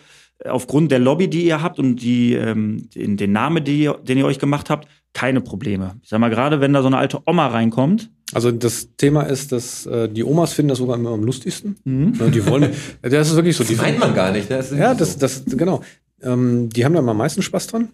aufgrund 0.49 0.91
der 0.91 0.99
Lobby, 0.99 1.29
die 1.29 1.45
ihr 1.47 1.63
habt 1.63 1.79
und 1.79 1.97
die, 1.97 2.35
ähm, 2.35 2.89
den, 2.95 3.17
den 3.17 3.33
Namen, 3.33 3.63
die, 3.65 3.83
ihr- 3.83 3.99
den 4.03 4.19
ihr 4.19 4.27
euch 4.27 4.39
gemacht 4.39 4.71
habt, 4.71 4.89
keine 5.13 5.41
Probleme? 5.41 5.97
Ich 6.03 6.09
sag 6.09 6.19
mal, 6.21 6.31
gerade 6.31 6.61
wenn 6.61 6.73
da 6.73 6.81
so 6.83 6.87
eine 6.87 6.99
alte 6.99 7.19
Oma 7.27 7.49
reinkommt. 7.49 8.11
Also 8.33 8.53
das 8.53 8.91
Thema 8.97 9.23
ist, 9.23 9.51
dass 9.53 9.87
äh, 9.87 10.09
die 10.09 10.23
Omas 10.23 10.53
finden 10.53 10.69
das 10.69 10.79
sogar 10.79 10.97
immer 10.97 11.11
am 11.11 11.25
lustigsten. 11.25 11.77
Mhm. 11.85 12.13
Ne, 12.19 12.31
Die 12.31 12.47
wollen, 12.47 12.71
das 13.03 13.29
ist 13.31 13.35
wirklich 13.37 13.57
so. 13.57 13.65
Die 13.65 13.75
Das 13.75 13.83
meint 13.83 13.99
man 13.99 14.15
gar 14.15 14.31
nicht, 14.33 14.49
ne? 14.49 14.57
Das 14.59 14.71
ist 14.71 14.79
Ja, 14.79 14.93
so. 14.93 14.99
das, 15.01 15.19
das, 15.19 15.45
genau. 15.47 15.83
Ähm, 16.23 16.69
die 16.71 16.85
haben 16.85 16.95
da 16.95 17.01
am 17.01 17.17
meisten 17.17 17.43
Spaß 17.43 17.67
dran. 17.69 17.89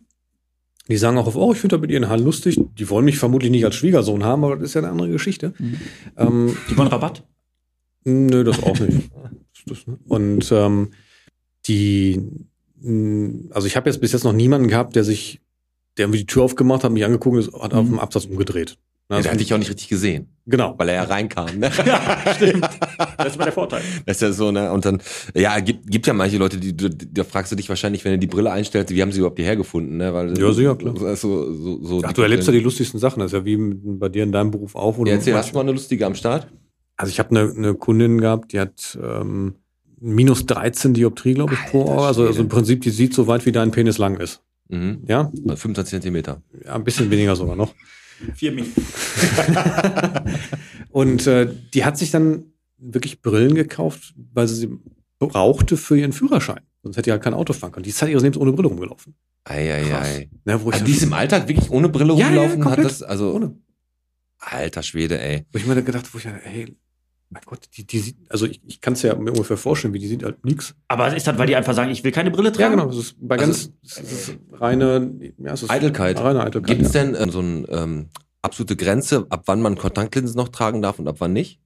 Die 0.88 0.96
sagen 0.98 1.16
auch 1.18 1.26
auf, 1.26 1.37
oh, 1.37 1.52
ich 1.52 1.59
finde 1.59 1.76
da 1.76 1.80
mit 1.80 1.90
ihren 1.90 2.09
Haaren 2.09 2.22
lustig. 2.22 2.61
Die 2.78 2.88
wollen 2.90 3.04
mich 3.06 3.18
vermutlich 3.18 3.50
nicht 3.50 3.64
als 3.64 3.74
Schwiegersohn 3.74 4.22
haben, 4.24 4.44
aber 4.44 4.56
das 4.56 4.66
ist 4.66 4.74
ja 4.74 4.82
eine 4.82 4.90
andere 4.90 5.09
Geschichte. 5.09 5.52
Mhm. 5.59 5.76
Ähm, 6.16 6.56
Die 6.70 6.76
wollen 6.76 6.88
Rabatt. 6.88 7.24
nö, 8.04 8.44
das 8.44 8.62
auch 8.62 8.78
nicht. 8.78 9.11
Ne? 9.14 9.98
und 10.06 10.52
ähm, 10.52 10.90
die, 11.68 12.20
mh, 12.81 13.50
also 13.55 13.66
ich 13.66 13.76
habe 13.76 13.88
jetzt 13.90 14.00
bis 14.00 14.12
jetzt 14.12 14.24
noch 14.24 14.33
niemanden 14.33 14.68
gehabt, 14.68 14.96
der 14.96 15.05
sich, 15.05 15.40
der 15.98 16.05
irgendwie 16.05 16.20
die 16.20 16.26
Tür 16.26 16.42
aufgemacht 16.42 16.85
hat, 16.85 16.92
mich 16.92 17.05
angeguckt 17.05 17.48
und 17.48 17.62
hat 17.62 17.74
auf 17.74 17.85
Mhm. 17.87 17.90
dem 17.92 17.98
Absatz 17.98 18.24
umgedreht. 18.26 18.76
Ja, 19.09 19.20
der 19.20 19.31
hat 19.31 19.38
dich 19.38 19.55
auch 19.55 19.59
nicht 19.59 19.68
richtig 19.70 19.87
gesehen, 19.88 20.26
genau. 20.46 20.74
weil 20.79 20.88
er 20.88 20.94
ja 20.96 21.02
reinkam. 21.05 21.61
Ne? 21.61 21.70
Ja, 21.87 22.18
stimmt. 22.35 22.68
Das 23.18 23.29
ist 23.29 23.38
mal 23.38 23.44
der 23.44 23.52
Vorteil. 23.52 23.81
Das 24.05 24.16
ist 24.16 24.20
ja 24.22 24.33
so, 24.33 24.50
ne? 24.50 24.72
Und 24.72 24.85
dann, 24.85 25.00
ja, 25.33 25.61
gibt, 25.61 25.88
gibt 25.88 26.09
ja 26.09 26.12
manche 26.12 26.38
Leute, 26.38 26.57
die, 26.59 26.76
du- 26.76 26.90
da 26.90 27.22
fragst 27.22 27.52
du 27.52 27.57
dich 27.57 27.68
wahrscheinlich, 27.68 28.05
wenn 28.05 28.11
du 28.14 28.18
die 28.18 28.26
Brille 28.26 28.50
einstellst, 28.50 28.92
wie 28.92 29.00
haben 29.00 29.12
sie 29.12 29.20
überhaupt 29.20 29.38
hierher 29.38 29.55
gefunden, 29.55 29.98
ne? 29.98 30.12
Weil, 30.12 30.37
Ja, 30.37 30.52
sicher, 30.52 30.74
klar. 30.74 30.96
So, 31.14 31.52
so, 31.55 31.85
so, 31.85 32.02
Ach, 32.05 32.12
du 32.14 32.22
erlebst 32.22 32.48
ja 32.48 32.52
die 32.52 32.59
lustigsten 32.59 32.98
Sachen. 32.98 33.20
Das 33.20 33.33
ist 33.33 33.38
ja 33.38 33.44
wie 33.44 33.57
bei 33.57 34.09
dir 34.09 34.24
in 34.24 34.33
deinem 34.33 34.50
Beruf 34.50 34.74
auch. 34.74 34.96
du 34.96 35.05
Ja, 35.07 35.12
erzähl, 35.14 35.35
hast 35.35 35.50
du 35.52 35.55
mal 35.55 35.61
eine 35.61 35.70
lustige 35.72 36.05
am 36.05 36.16
Start? 36.16 36.48
Also 36.96 37.11
ich 37.11 37.20
habe 37.20 37.31
eine, 37.31 37.52
eine 37.57 37.74
Kundin 37.74 38.20
gehabt, 38.20 38.52
die 38.52 38.59
hat 38.59 38.98
ähm, 39.00 39.55
minus 39.98 40.46
13 40.46 40.94
Dioptrie, 40.94 41.35
glaube 41.35 41.54
ich, 41.54 41.61
pro 41.70 41.82
Alter 41.82 41.92
Auge. 41.92 42.06
Also, 42.06 42.26
also 42.26 42.40
im 42.40 42.48
Prinzip, 42.48 42.82
die 42.82 42.90
sieht 42.90 43.14
so 43.14 43.26
weit, 43.26 43.46
wie 43.46 43.52
dein 43.52 43.70
Penis 43.70 43.98
lang 43.98 44.18
ist. 44.18 44.42
Mhm. 44.68 45.04
Ja, 45.06 45.30
25 45.46 45.90
Zentimeter. 45.90 46.42
ja 46.64 46.74
ein 46.74 46.85
bisschen 46.85 47.11
weniger 47.11 47.37
sogar 47.37 47.56
noch. 47.56 47.74
Vier 48.35 48.52
Minuten. 48.52 48.82
Und 50.90 51.26
äh, 51.26 51.48
die 51.74 51.85
hat 51.85 51.98
sich 51.98 52.11
dann 52.11 52.44
wirklich 52.78 53.22
Brillen 53.22 53.54
gekauft, 53.54 54.14
weil 54.32 54.48
sie 54.48 54.54
sie 54.56 54.70
brauchte 55.18 55.76
für 55.76 55.98
ihren 55.98 56.12
Führerschein. 56.12 56.61
Sonst 56.82 56.96
hätte 56.96 57.06
die 57.06 57.11
halt 57.12 57.22
kein 57.22 57.35
Auto 57.35 57.52
fahren 57.52 57.72
können. 57.72 57.85
Die 57.85 57.90
ist 57.90 57.98
Zeit 57.98 58.11
ihres 58.11 58.22
Lebens 58.22 58.38
ohne 58.38 58.52
Brille 58.52 58.68
rumgelaufen. 58.68 59.14
Eieiei. 59.44 60.28
Ne, 60.44 60.62
wo 60.62 60.68
ich, 60.68 60.74
Also 60.74 60.85
die 60.87 60.92
ist 60.92 61.02
im 61.02 61.12
Alltag 61.12 61.48
wirklich 61.48 61.70
ohne 61.70 61.88
Brille 61.88 62.12
Ja, 62.14 62.18
ja, 62.18 62.26
rumgelaufen? 62.26 62.59
hat 62.59 62.62
komplett. 62.64 62.85
das, 62.87 63.02
also, 63.02 63.32
ohne. 63.32 63.56
alter 64.38 64.82
Schwede, 64.82 65.20
ey. 65.20 65.44
Wo 65.52 65.59
ich 65.59 65.66
mir 65.66 65.74
dann 65.74 65.85
gedacht, 65.85 66.12
wo 66.12 66.18
ich 66.18 66.26
hey, 66.26 66.76
mein 67.31 67.43
Gott, 67.45 67.61
die, 67.77 67.87
die 67.87 67.99
sieht, 67.99 68.17
also 68.29 68.47
ich, 68.47 68.61
ich 68.67 68.81
kann 68.81 68.93
es 68.93 69.03
ja 69.03 69.15
mir 69.17 69.33
ungefähr 69.33 69.57
vorstellen, 69.57 69.93
wie 69.95 69.99
die 69.99 70.07
sieht 70.07 70.23
halt 70.23 70.45
nix. 70.45 70.75
Aber 70.89 71.15
ist 71.15 71.27
das, 71.27 71.37
weil 71.39 71.47
die 71.49 71.57
einfach 71.57 71.75
sagen, 71.75 71.91
ich 71.91 72.05
will 72.05 72.12
keine 72.12 72.31
Brille 72.31 72.51
Ja, 72.51 72.55
tragen? 72.55 72.73
genau. 72.77 72.87
Das 72.87 72.97
ist 72.97 73.17
bei 73.21 73.37
Also 73.37 73.47
ganz 73.47 73.73
das 73.83 73.99
ist 74.12 74.39
reine 74.53 75.11
ja, 75.39 75.53
es 75.53 75.62
ist 75.65 75.71
Eitelkeit. 75.71 76.21
Reine 76.21 76.43
Eitelkeit. 76.45 76.69
Gibt 76.79 76.87
es 76.89 76.95
ja. 76.95 77.05
denn 77.05 77.17
ähm, 77.21 77.31
so 77.31 77.41
eine 77.41 77.67
ähm, 77.69 78.09
absolute 78.43 78.77
Grenze, 78.77 79.27
ab 79.29 79.43
wann 79.47 79.61
man 79.61 79.77
Kontaktlinsen 79.77 80.37
noch 80.37 80.49
tragen 80.51 80.83
darf 80.83 80.99
und 80.99 81.09
ab 81.09 81.17
wann 81.19 81.33
nicht? 81.33 81.61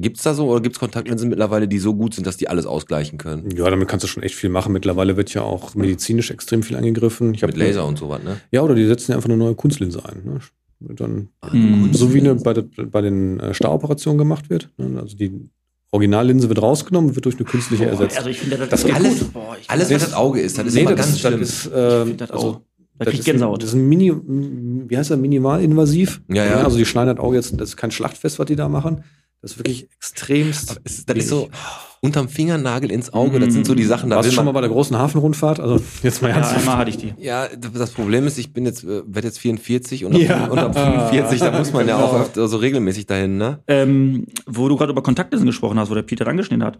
Gibt's 0.00 0.22
da 0.22 0.32
so 0.32 0.48
oder 0.48 0.60
gibt's 0.60 0.78
Kontaktlinsen 0.78 1.28
mittlerweile, 1.28 1.66
die 1.66 1.80
so 1.80 1.92
gut 1.92 2.14
sind, 2.14 2.24
dass 2.24 2.36
die 2.36 2.48
alles 2.48 2.66
ausgleichen 2.66 3.18
können? 3.18 3.50
Ja, 3.56 3.68
damit 3.68 3.88
kannst 3.88 4.04
du 4.04 4.08
schon 4.08 4.22
echt 4.22 4.36
viel 4.36 4.48
machen. 4.48 4.72
Mittlerweile 4.72 5.16
wird 5.16 5.34
ja 5.34 5.42
auch 5.42 5.74
medizinisch 5.74 6.30
extrem 6.30 6.62
viel 6.62 6.76
angegriffen. 6.76 7.32
Mit 7.32 7.56
Laser 7.56 7.84
und 7.84 7.98
sowas, 7.98 8.22
ne? 8.22 8.40
Ja, 8.52 8.62
oder 8.62 8.76
die 8.76 8.86
setzen 8.86 9.10
ja 9.10 9.16
einfach 9.16 9.28
eine 9.28 9.38
neue 9.38 9.56
Kunstlinse 9.56 10.04
ein. 10.04 10.22
Ne? 10.24 10.38
Dann, 10.80 11.28
Ah, 11.40 11.50
Mhm. 11.54 11.92
So 11.92 12.14
wie 12.14 12.20
eine 12.20 12.34
bei, 12.36 12.54
bei 12.54 13.00
den 13.00 13.40
äh, 13.40 13.52
Staroperationen 13.54 14.16
gemacht 14.18 14.48
wird. 14.50 14.70
Ne? 14.76 15.00
Also 15.00 15.16
die 15.16 15.48
Originallinse 15.90 16.48
wird 16.48 16.62
rausgenommen, 16.62 17.14
wird 17.16 17.24
durch 17.24 17.36
eine 17.36 17.44
künstliche 17.44 17.84
Boah, 17.84 17.90
ersetzt. 17.92 18.18
Also 18.18 18.30
ich 18.30 18.38
finde 18.38 18.58
das, 18.58 18.68
Das 18.68 18.84
geht 18.84 18.94
alles- 18.94 19.18
gut. 19.20 19.32
Boah, 19.32 19.56
Alles, 19.66 19.90
was 19.90 20.02
das- 20.02 20.12
Auge 20.14 20.40
ist, 20.40 20.56
das 20.58 20.66
ist 20.66 20.74
Nee, 20.74 20.82
immer 20.82 20.90
das 20.94 21.06
ganz 21.06 21.16
ist, 21.16 21.24
das 21.24 21.30
schlimm. 21.32 21.42
ist, 21.42 21.66
äh, 22.12 22.14
das 22.16 22.30
also, 22.30 22.46
auch. 22.48 22.60
Da 22.98 23.04
das 23.04 23.06
krieg 23.06 23.14
ich 23.14 23.18
ist, 23.20 23.24
Gänsehaut. 23.26 23.62
das 23.62 23.70
ist 23.70 23.74
ein 23.76 23.88
Mini, 23.88 24.12
wie 24.88 24.96
heißt 24.96 25.10
das, 25.10 25.18
minimalinvasiv. 25.18 26.20
Ja, 26.28 26.44
ja. 26.44 26.64
Also 26.64 26.78
die 26.78 26.84
schneiden 26.84 27.14
das 27.16 27.24
Auge 27.24 27.36
jetzt, 27.36 27.52
das 27.60 27.70
ist 27.70 27.76
kein 27.76 27.90
Schlachtfest, 27.92 28.38
was 28.38 28.46
die 28.46 28.56
da 28.56 28.68
machen. 28.68 29.04
Das 29.40 29.52
ist 29.52 29.58
wirklich 29.58 29.88
extremst. 29.96 30.70
Aber 30.72 30.80
es- 30.84 31.06
das 31.06 31.16
ist 31.16 31.28
so 31.28 31.48
unterm 32.00 32.28
Fingernagel 32.28 32.90
ins 32.90 33.12
Auge, 33.12 33.38
das 33.38 33.48
Mhm. 33.50 33.52
sind 33.52 33.66
so 33.66 33.74
die 33.74 33.84
Sachen, 33.84 34.10
da 34.10 34.16
Warst 34.16 34.28
du 34.28 34.32
schon 34.32 34.44
mal 34.44 34.52
bei 34.52 34.60
der 34.60 34.70
großen 34.70 34.96
Hafenrundfahrt? 34.96 35.60
Also 35.60 35.80
jetzt 36.02 36.22
mal 36.22 36.28
Ja, 36.28 36.36
ernsthaft. 36.36 36.60
einmal 36.60 36.76
hatte 36.78 36.90
ich 36.90 36.96
die. 36.96 37.14
ja, 37.18 37.48
das 37.56 37.90
Problem 37.90 38.26
ist, 38.26 38.36
ich 38.38 38.52
bin 38.52 38.66
jetzt, 38.66 38.82
äh, 38.84 39.02
werde 39.06 39.28
jetzt 39.28 39.38
44 39.38 40.04
und 40.04 40.14
ab, 40.14 40.20
Ja. 40.20 40.46
und 40.46 40.58
ab 40.58 40.74
45, 40.76 41.40
da 41.40 41.56
muss 41.56 41.72
man 41.72 41.86
ja 41.88 41.96
Genau. 41.96 42.08
auch 42.08 42.20
öfter 42.20 42.46
so 42.48 42.56
regelmäßig 42.56 43.06
dahin, 43.06 43.36
ne? 43.36 43.60
Ähm, 43.68 44.26
wo 44.46 44.68
du 44.68 44.76
gerade 44.76 44.92
über 44.92 45.02
Kontaktlinsen 45.02 45.46
gesprochen 45.46 45.78
hast, 45.78 45.90
wo 45.90 45.94
der 45.94 46.02
Peter 46.02 46.26
angeschnitten 46.26 46.64
hat. 46.64 46.78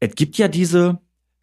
Es 0.00 0.14
gibt 0.14 0.36
ja 0.38 0.48
diese, 0.48 0.98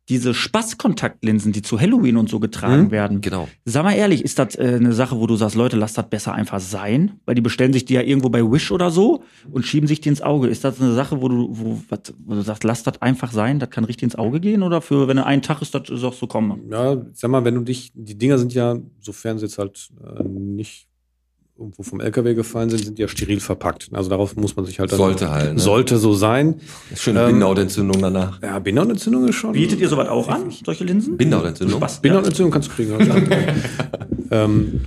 diese 0.09 0.33
Spaßkontaktlinsen, 0.33 1.51
die 1.51 1.61
zu 1.61 1.79
Halloween 1.79 2.17
und 2.17 2.29
so 2.29 2.39
getragen 2.39 2.83
Mhm. 2.85 2.91
werden. 2.91 3.21
Genau. 3.21 3.47
Sag 3.65 3.83
mal 3.83 3.93
ehrlich, 3.93 4.23
ist 4.23 4.37
das 4.37 4.55
äh, 4.55 4.75
eine 4.79 4.93
Sache, 4.93 5.19
wo 5.19 5.25
du 5.27 5.35
sagst, 5.35 5.55
Leute, 5.55 5.77
lasst 5.77 5.97
das 5.97 6.09
besser 6.09 6.33
einfach 6.33 6.59
sein? 6.59 7.19
Weil 7.25 7.35
die 7.35 7.41
bestellen 7.41 7.73
sich 7.73 7.85
die 7.85 7.93
ja 7.95 8.01
irgendwo 8.01 8.29
bei 8.29 8.41
Wish 8.43 8.71
oder 8.71 8.91
so 8.91 9.23
und 9.51 9.65
schieben 9.65 9.87
sich 9.87 10.01
die 10.01 10.09
ins 10.09 10.21
Auge. 10.21 10.47
Ist 10.47 10.63
das 10.63 10.79
eine 10.81 10.93
Sache, 10.93 11.21
wo 11.21 11.27
du, 11.29 11.47
wo, 11.51 11.81
wat, 11.89 12.13
wo 12.25 12.35
du 12.35 12.41
sagst, 12.41 12.63
lasst 12.63 12.85
das 12.87 13.01
einfach 13.01 13.31
sein, 13.31 13.59
das 13.59 13.69
kann 13.69 13.83
richtig 13.85 14.03
ins 14.03 14.15
Auge 14.15 14.39
gehen? 14.39 14.61
Oder 14.63 14.81
für, 14.81 15.07
wenn 15.07 15.17
er 15.17 15.25
einen 15.25 15.41
Tag 15.41 15.61
ist, 15.61 15.73
das 15.73 15.89
ist 15.89 16.03
auch 16.03 16.13
so 16.13 16.27
kommen? 16.27 16.61
Ja, 16.71 16.97
sag 17.13 17.31
mal, 17.31 17.43
wenn 17.43 17.55
du 17.55 17.61
dich, 17.61 17.91
die 17.95 18.17
Dinger 18.17 18.37
sind 18.37 18.53
ja, 18.53 18.77
sofern 18.99 19.37
sie 19.39 19.45
jetzt 19.45 19.57
halt 19.57 19.89
äh, 20.19 20.23
nicht 20.23 20.87
irgendwo 21.57 21.83
vom 21.83 22.01
LKW 22.01 22.33
gefallen 22.33 22.69
sind, 22.69 22.83
sind 22.83 22.99
ja 22.99 23.07
steril 23.07 23.39
verpackt. 23.39 23.89
Also 23.93 24.09
darauf 24.09 24.35
muss 24.35 24.55
man 24.57 24.65
sich 24.65 24.79
halt 24.79 24.91
dann 24.91 24.97
Sollte 24.97 25.29
halt, 25.31 25.53
ne? 25.53 25.59
sollte 25.59 25.97
so 25.97 26.13
sein. 26.13 26.55
Schöne 26.95 27.21
Ähm, 27.21 27.27
Bindehautentzündung 27.27 28.01
danach. 28.01 28.41
Ja, 28.41 28.59
Bindehautentzündung 28.59 29.27
ist 29.29 29.35
schon. 29.35 29.53
Bietet 29.53 29.79
ihr 29.79 29.87
sowas 29.87 30.09
auch 30.09 30.27
an, 30.27 30.51
solche 30.65 30.83
Linsen? 30.83 31.15
Bindehautentzündung? 31.17 31.79
Spaß. 31.79 32.01
Bindehautentzündung 32.01 32.51
kannst 32.51 32.69
du 32.69 32.73
kriegen. 32.73 32.93
Also. 32.93 33.11
ähm, 34.31 34.81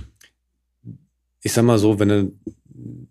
ich 1.41 1.51
sag 1.53 1.63
mal 1.65 1.77
so, 1.79 1.99
wenn 1.99 2.09
du 2.09 2.31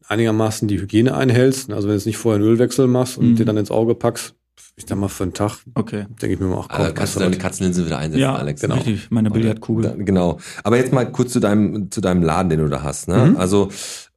einigermaßen 0.06 0.68
die 0.68 0.80
Hygiene 0.80 1.14
einhältst, 1.16 1.70
also 1.70 1.88
wenn 1.88 1.92
du 1.92 1.98
jetzt 1.98 2.06
nicht 2.06 2.16
vorher 2.16 2.40
einen 2.40 2.48
Ölwechsel 2.50 2.86
machst 2.86 3.18
und 3.18 3.30
Mhm. 3.32 3.36
dir 3.36 3.44
dann 3.44 3.56
ins 3.56 3.70
Auge 3.70 3.94
packst, 3.94 4.34
ich 4.76 4.84
sag 4.86 4.96
mal, 4.98 5.08
für 5.08 5.24
einen 5.24 5.34
Tag 5.34 5.58
Okay. 5.74 6.06
denke 6.22 6.34
ich 6.34 6.40
mir 6.40 6.46
mal, 6.46 6.60
ach 6.62 6.68
komm, 6.68 6.80
Also 6.82 6.94
kannst 6.94 7.16
du 7.16 7.20
deine 7.20 7.32
was? 7.36 7.42
Katzenlinsen 7.42 7.86
wieder 7.86 7.98
einsetzen, 7.98 8.20
Ja, 8.20 8.34
Alex. 8.36 8.60
genau. 8.60 8.74
richtig. 8.76 9.10
Meine 9.10 9.30
Billardkugel. 9.30 9.96
Genau. 10.04 10.38
Aber 10.64 10.76
jetzt 10.76 10.92
mal 10.92 11.10
kurz 11.10 11.32
zu 11.32 11.40
deinem, 11.40 11.90
zu 11.90 12.00
deinem 12.00 12.22
Laden, 12.22 12.48
den 12.50 12.60
du 12.60 12.68
da 12.68 12.82
hast. 12.82 13.08
Ne? 13.08 13.30
Mhm. 13.30 13.36
Also 13.36 13.70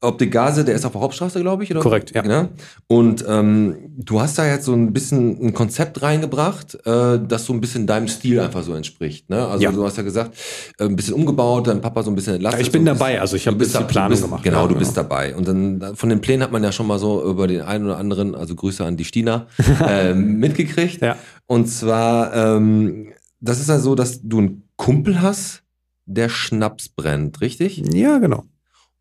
Optik 0.04 0.32
Gase, 0.32 0.66
der 0.66 0.74
ist 0.74 0.84
auf 0.84 0.94
der 0.94 1.02
Hauptstraße, 1.02 1.40
glaube 1.42 1.64
ich, 1.64 1.70
oder? 1.70 1.80
Korrekt, 1.80 2.16
ja. 2.16 2.24
Ne? 2.24 2.50
Und 2.88 3.24
ähm, 3.28 3.76
du 3.98 4.20
hast 4.20 4.36
da 4.40 4.48
jetzt 4.48 4.66
so 4.66 4.74
ein 4.74 4.94
bisschen 4.94 5.40
ein 5.40 5.54
Konzept 5.54 6.02
reingebracht, 6.02 6.74
äh, 6.88 7.20
das 7.24 7.46
so 7.46 7.54
ein 7.54 7.62
bisschen 7.62 7.86
deinem 7.86 8.08
Stil 8.08 8.40
einfach 8.40 8.64
so 8.64 8.74
entspricht. 8.74 9.30
Ne? 9.30 9.46
Also 9.46 9.64
Ja. 9.64 9.72
du 9.72 9.84
hast 9.86 9.98
ja 9.98 10.04
gesagt, 10.04 10.36
äh, 10.80 10.86
ein 10.86 10.96
bisschen 10.96 11.14
umgebaut, 11.14 11.68
dein 11.68 11.82
Papa 11.82 12.02
so 12.02 12.10
ein 12.10 12.16
bisschen 12.16 12.34
entlastet. 12.34 12.62
Ja, 12.62 12.66
ich 12.66 12.72
bin 12.72 12.82
so 12.82 12.94
dabei, 12.94 13.22
also 13.22 13.36
ich 13.36 13.46
habe 13.46 13.58
ein 13.58 13.60
bisschen 13.60 13.82
da- 13.82 13.86
Planung 13.88 14.10
bist, 14.10 14.24
gemacht. 14.24 14.44
Genau, 14.44 14.62
ja, 14.64 14.68
du 14.68 14.76
bist 14.76 14.98
dabei. 14.98 15.36
Und 15.36 15.48
dann 15.48 15.80
da- 15.80 15.94
von 15.94 16.10
den 16.10 16.20
Plänen 16.20 16.42
hat 16.42 16.52
man 16.52 16.64
ja 16.64 16.72
schon 16.72 16.88
mal 16.88 16.98
so 16.98 17.24
über 17.30 17.46
den 17.46 17.62
einen 17.62 17.86
oder 17.86 17.98
anderen, 17.98 18.34
also 18.34 18.56
Grüße 18.56 18.84
an 18.84 18.98
die 18.98 19.06
Stina, 19.06 19.46
äh, 19.88 20.16
mitgekriegt. 20.16 21.02
Ja. 21.04 21.16
Und 21.46 21.68
zwar, 21.68 22.34
ähm, 22.36 23.10
das 23.40 23.60
ist 23.60 23.70
ja 23.70 23.78
so, 23.78 23.94
dass 23.94 24.20
du 24.24 24.40
einen 24.40 24.64
Kumpel 24.78 25.22
hast, 25.22 25.62
der 26.08 26.28
Schnaps 26.30 26.90
brennt, 26.90 27.40
richtig? 27.42 27.84
Ja, 27.94 28.18
genau. 28.18 28.46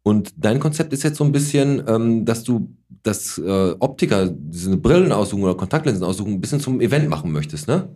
Und 0.03 0.31
dein 0.37 0.61
Konzept 0.61 0.93
ist 0.95 1.03
jetzt 1.03 1.19
so 1.19 1.25
ein 1.25 1.33
bisschen, 1.33 1.83
ähm, 1.87 2.25
dass 2.25 2.43
du 2.43 2.71
das 3.03 3.39
äh, 3.39 3.75
Optiker, 3.79 4.29
diese 4.31 4.77
Brillenaussuchung 4.77 5.45
oder 5.45 5.55
Kontaktlinsenaussuchung 5.55 6.35
ein 6.35 6.41
bisschen 6.41 6.61
zum 6.61 6.81
Event 6.81 7.09
machen 7.09 7.33
möchtest, 7.33 7.67
ne? 7.69 7.89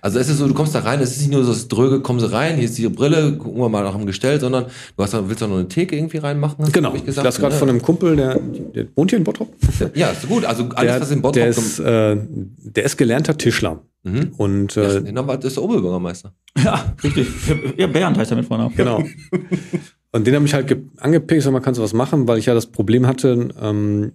Also 0.00 0.18
es 0.18 0.28
ist 0.28 0.38
so, 0.38 0.48
du 0.48 0.54
kommst 0.54 0.74
da 0.74 0.80
rein, 0.80 1.00
es 1.00 1.12
ist 1.12 1.20
nicht 1.20 1.30
nur 1.32 1.44
so 1.44 1.52
das 1.52 1.68
Dröge, 1.68 2.00
kommen 2.00 2.18
sie 2.20 2.30
rein, 2.32 2.56
hier 2.56 2.64
ist 2.64 2.78
die 2.78 2.88
Brille, 2.88 3.36
gucken 3.36 3.60
wir 3.60 3.68
mal 3.68 3.84
nach 3.84 3.94
dem 3.94 4.06
Gestell, 4.06 4.40
sondern 4.40 4.64
du 4.96 5.02
hast, 5.02 5.14
da- 5.14 5.28
willst 5.28 5.42
auch 5.42 5.48
noch 5.48 5.56
eine 5.56 5.68
Theke 5.68 5.94
irgendwie 5.96 6.16
reinmachen, 6.18 6.72
Genau. 6.72 6.94
ich 6.94 7.06
Ich 7.06 7.14
das 7.16 7.38
gerade 7.38 7.54
ne? 7.54 7.58
von 7.58 7.68
einem 7.68 7.82
Kumpel, 7.82 8.16
der, 8.16 8.38
der 8.74 8.86
wohnt 8.96 9.10
hier 9.10 9.18
in 9.18 9.24
Bottrop. 9.24 9.52
Ja, 9.94 10.08
ist 10.10 10.26
gut. 10.28 10.44
Also 10.44 10.64
alles, 10.74 10.92
Der, 10.92 11.00
was 11.02 11.10
in 11.10 11.22
Bottrop 11.22 11.34
der, 11.34 11.48
ist, 11.48 11.78
äh, 11.80 12.16
der 12.62 12.84
ist 12.84 12.96
gelernter 12.96 13.36
Tischler. 13.36 13.82
Mhm. 14.04 14.32
Und 14.38 14.74
Ja, 14.76 14.82
äh, 14.82 15.02
das 15.12 15.44
ist 15.44 15.56
der 15.56 15.62
Oberbürgermeister. 15.64 16.32
Ja, 16.56 16.94
richtig. 17.04 17.26
Ja, 17.76 17.86
Bernd 17.88 18.16
heißt 18.18 18.30
er 18.32 18.36
mit 18.38 18.46
Vornamen. 18.46 18.74
Genau. 18.74 19.04
Und 20.12 20.26
den 20.26 20.34
habe 20.34 20.44
ich 20.46 20.54
halt 20.54 20.68
ge- 20.68 20.82
angepickt, 20.96 21.42
sag 21.42 21.52
mal, 21.52 21.60
kannst 21.60 21.78
du 21.78 21.82
was 21.82 21.92
machen, 21.92 22.26
weil 22.26 22.38
ich 22.38 22.46
ja 22.46 22.54
das 22.54 22.66
Problem 22.66 23.06
hatte, 23.06 23.48
ähm, 23.60 24.12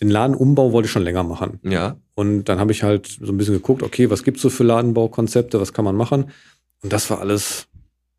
den 0.00 0.08
Ladenumbau 0.08 0.72
wollte 0.72 0.86
ich 0.86 0.92
schon 0.92 1.02
länger 1.02 1.24
machen. 1.24 1.58
Ja. 1.62 1.96
Und 2.14 2.44
dann 2.44 2.58
habe 2.58 2.72
ich 2.72 2.82
halt 2.82 3.18
so 3.20 3.32
ein 3.32 3.36
bisschen 3.36 3.54
geguckt, 3.54 3.82
okay, 3.82 4.08
was 4.08 4.22
gibt's 4.22 4.40
so 4.42 4.48
für 4.50 4.64
Ladenbaukonzepte, 4.64 5.60
was 5.60 5.72
kann 5.72 5.84
man 5.84 5.96
machen? 5.96 6.30
Und 6.82 6.92
das 6.92 7.10
war 7.10 7.20
alles, 7.20 7.66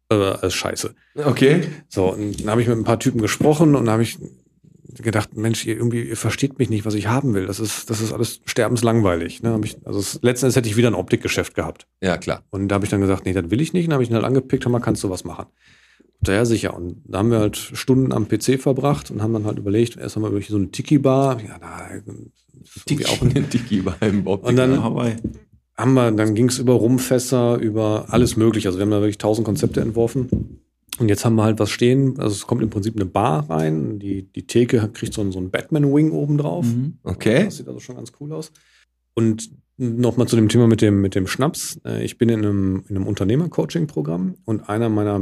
äh, 0.10 0.16
alles 0.16 0.54
scheiße. 0.54 0.94
Okay. 1.16 1.62
So, 1.90 2.14
und 2.14 2.42
dann 2.42 2.50
habe 2.52 2.62
ich 2.62 2.68
mit 2.68 2.78
ein 2.78 2.84
paar 2.84 3.00
Typen 3.00 3.22
gesprochen 3.22 3.76
und 3.76 3.90
habe 3.90 4.04
ich 4.04 4.20
gedacht, 5.02 5.36
Mensch, 5.38 5.66
ihr 5.66 5.78
irgendwie, 5.78 6.04
ihr 6.04 6.18
versteht 6.18 6.60
mich 6.60 6.70
nicht, 6.70 6.86
was 6.86 6.94
ich 6.94 7.08
haben 7.08 7.34
will. 7.34 7.48
Das 7.48 7.60
ist, 7.60 7.90
das 7.90 8.02
ist 8.02 8.12
alles 8.12 8.42
sterbenslangweilig. 8.46 9.42
Ne? 9.42 9.52
Hab 9.54 9.64
ich, 9.64 9.78
also 9.86 10.00
es, 10.00 10.20
letzten 10.22 10.48
Endes 10.48 10.58
hätte 10.58 10.68
ich 10.68 10.76
wieder 10.78 10.90
ein 10.90 10.96
Optikgeschäft 10.96 11.56
gehabt. 11.56 11.88
Ja, 12.02 12.18
klar. 12.18 12.44
Und 12.50 12.68
da 12.68 12.76
habe 12.76 12.86
ich 12.86 12.92
dann 12.92 13.02
gesagt, 13.02 13.26
nee, 13.26 13.34
das 13.34 13.50
will 13.50 13.62
ich 13.62 13.72
nicht. 13.74 13.86
Und 13.86 13.92
dann 13.92 13.94
habe 13.96 14.04
ich 14.04 14.10
ihn 14.10 14.16
halt 14.16 14.26
angepickt, 14.26 14.66
hör 14.66 14.72
mal, 14.72 14.80
kannst 14.82 15.04
du 15.04 15.10
was 15.10 15.24
machen? 15.24 15.46
Ja, 16.28 16.46
sicher. 16.46 16.76
Und 16.76 17.02
da 17.06 17.20
haben 17.20 17.32
wir 17.32 17.40
halt 17.40 17.58
Stunden 17.58 18.12
am 18.14 18.28
PC 18.28 18.60
verbracht 18.60 19.10
und 19.12 19.22
haben 19.24 19.34
dann 19.34 19.46
halt 19.46 19.58
überlegt, 19.58 19.98
erst 19.98 20.16
haben 20.16 20.24
wir 20.24 20.30
über 20.30 20.42
so 20.42 20.56
eine 20.58 20.70
Tiki-Bar. 20.70 21.42
Ja, 21.42 21.58
da 21.60 21.88
irgendwie 21.94 23.06
auch 23.08 23.22
ein 23.22 23.50
Tiki 23.50 23.82
beim 23.82 24.28
Optiker. 24.28 24.50
Und 24.50 24.56
dann- 24.56 24.84
Hawaii. 24.84 25.16
haben 25.78 25.94
wir, 25.94 26.12
dann 26.12 26.36
ging 26.36 26.48
es 26.50 26.60
über 26.60 26.74
Rumfässer, 26.74 27.58
über 27.58 28.06
alles 28.10 28.38
mögliche. 28.38 28.68
Also 28.68 28.78
wir 28.78 28.84
haben 28.84 28.92
da 28.92 29.00
wirklich 29.02 29.18
tausend 29.18 29.46
Konzepte 29.46 29.82
entworfen. 29.82 30.60
Und 31.00 31.10
jetzt 31.10 31.26
haben 31.26 31.36
wir 31.36 31.44
halt 31.44 31.58
was 31.58 31.72
stehen. 31.72 32.20
Also 32.20 32.36
es 32.36 32.46
kommt 32.46 32.62
im 32.62 32.70
Prinzip 32.70 32.96
eine 32.96 33.06
Bar 33.06 33.50
rein. 33.50 33.98
Die, 33.98 34.24
die 34.32 34.46
Theke 34.46 34.88
kriegt 34.94 35.14
so 35.14 35.22
einen, 35.22 35.32
so 35.32 35.40
einen 35.40 35.50
Batman-Wing 35.50 36.12
oben 36.12 36.38
drauf. 36.38 36.66
Mhm. 36.68 36.98
Okay. 37.04 37.46
Das 37.46 37.58
sieht 37.58 37.68
also 37.68 37.80
schon 37.80 37.96
ganz 37.96 38.12
cool 38.20 38.32
aus. 38.34 38.52
Und 39.16 39.50
nochmal 39.78 40.28
zu 40.28 40.36
dem 40.36 40.50
Thema 40.50 40.68
mit 40.68 40.82
dem, 40.82 41.02
mit 41.02 41.16
dem 41.16 41.26
Schnaps. 41.26 41.80
Äh, 41.84 42.04
Ich 42.04 42.20
bin 42.20 42.30
in 42.30 42.46
einem, 42.46 42.84
in 42.88 42.96
einem 42.98 43.08
Unternehmer-Coaching-Programm 43.08 44.36
und 44.46 44.70
einer 44.70 44.90
meiner 44.90 45.18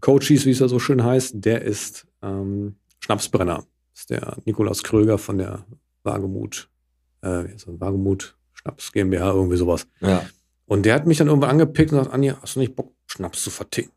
Mit-Coaches, 0.00 0.46
wie 0.46 0.50
es 0.50 0.58
ja 0.60 0.68
so 0.68 0.78
schön 0.78 1.04
heißt, 1.04 1.44
der 1.44 1.62
ist 1.62 2.06
ähm, 2.22 2.76
Schnapsbrenner. 3.00 3.64
Das 3.92 4.00
ist 4.00 4.10
der 4.10 4.38
Nikolaus 4.46 4.82
Kröger 4.82 5.18
von 5.18 5.36
der 5.36 5.66
Wagemut, 6.04 6.70
äh? 7.20 7.44
Wagemut 7.66 8.36
Schnaps 8.54 8.92
GmbH, 8.92 9.32
irgendwie 9.32 9.58
sowas. 9.58 9.86
Ja. 10.00 10.24
Und 10.64 10.86
der 10.86 10.94
hat 10.94 11.06
mich 11.06 11.18
dann 11.18 11.28
irgendwann 11.28 11.50
angepickt 11.50 11.92
und 11.92 11.98
sagt, 11.98 12.12
Anja, 12.14 12.38
hast 12.40 12.56
du 12.56 12.60
nicht 12.60 12.76
Bock, 12.76 12.94
Schnaps 13.06 13.42
zu 13.42 13.50
verticken? 13.50 13.92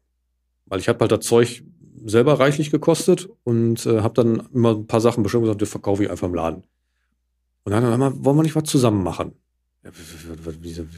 Weil 0.65 0.79
ich 0.79 0.89
habe 0.89 0.99
halt 0.99 1.11
das 1.11 1.25
Zeug 1.25 1.63
selber 2.05 2.39
reichlich 2.39 2.69
gekostet 2.69 3.29
und 3.43 3.85
äh, 3.85 4.01
habe 4.01 4.13
dann 4.13 4.47
immer 4.53 4.75
ein 4.75 4.87
paar 4.87 4.99
Sachen 4.99 5.23
bestimmt 5.23 5.43
gesagt, 5.43 5.61
das 5.61 5.69
verkaufe 5.69 6.03
ich 6.03 6.09
einfach 6.09 6.27
im 6.27 6.35
Laden. 6.35 6.63
Und 7.63 7.71
dann 7.71 7.83
haben 7.85 7.99
wir, 7.99 8.25
wollen 8.25 8.37
wir 8.37 8.43
nicht 8.43 8.55
was 8.55 8.65
zusammen 8.65 9.03
machen? 9.03 9.35
Ja, 9.83 9.91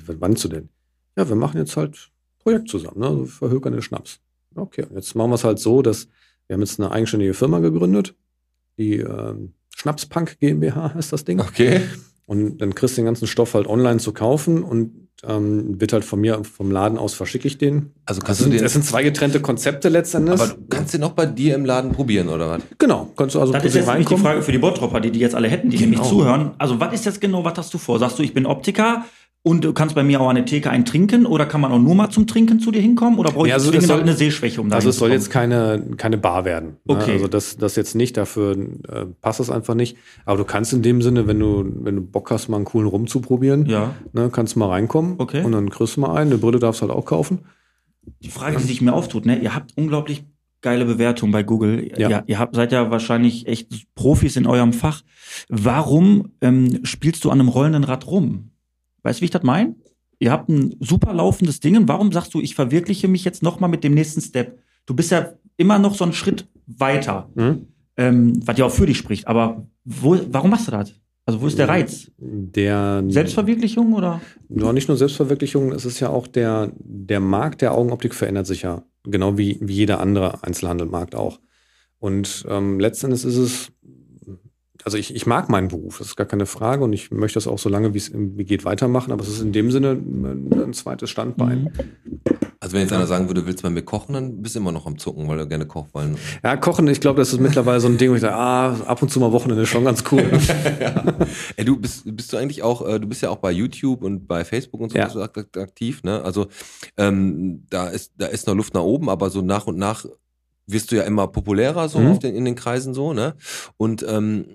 was 0.07 0.17
meinst 0.17 0.43
du 0.43 0.47
denn? 0.47 0.69
Ja, 1.15 1.27
wir 1.29 1.35
machen 1.35 1.57
jetzt 1.57 1.77
halt 1.77 1.93
ein 1.93 2.43
Projekt 2.43 2.69
zusammen, 2.69 2.99
ne? 2.99 3.07
Also 3.07 3.25
verhökern 3.25 3.73
den 3.73 3.81
Schnaps. 3.81 4.19
Okay, 4.55 4.85
jetzt 4.95 5.15
machen 5.15 5.31
wir 5.31 5.35
es 5.35 5.43
halt 5.43 5.59
so, 5.59 5.81
dass 5.81 6.07
wir 6.47 6.53
haben 6.55 6.61
jetzt 6.61 6.79
eine 6.79 6.91
eigenständige 6.91 7.33
Firma 7.33 7.59
gegründet, 7.59 8.15
die 8.77 8.95
ähm, 8.97 9.53
Schnapspunk 9.75 10.39
GmbH 10.39 10.93
heißt 10.93 11.11
das 11.13 11.25
Ding. 11.25 11.39
Okay. 11.39 11.81
Und 12.27 12.57
dann 12.59 12.73
kriegst 12.73 12.97
du 12.97 13.01
den 13.01 13.05
ganzen 13.05 13.27
Stoff 13.27 13.53
halt 13.53 13.67
online 13.67 13.99
zu 13.99 14.11
kaufen 14.11 14.63
und 14.63 15.09
ähm, 15.23 15.79
wird 15.79 15.93
halt 15.93 16.03
von 16.03 16.19
mir, 16.19 16.43
vom 16.43 16.71
Laden 16.71 16.97
aus 16.97 17.13
verschicke 17.13 17.47
ich 17.47 17.57
den. 17.57 17.91
Also 18.05 18.19
Das 18.19 18.25
kannst 18.27 18.39
du 18.41 18.43
sind, 18.45 18.53
den. 18.53 18.63
das 18.63 18.73
sind 18.73 18.83
zwei 18.85 19.03
getrennte 19.03 19.39
Konzepte 19.41 19.89
letztendlich. 19.89 20.39
aber 20.41 20.53
du 20.53 20.65
kannst 20.69 20.93
den 20.93 21.03
auch 21.03 21.11
bei 21.11 21.25
dir 21.25 21.55
im 21.55 21.65
Laden 21.65 21.91
probieren, 21.91 22.29
oder 22.29 22.49
was? 22.49 22.61
genau, 22.79 23.11
kannst 23.15 23.35
du 23.35 23.39
also 23.41 23.53
Das 23.53 23.63
ist 23.63 23.75
jetzt 23.75 23.87
nämlich 23.87 24.07
die 24.07 24.13
reinkommen. 24.13 24.23
Frage 24.25 24.41
für 24.41 24.51
die 24.51 24.57
Bottropper, 24.57 24.99
die 25.01 25.11
die 25.11 25.19
jetzt 25.19 25.35
alle 25.35 25.47
hätten, 25.47 25.69
die 25.69 25.77
Genau. 25.77 25.91
nämlich 25.91 26.09
zuhören. 26.09 26.51
Also, 26.57 26.79
was 26.79 26.93
ist 26.93 27.05
jetzt 27.05 27.21
genau, 27.21 27.43
was 27.45 27.57
hast 27.57 27.73
du 27.73 27.77
vor? 27.77 27.99
Sagst 27.99 28.17
du, 28.19 28.23
ich 28.23 28.33
bin 28.33 28.45
Optiker 28.45 29.05
und 29.45 29.63
du 29.63 29.73
kannst 29.73 29.93
bei 29.93 30.03
mir 30.03 30.19
auch 30.19 30.27
an 30.29 30.35
der 30.35 30.45
Theke 30.45 30.71
einen 30.71 30.85
trinken 30.85 31.25
oder 31.27 31.45
kann 31.45 31.61
man 31.61 31.71
auch 31.71 31.77
nur 31.79 31.93
mal 31.93 32.09
zum 32.09 32.25
Trinken 32.25 32.59
zu 32.59 32.71
dir 32.71 32.81
hinkommen 32.81 33.19
oder 33.19 33.31
brauche 33.31 33.45
ich 33.45 33.49
Ja, 33.49 33.55
also 33.55 33.71
soll- 33.79 34.01
eine 34.01 34.13
Sehschwäche, 34.15 34.59
um 34.59 34.69
da 34.69 34.75
Also 34.75 34.89
es 34.89 34.97
soll 34.97 35.11
jetzt 35.11 35.29
keine, 35.29 35.85
keine 35.97 36.17
Bar 36.17 36.45
werden. 36.45 36.77
ne? 36.83 36.95
Okay. 36.95 37.11
Also 37.13 37.27
das, 37.27 37.55
das 37.55 37.75
jetzt 37.75 37.93
nicht, 37.95 38.17
dafür 38.17 38.57
äh, 38.57 39.05
passt 39.21 39.39
es 39.39 39.51
einfach 39.51 39.75
nicht. 39.75 39.97
Aber 40.25 40.37
du 40.39 40.45
kannst 40.45 40.73
in 40.73 40.81
dem 40.81 41.01
Sinne, 41.03 41.27
wenn 41.27 41.39
du, 41.39 41.63
wenn 41.81 41.95
du 41.95 42.01
Bock 42.01 42.31
hast, 42.31 42.49
mal 42.49 42.57
einen 42.57 42.65
coolen 42.65 42.87
Rum 42.87 43.05
zu 43.05 43.21
probieren, 43.21 43.67
Ja. 43.67 43.93
ne, 44.13 44.29
kannst 44.31 44.55
du 44.55 44.59
mal 44.59 44.69
reinkommen 44.69 45.15
Okay. 45.19 45.43
und 45.43 45.51
dann 45.51 45.69
kriegst 45.69 45.95
du 45.97 46.01
mal 46.01 46.15
einen. 46.15 46.31
Eine 46.31 46.39
Brille 46.39 46.57
darfst 46.59 46.81
du 46.81 46.87
halt 46.87 46.97
auch 46.97 47.05
kaufen. 47.05 47.39
Die 48.23 48.29
Frage, 48.29 48.57
die 48.57 48.63
sich 48.63 48.81
mir 48.81 48.93
auftut, 48.93 49.25
ne? 49.27 49.37
Ihr 49.39 49.53
habt 49.53 49.71
unglaublich 49.77 50.25
geile 50.61 50.85
Bewertungen 50.85 51.31
bei 51.31 51.43
Google. 51.43 51.91
Ja. 51.97 52.09
Ihr, 52.09 52.23
ihr 52.25 52.39
habt, 52.39 52.55
seid 52.55 52.71
ja 52.71 52.89
wahrscheinlich 52.89 53.45
echt 53.47 53.85
Profis 53.93 54.35
in 54.35 54.47
eurem 54.47 54.73
Fach. 54.73 55.01
Warum 55.49 56.31
ähm, 56.41 56.79
spielst 56.83 57.23
du 57.23 57.29
an 57.29 57.39
einem 57.39 57.49
rollenden 57.49 57.83
Rad 57.83 58.07
rum? 58.07 58.49
Weißt 59.05 59.19
du, 59.19 59.21
wie 59.21 59.25
ich 59.25 59.31
das 59.31 59.43
meine? 59.43 59.75
Ihr 60.19 60.31
habt 60.31 60.49
ein 60.49 60.75
super 60.79 61.13
laufendes 61.13 61.59
Ding. 61.59 61.77
und 61.77 61.87
Warum 61.87 62.11
sagst 62.11 62.33
du, 62.33 62.41
ich 62.41 62.55
verwirkliche 62.55 63.07
mich 63.07 63.23
jetzt 63.23 63.43
noch 63.43 63.59
mal 63.59 63.67
mit 63.67 63.83
dem 63.83 63.93
nächsten 63.93 64.21
Step? 64.21 64.57
Du 64.85 64.95
bist 64.95 65.11
ja 65.11 65.33
immer 65.57 65.77
noch 65.77 65.93
so 65.95 66.03
einen 66.03 66.13
Schritt 66.13 66.47
weiter, 66.65 67.29
Mhm. 67.35 67.67
ähm, 67.97 68.39
was 68.47 68.57
ja 68.57 68.65
auch 68.65 68.71
für 68.71 68.85
dich 68.87 68.97
spricht. 68.97 69.27
Aber 69.27 69.67
wo, 69.83 70.17
warum 70.31 70.49
machst 70.49 70.67
du 70.67 70.71
das? 70.71 70.93
Also 71.27 71.41
wo 71.41 71.47
ist 71.47 71.57
der 71.59 71.67
Reiz? 71.67 72.11
Der 72.17 73.03
Selbstverwirklichung 73.07 73.93
oder? 73.93 74.21
Ja, 74.49 74.71
nicht 74.73 74.87
nur 74.87 74.97
Selbstverwirklichung, 74.97 75.71
es 75.71 75.85
ist 75.85 75.99
ja 75.99 76.09
auch 76.09 76.27
der, 76.27 76.71
der 76.79 77.19
Markt 77.19 77.61
der 77.61 77.73
Augenoptik 77.73 78.13
verändert 78.15 78.47
sich 78.47 78.61
ja. 78.63 78.83
Genau 79.03 79.37
wie, 79.37 79.57
wie 79.61 79.73
jeder 79.73 79.99
andere 79.99 80.43
Einzelhandelmarkt 80.43 81.13
auch. 81.15 81.39
Und 81.99 82.45
ähm, 82.49 82.79
letztendlich 82.79 83.23
ist 83.25 83.37
es, 83.37 83.71
also 84.85 84.97
ich, 84.97 85.15
ich 85.15 85.25
mag 85.25 85.49
meinen 85.49 85.67
Beruf, 85.67 85.97
das 85.97 86.07
ist 86.09 86.15
gar 86.15 86.27
keine 86.27 86.45
Frage 86.45 86.83
und 86.83 86.93
ich 86.93 87.09
möchte 87.11 87.35
das 87.37 87.47
auch 87.47 87.57
so 87.57 87.69
lange, 87.69 87.93
wie 87.95 87.97
es 87.97 88.07
irgendwie 88.09 88.45
geht, 88.45 88.65
weitermachen, 88.65 89.11
aber 89.11 89.23
es 89.23 89.29
ist 89.29 89.41
in 89.41 89.51
dem 89.51 89.71
Sinne 89.71 89.91
ein, 89.93 90.49
ein 90.53 90.73
zweites 90.73 91.09
Standbein. 91.09 91.63
Mhm. 91.63 92.21
Also 92.59 92.73
wenn 92.73 92.81
jetzt 92.81 92.93
einer 92.93 93.05
sagen 93.05 93.27
würde, 93.27 93.45
willst 93.45 93.59
du 93.59 93.63
bei 93.63 93.69
mir 93.69 93.83
kochen, 93.83 94.13
dann 94.13 94.41
bist 94.41 94.55
du 94.55 94.59
immer 94.59 94.71
noch 94.71 94.87
am 94.87 94.97
Zucken, 94.97 95.27
weil 95.27 95.37
du 95.37 95.47
gerne 95.47 95.67
kochst. 95.67 95.91
Ja, 96.43 96.57
Kochen, 96.57 96.87
ich 96.87 96.99
glaube, 96.99 97.19
das 97.19 97.31
ist 97.33 97.39
mittlerweile 97.39 97.79
so 97.79 97.87
ein 97.87 97.97
Ding, 97.97 98.09
wo 98.11 98.15
ich 98.15 98.21
sage, 98.21 98.35
ah, 98.35 98.73
ab 98.85 99.01
und 99.03 99.09
zu 99.11 99.19
mal 99.19 99.31
Wochenende 99.31 99.63
ist 99.63 99.69
schon 99.69 99.83
ganz 99.85 100.03
cool. 100.11 100.23
Ey, 101.57 101.65
du 101.65 101.77
bist, 101.77 102.03
bist 102.05 102.31
du 102.33 102.37
eigentlich 102.37 102.63
auch, 102.63 102.87
äh, 102.87 102.99
du 102.99 103.07
bist 103.07 103.21
ja 103.21 103.29
auch 103.29 103.37
bei 103.37 103.51
YouTube 103.51 104.03
und 104.03 104.27
bei 104.27 104.43
Facebook 104.45 104.81
und 104.81 104.91
so 104.91 104.97
Ja. 104.97 105.09
aktiv, 105.57 106.01
ne? 106.03 106.23
Also 106.23 106.47
ähm, 106.97 107.65
da 107.69 107.87
ist, 107.89 108.13
da 108.17 108.27
ist 108.27 108.47
noch 108.47 108.55
Luft 108.55 108.73
nach 108.73 108.81
oben, 108.81 109.09
aber 109.09 109.29
so 109.29 109.41
nach 109.41 109.67
und 109.67 109.77
nach 109.77 110.05
wirst 110.67 110.91
du 110.91 110.95
ja 110.95 111.03
immer 111.03 111.27
populärer 111.27 111.87
so 111.87 111.99
Mhm. 111.99 112.07
auf 112.07 112.19
den, 112.19 112.35
in 112.35 112.45
den 112.45 112.55
Kreisen 112.55 112.95
so, 112.95 113.13
ne? 113.13 113.35
Und 113.77 114.03
ähm, 114.07 114.45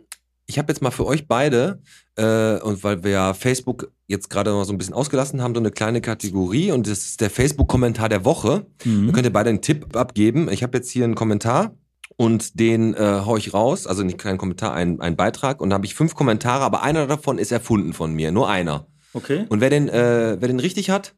ich 0.50 0.58
habe 0.58 0.72
jetzt 0.72 0.82
mal 0.82 0.90
für 0.90 1.06
euch 1.06 1.28
beide, 1.28 1.80
äh, 2.16 2.58
und 2.60 2.82
weil 2.82 3.04
wir 3.04 3.12
ja 3.12 3.34
Facebook 3.34 3.92
jetzt 4.08 4.28
gerade 4.28 4.50
mal 4.50 4.64
so 4.64 4.72
ein 4.72 4.78
bisschen 4.78 4.94
ausgelassen 4.94 5.40
haben, 5.40 5.54
so 5.54 5.60
eine 5.60 5.70
kleine 5.70 6.00
Kategorie 6.00 6.72
und 6.72 6.88
das 6.88 7.06
ist 7.06 7.20
der 7.20 7.30
Facebook-Kommentar 7.30 8.08
der 8.08 8.24
Woche. 8.24 8.66
Mhm. 8.84 9.06
Dann 9.06 9.12
könnt 9.14 9.26
ihr 9.26 9.32
beide 9.32 9.50
einen 9.50 9.62
Tipp 9.62 9.96
abgeben. 9.96 10.50
Ich 10.50 10.64
habe 10.64 10.76
jetzt 10.76 10.90
hier 10.90 11.04
einen 11.04 11.14
Kommentar 11.14 11.76
und 12.16 12.58
den 12.58 12.94
äh, 12.94 13.22
hau 13.24 13.36
ich 13.36 13.54
raus. 13.54 13.86
Also 13.86 14.02
nicht 14.02 14.18
kein 14.18 14.38
Kommentar, 14.38 14.74
ein, 14.74 15.00
ein 15.00 15.14
Beitrag. 15.14 15.60
Und 15.60 15.70
da 15.70 15.74
habe 15.74 15.86
ich 15.86 15.94
fünf 15.94 16.16
Kommentare, 16.16 16.64
aber 16.64 16.82
einer 16.82 17.06
davon 17.06 17.38
ist 17.38 17.52
erfunden 17.52 17.92
von 17.92 18.12
mir. 18.12 18.32
Nur 18.32 18.50
einer. 18.50 18.88
Okay. 19.12 19.46
Und 19.48 19.60
wer 19.60 19.70
den, 19.70 19.88
äh, 19.88 20.36
wer 20.40 20.48
den 20.48 20.58
richtig 20.58 20.90
hat, 20.90 21.14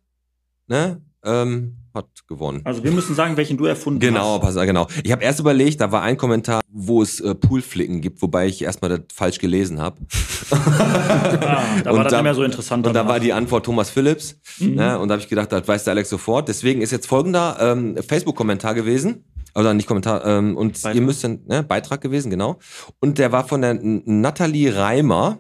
ne, 0.67 1.01
ähm, 1.25 1.79
hat 1.95 2.07
gewonnen. 2.29 2.61
Also 2.65 2.83
wir 2.85 2.91
müssen 2.93 3.15
sagen, 3.15 3.37
welchen 3.37 3.57
du 3.57 3.65
erfunden 3.67 4.01
Genau, 4.01 4.35
hast. 4.43 4.55
pass, 4.55 4.67
genau. 4.67 4.87
Ich 5.05 5.13
habe 5.13 5.23
erst 5.23 5.41
überlegt, 5.41 5.81
da 5.81 5.93
war 5.93 6.03
ein 6.03 6.17
Kommentar, 6.17 6.61
wo 6.71 7.03
es 7.03 7.21
äh, 7.21 7.35
Poolflicken 7.35 8.01
gibt, 8.01 8.23
wobei 8.23 8.47
ich 8.47 8.63
erstmal 8.63 8.91
das 8.91 9.01
falsch 9.15 9.39
gelesen 9.39 9.81
habe. 9.81 10.01
Ah, 10.53 11.65
da 11.83 11.91
Und 11.91 11.97
war 11.97 12.05
das 12.05 12.11
da- 12.11 12.17
nicht 12.19 12.25
mehr 12.25 12.35
so 12.35 12.43
interessant. 12.45 12.87
Und 12.87 12.93
da 12.93 13.01
danach. 13.01 13.13
war 13.15 13.21
die 13.21 13.33
Antwort 13.33 13.65
Thomas 13.67 13.91
Phillips. 13.91 14.37
Mhm. 14.59 14.75
Ne? 14.75 14.99
Und 14.99 15.09
da 15.09 15.15
habe 15.15 15.23
ich 15.23 15.29
gedacht, 15.29 15.51
das 15.53 15.67
weiß 15.67 15.85
der 15.85 15.93
Alex 15.93 16.09
sofort. 16.11 16.49
Deswegen 16.49 16.83
ist 16.83 16.91
jetzt 16.91 17.07
folgender 17.07 17.57
ähm, 17.61 17.97
Facebook-Kommentar 18.07 18.75
gewesen. 18.75 19.25
Oder 19.55 19.75
nicht 19.75 19.87
Kommentar, 19.87 20.25
ähm, 20.25 20.57
und 20.57 20.73
Beitrag. 20.75 20.95
ihr 20.95 21.01
müsst 21.03 21.25
ne, 21.25 21.63
Beitrag 21.63 22.01
gewesen, 22.01 22.31
genau. 22.31 22.59
Und 23.01 23.19
der 23.19 23.33
war 23.33 23.47
von 23.47 23.61
der 23.63 23.75
Nathalie 23.83 24.75
Reimer. 24.77 25.39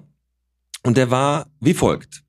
Und 0.83 0.97
der 0.97 1.11
war 1.11 1.47
wie 1.61 1.75
folgt. 1.75 2.23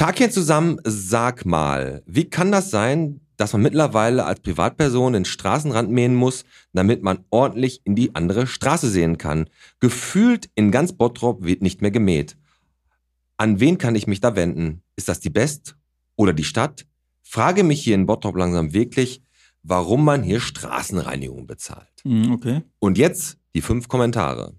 Tagchen 0.00 0.30
zusammen, 0.30 0.80
sag 0.82 1.44
mal, 1.44 2.02
wie 2.06 2.24
kann 2.24 2.50
das 2.50 2.70
sein, 2.70 3.20
dass 3.36 3.52
man 3.52 3.60
mittlerweile 3.60 4.24
als 4.24 4.40
Privatperson 4.40 5.12
den 5.12 5.26
Straßenrand 5.26 5.90
mähen 5.90 6.14
muss, 6.14 6.46
damit 6.72 7.02
man 7.02 7.26
ordentlich 7.28 7.82
in 7.84 7.96
die 7.96 8.14
andere 8.14 8.46
Straße 8.46 8.88
sehen 8.88 9.18
kann? 9.18 9.50
Gefühlt 9.78 10.48
in 10.54 10.70
ganz 10.70 10.94
Bottrop 10.94 11.44
wird 11.44 11.60
nicht 11.60 11.82
mehr 11.82 11.90
gemäht. 11.90 12.38
An 13.36 13.60
wen 13.60 13.76
kann 13.76 13.94
ich 13.94 14.06
mich 14.06 14.22
da 14.22 14.36
wenden? 14.36 14.82
Ist 14.96 15.10
das 15.10 15.20
die 15.20 15.28
Best 15.28 15.76
oder 16.16 16.32
die 16.32 16.44
Stadt? 16.44 16.86
Frage 17.22 17.62
mich 17.62 17.84
hier 17.84 17.94
in 17.94 18.06
Bottrop 18.06 18.38
langsam 18.38 18.72
wirklich, 18.72 19.22
warum 19.62 20.02
man 20.02 20.22
hier 20.22 20.40
Straßenreinigung 20.40 21.46
bezahlt. 21.46 21.92
Mhm, 22.04 22.32
okay. 22.32 22.62
Und 22.78 22.96
jetzt 22.96 23.36
die 23.54 23.60
fünf 23.60 23.86
Kommentare. 23.86 24.54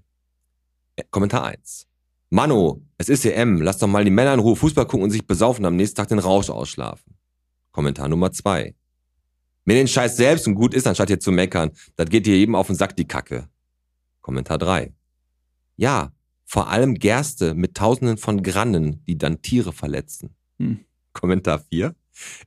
Äh, 0.98 1.04
Kommentar 1.10 1.46
eins. 1.46 1.88
Mano, 2.34 2.82
es 2.98 3.10
ist 3.10 3.26
EM, 3.26 3.62
lass 3.62 3.78
doch 3.78 3.90
mal 3.90 4.06
die 4.06 4.10
Männer 4.10 4.34
in 4.34 4.40
Ruhe 4.40 4.56
Fußball 4.56 4.86
gucken 4.88 5.04
und 5.04 5.12
sich 5.12 5.28
besaufen, 5.28 5.66
am 5.66 5.76
nächsten 5.76 5.98
Tag 5.98 6.08
den 6.08 6.18
Rausch 6.18 6.50
ausschlafen. 6.50 7.18
Kommentar 7.72 8.08
Nummer 8.08 8.32
zwei. 8.32 8.74
Mir 9.66 9.76
den 9.76 9.90
Scheiß 9.90 10.16
selbst 10.16 10.48
und 10.48 10.56
gut 10.56 10.74
ist, 10.74 10.88
anstatt 10.88 11.10
hier 11.10 11.20
zu 11.20 11.34
meckern. 11.34 11.72
Das 11.98 12.10
geht 12.10 12.26
dir 12.26 12.36
eben 12.36 12.56
auf 12.56 12.68
den 12.68 12.78
Sack, 12.78 12.96
die 12.96 13.06
Kacke. 13.06 13.50
Kommentar 14.22 14.58
drei. 14.58 14.94
Ja, 15.76 16.14
vor 16.46 16.70
allem 16.70 16.96
Gerste 16.96 17.54
mit 17.54 17.76
tausenden 17.76 18.16
von 18.16 18.44
Grannen, 18.44 19.04
die 19.06 19.18
dann 19.18 19.42
Tiere 19.42 19.74
verletzen. 19.74 20.34
Hm. 20.58 20.80
Kommentar 21.12 21.60
vier. 21.60 21.96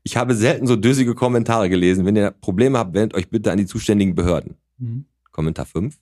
Ich 0.02 0.16
habe 0.16 0.34
selten 0.34 0.66
so 0.66 0.76
dösige 0.76 1.14
Kommentare 1.14 1.68
gelesen. 1.68 2.06
Wenn 2.06 2.16
ihr 2.16 2.30
Probleme 2.30 2.78
habt, 2.78 2.94
wendet 2.94 3.14
euch 3.14 3.28
bitte 3.28 3.52
an 3.52 3.58
die 3.58 3.66
zuständigen 3.66 4.14
Behörden. 4.14 4.56
Mhm. 4.78 5.04
Kommentar 5.30 5.66
5. 5.66 5.98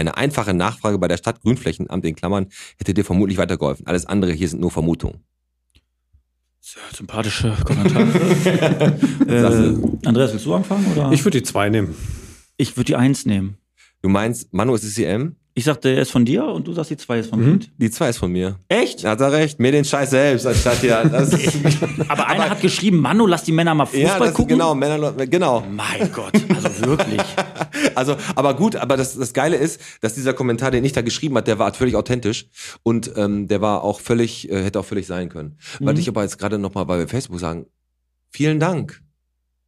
Eine 0.00 0.16
einfache 0.16 0.54
Nachfrage 0.54 0.98
bei 0.98 1.08
der 1.08 1.18
Stadt 1.18 1.42
Grünflächenamt 1.42 2.06
in 2.06 2.16
Klammern 2.16 2.46
hätte 2.78 2.94
dir 2.94 3.04
vermutlich 3.04 3.36
weitergeholfen. 3.36 3.86
Alles 3.86 4.06
andere 4.06 4.32
hier 4.32 4.48
sind 4.48 4.60
nur 4.60 4.70
Vermutungen. 4.70 5.20
Sehr 6.58 6.80
sympathische 6.94 7.54
Kommentare. 7.66 8.06
äh. 9.28 10.06
Andreas, 10.06 10.32
willst 10.32 10.46
du 10.46 10.54
anfangen? 10.54 10.86
Oder? 10.92 11.12
Ich 11.12 11.22
würde 11.26 11.40
die 11.40 11.44
zwei 11.44 11.68
nehmen. 11.68 11.94
ich 12.56 12.78
würde 12.78 12.86
die 12.86 12.96
Eins 12.96 13.26
nehmen. 13.26 13.58
Du 14.00 14.08
meinst, 14.08 14.54
Manu, 14.54 14.74
es 14.74 14.84
ist 14.84 14.94
CM? 14.94 15.36
Ich 15.52 15.64
sagte, 15.64 15.88
er 15.90 16.02
ist 16.02 16.12
von 16.12 16.24
dir 16.24 16.44
und 16.44 16.66
du 16.68 16.72
sagst, 16.72 16.90
die 16.90 16.96
zwei 16.96 17.18
ist 17.18 17.30
von 17.30 17.40
Mhm. 17.40 17.58
Pete. 17.58 17.70
Die 17.76 17.90
2 17.90 18.08
ist 18.10 18.18
von 18.18 18.30
mir. 18.30 18.56
Echt? 18.68 19.04
Hat 19.04 19.20
er 19.20 19.32
recht. 19.32 19.58
Mir 19.58 19.72
den 19.72 19.84
Scheiß 19.84 20.10
selbst, 20.10 20.46
anstatt 20.46 20.78
hier. 20.78 21.02
Das 21.10 21.32
Aber 22.08 22.28
einer 22.28 22.50
hat 22.50 22.60
geschrieben, 22.60 22.98
Manu, 23.00 23.26
lass 23.26 23.42
die 23.42 23.52
Männer 23.52 23.74
mal 23.74 23.86
Fußball 23.86 24.28
ja, 24.28 24.30
gucken. 24.30 24.48
genau, 24.48 24.74
Männer, 24.76 25.12
genau. 25.26 25.64
Mein 25.68 26.12
Gott, 26.12 26.32
also 26.54 26.86
wirklich. 26.86 27.20
Also, 27.94 28.16
aber 28.36 28.54
gut, 28.54 28.76
aber 28.76 28.96
das, 28.96 29.16
das 29.16 29.32
Geile 29.32 29.56
ist, 29.56 29.80
dass 30.00 30.14
dieser 30.14 30.34
Kommentar, 30.34 30.70
den 30.70 30.84
ich 30.84 30.92
da 30.92 31.00
geschrieben 31.00 31.36
hat, 31.36 31.46
der 31.46 31.58
war 31.58 31.72
völlig 31.72 31.96
authentisch 31.96 32.46
und 32.82 33.10
ähm, 33.16 33.48
der 33.48 33.60
war 33.60 33.82
auch 33.82 34.00
völlig, 34.00 34.50
äh, 34.50 34.62
hätte 34.64 34.78
auch 34.80 34.84
völlig 34.84 35.06
sein 35.06 35.28
können. 35.28 35.56
Mhm. 35.80 35.88
ich 35.96 36.08
aber 36.08 36.22
jetzt 36.22 36.38
gerade 36.38 36.58
nochmal 36.58 36.84
bei 36.84 37.06
Facebook 37.06 37.40
sagen, 37.40 37.66
vielen 38.30 38.60
Dank 38.60 39.02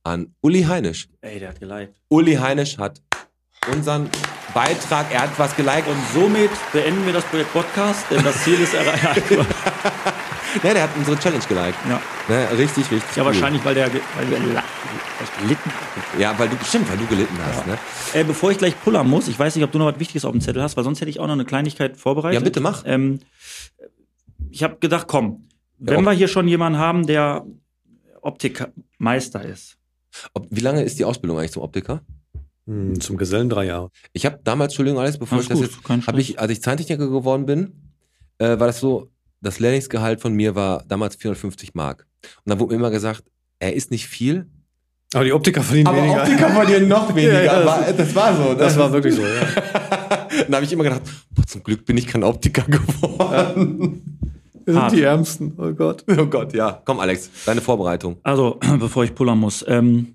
an 0.04 0.34
Uli 0.40 0.62
Heinisch. 0.62 1.08
Ey, 1.20 1.38
der 1.40 1.50
hat 1.50 1.60
geliked. 1.60 1.94
Uli 2.08 2.34
Heinisch 2.34 2.78
hat 2.78 3.00
unseren 3.72 4.10
Beitrag, 4.54 5.12
er 5.12 5.22
hat 5.22 5.38
was 5.38 5.54
geliked 5.56 5.88
und 5.88 5.96
somit 6.12 6.50
beenden 6.72 7.04
wir 7.06 7.12
das 7.12 7.24
Projekt 7.24 7.52
Podcast, 7.52 8.04
denn 8.10 8.22
das 8.22 8.42
Ziel 8.44 8.60
ist 8.60 8.74
erreicht. 8.74 9.30
ja, 10.62 10.74
der 10.74 10.82
hat 10.82 10.90
unsere 10.96 11.18
Challenge 11.18 11.44
geliked. 11.48 11.78
ja. 11.88 12.00
Ne, 12.28 12.48
richtig, 12.58 12.90
richtig. 12.90 13.16
ja, 13.16 13.22
cool. 13.22 13.26
wahrscheinlich, 13.26 13.64
weil 13.64 13.74
der 13.74 13.92
weil 13.92 14.00
was 15.20 15.32
gelitten 15.40 15.70
haben. 15.70 16.20
Ja, 16.20 16.38
weil 16.38 16.48
du, 16.48 16.56
stimmt, 16.64 16.90
weil 16.90 16.98
du 16.98 17.06
gelitten 17.06 17.38
hast, 17.44 17.66
ne? 17.66 17.78
Äh, 18.12 18.24
bevor 18.24 18.50
ich 18.50 18.58
gleich 18.58 18.78
pullern 18.82 19.08
muss, 19.08 19.28
ich 19.28 19.38
weiß 19.38 19.54
nicht, 19.56 19.64
ob 19.64 19.72
du 19.72 19.78
noch 19.78 19.86
was 19.86 19.98
Wichtiges 19.98 20.24
auf 20.24 20.32
dem 20.32 20.40
Zettel 20.40 20.62
hast, 20.62 20.76
weil 20.76 20.84
sonst 20.84 21.00
hätte 21.00 21.10
ich 21.10 21.20
auch 21.20 21.26
noch 21.26 21.32
eine 21.32 21.44
Kleinigkeit 21.44 21.96
vorbereitet. 21.96 22.40
Ja, 22.40 22.44
bitte 22.44 22.60
mach. 22.60 22.82
Ähm, 22.86 23.20
ich 24.50 24.62
habe 24.62 24.76
gedacht, 24.76 25.06
komm, 25.08 25.48
wenn 25.78 26.00
Ja, 26.00 26.02
wir 26.02 26.12
hier 26.12 26.28
schon 26.28 26.46
jemanden 26.48 26.78
haben, 26.78 27.06
der 27.06 27.44
Optikmeister 28.20 29.42
ist. 29.44 29.78
Ob, 30.34 30.46
wie 30.50 30.60
lange 30.60 30.82
ist 30.82 30.98
die 30.98 31.04
Ausbildung 31.04 31.38
eigentlich 31.38 31.52
zum 31.52 31.62
Optiker? 31.62 32.02
Hm, 32.66 33.00
Zum 33.00 33.16
Gesellen 33.16 33.48
drei 33.48 33.66
Jahre. 33.66 33.90
Ich 34.12 34.24
habe 34.26 34.38
damals, 34.44 34.72
Entschuldigung, 34.72 35.00
alles, 35.00 35.18
bevor 35.18 35.36
Alles 35.36 35.46
ich 35.46 35.48
das 35.50 35.58
gut, 35.60 35.70
jetzt, 35.70 35.84
kein 35.84 36.06
habe 36.06 36.20
ich, 36.20 36.38
als 36.38 36.52
ich 36.52 36.62
Zahntechniker 36.62 37.08
geworden 37.08 37.44
bin, 37.46 37.72
äh, 38.38 38.58
war 38.58 38.66
das 38.68 38.78
so, 38.80 39.08
das 39.40 39.58
Lehrlingsgehalt 39.58 40.20
von 40.20 40.32
mir 40.34 40.54
war 40.54 40.84
damals 40.86 41.16
450 41.16 41.74
Mark. 41.74 42.06
Und 42.44 42.50
dann 42.50 42.60
wurde 42.60 42.74
mir 42.74 42.78
immer 42.80 42.90
gesagt, 42.90 43.24
er 43.58 43.74
ist 43.74 43.90
nicht 43.90 44.06
viel, 44.06 44.46
Aber 45.14 45.24
die 45.24 45.32
Optiker 45.32 45.62
verdienen 45.62 45.94
weniger. 45.94 46.24
verdienen 46.24 46.88
noch 46.88 47.08
weniger. 47.14 47.42
Ja, 47.44 47.62
das- 47.64 47.96
das 47.96 48.14
war 48.14 48.36
so. 48.36 48.54
Das 48.54 48.78
war 48.78 48.92
wirklich 48.92 49.14
so, 49.16 49.22
ja. 49.22 50.28
Dann 50.46 50.54
habe 50.54 50.64
ich 50.64 50.72
immer 50.72 50.84
gedacht, 50.84 51.02
boah, 51.30 51.46
zum 51.46 51.62
Glück 51.62 51.84
bin 51.84 51.96
ich 51.98 52.06
kein 52.06 52.22
Optiker 52.24 52.62
geworden. 53.26 54.18
Wir 54.64 54.74
Hart. 54.76 54.90
sind 54.90 54.98
die 55.00 55.04
Ärmsten. 55.04 55.54
Oh 55.58 55.72
Gott. 55.72 56.04
oh 56.08 56.26
Gott, 56.26 56.54
ja. 56.54 56.80
Komm, 56.84 57.00
Alex, 57.00 57.28
deine 57.44 57.60
Vorbereitung. 57.60 58.18
Also, 58.22 58.58
bevor 58.78 59.04
ich 59.04 59.14
pullern 59.14 59.38
muss. 59.38 59.64
Ähm, 59.68 60.14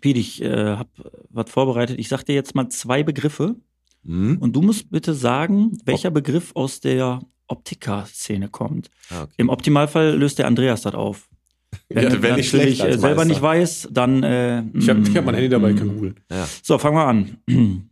Piet, 0.00 0.16
ich 0.16 0.42
äh, 0.42 0.76
habe 0.76 0.88
was 1.30 1.50
vorbereitet. 1.50 1.98
Ich 1.98 2.08
sag 2.08 2.24
dir 2.24 2.34
jetzt 2.34 2.54
mal 2.54 2.68
zwei 2.68 3.02
Begriffe 3.02 3.56
Hm? 4.04 4.36
und 4.38 4.54
du 4.54 4.60
musst 4.60 4.90
bitte 4.90 5.14
sagen, 5.14 5.78
welcher 5.86 6.10
Begriff 6.10 6.52
aus 6.54 6.80
der 6.80 7.20
Optiker-Szene 7.48 8.48
kommt. 8.48 8.90
Ah, 9.10 9.22
okay. 9.22 9.32
Im 9.38 9.48
Optimalfall 9.48 10.14
löst 10.16 10.38
der 10.38 10.46
Andreas 10.46 10.82
das 10.82 10.94
auf. 10.94 11.28
Wenn 11.88 12.04
Ja, 12.04 12.10
wenn 12.22 12.36
nicht 12.36 12.52
natürlich 12.52 12.76
schlecht 12.76 12.80
als 12.82 12.96
äh, 12.96 12.98
selber 12.98 13.16
Meister. 13.24 13.28
nicht 13.32 13.42
weiß, 13.42 13.88
dann. 13.90 14.22
Äh, 14.22 14.62
Ich 14.74 14.88
habe 14.88 15.00
ich 15.00 15.16
hab 15.16 15.24
mein 15.24 15.34
Handy 15.34 15.48
dabei, 15.48 15.70
ich 15.70 15.76
mm. 15.76 15.78
kann 15.78 15.88
googeln. 15.88 16.20
Ja. 16.30 16.46
So, 16.62 16.78
fangen 16.78 16.96
wir 16.96 17.06
an. 17.06 17.38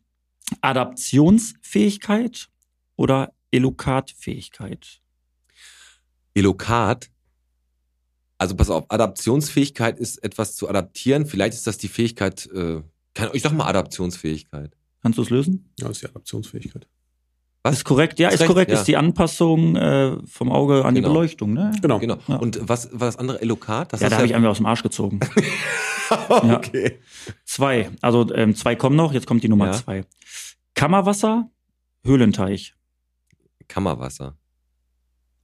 Adaptionsfähigkeit 0.60 2.48
oder 2.96 3.32
Elokatfähigkeit? 3.50 5.00
Elokat. 6.34 7.10
Also 8.42 8.56
pass 8.56 8.70
auf, 8.70 8.86
Adaptionsfähigkeit 8.90 10.00
ist 10.00 10.18
etwas 10.24 10.56
zu 10.56 10.68
adaptieren. 10.68 11.26
Vielleicht 11.26 11.54
ist 11.54 11.64
das 11.68 11.78
die 11.78 11.86
Fähigkeit, 11.86 12.46
äh, 12.52 12.82
kann, 13.14 13.30
ich 13.34 13.42
sag 13.42 13.52
mal 13.52 13.66
Adaptionsfähigkeit. 13.66 14.76
Kannst 15.00 15.16
du 15.18 15.22
es 15.22 15.30
lösen? 15.30 15.72
Ja, 15.78 15.88
ist 15.88 16.02
die 16.02 16.06
Adaptionsfähigkeit. 16.06 16.88
Was? 17.62 17.74
Ist 17.76 17.84
korrekt, 17.84 18.18
ja, 18.18 18.30
Ist 18.30 18.40
ist, 18.40 18.46
korrekt. 18.48 18.72
ja. 18.72 18.78
Ist 18.80 18.88
die 18.88 18.96
Anpassung 18.96 19.76
äh, 19.76 20.16
vom 20.26 20.50
Auge 20.50 20.84
an 20.84 20.96
Genau. 20.96 21.06
die 21.08 21.12
Beleuchtung, 21.12 21.52
ne? 21.52 21.70
Genau. 21.80 22.00
Genau. 22.00 22.18
Ja. 22.26 22.34
Und 22.34 22.58
was 22.68 22.90
war 22.92 23.06
das 23.06 23.16
andere 23.16 23.40
Elokat? 23.40 23.92
Das 23.92 24.00
Ja, 24.00 24.08
da 24.08 24.16
du 24.16 24.16
habe 24.16 24.26
ich 24.26 24.34
einfach 24.34 24.50
aus 24.50 24.56
dem 24.56 24.66
Arsch 24.66 24.82
gezogen. 24.82 25.20
okay. 26.28 26.98
zwei. 27.44 27.90
Also 28.00 28.34
ähm, 28.34 28.56
zwei 28.56 28.74
kommen 28.74 28.96
noch, 28.96 29.12
jetzt 29.12 29.28
kommt 29.28 29.44
die 29.44 29.48
Nummer 29.48 29.66
Ja. 29.66 29.72
zwei. 29.74 30.04
Kammerwasser, 30.74 31.48
Höhlenteich. 32.04 32.74
Kammerwasser. 33.68 34.36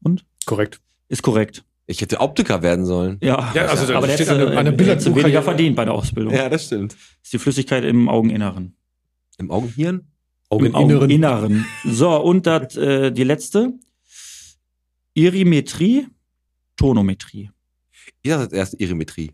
Ist 0.05 0.47
Korrekt. 0.47 0.81
korrekt. 1.23 1.65
Ich 1.91 2.03
hätte 2.03 2.21
Optiker 2.21 2.63
werden 2.63 2.85
sollen. 2.85 3.17
Ja, 3.23 3.51
Ja, 3.55 3.65
also 3.65 3.87
da 3.87 3.97
aber 3.97 4.11
steht 4.11 4.29
an 4.29 4.39
der 4.39 4.53
äh, 4.53 4.87
hätte 4.87 5.17
weniger 5.17 5.43
verdient 5.43 5.75
bei 5.75 5.87
der 5.87 5.95
Ausbildung. 5.95 6.35
Ja, 6.35 6.51
das 6.51 6.67
stimmt. 6.67 6.95
Ist 7.23 7.33
die 7.33 7.39
Flüssigkeit 7.39 7.83
im 7.85 8.11
Augeninneren. 8.11 8.77
Im 9.39 9.51
Augenhirn? 9.51 10.07
Augeninneren. 10.51 10.97
Augeninneren. 10.97 11.67
So, 11.87 12.15
und 12.23 12.47
das, 12.47 12.77
äh, 12.77 13.11
die 13.11 13.25
letzte. 13.25 13.73
Irimetrie, 15.15 16.07
Tonometrie. 16.77 17.51
Ich 18.21 18.31
sag 18.31 18.45
das 18.51 18.53
erst 18.53 18.81
Irimetrie. 18.81 19.33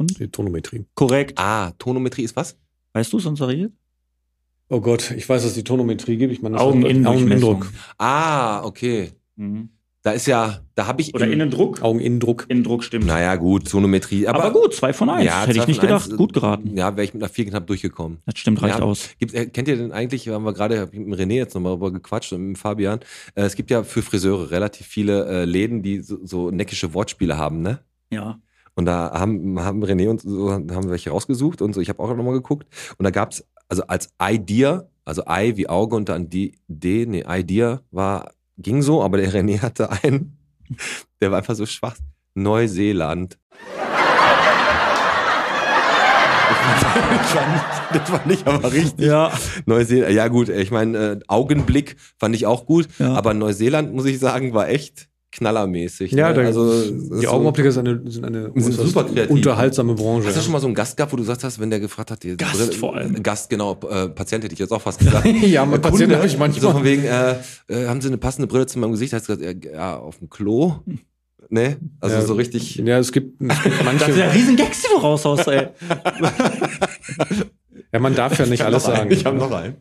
Die 0.00 0.28
Tonometrie. 0.28 0.84
Korrekt. 0.94 1.38
Ah, 1.38 1.70
Tonometrie 1.78 2.24
ist 2.24 2.34
was? 2.34 2.58
Weißt 2.92 3.12
du 3.12 3.18
es, 3.18 3.26
unser 3.26 3.44
Ariel? 3.44 3.72
Oh 4.68 4.80
Gott, 4.80 5.12
ich 5.12 5.28
weiß, 5.28 5.42
dass 5.42 5.50
es 5.50 5.54
die 5.54 5.64
Tonometrie 5.64 6.16
gibt. 6.16 6.32
Ich 6.32 6.42
meine, 6.42 6.56
das 6.56 6.62
Augeninnendurchmessung. 6.62 7.50
Augeninnendruck. 7.54 7.72
Ah, 7.98 8.64
okay. 8.64 9.12
Mhm. 9.36 9.70
Da 10.02 10.12
ist 10.12 10.26
ja, 10.26 10.60
da 10.76 10.86
habe 10.86 11.00
ich. 11.02 11.12
Oder 11.14 11.26
Innendruck? 11.26 11.82
Augeninnendruck. 11.82 12.46
Innendruck 12.48 12.84
stimmt. 12.84 13.06
Naja, 13.06 13.34
gut, 13.34 13.68
Tonometrie. 13.68 14.28
Aber, 14.28 14.44
aber, 14.44 14.60
gut, 14.60 14.72
zwei 14.74 14.92
von 14.92 15.10
eins. 15.10 15.24
Ja, 15.24 15.44
Hätte 15.44 15.58
ich 15.58 15.66
nicht 15.66 15.80
gedacht. 15.80 16.08
eins. 16.08 16.16
Gut 16.16 16.32
geraten. 16.32 16.76
Ja, 16.76 16.96
wäre 16.96 17.04
ich 17.04 17.14
mit 17.14 17.22
einer 17.22 17.28
vier 17.28 17.46
knapp 17.46 17.66
durchgekommen. 17.66 18.18
Das 18.24 18.38
stimmt, 18.38 18.62
reicht 18.62 18.78
Ja. 18.78 18.84
aus. 18.84 19.08
Gibt, 19.18 19.34
äh, 19.34 19.46
kennt 19.46 19.66
ihr 19.66 19.76
denn 19.76 19.90
eigentlich, 19.90 20.28
haben 20.28 20.44
wir 20.44 20.52
gerade 20.52 20.80
hab 20.80 20.92
mit 20.94 21.04
dem 21.04 21.12
René 21.14 21.34
jetzt 21.34 21.54
nochmal 21.54 21.72
darüber 21.72 21.92
gequatscht 21.92 22.32
und 22.32 22.40
mit 22.42 22.56
dem 22.56 22.60
Fabian, 22.60 23.00
äh, 23.34 23.42
es 23.42 23.56
gibt 23.56 23.70
ja 23.72 23.82
für 23.82 24.02
Friseure 24.02 24.52
relativ 24.52 24.86
viele 24.86 25.26
äh, 25.26 25.44
Läden, 25.44 25.82
die 25.82 26.00
so, 26.00 26.18
so 26.24 26.50
neckische 26.52 26.94
Wortspiele 26.94 27.36
haben, 27.36 27.60
ne? 27.62 27.80
Ja. 28.10 28.38
Und 28.76 28.84
da 28.84 29.10
haben, 29.12 29.58
haben 29.58 29.82
René 29.84 30.08
und 30.08 30.20
so 30.20 30.52
haben 30.52 30.68
wir 30.84 30.90
welche 30.90 31.10
rausgesucht 31.10 31.60
und 31.60 31.74
so. 31.74 31.80
Ich 31.80 31.88
habe 31.88 32.00
auch 32.00 32.14
nochmal 32.14 32.34
geguckt. 32.34 32.68
Und 32.96 33.02
da 33.04 33.10
gab's 33.10 33.44
also 33.68 33.82
als 33.88 34.10
Idea, 34.22 34.84
also 35.04 35.22
I 35.28 35.56
wie 35.56 35.68
Auge 35.68 35.96
und 35.96 36.08
dann 36.08 36.30
die 36.30 36.54
D, 36.68 37.04
nee, 37.06 37.24
Idea 37.28 37.80
war, 37.90 38.30
ging 38.58 38.82
so, 38.82 39.02
aber 39.02 39.16
der 39.16 39.32
René 39.32 39.62
hatte 39.62 39.90
einen, 39.90 40.36
der 41.20 41.30
war 41.30 41.38
einfach 41.38 41.54
so 41.54 41.66
schwach. 41.66 41.96
Neuseeland. 42.34 43.38
das, 46.70 47.30
fand, 47.32 47.62
das 47.92 48.10
fand 48.10 48.32
ich 48.32 48.46
aber 48.46 48.72
richtig. 48.72 49.06
Ja, 49.06 49.32
Neuseeland, 49.66 50.14
ja 50.14 50.28
gut, 50.28 50.48
ich 50.48 50.70
meine, 50.70 50.98
äh, 50.98 51.18
Augenblick 51.26 51.96
fand 52.18 52.34
ich 52.34 52.46
auch 52.46 52.66
gut, 52.66 52.88
ja. 52.98 53.14
aber 53.14 53.34
Neuseeland, 53.34 53.94
muss 53.94 54.06
ich 54.06 54.18
sagen, 54.18 54.54
war 54.54 54.68
echt 54.68 55.08
knallermäßig. 55.32 56.12
Ja, 56.12 56.28
ne? 56.28 56.34
da, 56.34 56.40
also 56.42 56.72
es 56.72 56.86
ist 56.90 57.10
die 57.12 57.26
so- 57.26 57.28
Augenoptiker 57.28 57.70
sind 57.70 57.86
eine, 57.88 58.10
sind 58.10 58.24
eine 58.24 58.50
Sind 58.56 58.72
super 58.74 59.04
kreativ. 59.04 59.30
unterhaltsame 59.30 59.94
Branche. 59.94 60.28
Hast 60.28 60.36
du 60.36 60.40
schon 60.40 60.52
mal 60.52 60.60
so 60.60 60.66
einen 60.66 60.74
Gast 60.74 60.96
gehabt, 60.96 61.12
wo 61.12 61.16
du 61.16 61.22
gesagt 61.22 61.44
hast, 61.44 61.58
wenn 61.60 61.70
der 61.70 61.80
gefragt 61.80 62.10
hat, 62.10 62.22
die 62.22 62.36
Gast 62.36 62.54
Brille- 62.56 62.72
vor 62.72 62.96
allem. 62.96 63.22
Gast, 63.22 63.50
genau, 63.50 63.72
äh, 63.90 64.08
Patient 64.08 64.42
hätte 64.44 64.54
ich 64.54 64.58
jetzt 64.58 64.72
auch 64.72 64.80
fast 64.82 64.98
gesagt. 65.00 65.26
ja, 65.42 65.64
mal 65.64 65.72
Kunde, 65.72 65.88
Patienten 65.90 66.16
habe 66.16 66.26
ich 66.26 66.38
manchmal. 66.38 66.60
So 66.62 66.70
von 66.72 66.84
wegen, 66.84 67.04
äh, 67.04 67.34
äh, 67.68 67.86
haben 67.86 68.00
sie 68.00 68.08
eine 68.08 68.18
passende 68.18 68.48
Brille 68.48 68.66
zu 68.66 68.78
meinem 68.78 68.92
Gesicht? 68.92 69.12
Hast 69.12 69.28
du 69.28 69.36
gesagt, 69.36 69.64
ja, 69.64 69.70
ja, 69.72 69.96
auf 69.98 70.18
dem 70.18 70.28
Klo? 70.30 70.76
Ne? 71.50 71.76
Also 72.00 72.16
Ja. 72.16 72.22
so 72.22 72.34
richtig. 72.34 72.76
ja, 72.76 72.98
es 72.98 73.10
gibt, 73.12 73.40
es 73.40 73.62
gibt 73.62 73.74
Das 73.84 74.04
sind 74.04 74.16
ja 74.18 74.24
manche. 74.26 74.34
riesen 74.34 74.56
Gags, 74.56 74.82
die 74.82 74.88
du 74.94 74.98
raushaust, 75.00 75.48
ey. 75.48 75.68
Ja, 77.92 77.98
man 78.00 78.14
darf 78.14 78.38
ja 78.38 78.46
nicht 78.46 78.62
alles 78.62 78.84
sagen. 78.84 79.10
Ich 79.10 79.24
habe 79.24 79.38
noch 79.38 79.50
einen. 79.50 79.76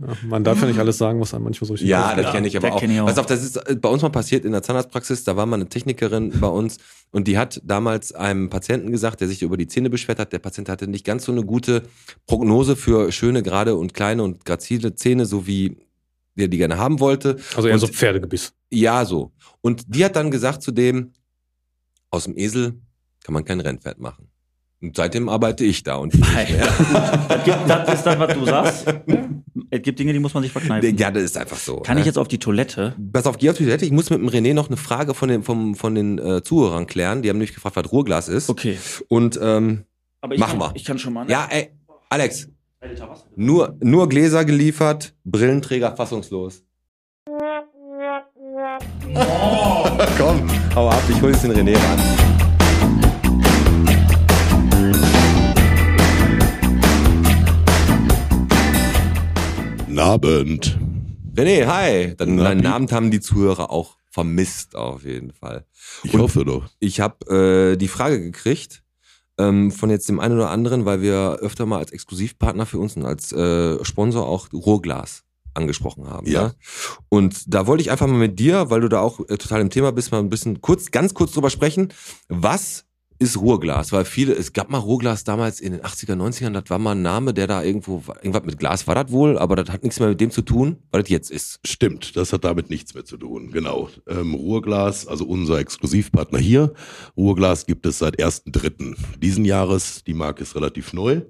Ja, 0.00 0.08
man 0.26 0.42
darf 0.42 0.60
ja 0.60 0.66
nicht 0.66 0.78
alles 0.80 0.98
sagen, 0.98 1.20
was 1.20 1.34
einem 1.34 1.44
manchmal 1.44 1.68
so 1.68 1.74
richtig 1.74 1.88
Ja, 1.88 2.16
das 2.16 2.32
kenne 2.32 2.48
ich 2.48 2.56
aber 2.56 2.72
auch. 2.74 2.82
ich 2.82 3.00
auch. 3.00 3.06
Pass 3.06 3.18
auf, 3.18 3.26
das 3.26 3.44
ist 3.44 3.56
äh, 3.56 3.76
bei 3.76 3.88
uns 3.88 4.02
mal 4.02 4.08
passiert 4.08 4.44
in 4.44 4.50
der 4.50 4.62
Zahnarztpraxis. 4.62 5.22
Da 5.22 5.36
war 5.36 5.46
mal 5.46 5.54
eine 5.56 5.68
Technikerin 5.68 6.32
bei 6.40 6.48
uns 6.48 6.78
und 7.12 7.28
die 7.28 7.38
hat 7.38 7.60
damals 7.64 8.12
einem 8.12 8.50
Patienten 8.50 8.90
gesagt, 8.90 9.20
der 9.20 9.28
sich 9.28 9.42
über 9.42 9.56
die 9.56 9.68
Zähne 9.68 9.90
beschwert 9.90 10.18
hat. 10.18 10.32
Der 10.32 10.40
Patient 10.40 10.68
hatte 10.68 10.88
nicht 10.88 11.04
ganz 11.06 11.24
so 11.26 11.32
eine 11.32 11.44
gute 11.44 11.84
Prognose 12.26 12.74
für 12.74 13.12
schöne, 13.12 13.44
gerade 13.44 13.76
und 13.76 13.94
kleine 13.94 14.24
und 14.24 14.44
grazile 14.44 14.96
Zähne, 14.96 15.26
so 15.26 15.46
wie 15.46 15.76
der 16.36 16.48
die 16.48 16.58
gerne 16.58 16.76
haben 16.76 16.98
wollte. 16.98 17.36
Also 17.54 17.68
eher 17.68 17.74
Und- 17.74 17.80
so 17.80 17.86
Pferdegebiss. 17.86 18.52
Ja, 18.70 19.04
so. 19.04 19.30
Und 19.60 19.84
die 19.94 20.04
hat 20.04 20.16
dann 20.16 20.32
gesagt 20.32 20.62
zu 20.62 20.72
dem, 20.72 21.12
aus 22.10 22.24
dem 22.24 22.36
Esel 22.36 22.74
kann 23.22 23.32
man 23.32 23.44
kein 23.44 23.60
Rennpferd 23.60 24.00
machen. 24.00 24.28
Und 24.80 24.96
seitdem 24.96 25.28
arbeite 25.28 25.64
ich 25.64 25.82
da 25.82 25.96
und 25.96 26.12
die 26.12 26.18
nicht 26.18 26.50
mehr. 26.50 26.66
Das, 27.28 27.44
gibt, 27.44 27.58
das 27.68 27.94
ist 27.94 28.02
das, 28.04 28.18
was 28.18 28.34
du 28.34 28.44
sagst. 28.44 28.86
Es 29.70 29.82
gibt 29.82 29.98
Dinge, 29.98 30.12
die 30.12 30.18
muss 30.18 30.34
man 30.34 30.42
sich 30.42 30.52
verkneifen. 30.52 30.96
Ja, 30.96 31.10
das 31.10 31.22
ist 31.22 31.38
einfach 31.38 31.56
so. 31.56 31.80
Kann 31.80 31.94
ne? 31.94 32.00
ich 32.00 32.06
jetzt 32.06 32.18
auf 32.18 32.28
die 32.28 32.38
Toilette? 32.38 32.94
Pass 33.12 33.26
auf, 33.26 33.38
geh 33.38 33.48
auf 33.50 33.56
die 33.56 33.64
Toilette. 33.64 33.86
Ich 33.86 33.92
muss 33.92 34.10
mit 34.10 34.20
dem 34.20 34.28
René 34.28 34.52
noch 34.52 34.68
eine 34.68 34.76
Frage 34.76 35.14
von 35.14 35.28
den, 35.28 35.42
vom, 35.42 35.74
von 35.74 35.94
den 35.94 36.18
äh, 36.18 36.42
Zuhörern 36.42 36.86
klären. 36.86 37.22
Die 37.22 37.30
haben 37.30 37.38
nämlich 37.38 37.54
gefragt, 37.54 37.76
was 37.76 37.90
Ruhrglas 37.90 38.28
ist. 38.28 38.50
Okay. 38.50 38.76
Und 39.08 39.38
ähm, 39.40 39.84
Aber 40.20 40.34
ich 40.34 40.40
Machen 40.40 40.58
kann, 40.58 40.70
wir. 40.70 40.76
ich 40.76 40.84
kann 40.84 40.98
schon 40.98 41.14
mal. 41.14 41.24
ne? 41.24 41.30
ja, 41.30 41.48
ey, 41.50 41.70
Alex, 42.10 42.48
nur, 43.36 43.76
nur 43.80 44.08
Gläser 44.08 44.44
geliefert, 44.44 45.14
Brillenträger 45.24 45.96
fassungslos. 45.96 46.62
Komm, 50.18 50.48
hau 50.74 50.88
ab, 50.88 51.02
ich 51.08 51.20
hol 51.22 51.30
jetzt 51.30 51.44
den 51.44 51.52
René 51.52 51.74
ran. 51.74 52.33
Guten 59.94 60.08
Abend. 60.08 60.76
René, 61.36 61.66
hi. 61.68 62.16
Dann, 62.16 62.36
deinen. 62.36 62.62
Namen 62.64 62.90
haben 62.90 63.12
die 63.12 63.20
Zuhörer 63.20 63.70
auch 63.70 63.96
vermisst, 64.10 64.74
auf 64.74 65.04
jeden 65.04 65.30
Fall. 65.30 65.66
Ich 66.02 66.12
Und- 66.14 66.20
hoffe 66.20 66.44
doch. 66.44 66.64
Ich 66.80 66.98
habe 66.98 67.72
äh, 67.72 67.76
die 67.76 67.86
Frage 67.86 68.20
gekriegt 68.20 68.82
ähm, 69.38 69.70
von 69.70 69.90
jetzt 69.90 70.08
dem 70.08 70.18
einen 70.18 70.34
oder 70.34 70.50
anderen, 70.50 70.84
weil 70.84 71.00
wir 71.00 71.38
öfter 71.40 71.64
mal 71.64 71.78
als 71.78 71.92
Exklusivpartner 71.92 72.66
für 72.66 72.78
uns 72.78 72.96
und 72.96 73.04
als 73.04 73.30
äh, 73.30 73.84
Sponsor 73.84 74.26
auch 74.26 74.52
Ruhrglas 74.52 75.22
angesprochen 75.54 76.10
haben. 76.10 76.26
Ja. 76.26 76.48
Ne? 76.48 76.54
Und 77.08 77.54
da 77.54 77.68
wollte 77.68 77.82
ich 77.82 77.92
einfach 77.92 78.08
mal 78.08 78.18
mit 78.18 78.40
dir, 78.40 78.70
weil 78.70 78.80
du 78.80 78.88
da 78.88 78.98
auch 78.98 79.20
äh, 79.20 79.38
total 79.38 79.60
im 79.60 79.70
Thema 79.70 79.92
bist, 79.92 80.10
mal 80.10 80.18
ein 80.18 80.28
bisschen 80.28 80.60
kurz, 80.60 80.90
ganz 80.90 81.14
kurz 81.14 81.30
drüber 81.30 81.50
sprechen. 81.50 81.92
Was 82.28 82.84
ist 83.24 83.40
Ruhrglas? 83.40 83.92
Weil 83.92 84.04
viele, 84.04 84.34
es 84.34 84.52
gab 84.52 84.70
mal 84.70 84.78
Ruhrglas 84.78 85.24
damals 85.24 85.60
in 85.60 85.72
den 85.72 85.80
80er, 85.80 86.14
90ern, 86.14 86.52
das 86.52 86.64
war 86.68 86.78
mal 86.78 86.92
ein 86.92 87.02
Name, 87.02 87.34
der 87.34 87.46
da 87.46 87.62
irgendwo, 87.62 88.02
irgendwas 88.22 88.44
mit 88.44 88.58
Glas 88.58 88.86
war 88.86 88.94
das 88.94 89.10
wohl, 89.10 89.38
aber 89.38 89.56
das 89.56 89.70
hat 89.70 89.82
nichts 89.82 89.98
mehr 89.98 90.08
mit 90.10 90.20
dem 90.20 90.30
zu 90.30 90.42
tun, 90.42 90.76
was 90.90 91.02
das 91.02 91.10
jetzt 91.10 91.30
ist. 91.30 91.60
Stimmt, 91.64 92.16
das 92.16 92.32
hat 92.32 92.44
damit 92.44 92.70
nichts 92.70 92.94
mehr 92.94 93.04
zu 93.04 93.16
tun. 93.16 93.50
Genau. 93.50 93.88
Ähm, 94.08 94.34
Ruhrglas, 94.34 95.06
also 95.08 95.24
unser 95.24 95.58
Exklusivpartner 95.58 96.38
hier. 96.38 96.72
Ruhrglas 97.16 97.66
gibt 97.66 97.86
es 97.86 97.98
seit 97.98 98.20
1.3. 98.20 98.96
diesen 99.20 99.44
Jahres. 99.44 100.04
Die 100.04 100.14
Marke 100.14 100.42
ist 100.42 100.54
relativ 100.54 100.92
neu. 100.92 101.22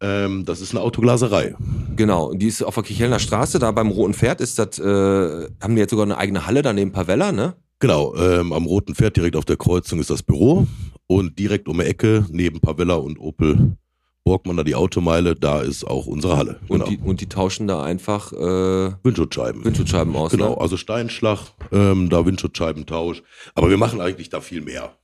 Ähm, 0.00 0.44
das 0.44 0.60
ist 0.60 0.72
eine 0.72 0.80
Autoglaserei. 0.80 1.54
Genau, 1.94 2.32
die 2.34 2.48
ist 2.48 2.62
auf 2.62 2.74
der 2.74 2.84
Kichelner 2.84 3.18
Straße, 3.18 3.58
da 3.58 3.70
beim 3.70 3.88
Roten 3.88 4.14
Pferd 4.14 4.40
ist 4.40 4.58
das, 4.58 4.78
äh, 4.78 5.48
haben 5.60 5.74
die 5.74 5.80
jetzt 5.80 5.90
sogar 5.90 6.06
eine 6.06 6.18
eigene 6.18 6.46
Halle 6.46 6.62
daneben 6.62 6.92
Pavella, 6.92 7.30
ne? 7.30 7.54
Genau, 7.78 8.14
ähm, 8.16 8.52
am 8.52 8.66
Roten 8.66 8.94
Pferd 8.94 9.16
direkt 9.16 9.36
auf 9.36 9.44
der 9.44 9.56
Kreuzung 9.56 10.00
ist 10.00 10.10
das 10.10 10.22
Büro 10.22 10.66
und 11.06 11.38
direkt 11.38 11.68
um 11.68 11.78
die 11.78 11.84
Ecke 11.84 12.26
neben 12.30 12.60
Pavella 12.60 12.94
und 12.94 13.18
Opel 13.18 13.76
Borgmann 14.24 14.56
da 14.56 14.62
die 14.62 14.76
Automeile, 14.76 15.34
da 15.34 15.62
ist 15.62 15.82
auch 15.84 16.06
unsere 16.06 16.36
Halle. 16.36 16.60
Und, 16.68 16.78
Genau. 16.78 16.90
die, 16.90 16.98
und 16.98 17.20
die 17.20 17.28
tauschen 17.28 17.66
da 17.66 17.82
einfach 17.82 18.32
äh, 18.32 18.92
Windschutzscheiben. 19.02 19.64
Windschutzscheiben 19.64 20.14
aus. 20.14 20.30
Genau, 20.30 20.50
Ne? 20.50 20.60
also 20.60 20.76
Steinschlag, 20.76 21.40
ähm, 21.72 22.08
da 22.08 22.24
Windschutzscheibentausch. 22.24 23.22
Aber 23.56 23.68
wir 23.68 23.78
machen 23.78 24.00
eigentlich 24.00 24.28
da 24.28 24.40
viel 24.40 24.60
mehr. 24.60 24.96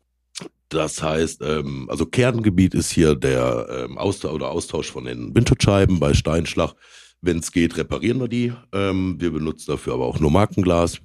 Das 0.69 1.03
heißt, 1.03 1.43
ähm, 1.43 1.89
also 1.91 2.07
Kerngebiet 2.07 2.75
ist 2.75 2.93
hier 2.93 3.17
der 3.17 3.67
ähm, 3.89 3.99
Austausch 3.99 4.35
oder 4.35 4.51
Austausch 4.51 4.89
von 4.93 5.05
den 5.05 5.35
Windschutzscheiben 5.35 5.99
bei 5.99 6.15
Steinschlag. 6.15 6.75
Wenn 7.21 7.39
es 7.39 7.51
geht, 7.51 7.77
reparieren 7.77 8.21
wir 8.21 8.29
die. 8.29 8.53
Ähm, 8.73 9.17
wir 9.19 9.33
benutzen 9.33 9.73
dafür 9.73 9.95
aber 9.95 10.05
auch 10.07 10.21
nur 10.21 10.31
Markenglas. 10.31 11.01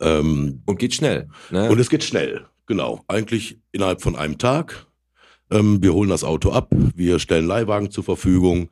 Ähm, 0.00 0.62
Und 0.66 0.78
geht 0.80 0.94
schnell. 0.94 1.28
Ne? 1.50 1.70
und 1.70 1.78
es 1.78 1.88
geht 1.88 2.02
schnell, 2.02 2.46
genau. 2.66 3.04
Eigentlich 3.08 3.58
innerhalb 3.72 4.02
von 4.02 4.16
einem 4.16 4.38
Tag. 4.38 4.86
Ähm, 5.50 5.82
wir 5.82 5.94
holen 5.94 6.10
das 6.10 6.24
Auto 6.24 6.50
ab, 6.50 6.70
wir 6.94 7.18
stellen 7.18 7.46
Leihwagen 7.46 7.90
zur 7.90 8.04
Verfügung. 8.04 8.68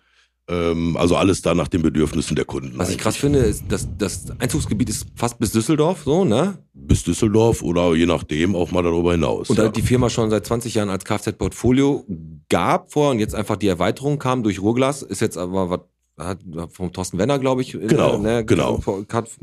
Ähm, 0.46 0.96
also 0.96 1.16
alles 1.16 1.40
da 1.40 1.54
nach 1.54 1.68
den 1.68 1.82
Bedürfnissen 1.82 2.36
der 2.36 2.44
Kunden. 2.44 2.76
Was 2.76 2.88
ich 2.88 2.94
eigentlich. 2.94 2.98
krass 2.98 3.16
finde, 3.16 3.38
ist, 3.38 3.64
dass 3.68 3.88
das 3.96 4.26
Einzugsgebiet 4.38 4.90
ist 4.90 5.06
fast 5.14 5.38
bis 5.38 5.52
Düsseldorf, 5.52 6.02
so, 6.04 6.24
ne? 6.24 6.58
bis 6.74 7.02
Düsseldorf 7.02 7.62
oder 7.62 7.94
je 7.94 8.04
nachdem 8.04 8.54
auch 8.54 8.70
mal 8.70 8.82
darüber 8.82 9.12
hinaus. 9.12 9.48
Und 9.48 9.56
ja. 9.56 9.64
da 9.64 9.70
die 9.70 9.82
Firma 9.82 10.10
schon 10.10 10.28
seit 10.28 10.44
20 10.44 10.74
Jahren 10.74 10.90
als 10.90 11.04
Kfz-Portfolio 11.04 12.04
gab 12.50 12.92
vor 12.92 13.12
und 13.12 13.20
jetzt 13.20 13.34
einfach 13.34 13.56
die 13.56 13.68
Erweiterung 13.68 14.18
kam 14.18 14.42
durch 14.42 14.60
Ruhrglas, 14.60 15.02
ist 15.02 15.20
jetzt 15.20 15.38
aber 15.38 15.70
was 15.70 15.80
hat 16.18 16.40
vom 16.70 16.92
Thorsten 16.92 17.18
Wenner, 17.18 17.38
glaube 17.38 17.62
ich, 17.62 17.72
Genau, 17.72 18.18
ne, 18.18 18.44
genau. 18.44 18.80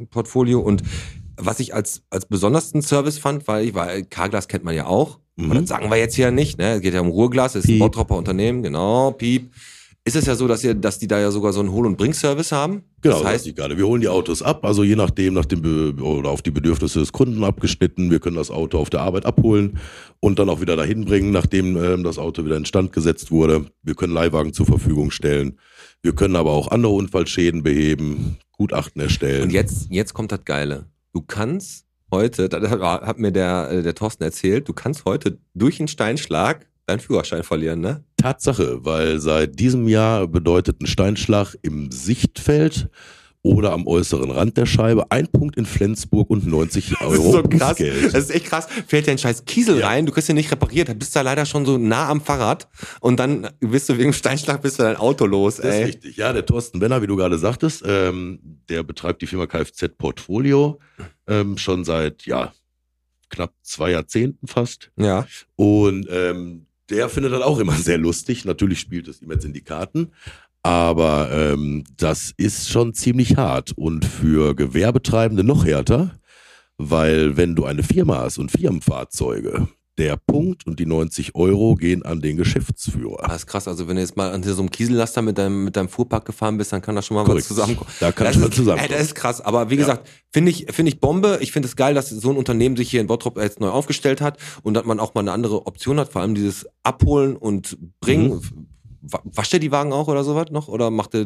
Portfolio. 0.09 0.61
Und 0.61 0.83
was 1.45 1.59
ich 1.59 1.73
als, 1.73 2.03
als 2.09 2.25
besondersten 2.25 2.81
Service 2.81 3.17
fand, 3.17 3.47
weil 3.47 3.65
ich, 3.67 3.73
weil 3.73 4.03
K-Glas 4.03 4.47
kennt 4.47 4.63
man 4.63 4.75
ja 4.75 4.85
auch, 4.85 5.19
Mhm. 5.37 5.53
das 5.53 5.69
sagen 5.69 5.89
wir 5.89 5.97
jetzt 5.97 6.15
hier 6.15 6.29
nicht, 6.29 6.57
ne? 6.57 6.73
Es 6.75 6.81
geht 6.81 6.93
ja 6.93 6.99
um 7.01 7.07
Ruhrglas, 7.07 7.55
es 7.55 7.63
ist 7.63 7.71
ein. 7.71 7.79
Bottropper 7.79 8.17
Unternehmen, 8.17 8.63
genau, 8.63 9.11
Piep. 9.11 9.51
Ist 10.03 10.15
es 10.15 10.25
ja 10.25 10.35
so, 10.35 10.47
dass 10.47 10.63
ihr, 10.63 10.73
dass 10.73 10.97
die 10.97 11.07
da 11.07 11.19
ja 11.19 11.29
sogar 11.29 11.53
so 11.53 11.59
einen 11.59 11.71
Hol- 11.71 11.85
und 11.85 11.95
Bring-Service 11.95 12.51
haben? 12.51 12.81
Genau, 13.01 13.15
das 13.15 13.21
das 13.23 13.31
heißt, 13.31 13.45
heißt, 13.45 13.55
gerade. 13.55 13.77
Wir 13.77 13.85
holen 13.85 14.01
die 14.01 14.07
Autos 14.07 14.41
ab, 14.41 14.65
also 14.65 14.83
je 14.83 14.95
nachdem, 14.95 15.35
nach 15.35 15.45
dem 15.45 15.61
Be 15.61 15.93
oder 16.03 16.31
auf 16.31 16.41
die 16.41 16.49
Bedürfnisse 16.49 16.99
des 16.99 17.11
Kunden 17.11 17.43
abgeschnitten. 17.43 18.09
Wir 18.09 18.19
können 18.19 18.35
das 18.35 18.49
Auto 18.49 18.79
auf 18.79 18.89
der 18.89 19.01
Arbeit 19.01 19.27
abholen 19.27 19.77
und 20.19 20.39
dann 20.39 20.49
auch 20.49 20.59
wieder 20.59 20.75
dahin 20.75 21.05
bringen, 21.05 21.29
nachdem 21.31 21.77
ähm, 21.77 22.03
das 22.03 22.17
Auto 22.17 22.43
wieder 22.43 22.57
instand 22.57 22.93
gesetzt 22.93 23.29
wurde. 23.29 23.67
Wir 23.83 23.93
können 23.93 24.13
Leihwagen 24.13 24.53
zur 24.53 24.65
Verfügung 24.65 25.11
stellen. 25.11 25.59
Wir 26.01 26.13
können 26.15 26.35
aber 26.35 26.51
auch 26.51 26.69
andere 26.69 26.93
Unfallschäden 26.93 27.61
beheben, 27.61 28.37
Gutachten 28.53 29.01
erstellen. 29.01 29.43
Und 29.43 29.51
jetzt, 29.51 29.87
jetzt 29.91 30.15
kommt 30.15 30.31
das 30.31 30.43
Geile. 30.45 30.85
Du 31.13 31.21
kannst 31.21 31.85
heute, 32.11 32.49
das 32.49 32.69
hat, 32.69 32.81
hat 32.81 33.19
mir 33.19 33.31
der, 33.31 33.69
äh, 33.71 33.83
der 33.83 33.95
Thorsten 33.95 34.23
erzählt, 34.23 34.67
du 34.67 34.73
kannst 34.73 35.05
heute 35.05 35.39
durch 35.53 35.79
einen 35.79 35.87
Steinschlag 35.87 36.67
deinen 36.85 36.99
Führerschein 36.99 37.43
verlieren, 37.43 37.79
ne? 37.79 38.03
Tatsache, 38.17 38.83
weil 38.85 39.19
seit 39.19 39.59
diesem 39.59 39.87
Jahr 39.87 40.27
bedeutet 40.27 40.81
ein 40.81 40.87
Steinschlag 40.87 41.55
im 41.61 41.91
Sichtfeld 41.91 42.89
oder 43.43 43.73
am 43.73 43.87
äußeren 43.87 44.29
Rand 44.29 44.55
der 44.57 44.65
Scheibe 44.67 45.09
ein 45.11 45.27
Punkt 45.27 45.57
in 45.57 45.65
Flensburg 45.65 46.29
und 46.29 46.45
90 46.45 47.01
Euro 47.01 47.41
Bußgeld. 47.41 48.13
Das 48.13 48.25
ist 48.25 48.29
echt 48.29 48.45
krass. 48.45 48.67
Fällt 48.87 49.07
dir 49.07 49.11
ein 49.11 49.17
scheiß 49.17 49.45
Kiesel 49.45 49.79
Ja. 49.79 49.87
rein, 49.87 50.05
du 50.05 50.11
kriegst 50.11 50.29
ihn 50.29 50.35
nicht 50.35 50.51
repariert, 50.51 50.89
dann 50.89 50.99
bist 50.99 51.15
du 51.15 51.19
da 51.19 51.23
leider 51.23 51.45
schon 51.47 51.65
so 51.65 51.77
nah 51.79 52.07
am 52.09 52.21
Fahrrad 52.21 52.67
und 52.99 53.19
dann 53.19 53.49
bist 53.59 53.89
du 53.89 53.93
wegen 53.93 54.11
dem 54.11 54.13
Steinschlag 54.13 54.61
bist 54.61 54.77
du 54.79 54.83
dein 54.83 54.95
Auto 54.95 55.25
los, 55.25 55.55
Das 55.57 55.65
ist 55.65 55.71
ey. 55.73 55.83
richtig. 55.85 56.17
Ja, 56.17 56.33
der 56.33 56.45
Thorsten 56.45 56.79
Benner, 56.79 57.01
wie 57.01 57.07
du 57.07 57.15
gerade 57.15 57.37
sagtest, 57.39 57.83
ähm, 57.85 58.39
der 58.69 58.83
betreibt 58.83 59.21
die 59.23 59.27
Firma 59.27 59.47
Kfz 59.47 59.89
Portfolio 59.97 60.79
ähm, 61.27 61.57
schon 61.57 61.83
seit 61.83 62.25
ja 62.27 62.53
knapp 63.29 63.53
zwei 63.63 63.91
Jahrzehnten 63.91 64.45
fast. 64.45 64.91
Ja. 64.97 65.25
Und 65.55 66.05
ähm, 66.11 66.67
der 66.89 67.07
findet 67.09 67.31
das 67.31 67.41
auch 67.41 67.59
immer 67.59 67.73
sehr 67.77 67.97
lustig. 67.97 68.43
Natürlich 68.45 68.79
spielt 68.81 69.07
es 69.07 69.21
ihm 69.21 69.31
jetzt 69.31 69.45
in 69.45 69.53
die 69.53 69.61
Karten. 69.63 70.11
Aber 70.63 71.29
ähm, 71.31 71.83
das 71.97 72.33
ist 72.37 72.69
schon 72.69 72.93
ziemlich 72.93 73.35
hart 73.37 73.71
und 73.75 74.05
für 74.05 74.55
Gewerbetreibende 74.55 75.43
noch 75.43 75.65
härter, 75.65 76.11
weil 76.77 77.35
wenn 77.37 77.55
du 77.55 77.65
eine 77.65 77.83
Firma 77.83 78.17
hast 78.19 78.37
und 78.37 78.51
Firmenfahrzeuge, 78.51 79.67
der 79.97 80.17
Punkt 80.17 80.65
und 80.65 80.79
die 80.79 80.85
90 80.85 81.35
Euro 81.35 81.75
gehen 81.75 82.03
an 82.03 82.21
den 82.21 82.37
Geschäftsführer. 82.37 83.23
Das 83.27 83.37
ist 83.37 83.47
krass, 83.47 83.67
also 83.67 83.87
wenn 83.87 83.95
du 83.97 84.01
jetzt 84.01 84.15
mal 84.17 84.31
an 84.31 84.41
so 84.41 84.57
einem 84.59 84.71
Kiesellaster 84.71 85.21
mit 85.21 85.37
deinem, 85.37 85.65
mit 85.65 85.75
deinem 85.75 85.89
Fuhrpark 85.89 86.25
gefahren 86.25 86.57
bist, 86.57 86.71
dann 86.73 86.81
kann 86.81 86.95
da 86.95 87.01
schon 87.01 87.15
mal 87.15 87.23
Korrekt. 87.25 87.41
was 87.41 87.47
zusammenkommen. 87.49 87.89
Da 87.99 88.11
kann 88.11 88.25
das 88.25 88.35
schon 88.35 88.43
ist, 88.45 88.55
zusammenkommen. 88.55 88.91
Ey, 88.91 88.97
das 88.97 89.07
ist 89.07 89.15
krass, 89.15 89.41
aber 89.41 89.69
wie 89.69 89.75
Ja. 89.75 89.81
gesagt, 89.81 90.07
finde 90.31 90.49
ich, 90.51 90.67
finde 90.71 90.91
ich 90.91 90.99
Bombe. 90.99 91.39
Ich 91.41 91.51
finde 91.51 91.67
es 91.67 91.75
geil, 91.75 91.93
dass 91.93 92.09
so 92.09 92.29
ein 92.31 92.37
Unternehmen 92.37 92.77
sich 92.77 92.89
hier 92.89 93.01
in 93.01 93.07
Bottrop 93.07 93.37
jetzt 93.37 93.59
neu 93.59 93.69
aufgestellt 93.69 94.21
hat 94.21 94.37
und 94.63 94.75
dass 94.75 94.85
man 94.85 94.99
auch 94.99 95.13
mal 95.13 95.21
eine 95.21 95.33
andere 95.33 95.67
Option 95.67 95.99
hat, 95.99 96.09
vor 96.11 96.21
allem 96.21 96.35
dieses 96.35 96.65
Abholen 96.83 97.35
und 97.35 97.77
Bringen. 97.99 98.29
Mhm. 98.35 98.67
Wa- 99.01 99.21
wascht 99.23 99.53
er 99.53 99.59
die 99.59 99.71
Wagen 99.71 99.93
auch 99.93 100.07
oder 100.07 100.23
sowas 100.23 100.47
noch? 100.51 100.67
Oder 100.67 100.89
macht 100.91 101.13
er 101.15 101.25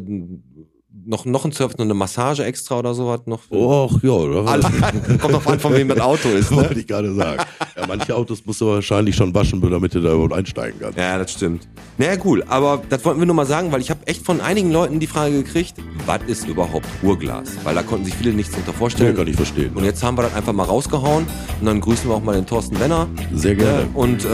noch, 1.08 1.26
noch 1.26 1.46
ein 1.46 1.52
Service, 1.52 1.78
noch 1.78 1.86
eine 1.86 1.94
Massage 1.94 2.44
extra 2.46 2.80
oder 2.80 2.94
sowas 2.96 3.22
noch? 3.26 3.42
Och, 3.52 4.02
ja, 4.02 4.10
oder? 4.12 4.44
Kommt 5.20 5.34
drauf 5.34 5.48
an, 5.48 5.60
von 5.60 5.74
wem 5.74 5.90
das 5.90 6.00
Auto 6.00 6.30
ist, 6.30 6.50
ne? 6.52 6.58
wollte 6.58 6.80
ich 6.80 6.88
gerade 6.88 7.14
sagen. 7.14 7.44
Ja, 7.76 7.86
manche 7.88 8.16
Autos 8.16 8.44
musst 8.46 8.62
du 8.62 8.68
wahrscheinlich 8.68 9.16
schon 9.16 9.34
waschen, 9.36 9.62
damit 9.62 9.94
du 9.94 10.00
da 10.02 10.14
überhaupt 10.14 10.34
einsteigen 10.34 10.80
kannst. 10.80 10.98
Ja, 10.98 11.18
das 11.18 11.32
stimmt. 11.34 11.68
Naja, 11.98 12.18
cool. 12.24 12.44
Aber 12.48 12.82
das 12.90 13.04
wollten 13.06 13.20
wir 13.20 13.26
nur 13.28 13.36
mal 13.36 13.46
sagen, 13.46 13.72
weil 13.72 13.82
ich 13.82 13.90
habe 13.92 14.08
echt 14.08 14.26
von 14.26 14.40
einigen 14.42 14.72
Leuten 14.72 15.00
die 15.00 15.08
Frage 15.08 15.44
gekriegt, 15.44 15.76
was 16.06 16.22
ist 16.28 16.48
überhaupt 16.48 16.88
Ruhrglas? 17.04 17.50
Weil 17.64 17.76
da 17.76 17.84
konnten 17.84 18.06
sich 18.06 18.16
viele 18.16 18.34
nichts 18.34 18.52
darunter 18.54 18.72
Ja, 18.72 18.78
vorstellen. 18.78 19.16
kann 19.16 19.28
ich 19.28 19.36
verstehen. 19.36 19.74
Und 19.76 19.84
jetzt 19.84 20.02
haben 20.02 20.18
wir 20.18 20.24
das 20.24 20.34
einfach 20.34 20.54
mal 20.54 20.64
rausgehauen 20.64 21.28
und 21.60 21.66
dann 21.66 21.82
grüßen 21.82 22.10
wir 22.10 22.16
auch 22.16 22.24
mal 22.24 22.36
den 22.36 22.46
Thorsten 22.48 22.80
Wenner. 22.80 23.08
Sehr 23.34 23.56
gerne. 23.56 23.82
Äh, 23.84 23.86
Und 23.94 24.24
ähm, 24.26 24.30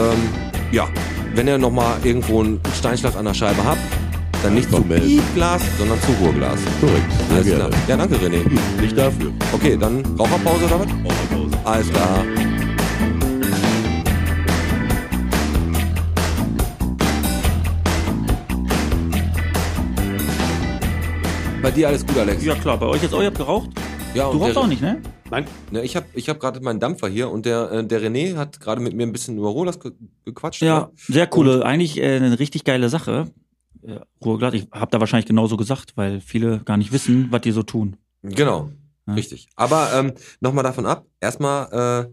ja, 0.70 0.88
wenn 1.34 1.48
ihr 1.48 1.58
nochmal 1.58 1.96
irgendwo 2.04 2.40
einen 2.40 2.60
Steinschlag 2.78 3.16
an 3.16 3.24
der 3.24 3.34
Scheibe 3.34 3.64
habt, 3.64 3.80
dann 4.42 4.54
nicht 4.54 4.70
zu. 4.70 4.82
Piepglas, 4.82 5.62
sondern 5.78 6.00
zu 6.02 6.12
Ruhrglas. 6.20 6.58
Korrekt. 6.80 7.12
Alles 7.30 7.46
klar. 7.46 7.70
Ja, 7.88 7.96
danke 7.96 8.16
René. 8.16 8.40
Nicht 8.80 8.96
dafür. 8.96 9.32
Okay, 9.52 9.76
dann 9.78 10.04
Raucherpause 10.18 10.64
oder 10.66 10.80
was? 10.80 10.86
Pause. 10.86 11.58
Alles 11.64 11.90
klar. 11.90 12.24
Bei 21.62 21.70
dir 21.70 21.86
alles 21.86 22.04
gut, 22.04 22.18
Alex? 22.18 22.44
Ja 22.44 22.56
klar, 22.56 22.76
bei 22.76 22.86
euch 22.86 23.02
jetzt, 23.02 23.14
oh, 23.14 23.20
ihr 23.20 23.26
habt 23.28 23.38
geraucht? 23.38 23.70
Ja, 24.14 24.26
Du 24.30 24.32
und 24.36 24.42
rauchst 24.42 24.56
auch 24.58 24.66
nicht, 24.66 24.82
ne? 24.82 25.00
Nein, 25.30 25.46
Ne, 25.70 25.82
ich 25.82 25.96
habe 25.96 26.06
ich 26.14 26.28
hab 26.28 26.38
gerade 26.38 26.60
meinen 26.60 26.80
Dampfer 26.80 27.08
hier 27.08 27.30
und 27.30 27.46
der, 27.46 27.70
äh, 27.72 27.86
der 27.86 28.02
René 28.02 28.36
hat 28.36 28.60
gerade 28.60 28.80
mit 28.82 28.94
mir 28.94 29.04
ein 29.06 29.12
bisschen 29.12 29.38
über 29.38 29.48
Rolas 29.48 29.80
ge 29.80 29.92
gequatscht. 30.26 30.60
Ja, 30.62 30.80
ne? 30.80 30.90
sehr 30.96 31.26
coole, 31.26 31.64
eigentlich 31.64 31.98
äh, 31.98 32.16
eine 32.16 32.38
richtig 32.38 32.64
geile 32.64 32.90
Sache. 32.90 33.30
Äh, 33.82 34.00
Ruhrglas, 34.22 34.52
ich 34.54 34.68
habe 34.70 34.90
da 34.90 35.00
wahrscheinlich 35.00 35.26
genauso 35.26 35.56
gesagt, 35.56 35.96
weil 35.96 36.20
viele 36.20 36.60
gar 36.64 36.76
nicht 36.76 36.92
wissen, 36.92 37.28
was 37.30 37.40
die 37.40 37.52
so 37.52 37.62
tun. 37.62 37.96
Genau, 38.22 38.70
Ja. 39.08 39.14
richtig. 39.14 39.48
Aber 39.56 39.88
ähm, 39.94 40.12
nochmal 40.40 40.62
davon 40.64 40.84
ab. 40.84 41.06
Erstmal 41.20 41.66
äh, 41.72 42.12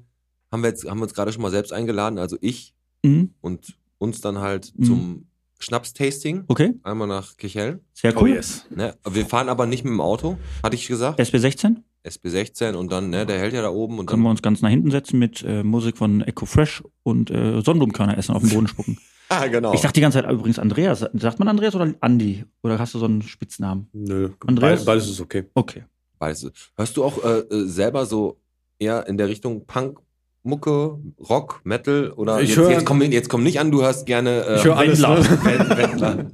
haben 0.52 0.64
wir 0.64 0.70
jetzt 0.70 0.90
haben 0.90 1.00
wir 1.00 1.04
uns 1.04 1.14
gerade 1.14 1.34
schon 1.34 1.42
mal 1.42 1.52
selbst 1.52 1.74
eingeladen, 1.74 2.18
also 2.18 2.38
ich 2.40 2.74
Mhm. 3.04 3.34
und 3.42 3.78
uns 3.98 4.22
dann 4.22 4.40
halt 4.40 4.72
Mhm. 4.78 4.84
zum 4.86 5.26
Schnaps-Tasting. 5.60 6.46
Okay, 6.48 6.74
Einmal 6.84 7.08
nach 7.10 7.36
Kichel. 7.36 7.82
sehr 7.94 8.16
oh 8.16 8.22
cool. 8.22 8.30
yes. 8.30 8.66
Ne? 8.74 8.96
Wir 9.10 9.26
fahren 9.26 9.50
aber 9.50 9.66
nicht 9.66 9.84
mit 9.84 9.92
dem 9.92 10.00
Auto, 10.02 10.38
hatte 10.64 10.76
ich 10.78 10.88
gesagt. 10.88 11.20
SB16, 11.20 11.76
SB16 12.06 12.74
und 12.76 12.92
dann, 12.92 13.10
ne, 13.10 13.26
der 13.26 13.40
hält 13.40 13.54
ja 13.54 13.62
da 13.62 13.70
oben 13.70 14.00
und 14.00 14.06
können 14.06 14.24
wir 14.24 14.30
uns 14.30 14.42
ganz 14.42 14.62
nach 14.62 14.70
hinten 14.70 14.92
setzen 14.92 15.20
mit 15.20 15.44
äh, 15.44 15.64
Musik 15.64 15.98
von 15.98 16.22
Echo 16.22 16.46
Fresh 16.46 16.84
und 17.04 17.30
äh, 17.30 17.62
Sonnenblumenkörner 17.62 18.18
essen, 18.18 18.34
auf 18.36 18.42
den 18.44 18.52
Boden 18.52 18.68
spucken. 18.68 18.98
Ah, 19.32 19.46
genau. 19.46 19.76
Ich 19.76 19.82
dachte 19.82 19.94
die 19.94 20.02
ganze 20.02 20.20
Zeit 20.24 20.32
übrigens 20.32 20.58
Andreas. 20.58 21.06
Sagt 21.14 21.38
man 21.38 21.48
Andreas 21.48 21.76
oder 21.76 21.94
Andi? 22.00 22.46
Oder 22.64 22.80
hast 22.80 22.96
du 22.96 22.98
so 22.98 23.06
einen 23.06 23.22
Spitznamen? 23.22 23.88
Nö, 23.94 24.30
Andreas? 24.48 24.84
Beides, 24.84 24.86
beides 24.86 25.08
ist 25.12 25.22
okay. 25.22 25.44
Okay. 25.54 25.84
Weißt 26.18 26.46
du, 26.46 26.50
hörst 26.76 26.98
du 26.98 27.04
auch 27.04 27.24
äh, 27.24 27.38
äh, 27.42 27.68
selber 27.68 28.08
so 28.08 28.40
eher 28.80 29.06
in 29.06 29.18
der 29.18 29.28
Richtung 29.28 29.68
Punk, 29.68 30.00
Mucke, 30.42 30.98
Rock, 31.30 31.62
Metal 31.64 32.10
oder 32.16 32.42
Ich 32.42 32.50
jetzt, 32.50 32.58
höre- 32.58 32.72
jetzt, 32.72 32.86
komm, 32.88 33.04
jetzt 33.04 33.30
komm 33.30 33.44
nicht 33.44 33.60
an, 33.60 33.70
du 33.70 33.84
hörst 33.84 34.08
gerne 34.08 34.46
äh, 34.48 34.56
Ich 34.58 34.64
höre 34.66 34.78
alles. 34.78 35.00
Wendler. 35.04 35.20
Ne? 35.20 35.44
Wend- 35.44 35.78
Wendler. 35.78 36.32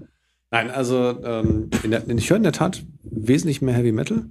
Nein, 0.51 0.72
also 0.72 1.22
ähm, 1.22 1.70
in 1.84 1.91
der, 1.91 2.07
ich 2.07 2.30
höre 2.30 2.38
in 2.38 2.43
der 2.43 2.53
Tat 2.53 2.82
wesentlich 3.03 3.61
mehr 3.61 3.74
Heavy 3.76 3.91
Metal 3.91 4.24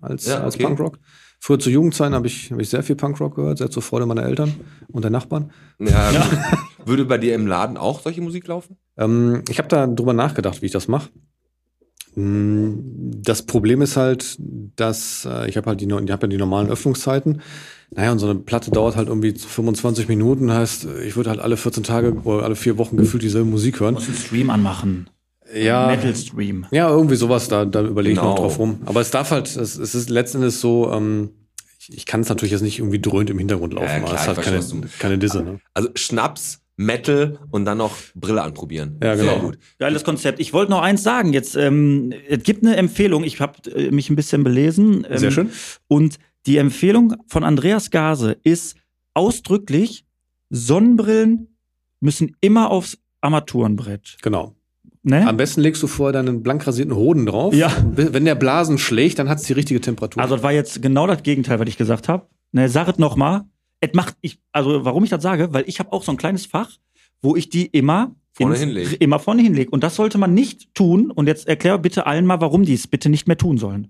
als, 0.00 0.26
Ja, 0.26 0.42
als 0.42 0.54
okay. 0.54 0.64
Punkrock. 0.64 0.98
Früher 1.38 1.58
zu 1.58 1.70
Jugendzeiten 1.70 2.14
habe 2.14 2.28
ich, 2.28 2.52
hab 2.52 2.60
ich 2.60 2.68
sehr 2.68 2.82
viel 2.84 2.94
Punkrock 2.94 3.34
gehört, 3.34 3.58
sehr 3.58 3.70
zur 3.70 3.82
Freude 3.82 4.06
meiner 4.06 4.22
Eltern 4.22 4.54
und 4.88 5.02
der 5.02 5.10
Nachbarn. 5.10 5.50
Ja, 5.80 6.12
Würde 6.86 7.04
bei 7.04 7.18
dir 7.18 7.34
im 7.34 7.46
Laden 7.46 7.76
auch 7.76 8.00
solche 8.00 8.20
Musik 8.20 8.46
laufen? 8.46 8.76
Ähm, 8.96 9.42
ich 9.48 9.58
habe 9.58 9.68
da 9.68 9.86
drüber 9.86 10.12
nachgedacht, 10.12 10.62
wie 10.62 10.66
ich 10.66 10.72
das 10.72 10.88
mache. 10.88 11.10
Das 12.14 13.42
Problem 13.46 13.80
ist 13.80 13.96
halt, 13.96 14.36
dass 14.38 15.26
äh, 15.28 15.48
ich 15.48 15.56
habe 15.56 15.70
halt 15.70 15.80
die, 15.80 15.86
ich 15.86 16.10
hab 16.10 16.22
ja 16.22 16.28
die 16.28 16.36
normalen 16.36 16.68
Öffnungszeiten. 16.68 17.40
Naja, 17.90 18.12
und 18.12 18.18
so 18.18 18.28
eine 18.28 18.38
Platte 18.40 18.70
dauert 18.70 18.96
halt 18.96 19.08
irgendwie 19.08 19.32
25 19.32 20.08
Minuten. 20.08 20.52
Heißt, 20.52 20.86
ich 21.04 21.16
würde 21.16 21.30
halt 21.30 21.40
alle 21.40 21.56
14 21.56 21.82
Tage 21.82 22.12
oder 22.24 22.44
alle 22.44 22.56
vier 22.56 22.78
Wochen 22.78 22.96
gefühlt 22.96 23.22
dieselbe 23.22 23.48
Musik 23.48 23.80
hören. 23.80 23.94
Muss 23.94 24.08
einen 24.08 24.16
Stream 24.16 24.50
anmachen. 24.50 25.08
Ja, 25.54 25.86
Metal 25.88 26.14
Stream. 26.16 26.66
ja, 26.70 26.88
irgendwie 26.90 27.16
sowas, 27.16 27.48
da, 27.48 27.64
da 27.64 27.82
überlege 27.82 28.14
ich 28.14 28.18
Genau. 28.18 28.30
noch 28.30 28.38
drauf 28.38 28.58
rum. 28.58 28.80
Aber 28.86 29.00
es 29.00 29.10
darf 29.10 29.30
halt, 29.30 29.54
es, 29.56 29.76
es 29.78 29.94
ist 29.94 30.08
letzten 30.10 30.38
Endes 30.38 30.60
so, 30.60 30.90
ähm, 30.92 31.30
ich, 31.78 31.92
ich 31.96 32.06
kann 32.06 32.20
es 32.20 32.28
natürlich 32.28 32.52
jetzt 32.52 32.62
nicht 32.62 32.78
irgendwie 32.78 33.00
dröhnt 33.00 33.28
im 33.30 33.38
Hintergrund 33.38 33.74
laufen, 33.74 33.86
Ja, 33.88 33.96
aber 33.96 34.06
klar, 34.06 34.14
es 34.14 34.20
ist 34.20 34.22
ich 34.22 34.36
halt 34.36 34.62
verstehe, 34.62 34.80
keine, 34.80 34.90
keine 34.98 35.18
Disse. 35.18 35.42
Ne? 35.42 35.60
Also 35.74 35.88
Schnaps, 35.94 36.60
Metal 36.76 37.38
und 37.50 37.64
dann 37.66 37.78
noch 37.78 37.96
Brille 38.14 38.42
anprobieren. 38.42 38.98
Ja, 39.02 39.14
genau. 39.14 39.32
Sehr 39.32 39.40
gut. 39.40 39.58
Geiles 39.78 40.04
Konzept. 40.04 40.40
Ich 40.40 40.52
wollte 40.54 40.70
noch 40.70 40.80
eins 40.80 41.02
sagen. 41.02 41.32
Jetzt, 41.34 41.54
ähm, 41.54 42.12
es 42.28 42.42
gibt 42.44 42.64
eine 42.64 42.76
Empfehlung. 42.76 43.24
Ich 43.24 43.38
habe 43.40 43.58
äh, 43.70 43.90
mich 43.90 44.08
ein 44.10 44.16
bisschen 44.16 44.42
belesen. 44.42 45.06
Ähm, 45.08 45.18
Sehr 45.18 45.30
schön. 45.30 45.50
Und 45.86 46.18
die 46.46 46.56
Empfehlung 46.56 47.14
von 47.26 47.44
Andreas 47.44 47.90
Gase 47.90 48.36
ist 48.42 48.76
ausdrücklich: 49.12 50.06
Sonnenbrillen 50.48 51.48
müssen 52.00 52.36
immer 52.40 52.70
aufs 52.70 52.98
Armaturenbrett. 53.20 54.16
Genau. 54.22 54.54
Ne? 55.04 55.26
Am 55.26 55.36
besten 55.36 55.60
legst 55.62 55.82
du 55.82 55.88
vorher 55.88 56.12
deinen 56.12 56.42
blank 56.42 56.64
rasierten 56.66 56.94
Hoden 56.94 57.26
drauf. 57.26 57.52
Ja. 57.54 57.72
Wenn 57.94 58.24
der 58.24 58.36
Blasen 58.36 58.78
schlägt, 58.78 59.18
dann 59.18 59.28
hat 59.28 59.38
es 59.38 59.44
die 59.44 59.52
richtige 59.52 59.80
Temperatur. 59.80 60.22
Also, 60.22 60.36
das 60.36 60.44
war 60.44 60.52
jetzt 60.52 60.80
genau 60.80 61.06
das 61.08 61.22
Gegenteil, 61.24 61.58
was 61.58 61.68
ich 61.68 61.76
gesagt 61.76 62.08
habe. 62.08 62.26
Ne, 62.52 62.68
sag 62.68 62.86
es 62.88 62.98
nochmal. 62.98 63.42
Es 63.80 63.94
macht, 63.94 64.14
ich, 64.20 64.38
also, 64.52 64.84
warum 64.84 65.02
ich 65.02 65.10
das 65.10 65.22
sage, 65.22 65.52
weil 65.52 65.64
ich 65.66 65.80
habe 65.80 65.92
auch 65.92 66.04
so 66.04 66.12
ein 66.12 66.16
kleines 66.18 66.46
Fach, 66.46 66.70
wo 67.20 67.34
ich 67.34 67.48
die 67.48 67.66
immer 67.66 68.14
Vorne 68.34 68.54
ins- 68.54 68.60
hinleg. 68.64 68.96
Immer 69.00 69.18
vorne 69.18 69.42
hinlege. 69.42 69.70
Und 69.70 69.82
das 69.82 69.96
sollte 69.96 70.18
man 70.18 70.32
nicht 70.34 70.72
tun. 70.74 71.10
Und 71.10 71.26
jetzt 71.26 71.48
erklär 71.48 71.76
bitte 71.78 72.06
allen 72.06 72.24
mal, 72.24 72.40
warum 72.40 72.62
die 72.64 72.74
es 72.74 72.86
bitte 72.86 73.08
nicht 73.08 73.26
mehr 73.26 73.36
tun 73.36 73.58
sollen. 73.58 73.88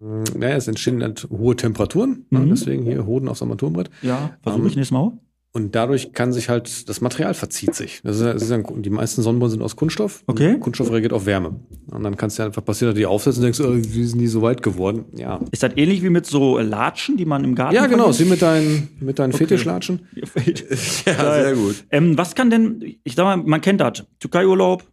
Mm, 0.00 0.24
naja, 0.38 0.56
es 0.56 0.68
entstehen 0.68 1.02
halt 1.02 1.26
hohe 1.30 1.54
Temperaturen. 1.56 2.26
Mhm. 2.30 2.50
Deswegen 2.50 2.82
hier 2.82 3.06
Hoden 3.06 3.28
aufs 3.28 3.40
Armaturenbrett. 3.42 3.90
Ja, 4.02 4.36
versuche 4.42 4.62
Ähm, 4.62 4.68
ich 4.68 4.76
nächstes 4.76 4.90
Mal. 4.92 5.12
Und 5.56 5.74
dadurch 5.74 6.12
kann 6.12 6.32
sich 6.34 6.48
halt, 6.50 6.88
das 6.88 7.00
Material 7.00 7.32
verzieht 7.32 7.74
sich. 7.74 8.00
Das 8.04 8.16
ist, 8.16 8.22
das 8.24 8.42
ist 8.42 8.52
ein- 8.52 8.82
die 8.82 8.90
meisten 8.90 9.22
Sonnenbrillen 9.22 9.52
sind 9.52 9.62
aus 9.62 9.74
Kunststoff. 9.74 10.22
Okay. 10.26 10.58
Kunststoff 10.60 10.90
reagiert 10.92 11.12
auf 11.14 11.24
Wärme. 11.24 11.58
Und 11.90 12.02
dann 12.02 12.16
kann 12.16 12.28
es 12.28 12.36
ja 12.36 12.44
einfach 12.44 12.64
passieren, 12.64 12.90
dass 12.90 12.94
du 12.96 13.00
die 13.00 13.06
aufsetzt 13.06 13.38
und 13.38 13.44
denkst, 13.44 13.60
oh, 13.60 13.72
wie 13.74 14.04
sind 14.04 14.18
die 14.18 14.26
so 14.26 14.42
weit 14.42 14.62
geworden? 14.62 15.06
Ja. 15.16 15.40
Ist 15.50 15.62
das 15.62 15.72
ähnlich 15.76 16.02
wie 16.02 16.10
mit 16.10 16.26
so 16.26 16.58
Latschen, 16.58 17.16
die 17.16 17.24
man 17.24 17.42
im 17.44 17.54
Garten 17.54 17.74
Ja, 17.74 17.86
genau, 17.86 18.10
ist 18.10 18.20
wie 18.20 18.24
mit 18.26 18.42
deinen, 18.42 18.88
mit 19.00 19.18
deinen 19.18 19.32
Fetischlatschen. 19.32 20.06
Ja, 21.06 21.42
sehr 21.42 21.54
gut. 21.54 21.84
ähm, 21.90 22.18
was 22.18 22.34
kann 22.34 22.50
denn, 22.50 22.84
ich 23.02 23.14
sag 23.14 23.24
mal, 23.24 23.36
man 23.38 23.60
kennt 23.60 23.80
das. 23.80 24.04
Türkei-Urlaub, 24.20 24.84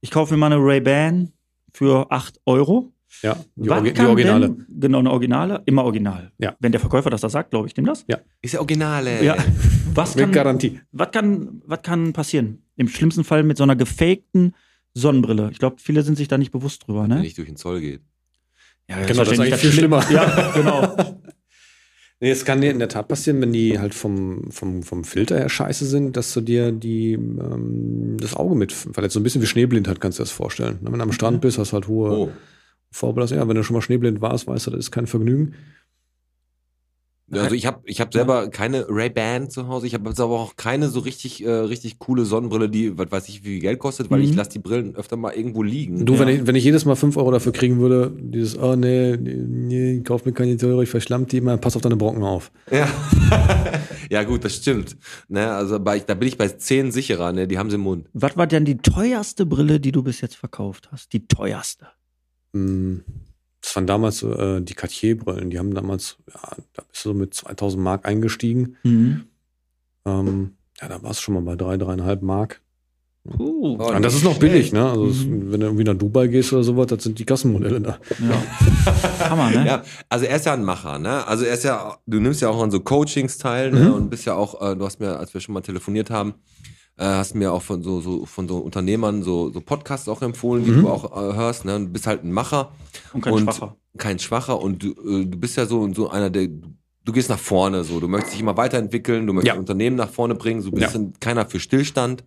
ich 0.00 0.10
kaufe 0.10 0.34
mir 0.34 0.38
mal 0.38 0.46
eine 0.52 0.56
Ray-Ban 0.56 1.32
für 1.72 2.10
8 2.10 2.40
Euro. 2.46 2.91
Ja, 3.22 3.36
die, 3.56 3.70
Orgi 3.70 3.92
die 3.92 4.00
Originale. 4.00 4.48
Denn, 4.50 4.66
genau, 4.80 4.98
eine 4.98 5.10
Originale, 5.10 5.62
immer 5.66 5.84
original. 5.84 6.32
Ja. 6.38 6.56
Wenn 6.58 6.72
der 6.72 6.80
Verkäufer 6.80 7.08
das 7.10 7.20
da 7.20 7.28
sagt, 7.28 7.50
glaube 7.50 7.68
ich 7.68 7.74
dem 7.74 7.84
das. 7.86 8.04
Ist 8.40 8.52
ja 8.54 8.58
Originale. 8.60 9.22
Ja. 9.24 9.36
Was 9.94 10.14
Mit 10.16 10.24
kann, 10.24 10.32
Garantie. 10.32 10.80
was, 10.90 11.10
kann, 11.10 11.60
was 11.66 11.82
kann 11.82 12.12
passieren? 12.14 12.62
Im 12.76 12.88
schlimmsten 12.88 13.24
Fall 13.24 13.42
mit 13.42 13.58
so 13.58 13.62
einer 13.62 13.76
gefakten 13.76 14.54
Sonnenbrille. 14.94 15.50
Ich 15.52 15.58
glaube, 15.58 15.76
viele 15.78 16.02
sind 16.02 16.16
sich 16.16 16.28
da 16.28 16.38
nicht 16.38 16.50
bewusst 16.50 16.86
drüber, 16.86 17.02
Wenn 17.02 17.10
ne? 17.10 17.20
nicht 17.20 17.36
durch 17.36 17.46
den 17.48 17.56
Zoll 17.56 17.80
geht. 17.82 18.00
Ja, 18.88 18.96
Genau, 19.04 19.22
das 19.24 19.32
ist 19.32 19.40
eigentlich 19.40 19.56
viel 19.56 19.70
Schlimm- 19.70 20.00
schlimmer. 20.00 20.10
Ja, 20.10 20.50
genau. 20.54 20.96
Nee, 22.20 22.30
es 22.30 22.44
kann 22.44 22.60
dir 22.60 22.70
in 22.70 22.78
der 22.78 22.88
Tat 22.88 23.08
passieren, 23.08 23.40
wenn 23.40 23.52
die 23.52 23.80
halt 23.80 23.94
vom, 23.94 24.48
vom, 24.52 24.84
vom 24.84 25.02
Filter 25.02 25.36
her 25.38 25.48
scheiße 25.48 25.84
sind, 25.86 26.16
dass 26.16 26.32
du 26.32 26.40
dir 26.40 26.70
die, 26.70 27.14
ähm, 27.14 28.16
das 28.20 28.34
Auge 28.36 28.54
mit 28.54 28.70
verletzt. 28.70 29.14
So 29.14 29.18
ein 29.20 29.24
bisschen 29.24 29.42
wie 29.42 29.46
Schneeblindheit 29.46 30.00
kannst 30.00 30.20
du 30.20 30.22
dir 30.22 30.26
das 30.26 30.30
vorstellen. 30.30 30.78
Wenn 30.82 30.92
du 30.92 31.00
am 31.00 31.10
Strand 31.10 31.40
bist, 31.40 31.58
hast 31.58 31.72
du 31.72 31.74
halt 31.74 31.88
hohe 31.88 32.10
Oh. 32.12 32.30
Vorbelastung. 32.92 33.38
Ja, 33.38 33.48
wenn 33.48 33.56
du 33.56 33.64
schon 33.64 33.74
mal 33.74 33.82
schneeblind 33.82 34.20
warst, 34.20 34.46
weißt 34.46 34.68
du, 34.68 34.70
das 34.70 34.80
ist 34.80 34.90
kein 34.92 35.06
Vergnügen. 35.08 35.54
Also 37.34 37.54
ich 37.54 37.64
habe 37.64 37.80
ich 37.86 37.98
hab 38.02 38.12
selber 38.12 38.48
keine 38.50 38.84
Ray-Ban 38.90 39.48
zu 39.48 39.66
Hause. 39.66 39.86
Ich 39.86 39.94
habe 39.94 40.06
jetzt 40.10 40.20
aber 40.20 40.38
auch 40.38 40.54
keine 40.56 40.90
so 40.90 41.00
richtig, 41.00 41.42
äh, 41.42 41.50
richtig 41.50 41.98
coole 41.98 42.26
Sonnenbrille, 42.26 42.68
die, 42.68 42.98
was 42.98 43.10
weiß 43.10 43.26
ich, 43.30 43.42
wie 43.42 43.52
viel 43.52 43.60
Geld 43.60 43.78
kostet, 43.78 44.10
weil 44.10 44.18
Mhm. 44.18 44.24
ich 44.26 44.34
lasse 44.34 44.50
die 44.50 44.58
Brillen 44.58 44.94
öfter 44.96 45.16
mal 45.16 45.32
irgendwo 45.32 45.62
liegen. 45.62 46.04
Du, 46.04 46.18
wenn, 46.18 46.28
Ja. 46.28 46.34
ich, 46.34 46.46
wenn 46.46 46.56
ich 46.56 46.64
jedes 46.64 46.84
Mal 46.84 46.94
5 46.94 47.16
Euro 47.16 47.30
dafür 47.30 47.52
kriegen 47.52 47.78
würde, 47.80 48.12
dieses, 48.20 48.58
oh 48.58 48.76
nee, 48.76 49.16
nee, 49.16 49.94
ich 49.94 50.04
kauf 50.04 50.26
mir 50.26 50.32
keine 50.32 50.58
teure, 50.58 50.82
ich 50.82 50.90
verschlamm 50.90 51.26
die 51.26 51.38
immer, 51.38 51.56
pass 51.56 51.74
auf 51.74 51.80
deine 51.80 51.96
Brocken 51.96 52.22
auf. 52.22 52.52
Ja. 52.70 52.86
ja, 54.10 54.24
gut, 54.24 54.44
das 54.44 54.56
stimmt. 54.56 54.98
Ne, 55.28 55.50
also 55.50 55.80
bei, 55.80 56.00
da 56.00 56.12
bin 56.12 56.28
ich 56.28 56.36
bei 56.36 56.48
10 56.48 56.92
sicherer, 56.92 57.32
ne? 57.32 57.48
Die 57.48 57.56
haben 57.56 57.70
sie 57.70 57.76
im 57.76 57.82
Mund. 57.82 58.10
Was 58.12 58.36
war 58.36 58.46
denn 58.46 58.66
die 58.66 58.76
teuerste 58.76 59.46
Brille, 59.46 59.80
die 59.80 59.92
du 59.92 60.02
bis 60.02 60.20
jetzt 60.20 60.36
verkauft 60.36 60.90
hast? 60.92 61.14
Die 61.14 61.26
teuerste. 61.26 61.86
Das 62.52 63.76
waren 63.76 63.86
damals 63.86 64.22
äh, 64.22 64.60
die 64.60 64.74
Cartier-Brillen, 64.74 65.50
die 65.50 65.58
haben 65.58 65.74
damals, 65.74 66.16
ja, 66.32 66.40
da 66.74 66.82
bist 66.90 67.04
du 67.04 67.10
so 67.10 67.14
mit 67.14 67.32
2000 67.34 67.82
Mark 67.82 68.06
eingestiegen. 68.06 68.76
Mhm. 68.82 69.24
Ähm, 70.04 70.52
ja, 70.80 70.88
da 70.88 71.02
war 71.02 71.12
es 71.12 71.20
schon 71.20 71.34
mal 71.34 71.42
bei 71.42 71.56
drei, 71.56 71.76
dreieinhalb 71.76 72.22
Mark. 72.22 72.60
Uh, 73.38 73.76
Oh, 73.78 73.92
und 73.94 74.02
das 74.02 74.14
ist 74.16 74.24
noch 74.24 74.38
billig, 74.40 74.72
ne? 74.72 74.84
Also 74.90 75.06
es- 75.06 75.24
Mhm. 75.24 75.52
wenn 75.52 75.60
du 75.60 75.66
irgendwie 75.66 75.84
nach 75.84 75.94
Dubai 75.94 76.26
gehst 76.26 76.52
oder 76.52 76.64
sowas, 76.64 76.88
das 76.88 77.04
sind 77.04 77.20
die 77.20 77.24
Kassenmodelle 77.24 77.80
da. 77.80 77.98
ja. 78.18 78.42
Hammer, 79.30 79.50
ne? 79.50 79.64
Ja, 79.64 79.82
also 80.08 80.24
er 80.24 80.34
ist 80.36 80.44
ja 80.46 80.54
ein 80.54 80.64
Macher, 80.64 80.98
ne? 80.98 81.24
Also 81.28 81.44
er 81.44 81.54
ist 81.54 81.62
ja, 81.62 81.98
du 82.04 82.18
nimmst 82.18 82.40
ja 82.42 82.48
auch 82.48 82.60
an 82.60 82.72
so 82.72 82.80
Coachings 82.80 83.38
teil, 83.38 83.70
ne? 83.70 83.80
Mhm. 83.90 83.92
Und 83.94 84.10
bist 84.10 84.24
ja 84.24 84.34
auch, 84.34 84.60
äh, 84.60 84.74
du 84.74 84.84
hast 84.84 84.98
mir, 84.98 85.16
als 85.20 85.32
wir 85.34 85.40
schon 85.40 85.54
mal 85.54 85.60
telefoniert 85.60 86.10
haben, 86.10 86.34
Äh, 86.98 87.04
hast 87.04 87.34
mir 87.34 87.52
auch 87.52 87.62
von 87.62 87.82
so, 87.82 88.00
so 88.00 88.26
von 88.26 88.46
so 88.48 88.58
Unternehmern 88.58 89.22
so, 89.22 89.50
so 89.50 89.60
Podcasts 89.60 90.08
auch 90.08 90.20
empfohlen, 90.22 90.64
die 90.64 90.70
Mhm. 90.72 90.82
du 90.82 90.88
auch 90.90 91.04
äh, 91.16 91.34
hörst. 91.34 91.64
Ne? 91.64 91.78
Du 91.80 91.86
bist 91.88 92.06
halt 92.06 92.22
ein 92.22 92.32
Macher, 92.32 92.72
Und 93.14 93.22
kein 93.22 93.32
Und- 93.32 93.42
Schwacher. 93.44 93.76
kein 93.98 94.18
Schwacher 94.18 94.60
und 94.60 94.82
du, 94.82 94.90
äh, 94.90 95.24
du 95.26 95.38
bist 95.38 95.56
ja 95.56 95.66
so, 95.66 95.92
so 95.94 96.10
einer, 96.10 96.28
der 96.30 96.48
du 97.04 97.12
gehst 97.12 97.30
nach 97.30 97.38
vorne, 97.38 97.82
so 97.82 97.98
du 97.98 98.08
möchtest 98.08 98.34
dich 98.34 98.40
immer 98.42 98.56
weiterentwickeln, 98.56 99.26
du 99.26 99.32
möchtest 99.32 99.54
Ja. 99.54 99.58
Unternehmen 99.58 99.96
nach 99.96 100.10
vorne 100.10 100.34
bringen, 100.34 100.60
so 100.60 100.70
bist 100.70 100.94
Ja. 100.94 101.00
keiner 101.18 101.46
für 101.46 101.58
Stillstand. 101.60 102.24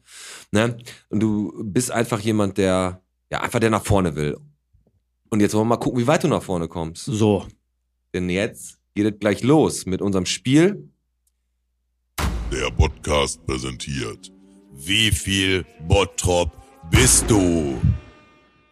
Ne? 0.51 0.77
Und 1.09 1.19
du 1.21 1.53
bist 1.63 1.91
einfach 1.91 2.19
jemand, 2.19 2.57
der 2.57 3.01
ja 3.31 3.41
einfach 3.41 3.59
der 3.59 3.69
nach 3.69 3.85
vorne 3.85 4.15
will. 4.15 4.37
Und 5.29 5.39
jetzt 5.41 5.53
wollen 5.53 5.63
wir 5.67 5.75
mal 5.75 5.77
gucken, 5.77 5.99
wie 6.01 6.07
weit 6.07 6.23
du 6.23 6.27
nach 6.27 6.43
vorne 6.43 6.67
kommst. 6.67 7.05
So. 7.05 7.45
Denn 8.13 8.29
jetzt 8.29 8.77
geht 8.95 9.05
es 9.13 9.19
gleich 9.19 9.43
los 9.43 9.85
mit 9.85 10.01
unserem 10.01 10.25
Spiel. 10.25 10.89
Der 12.51 12.69
Podcast 12.71 13.45
präsentiert. 13.45 14.31
Wie 14.77 15.11
viel 15.11 15.65
Bottrop 15.87 16.51
bist 16.91 17.29
du? 17.29 17.79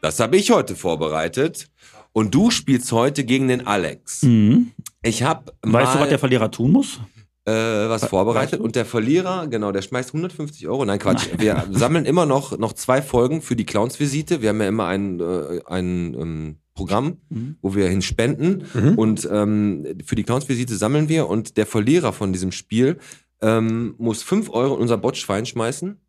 Das 0.01 0.19
habe 0.19 0.37
ich 0.37 0.51
heute 0.51 0.75
vorbereitet. 0.75 1.69
Und 2.11 2.35
du 2.35 2.51
spielst 2.51 2.91
heute 2.91 3.23
gegen 3.23 3.47
den 3.47 3.65
Alex. 3.65 4.21
Mhm. 4.23 4.71
Ich 5.01 5.23
habe 5.23 5.51
Weißt 5.63 5.95
du, 5.95 5.99
was 5.99 6.09
der 6.09 6.19
Verlierer 6.19 6.51
tun 6.51 6.71
muss? 6.71 6.99
äh, 7.45 7.51
was 7.51 8.05
vorbereitet 8.05 8.51
weißt 8.53 8.59
du? 8.59 8.63
und 8.63 8.75
der 8.75 8.85
Verlierer, 8.85 9.47
genau, 9.47 9.71
der 9.71 9.81
schmeißt 9.81 10.09
150 10.09 10.67
Euro. 10.67 10.85
Nein, 10.85 10.99
Quatsch. 10.99 11.27
Wir 11.39 11.65
sammeln 11.71 12.05
immer 12.05 12.25
noch, 12.25 12.57
noch 12.57 12.73
zwei 12.73 13.01
Folgen 13.01 13.41
für 13.41 13.55
die 13.55 13.65
Clowns-Visite. 13.65 14.41
Wir 14.41 14.49
haben 14.49 14.61
ja 14.61 14.67
immer 14.67 14.85
ein, 14.87 15.19
äh, 15.19 15.59
ein 15.67 16.13
ähm, 16.13 16.55
Programm, 16.75 17.17
Mhm. 17.29 17.57
wo 17.61 17.75
wir 17.75 17.87
hin 17.87 18.01
spenden. 18.01 18.63
Mhm. 18.73 18.97
Und 18.97 19.27
ähm, 19.31 19.85
für 20.05 20.15
die 20.15 20.23
Clowns-Visite 20.23 20.75
sammeln 20.75 21.07
wir 21.09 21.27
und 21.29 21.57
der 21.57 21.65
Verlierer 21.65 22.13
von 22.13 22.31
diesem 22.33 22.51
Spiel 22.51 22.97
ähm, 23.43 23.93
muss 23.97 24.23
5 24.23 24.49
Euro 24.49 24.75
in 24.75 24.81
unser 24.81 24.97
Botschwein 24.97 25.45
schmeißen. 25.45 25.99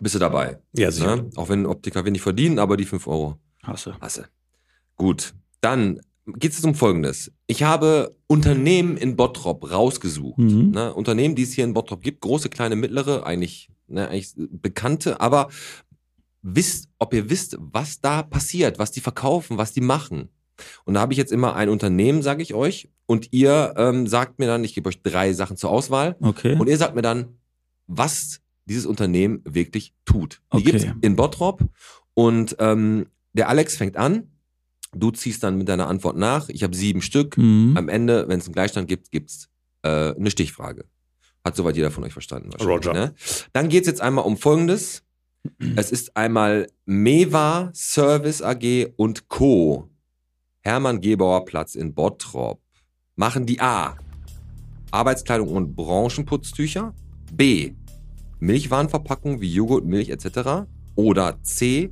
Bist 0.00 0.14
du 0.14 0.18
dabei? 0.18 0.60
Ja, 0.72 0.90
sicher. 0.90 1.16
Ne? 1.16 1.30
Auch 1.36 1.48
wenn 1.48 1.66
Optiker 1.66 2.04
wenig 2.04 2.22
verdienen, 2.22 2.58
aber 2.58 2.76
die 2.76 2.84
5 2.84 3.06
Euro 3.08 3.38
Hasse. 3.62 3.96
Hasse. 4.00 4.28
Gut, 4.96 5.34
dann 5.60 6.00
geht 6.26 6.52
es 6.52 6.64
um 6.64 6.74
Folgendes. 6.74 7.32
Ich 7.48 7.64
habe 7.64 8.16
Unternehmen 8.28 8.96
in 8.96 9.16
Bottrop 9.16 9.70
rausgesucht. 9.70 10.38
Mhm. 10.38 10.70
Ne? 10.70 10.94
Unternehmen, 10.94 11.34
die 11.34 11.42
es 11.42 11.52
hier 11.52 11.64
in 11.64 11.74
Bottrop 11.74 12.02
gibt, 12.02 12.20
große, 12.20 12.48
kleine, 12.48 12.76
mittlere, 12.76 13.26
eigentlich, 13.26 13.68
ne, 13.88 14.08
eigentlich 14.08 14.34
bekannte, 14.36 15.20
aber 15.20 15.48
wisst, 16.42 16.88
ob 16.98 17.12
ihr 17.12 17.28
wisst, 17.28 17.56
was 17.58 18.00
da 18.00 18.22
passiert, 18.22 18.78
was 18.78 18.92
die 18.92 19.00
verkaufen, 19.00 19.58
was 19.58 19.72
die 19.72 19.80
machen. 19.80 20.28
Und 20.84 20.94
da 20.94 21.00
habe 21.00 21.12
ich 21.12 21.18
jetzt 21.18 21.32
immer 21.32 21.54
ein 21.56 21.68
Unternehmen, 21.68 22.22
sage 22.22 22.42
ich 22.42 22.54
euch, 22.54 22.88
und 23.06 23.28
ihr 23.32 23.74
ähm, 23.76 24.06
sagt 24.06 24.38
mir 24.38 24.46
dann, 24.46 24.62
ich 24.64 24.74
gebe 24.74 24.88
euch 24.88 25.02
drei 25.02 25.32
Sachen 25.32 25.56
zur 25.56 25.70
Auswahl, 25.70 26.16
Okay. 26.20 26.56
und 26.58 26.68
ihr 26.68 26.76
sagt 26.76 26.94
mir 26.94 27.02
dann, 27.02 27.38
was 27.86 28.40
dieses 28.66 28.86
Unternehmen 28.86 29.40
wirklich 29.44 29.94
tut. 30.04 30.40
Die 30.52 30.56
Okay. 30.58 30.64
gibt's 30.72 30.86
in 31.00 31.16
Bottrop 31.16 31.62
und 32.14 32.56
ähm, 32.60 33.06
der 33.32 33.48
Alex 33.48 33.76
fängt 33.76 33.96
an. 33.96 34.28
Du 34.94 35.10
ziehst 35.12 35.42
dann 35.44 35.56
mit 35.56 35.68
deiner 35.68 35.86
Antwort 35.88 36.16
nach. 36.16 36.48
Ich 36.48 36.62
habe 36.64 36.74
sieben 36.74 37.00
Stück. 37.02 37.36
Mhm. 37.38 37.76
Am 37.76 37.88
Ende, 37.88 38.26
wenn 38.28 38.40
es 38.40 38.46
einen 38.46 38.54
Gleichstand 38.54 38.88
gibt, 38.88 39.10
gibt's 39.12 39.48
äh, 39.82 40.14
eine 40.14 40.30
Stichfrage. 40.30 40.84
Hat 41.44 41.56
soweit 41.56 41.76
jeder 41.76 41.90
von 41.90 42.04
euch 42.04 42.12
verstanden. 42.12 42.52
wahrscheinlich, 42.52 42.86
Roger. 42.88 42.92
Ne? 42.92 43.14
Dann 43.52 43.68
geht's 43.68 43.86
jetzt 43.86 44.00
einmal 44.00 44.24
um 44.24 44.36
Folgendes. 44.36 45.02
Es 45.76 45.90
ist 45.90 46.16
einmal 46.16 46.66
Mewa 46.84 47.70
Service 47.72 48.42
AG 48.42 48.92
und 48.96 49.28
Co. 49.28 49.88
Hermann 50.62 51.00
Gebauer 51.00 51.44
Platz 51.44 51.74
in 51.74 51.94
Bottrop. 51.94 52.60
Machen 53.16 53.46
die 53.46 53.60
A. 53.60 53.96
Arbeitskleidung 54.90 55.48
und 55.48 55.74
Branchenputztücher. 55.74 56.94
B. 57.32 57.72
Milchwarenverpackung 58.40 59.40
wie 59.40 59.52
Joghurt, 59.52 59.84
Milch 59.84 60.10
etc. 60.10 60.66
Oder 60.96 61.42
C. 61.42 61.90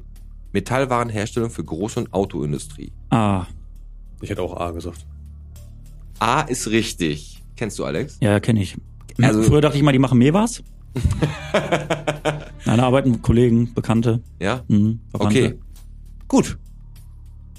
Metallwarenherstellung 0.53 1.51
für 1.51 1.63
Groß- 1.63 1.99
und 1.99 2.13
Autoindustrie. 2.13 2.93
Ah, 3.11 3.47
Ich 4.21 4.31
hätte 4.31 4.43
auch 4.43 4.57
A 4.59 4.71
gesagt. 4.73 5.07
A 6.19 6.41
ist 6.43 6.69
richtig. 6.71 7.43
Kennst 7.57 7.79
du, 7.79 7.85
Alex? 7.85 8.19
ja, 8.21 8.41
kenne 8.41 8.63
ich. 8.63 8.77
Also- 9.21 9.43
Früher 9.43 9.61
dachte 9.61 9.77
ich 9.77 9.83
mal, 9.83 9.93
die 9.93 9.99
machen 9.99 10.19
Mewas. 10.19 10.63
Nein, 11.53 12.79
da 12.79 12.83
arbeiten 12.83 13.23
Kollegen, 13.23 13.73
Bekannte. 13.75 14.23
Ja? 14.41 14.65
Mhm. 14.69 15.01
Okay. 15.13 15.59
Gut. 16.27 16.59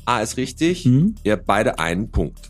A 0.10 0.22
ist 0.22 0.38
richtig. 0.38 0.86
Mhm. 0.86 1.14
Ihr 1.24 1.34
habt 1.34 1.46
beide 1.46 1.78
einen 1.78 2.10
Punkt. 2.10 2.50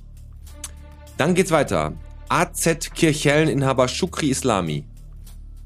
Dann 1.17 1.35
geht's 1.35 1.51
weiter. 1.51 1.91
AZ 2.29 2.91
Kirchhellen-Inhaber 2.95 3.89
Shukri 3.89 4.29
Islami. 4.29 4.85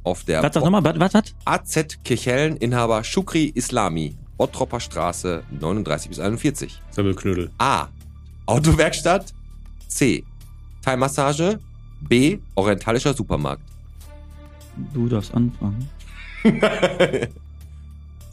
Auf 0.03 0.23
der 0.23 0.41
Was, 0.41 0.55
nochmal, 0.55 0.83
was, 0.83 1.13
was? 1.13 1.23
AZ 1.45 1.99
Kirchhellen-Inhaber 2.03 3.03
Shukri 3.03 3.51
Islami. 3.53 4.15
Bottropper 4.37 4.79
Straße 4.79 5.43
39 5.51 6.09
bis 6.09 6.19
41. 6.19 6.81
Semmelknödel. 6.89 7.51
A. 7.59 7.89
Autowerkstatt. 8.47 9.31
C. 9.87 10.23
Thai-Massage. 10.81 11.59
B. 12.01 12.39
Orientalischer 12.55 13.13
Supermarkt. 13.13 13.61
Du 14.95 15.07
darfst 15.07 15.31
anfangen. 15.35 15.87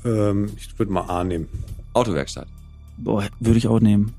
Ähm, 0.03 0.51
ich 0.57 0.79
würde 0.79 0.91
mal 0.91 1.03
A 1.03 1.23
nehmen. 1.23 1.47
Autowerkstatt. 1.93 2.49
Boah, 3.01 3.25
würde 3.39 3.59
ich 3.59 3.67
auch 3.67 3.81
nehmen. 3.81 4.15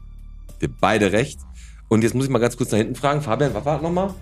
Ihr 0.60 0.70
beide 0.80 1.12
recht. 1.12 1.40
Und 1.88 2.04
jetzt 2.04 2.16
muss 2.16 2.26
ich 2.26 2.32
mal 2.32 2.40
ganz 2.40 2.58
kurz 2.58 2.72
nach 2.72 2.78
hinten 2.78 2.96
fragen. 2.96 3.22
Fabian, 3.22 3.54
was 3.54 3.66
war 3.66 3.74
das 3.76 3.84
nochmal? 3.84 4.14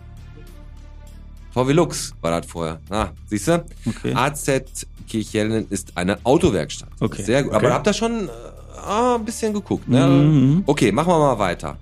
VW 1.52 1.74
Lux 1.74 2.14
war 2.22 2.40
das 2.40 2.50
vorher. 2.50 2.80
Ah, 2.90 3.10
siehst 3.28 3.48
du? 3.48 3.66
Okay. 3.86 4.14
AZ 4.14 4.88
Kirchhellen 5.08 5.68
ist 5.70 5.98
eine 5.98 6.20
Autowerkstatt. 6.24 6.90
Okay. 7.00 7.24
Sehr 7.24 7.44
gut. 7.44 7.54
Okay. 7.54 7.66
Aber 7.66 7.74
habt 7.74 7.88
ihr 7.88 7.94
schon 7.94 8.28
äh, 8.28 8.32
ah, 8.78 9.16
ein 9.16 9.26
bisschen 9.26 9.54
geguckt, 9.54 9.88
ne? 9.90 10.06
Mhm. 10.06 10.64
Okay, 10.66 10.92
machen 10.92 11.10
wir 11.10 11.20
mal 11.20 11.40
weiter. 11.40 11.78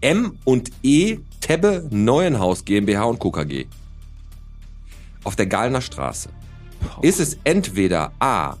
M 0.00 0.38
und 0.44 0.70
E 0.82 1.18
Tebbe 1.40 1.86
Neuenhaus 1.90 2.64
GmbH 2.64 3.04
und 3.04 3.18
Co. 3.18 3.30
KG. 3.30 3.66
Auf 5.24 5.36
der 5.36 5.46
Gallner 5.46 5.80
Straße. 5.80 6.28
Ist 7.02 7.20
es 7.20 7.38
entweder 7.44 8.12
A. 8.18 8.56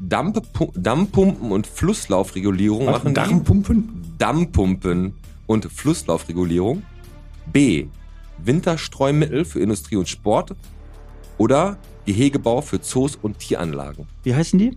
Dampfu- 0.00 0.72
Dammpumpen 0.78 1.50
und 1.52 1.66
Flusslaufregulierung 1.66 2.86
machen 2.86 3.08
die? 3.08 3.14
Darmpumpen? 3.14 3.88
Dammpumpen 4.18 5.14
und 5.46 5.66
Flusslaufregulierung. 5.72 6.82
B. 7.52 7.86
Winterstreumittel 8.44 9.44
für 9.44 9.60
Industrie 9.60 9.96
und 9.96 10.08
Sport. 10.08 10.54
Oder 11.38 11.78
Gehegebau 12.06 12.60
für 12.60 12.80
Zoos 12.80 13.16
und 13.16 13.38
Tieranlagen. 13.38 14.06
Wie 14.22 14.34
heißen 14.34 14.58
die? 14.58 14.76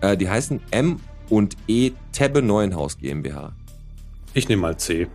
Äh, 0.00 0.16
die 0.16 0.28
heißen 0.28 0.60
M 0.70 0.96
und 1.28 1.56
E 1.68 1.92
Tebbe 2.12 2.42
Neuenhaus 2.42 2.98
GmbH. 2.98 3.52
Ich 4.34 4.48
nehme 4.48 4.62
mal 4.62 4.76
C. 4.78 5.06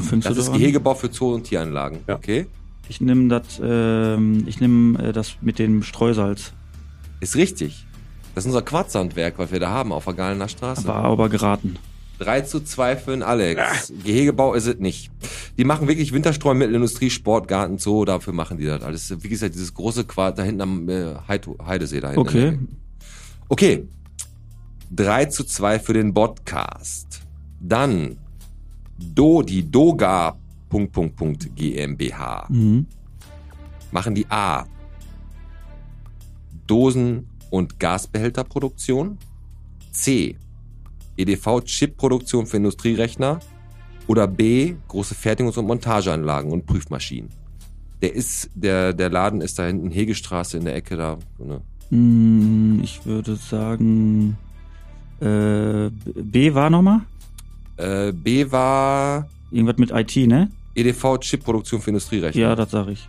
Fängst 0.00 0.26
Das 0.28 0.36
ist 0.36 0.46
daran? 0.46 0.60
Gehegebau 0.60 0.94
für 0.94 1.12
Zoo- 1.12 1.34
und 1.34 1.44
Tieranlagen. 1.44 2.00
Ja. 2.06 2.14
Okay? 2.16 2.46
Ich 2.88 3.00
nehme 3.00 3.28
das, 3.28 3.60
ähm, 3.62 4.44
ich 4.46 4.60
nehme 4.60 5.08
äh, 5.08 5.12
das 5.12 5.36
mit 5.40 5.58
dem 5.58 5.82
Streusalz. 5.82 6.52
Ist 7.20 7.36
richtig. 7.36 7.85
Das 8.36 8.44
ist 8.44 8.48
unser 8.48 8.60
Quarzsandwerk, 8.60 9.38
was 9.38 9.50
wir 9.50 9.60
da 9.60 9.70
haben 9.70 9.92
auf 9.92 10.04
der 10.04 10.12
Galener 10.12 10.46
Straße. 10.46 10.86
War 10.86 11.04
aber 11.04 11.30
geraten. 11.30 11.78
3 12.18 12.42
zu 12.42 12.60
2 12.60 12.96
für 12.96 13.12
den 13.12 13.22
Alex. 13.22 13.90
Gehegebau 14.04 14.52
ist 14.52 14.66
es 14.66 14.78
nicht. 14.78 15.10
Die 15.56 15.64
machen 15.64 15.88
wirklich 15.88 16.12
Winterstreumittel, 16.12 16.74
Industrie, 16.74 17.08
Sport, 17.08 17.48
Garten, 17.48 17.78
Zoo, 17.78 18.04
dafür 18.04 18.34
machen 18.34 18.58
die 18.58 18.66
das 18.66 18.82
alles. 18.82 19.22
Wie 19.22 19.28
gesagt, 19.30 19.54
dieses 19.54 19.72
große 19.72 20.04
Quarz 20.04 20.36
da 20.36 20.42
hinten 20.42 20.60
am 20.60 20.86
äh, 20.90 21.14
Heid- 21.26 21.48
Heidesee 21.66 22.00
da 22.00 22.08
hinten. 22.08 22.20
Okay. 22.20 22.58
Okay. 23.48 23.88
3 24.94 25.24
zu 25.24 25.44
2 25.44 25.78
für 25.78 25.94
den 25.94 26.12
Podcast. 26.12 27.22
Dann 27.58 28.18
Do, 28.98 29.40
die 29.40 29.70
Doga 29.70 30.36
Punkt, 30.68 30.92
Punkt, 30.92 31.16
Punkt, 31.16 31.56
GmbH. 31.56 32.48
Mhm. 32.50 32.84
Machen 33.92 34.14
die 34.14 34.26
A. 34.28 34.66
Dosen- 36.66 37.26
und 37.56 37.80
Gasbehälterproduktion. 37.80 39.18
C. 39.90 40.36
EDV-Chip-Produktion 41.16 42.46
für 42.46 42.58
Industrierechner. 42.58 43.40
Oder 44.06 44.26
B. 44.28 44.74
Große 44.88 45.14
Fertigungs- 45.14 45.58
und 45.58 45.66
Montageanlagen 45.66 46.52
und 46.52 46.66
Prüfmaschinen. 46.66 47.30
Der 48.02 48.14
ist, 48.14 48.50
der, 48.54 48.92
der 48.92 49.10
Laden 49.10 49.40
ist 49.40 49.58
da 49.58 49.66
hinten 49.66 49.90
Hegestraße 49.90 50.58
in 50.58 50.64
der 50.66 50.76
Ecke 50.76 50.96
da. 50.96 51.18
Mm, 51.90 52.80
Ich 52.82 53.04
würde 53.06 53.36
sagen, 53.36 54.36
äh, 55.20 55.88
B 56.14 56.52
war 56.54 56.68
nochmal? 56.70 57.00
Äh, 57.78 58.12
B 58.12 58.50
war 58.52 59.28
Irgendwas 59.50 59.78
mit 59.78 59.90
IT, 59.92 60.16
ne? 60.28 60.50
EDV-Chip-Produktion 60.74 61.80
für 61.80 61.90
Industrierechner. 61.90 62.40
Ja, 62.40 62.54
das 62.54 62.70
sage 62.70 62.92
ich. 62.92 63.08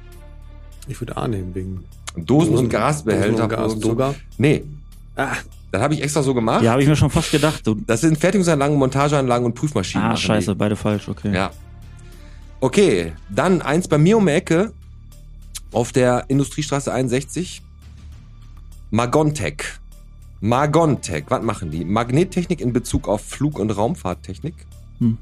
Ich 0.87 1.01
würde 1.01 1.17
A 1.17 1.27
nehmen 1.27 1.53
wegen 1.53 1.83
Dosen, 2.25 2.55
und 2.55 2.69
Gasbehälter. 2.69 3.29
Dosen 3.29 3.41
und 3.43 3.49
Gas, 3.49 3.79
Doga. 3.79 4.15
Nee, 4.37 4.63
Ah, 5.15 5.35
das 5.71 5.81
habe 5.81 5.95
ich 5.95 6.03
extra 6.03 6.21
so 6.21 6.33
gemacht. 6.33 6.63
Ja, 6.63 6.71
habe 6.71 6.83
ich 6.83 6.87
mir 6.87 6.95
schon 6.95 7.09
fast 7.09 7.31
gedacht. 7.31 7.63
Das 7.87 8.01
sind 8.01 8.17
Fertigungsanlagen, 8.19 8.77
Montageanlagen 8.77 9.45
und 9.45 9.55
Prüfmaschinen. 9.55 10.03
ah, 10.05 10.09
machen 10.09 10.17
die. 10.19 10.25
scheiße, 10.27 10.55
beide 10.55 10.75
falsch, 10.75 11.07
okay. 11.09 11.33
Ja. 11.33 11.51
Okay, 12.59 13.13
dann 13.29 13.61
eins 13.61 13.87
bei 13.87 13.97
mir 13.97 14.17
um 14.17 14.25
die 14.25 14.31
Ecke 14.33 14.73
auf 15.71 15.91
der 15.91 16.25
Industriestraße 16.27 16.93
61. 16.93 17.61
Magontech. 18.91 19.63
Magontech, 20.39 21.25
was 21.29 21.41
machen 21.43 21.71
die? 21.71 21.83
Magnettechnik 21.83 22.61
in 22.61 22.71
Bezug 22.73 23.07
auf 23.07 23.21
Flug- 23.21 23.59
und 23.59 23.71
Raumfahrttechnik. 23.71 24.53
Hm. 24.99 25.17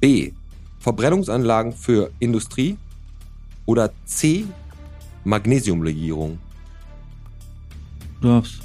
B. 0.00 0.32
Verbrennungsanlagen 0.80 1.72
für 1.72 2.10
Industrie. 2.18 2.76
Oder 3.64 3.90
C. 4.04 4.44
Magnesiumlegierung. 5.26 6.38
Du 8.20 8.28
darfst. 8.28 8.60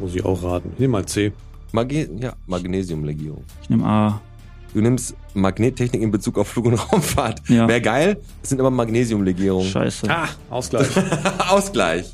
Muss 0.00 0.14
ich 0.14 0.24
auch 0.24 0.42
raten. 0.42 0.70
Ich 0.74 0.80
nehme 0.80 0.92
mal 0.92 1.06
C. 1.06 1.32
Magne 1.70 2.08
ja, 2.20 2.32
Magnesiumlegierung. 2.46 3.44
Ich 3.62 3.70
nehme 3.70 3.86
A. 3.86 4.20
Du 4.72 4.80
nimmst 4.80 5.14
Magnettechnik 5.34 6.02
in 6.02 6.10
Bezug 6.10 6.36
auf 6.38 6.48
Flug- 6.48 6.66
und 6.66 6.74
Raumfahrt. 6.92 7.48
Ja. 7.48 7.68
Wäre 7.68 7.80
geil. 7.80 8.20
Es 8.42 8.48
sind 8.48 8.58
immer 8.58 8.70
Magnesiumlegierungen. 8.70 9.70
Scheiße. 9.70 10.10
Ah, 10.10 10.28
Ausgleich. 10.50 10.88
Ausgleich. 11.48 12.12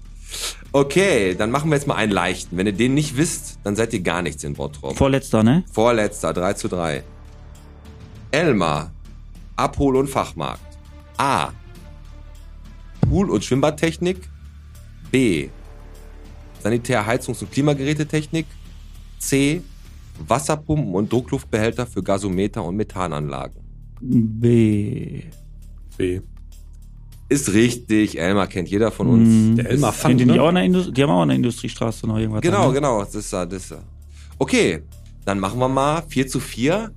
Okay, 0.70 1.34
dann 1.34 1.50
machen 1.50 1.70
wir 1.70 1.76
jetzt 1.76 1.86
mal 1.86 1.94
einen 1.96 2.12
leichten. 2.12 2.58
Wenn 2.58 2.66
ihr 2.66 2.74
den 2.74 2.92
nicht 2.92 3.16
wisst, 3.16 3.58
dann 3.64 3.74
seid 3.74 3.94
ihr 3.94 4.00
gar 4.00 4.20
nichts 4.20 4.44
in 4.44 4.52
Bottrop. 4.52 4.96
Vorletzter, 4.98 5.42
ne? 5.42 5.64
Vorletzter, 5.72 6.34
3 6.34 6.52
zu 6.52 6.68
3. 6.68 7.02
Elmar, 8.30 8.90
Abhol- 9.56 9.96
und 9.96 10.08
Fachmarkt. 10.08 10.60
A. 11.16 11.48
Pool- 13.10 13.30
und 13.30 13.44
Schwimmbadtechnik. 13.44 14.18
B. 15.10 15.48
Sanitär-, 16.62 17.04
Heizungs- 17.04 17.42
und 17.42 17.50
Klimagerätetechnik. 17.50 18.46
C. 19.18 19.62
Wasserpumpen 20.28 20.94
und 20.94 21.12
Druckluftbehälter 21.12 21.86
für 21.86 22.02
Gasometer 22.02 22.64
und 22.64 22.76
Methananlagen. 22.76 23.60
B. 24.00 25.24
B. 25.96 26.20
Ist 27.28 27.52
richtig, 27.52 28.18
Elmar 28.18 28.46
kennt 28.46 28.68
jeder 28.68 28.90
von 28.90 29.08
uns. 29.08 29.28
Hm. 29.28 29.56
Der 29.56 29.70
Elmar 29.70 29.92
Fand, 29.92 30.20
die, 30.20 30.24
ne? 30.24 30.40
auch 30.40 30.48
in 30.48 30.54
der 30.54 30.64
Indust 30.64 30.96
die 30.96 31.02
haben 31.02 31.10
auch 31.10 31.22
in 31.22 31.28
der 31.28 31.36
Industriestraße 31.36 32.06
noch 32.06 32.18
irgendwas. 32.18 32.42
Genau, 32.42 32.68
ne? 32.68 32.74
genau, 32.74 33.00
das 33.00 33.14
ist 33.14 33.32
er, 33.32 33.46
das 33.46 33.64
ist 33.64 33.72
er. 33.72 33.82
Okay, 34.38 34.82
dann 35.24 35.40
machen 35.40 35.58
wir 35.58 35.68
mal 35.68 36.02
4 36.08 36.28
zu 36.28 36.40
4. 36.40 36.92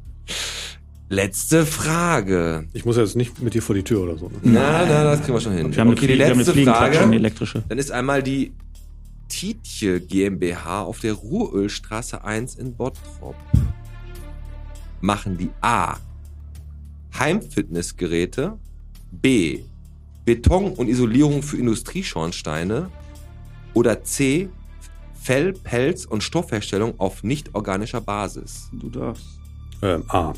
Letzte 1.14 1.68
Frage. 1.68 2.68
Ich 2.74 2.86
muss 2.86 2.98
jetzt 2.98 3.16
nicht 3.16 3.40
mit 3.40 3.54
dir 3.54 3.62
vor 3.62 3.76
die 3.76 3.84
Tür 3.84 4.02
oder 4.02 4.18
so. 4.18 4.30
Ne? 4.30 4.40
Na, 4.42 4.84
na, 4.84 5.04
das 5.04 5.22
kriegen 5.22 5.34
wir 5.36 5.42
schon 5.42 5.54
hin. 5.54 5.72
Wir 5.72 5.82
haben 5.82 5.90
eine, 5.90 5.98
okay, 5.98 6.08
die 6.08 6.14
Flie 6.14 6.18
wir 6.18 6.26
haben 6.26 6.32
eine 6.32 6.38
letzte 6.40 6.54
Fliegenklatsche, 6.54 6.86
eine 6.86 6.98
Frage. 6.98 7.16
elektrische. 7.16 7.64
Dann 7.70 7.78
ist 7.78 7.92
einmal 7.92 8.24
die 8.24 8.52
Tietje 9.28 10.02
GmbH 10.02 10.82
auf 10.82 11.02
der 11.02 11.14
Ruhrölstraße 11.14 12.24
1 12.24 12.56
in 12.56 12.76
Bottrop. 12.76 13.36
Machen 15.02 15.38
die 15.38 15.52
A. 15.62 15.98
Heimfitnessgeräte. 17.20 18.58
B. 19.12 19.60
Beton 20.26 20.74
und 20.74 20.88
Isolierung 20.88 21.44
für 21.44 21.58
Industrieschornsteine. 21.58 22.90
Oder 23.76 24.04
C. 24.04 24.50
Fell-, 25.14 25.54
Pelz- 25.54 26.08
und 26.08 26.24
Stoffherstellung 26.24 27.00
auf 27.00 27.22
nicht 27.22 27.54
organischer 27.54 28.02
Basis. 28.02 28.70
Du 28.72 28.90
darfst. 28.90 29.28
Ähm, 29.84 30.04
A. 30.08 30.34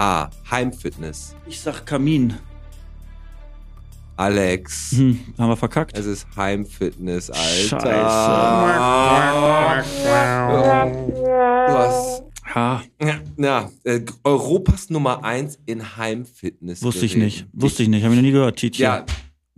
A. 0.00 0.30
Heimfitness. 0.50 1.36
Ich 1.46 1.60
sag 1.60 1.84
Kamin. 1.84 2.34
Alex. 4.16 4.92
Hm, 4.92 5.20
haben 5.36 5.48
wir 5.50 5.56
verkackt. 5.58 5.94
Es 5.96 6.06
ist 6.06 6.26
Heimfitness, 6.34 7.30
Alter. 7.30 7.78
Du 11.68 11.72
hast 11.76 12.22
Ja, 12.54 12.82
Ja, 13.02 13.14
ja 13.36 13.70
äh, 13.84 14.00
Europas 14.24 14.88
Nummer 14.88 15.22
1 15.22 15.58
in 15.66 15.96
Heimfitness. 15.98 16.82
wusste 16.82 17.04
ich 17.04 17.16
nicht. 17.16 17.46
Wusste 17.52 17.82
ich 17.82 17.90
nicht. 17.90 18.02
Habe 18.02 18.14
ich 18.14 18.20
noch 18.20 18.26
nie 18.26 18.32
gehört. 18.32 18.58
Tietje. 18.58 18.82
Ja, 18.82 19.04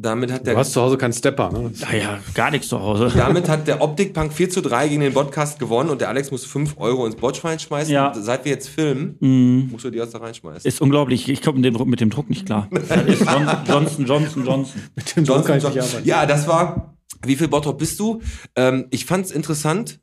damit 0.03 0.31
hat 0.33 0.41
Du 0.41 0.45
der 0.45 0.57
hast 0.57 0.73
zu 0.73 0.81
Hause 0.83 0.99
keinen 0.99 1.13
Stepper, 1.13 1.51
ne? 1.51 1.71
Ja, 1.93 1.97
ja, 1.97 2.19
gar 2.35 2.51
nichts 2.51 2.69
zu 2.69 2.79
Hause. 2.81 3.11
damit 3.17 3.49
hat 3.49 3.67
der 3.69 3.81
Optikpunk 3.81 4.33
4 4.33 4.51
zu 4.51 4.61
3 4.61 4.89
gegen 4.89 5.01
den 5.01 5.15
Podcast 5.15 5.59
gewonnen 5.59 5.91
und 5.91 6.01
der 6.01 6.09
Alex 6.09 6.31
muss 6.31 6.45
5 6.45 6.75
Euro 6.79 7.07
ins 7.07 7.17
Botschwein 7.17 7.59
schmeißen. 7.59 7.93
Ja. 7.93 8.13
Seit 8.15 8.45
wir 8.45 8.53
jetzt 8.53 8.69
filmen, 8.69 9.17
Hm, 9.21 9.69
musst 9.71 9.85
du 9.85 9.91
die 9.91 9.99
erst 9.99 10.15
da 10.15 10.19
reinschmeißen. 10.19 10.69
ist 10.69 10.81
unglaublich. 10.81 11.29
Ich 11.29 11.41
komme 11.43 11.57
mit 11.59 11.65
dem, 11.65 11.75
Druck- 11.75 11.89
mit 11.89 12.01
dem 12.01 12.11
Druck 12.11 12.29
nicht 12.29 12.47
klar. 12.47 12.69
Johnson, 13.67 14.07
Johnson, 14.07 14.45
Johnson. 14.45 14.83
Mit 14.97 15.17
dem 15.17 15.25
Johnson, 15.25 15.45
kann 15.47 15.57
ich 15.59 15.63
Johnson. 15.63 15.81
nicht 15.83 15.93
arbeiten. 15.95 16.09
Ja, 16.09 16.27
das 16.27 16.47
war. 16.49 16.95
Wie 17.25 17.37
viel 17.37 17.49
Bottrop 17.49 17.79
bist 17.79 18.01
du? 18.01 18.21
Ähm, 18.57 18.87
ich 18.91 19.05
fand's 19.07 19.31
interessant. 19.31 20.01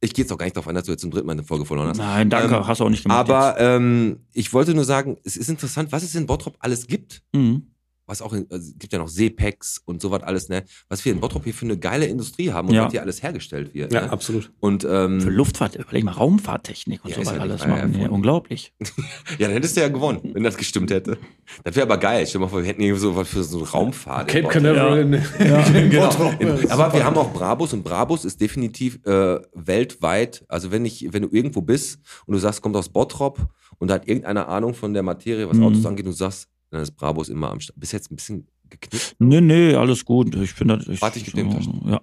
Ich 0.00 0.12
gehe 0.12 0.24
jetzt 0.24 0.32
auch 0.32 0.38
gar 0.38 0.44
nicht 0.46 0.56
darauf 0.56 0.68
ein, 0.68 0.74
dass 0.74 0.84
du 0.84 0.90
jetzt 0.92 1.00
zum 1.00 1.10
dritten 1.10 1.26
Mal 1.26 1.32
eine 1.32 1.44
Folge 1.44 1.64
verloren 1.64 1.88
hast. 1.88 1.98
Nein, 1.98 2.28
danke. 2.30 2.54
Ähm, 2.56 2.66
Hast 2.66 2.80
du 2.80 2.84
auch 2.84 2.90
nicht 2.90 3.02
gemacht. 3.04 3.18
Aber 3.18 3.58
ähm, 3.58 4.18
ich 4.32 4.52
wollte 4.52 4.74
nur 4.74 4.84
sagen, 4.84 5.16
es 5.24 5.36
ist 5.36 5.48
interessant, 5.48 5.92
was 5.92 6.02
es 6.02 6.14
in 6.14 6.26
Bottrop 6.26 6.56
alles 6.60 6.86
gibt. 6.86 7.22
Mhm. 7.32 7.68
Was 8.06 8.20
auch 8.22 8.32
in, 8.32 8.46
also 8.50 8.68
es 8.70 8.78
gibt 8.78 8.92
ja 8.92 8.98
noch 8.98 9.08
Seepex 9.08 9.80
und 9.84 10.02
sowas 10.02 10.22
alles, 10.22 10.48
ne? 10.48 10.64
Was 10.88 11.04
wir 11.04 11.12
in 11.12 11.20
Bottrop 11.20 11.44
hier 11.44 11.54
für 11.54 11.64
eine 11.64 11.78
geile 11.78 12.06
Industrie 12.06 12.52
haben 12.52 12.68
und 12.68 12.74
Ja. 12.74 12.84
was 12.84 12.92
hier 12.92 13.00
alles 13.02 13.22
hergestellt 13.22 13.72
wird. 13.74 13.92
Ja, 13.92 14.02
ne? 14.02 14.10
absolut. 14.10 14.52
Und 14.60 14.84
ähm, 14.88 15.20
Für 15.20 15.30
Luftfahrt, 15.30 15.76
überleg 15.76 16.04
mal, 16.04 16.12
Raumfahrttechnik 16.12 17.04
und 17.04 17.10
Ja, 17.10 17.16
so 17.16 17.22
ist 17.22 17.28
was 17.28 17.34
ja 17.36 17.40
alles 17.40 17.66
machen. 17.66 17.98
ja, 18.00 18.08
unglaublich. 18.10 18.74
ja, 19.38 19.46
dann 19.46 19.52
hättest 19.52 19.76
du 19.76 19.80
ja 19.80 19.88
gewonnen, 19.88 20.20
wenn 20.34 20.42
das 20.42 20.56
gestimmt 20.56 20.90
hätte. 20.90 21.16
Das 21.64 21.76
wäre 21.76 21.86
aber 21.86 21.98
geil. 21.98 22.26
Stell 22.26 22.40
dir 22.40 22.44
mal 22.46 22.50
vor, 22.50 22.60
wir 22.62 22.68
hätten 22.68 22.82
irgendwie 22.82 23.00
so 23.00 23.16
was 23.16 23.28
für 23.28 23.42
so 23.42 23.58
eine 23.58 23.68
Raumfahrt. 23.68 24.28
Cape. 24.28 24.48
Canaveral 24.48 24.98
in, 25.00 25.12
in 25.74 25.90
Genau. 25.90 26.08
Bottrop. 26.08 26.40
In, 26.40 26.70
aber 26.70 26.92
wir 26.92 27.04
haben 27.04 27.16
auch 27.16 27.32
Brabus 27.32 27.72
und 27.72 27.82
Brabus 27.84 28.24
ist 28.24 28.40
definitiv 28.40 28.98
äh, 29.06 29.38
weltweit, 29.54 30.44
also 30.48 30.70
wenn 30.70 30.84
ich, 30.84 31.12
wenn 31.12 31.22
du 31.22 31.28
irgendwo 31.30 31.60
bist 31.62 31.98
und 32.26 32.34
du 32.34 32.38
sagst, 32.38 32.62
kommt 32.62 32.76
aus 32.76 32.88
Bottrop 32.88 33.46
und 33.78 33.88
da 33.88 33.94
hat 33.94 34.06
irgendeine 34.08 34.46
Ahnung 34.48 34.74
von 34.74 34.94
der 34.94 35.02
Materie, 35.02 35.48
was 35.48 35.56
Mhm. 35.56 35.64
Autos 35.64 35.86
angeht, 35.86 36.06
und 36.06 36.12
du 36.12 36.16
sagst, 36.16 36.48
dann 36.74 36.82
ist 36.82 36.92
Brabus 36.92 37.28
immer 37.28 37.50
am 37.50 37.60
Start. 37.60 37.78
Bist 37.78 37.92
jetzt 37.92 38.10
ein 38.10 38.16
bisschen 38.16 38.46
geknickt. 38.68 39.16
Nee, 39.18 39.40
nee, 39.40 39.74
alles 39.74 40.04
gut. 40.04 40.34
Ich 40.36 40.52
finde 40.52 40.78
das. 40.78 40.88
Ich, 40.88 41.00
Warte, 41.00 41.18
ich 41.18 41.24
geb 41.24 41.34
dir 41.34 41.40
einen 41.42 41.52
Taschen. 41.54 41.82
Ja, 41.88 42.00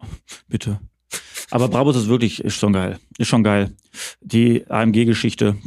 bitte. 0.48 0.80
Aber 1.50 1.68
Brabus 1.68 1.96
ist 1.98 2.08
wirklich, 2.08 2.42
ist 2.44 2.56
schon 2.56 2.74
geil. 2.74 2.98
Ist 3.18 3.28
schon 3.28 3.44
geil. 3.44 3.76
Die 4.22 4.66
AMG-Geschichte, 4.70 5.58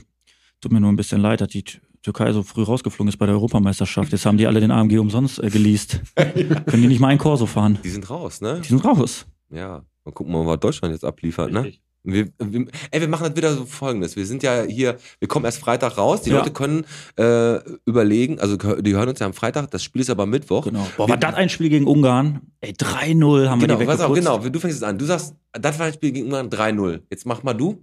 tut 0.60 0.72
mir 0.72 0.80
nur 0.80 0.90
ein 0.90 0.96
bisschen 0.96 1.20
leid, 1.20 1.40
dass 1.42 1.48
die 1.48 1.62
Tü- 1.62 1.80
Türkei 2.02 2.32
so 2.32 2.42
früh 2.42 2.62
rausgeflogen 2.62 3.08
ist 3.08 3.18
bei 3.18 3.26
der 3.26 3.34
Europameisterschaft. 3.34 4.12
Jetzt 4.12 4.24
haben 4.24 4.38
die 4.38 4.46
alle 4.46 4.60
den 4.60 4.70
AMG 4.70 4.98
umsonst 4.98 5.38
äh, 5.42 5.50
geleast. 5.50 6.00
Können 6.16 6.82
die 6.82 6.88
nicht 6.88 7.00
mal 7.00 7.08
einen 7.08 7.18
Corso 7.18 7.44
fahren? 7.46 7.78
Die 7.84 7.90
sind 7.90 8.08
raus, 8.08 8.40
ne? 8.40 8.60
Die 8.64 8.68
sind 8.68 8.84
raus. 8.84 9.26
Ja. 9.50 9.84
Mal 10.04 10.12
gucken, 10.12 10.32
mal, 10.32 10.46
was 10.46 10.60
Deutschland 10.60 10.92
jetzt 10.94 11.04
abliefert, 11.04 11.50
ne? 11.52 11.72
Wir, 12.06 12.28
wir, 12.38 12.66
ey, 12.90 13.00
wir 13.00 13.08
machen 13.08 13.24
das 13.28 13.34
wieder 13.36 13.54
so 13.54 13.64
folgendes. 13.64 14.14
Wir 14.14 14.26
sind 14.26 14.42
ja 14.42 14.62
hier, 14.64 14.98
wir 15.20 15.26
kommen 15.28 15.46
erst 15.46 15.58
Freitag 15.58 15.96
raus. 15.96 16.20
Die 16.20 16.30
Ja. 16.30 16.36
Leute 16.38 16.52
können 16.52 16.84
äh, 17.16 17.58
überlegen, 17.86 18.38
also 18.40 18.56
die 18.56 18.92
hören 18.94 19.08
uns 19.08 19.20
ja 19.20 19.26
am 19.26 19.32
Freitag, 19.32 19.70
das 19.70 19.82
Spiel 19.82 20.02
ist 20.02 20.10
aber 20.10 20.26
Mittwoch. 20.26 20.64
Genau. 20.64 20.86
Boah, 20.98 21.08
war 21.08 21.16
das 21.16 21.34
ein 21.34 21.48
Spiel 21.48 21.70
gegen 21.70 21.86
Ungarn? 21.86 22.42
Ey, 22.60 22.72
3-0 22.72 23.48
haben 23.48 23.58
Genau, 23.58 23.78
wir 23.78 23.86
die 23.86 23.90
weggeputzt. 23.90 24.14
genau. 24.20 24.38
Du 24.38 24.60
fängst 24.60 24.76
es 24.76 24.82
an. 24.82 24.98
Du 24.98 25.06
sagst, 25.06 25.34
das 25.52 25.78
war 25.78 25.86
ein 25.86 25.94
Spiel 25.94 26.12
gegen 26.12 26.26
Ungarn 26.26 26.50
3-0. 26.50 27.00
Jetzt 27.10 27.24
mach 27.24 27.42
mal 27.42 27.54
du. 27.54 27.82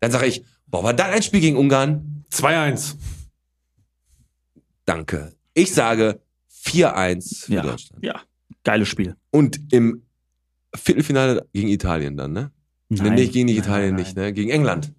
Dann 0.00 0.12
sage 0.12 0.26
ich, 0.26 0.44
boah, 0.68 0.84
war 0.84 0.94
das 0.94 1.08
ein 1.08 1.22
Spiel 1.24 1.40
gegen 1.40 1.56
Ungarn? 1.56 2.24
2-1. 2.32 2.94
Danke. 4.84 5.34
Ich 5.54 5.74
sage 5.74 6.20
4-1 6.64 7.46
für 7.46 7.52
Ja. 7.54 7.62
Deutschland. 7.62 8.04
Ja, 8.04 8.20
geiles 8.64 8.88
Spiel. 8.88 9.16
Und 9.30 9.60
im 9.72 10.02
Viertelfinale 10.74 11.46
gegen 11.52 11.68
Italien 11.68 12.16
dann, 12.16 12.32
ne? 12.32 12.50
Nee, 12.88 13.10
nicht 13.10 13.32
gegen 13.32 13.46
Nein, 13.48 13.56
Italien 13.56 13.94
nein, 13.94 14.02
nicht, 14.04 14.16
ne? 14.16 14.32
Gegen 14.32 14.50
England. 14.50 14.92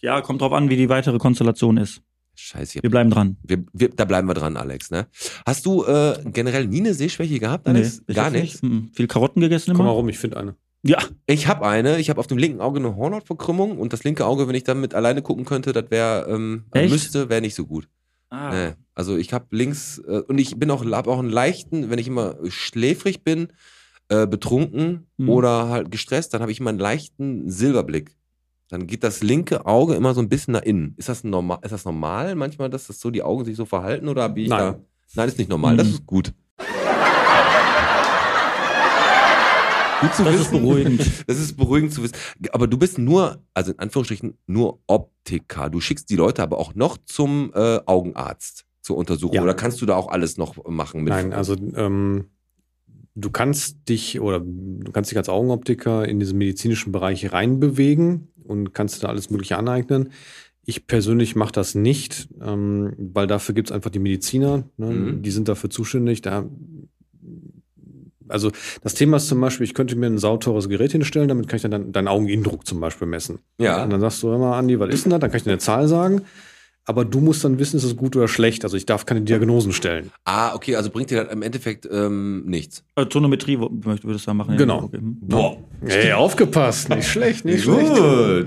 Ja, 0.00 0.20
kommt 0.20 0.40
drauf 0.40 0.52
an, 0.52 0.68
wie 0.70 0.76
die 0.76 0.88
weitere 0.88 1.18
Konstellation 1.18 1.76
ist. 1.76 2.02
Scheiße, 2.34 2.82
Wir 2.82 2.90
bleiben 2.90 3.10
dran. 3.10 3.36
Wir, 3.42 3.64
wir, 3.72 3.88
da 3.88 4.04
bleiben 4.04 4.28
wir 4.28 4.34
dran, 4.34 4.56
Alex. 4.58 4.90
Ne? 4.90 5.06
Hast 5.46 5.64
du 5.64 5.84
äh, 5.84 6.18
generell 6.26 6.66
nie 6.66 6.80
eine 6.80 6.92
Sehschwäche 6.92 7.38
gehabt, 7.38 7.66
Alex? 7.66 8.02
ich 8.06 8.14
Gar 8.14 8.30
nichts. 8.30 8.62
nicht. 8.62 8.94
Viel 8.94 9.06
Karotten 9.06 9.40
gegessen 9.40 9.72
Komm 9.74 9.86
mal 9.86 9.90
immer? 9.92 9.98
rum, 9.98 10.08
ich 10.10 10.18
finde 10.18 10.36
eine. 10.36 10.54
Ja. 10.82 10.98
Ich 11.26 11.46
habe 11.48 11.66
eine. 11.66 11.98
Ich 11.98 12.10
habe 12.10 12.20
auf 12.20 12.26
dem 12.26 12.36
linken 12.36 12.60
Auge 12.60 12.78
eine 12.78 12.94
Hornhautverkrümmung 12.94 13.78
und 13.78 13.94
das 13.94 14.04
linke 14.04 14.26
Auge, 14.26 14.48
wenn 14.48 14.54
ich 14.54 14.64
damit 14.64 14.92
alleine 14.94 15.22
gucken 15.22 15.46
könnte, 15.46 15.72
das 15.72 15.90
wäre 15.90 16.26
ähm, 16.28 16.64
also 16.70 16.84
Echt? 16.84 16.92
müsste, 16.92 17.28
wäre 17.30 17.40
nicht 17.40 17.54
so 17.54 17.64
gut. 17.64 17.88
Ah. 18.28 18.50
Nee. 18.52 18.72
Also 18.94 19.16
ich 19.16 19.32
habe 19.32 19.46
links 19.56 19.98
äh, 20.06 20.20
und 20.28 20.36
ich 20.38 20.56
bin 20.58 20.70
auch 20.70 20.84
hab 20.84 21.06
auch 21.08 21.18
einen 21.18 21.30
leichten, 21.30 21.88
wenn 21.90 21.98
ich 21.98 22.06
immer 22.06 22.36
schläfrig 22.48 23.24
bin, 23.24 23.48
äh, 24.08 24.26
betrunken 24.26 25.06
Mhm. 25.16 25.28
oder 25.28 25.68
halt 25.68 25.90
gestresst, 25.90 26.32
dann 26.34 26.40
habe 26.42 26.52
ich 26.52 26.60
immer 26.60 26.70
einen 26.70 26.78
leichten 26.78 27.50
Silberblick. 27.50 28.16
Dann 28.68 28.86
geht 28.86 29.04
das 29.04 29.22
linke 29.22 29.64
Auge 29.66 29.94
immer 29.94 30.12
so 30.14 30.20
ein 30.20 30.28
bisschen 30.28 30.52
nach 30.52 30.62
innen. 30.62 30.94
Ist 30.96 31.08
das 31.08 31.22
normal? 31.24 31.58
Ist 31.62 31.70
das 31.72 31.84
normal 31.84 32.34
manchmal, 32.34 32.68
dass 32.70 32.86
das 32.88 33.00
so 33.00 33.10
die 33.10 33.22
Augen 33.22 33.44
sich 33.44 33.56
so 33.56 33.64
verhalten 33.64 34.08
oder 34.08 34.32
ich 34.36 34.48
Nein. 34.48 34.58
da? 34.74 34.80
Nein, 35.14 35.28
ist 35.28 35.38
nicht 35.38 35.48
normal. 35.50 35.76
Das 35.76 35.86
Mhm. 35.86 35.92
ist 35.94 36.06
gut. 36.06 36.32
Gut 40.00 40.14
zu 40.14 40.24
Das 40.24 40.34
ist 40.34 40.40
wissen. 40.52 40.60
beruhigend. 40.62 41.00
Das 41.26 41.38
ist 41.38 41.56
beruhigend 41.56 41.92
zu 41.92 42.02
wissen. 42.02 42.14
Aber 42.52 42.66
du 42.66 42.76
bist 42.76 42.98
nur, 42.98 43.42
also 43.54 43.72
in 43.72 43.78
Anführungsstrichen, 43.78 44.36
nur 44.46 44.80
Optiker. 44.86 45.70
Du 45.70 45.80
schickst 45.80 46.10
die 46.10 46.16
Leute 46.16 46.42
aber 46.42 46.58
auch 46.58 46.74
noch 46.74 46.98
zum 47.06 47.50
äh, 47.54 47.80
Augenarzt 47.86 48.66
zur 48.82 48.98
Untersuchung. 48.98 49.34
Ja. 49.36 49.42
Oder 49.42 49.54
kannst 49.54 49.80
du 49.80 49.86
da 49.86 49.96
auch 49.96 50.08
alles 50.08 50.36
noch 50.36 50.62
machen? 50.68 51.02
Mit 51.02 51.12
Nein, 51.14 51.32
also 51.32 51.54
ähm, 51.54 52.26
du 53.16 53.30
kannst 53.30 53.88
dich 53.88 54.20
oder 54.20 54.40
du 54.40 54.92
kannst 54.92 55.10
dich 55.10 55.18
als 55.18 55.28
Augenoptiker 55.28 56.06
in 56.06 56.20
diesen 56.20 56.38
medizinischen 56.38 56.92
Bereich 56.92 57.32
reinbewegen 57.32 58.28
und 58.44 58.74
kannst 58.74 58.96
dir 58.96 59.00
da 59.00 59.08
alles 59.08 59.30
Mögliche 59.30 59.56
aneignen. 59.56 60.10
Ich 60.66 60.86
persönlich 60.86 61.34
mache 61.34 61.52
das 61.52 61.74
nicht, 61.74 62.28
ähm, 62.42 62.92
weil 62.98 63.26
dafür 63.26 63.54
gibt 63.54 63.70
es 63.70 63.72
einfach 63.74 63.90
die 63.90 63.98
Mediziner, 63.98 64.64
ne? 64.76 64.90
Mhm. 64.90 65.22
die 65.22 65.30
sind 65.30 65.48
dafür 65.48 65.70
zuständig. 65.70 66.20
Da 66.22 66.44
Also 68.28 68.50
das 68.82 68.94
Thema 68.94 69.16
ist 69.16 69.28
zum 69.28 69.40
Beispiel, 69.40 69.64
ich 69.64 69.74
könnte 69.74 69.96
mir 69.96 70.06
ein 70.06 70.18
sauteures 70.18 70.68
Gerät 70.68 70.92
hinstellen, 70.92 71.28
damit 71.28 71.48
kann 71.48 71.56
ich 71.56 71.62
dann 71.62 71.92
deinen 71.92 72.08
Augeninnendruck 72.08 72.66
zum 72.66 72.80
Beispiel 72.80 73.06
messen. 73.08 73.38
Ja. 73.58 73.84
Und 73.84 73.90
dann 73.90 74.00
sagst 74.00 74.22
du 74.22 74.32
immer, 74.32 74.56
Andi, 74.56 74.78
was 74.78 74.92
ist 74.92 75.04
denn 75.04 75.10
das? 75.10 75.20
Dann 75.20 75.30
kann 75.30 75.38
ich 75.38 75.44
dir 75.44 75.50
eine 75.50 75.58
Zahl 75.58 75.88
sagen. 75.88 76.22
Aber 76.88 77.04
du 77.04 77.20
musst 77.20 77.42
dann 77.44 77.58
wissen, 77.58 77.76
ist 77.76 77.84
es 77.84 77.96
gut 77.96 78.14
oder 78.14 78.28
schlecht. 78.28 78.62
Also 78.62 78.76
ich 78.76 78.86
darf 78.86 79.06
keine 79.06 79.20
Diagnosen 79.22 79.72
stellen. 79.72 80.12
Ah, 80.24 80.54
okay, 80.54 80.76
also 80.76 80.88
bringt 80.90 81.10
dir 81.10 81.24
das 81.24 81.32
im 81.32 81.42
Endeffekt 81.42 81.88
ähm, 81.90 82.44
nichts. 82.46 82.84
Also 82.94 83.08
Tonometrie 83.08 83.58
würdest 83.58 84.04
du 84.04 84.30
da 84.30 84.34
machen? 84.34 84.52
ja? 84.52 84.56
Genau. 84.56 84.84
Okay. 84.84 84.98
hm. 84.98 85.18
Boah. 85.22 85.56
Hey, 85.84 86.12
aufgepasst. 86.12 86.88
Nicht 86.88 87.08
schlecht, 87.08 87.44
nicht 87.44 87.64
schlecht. 87.64 87.92
Gut. 87.92 88.46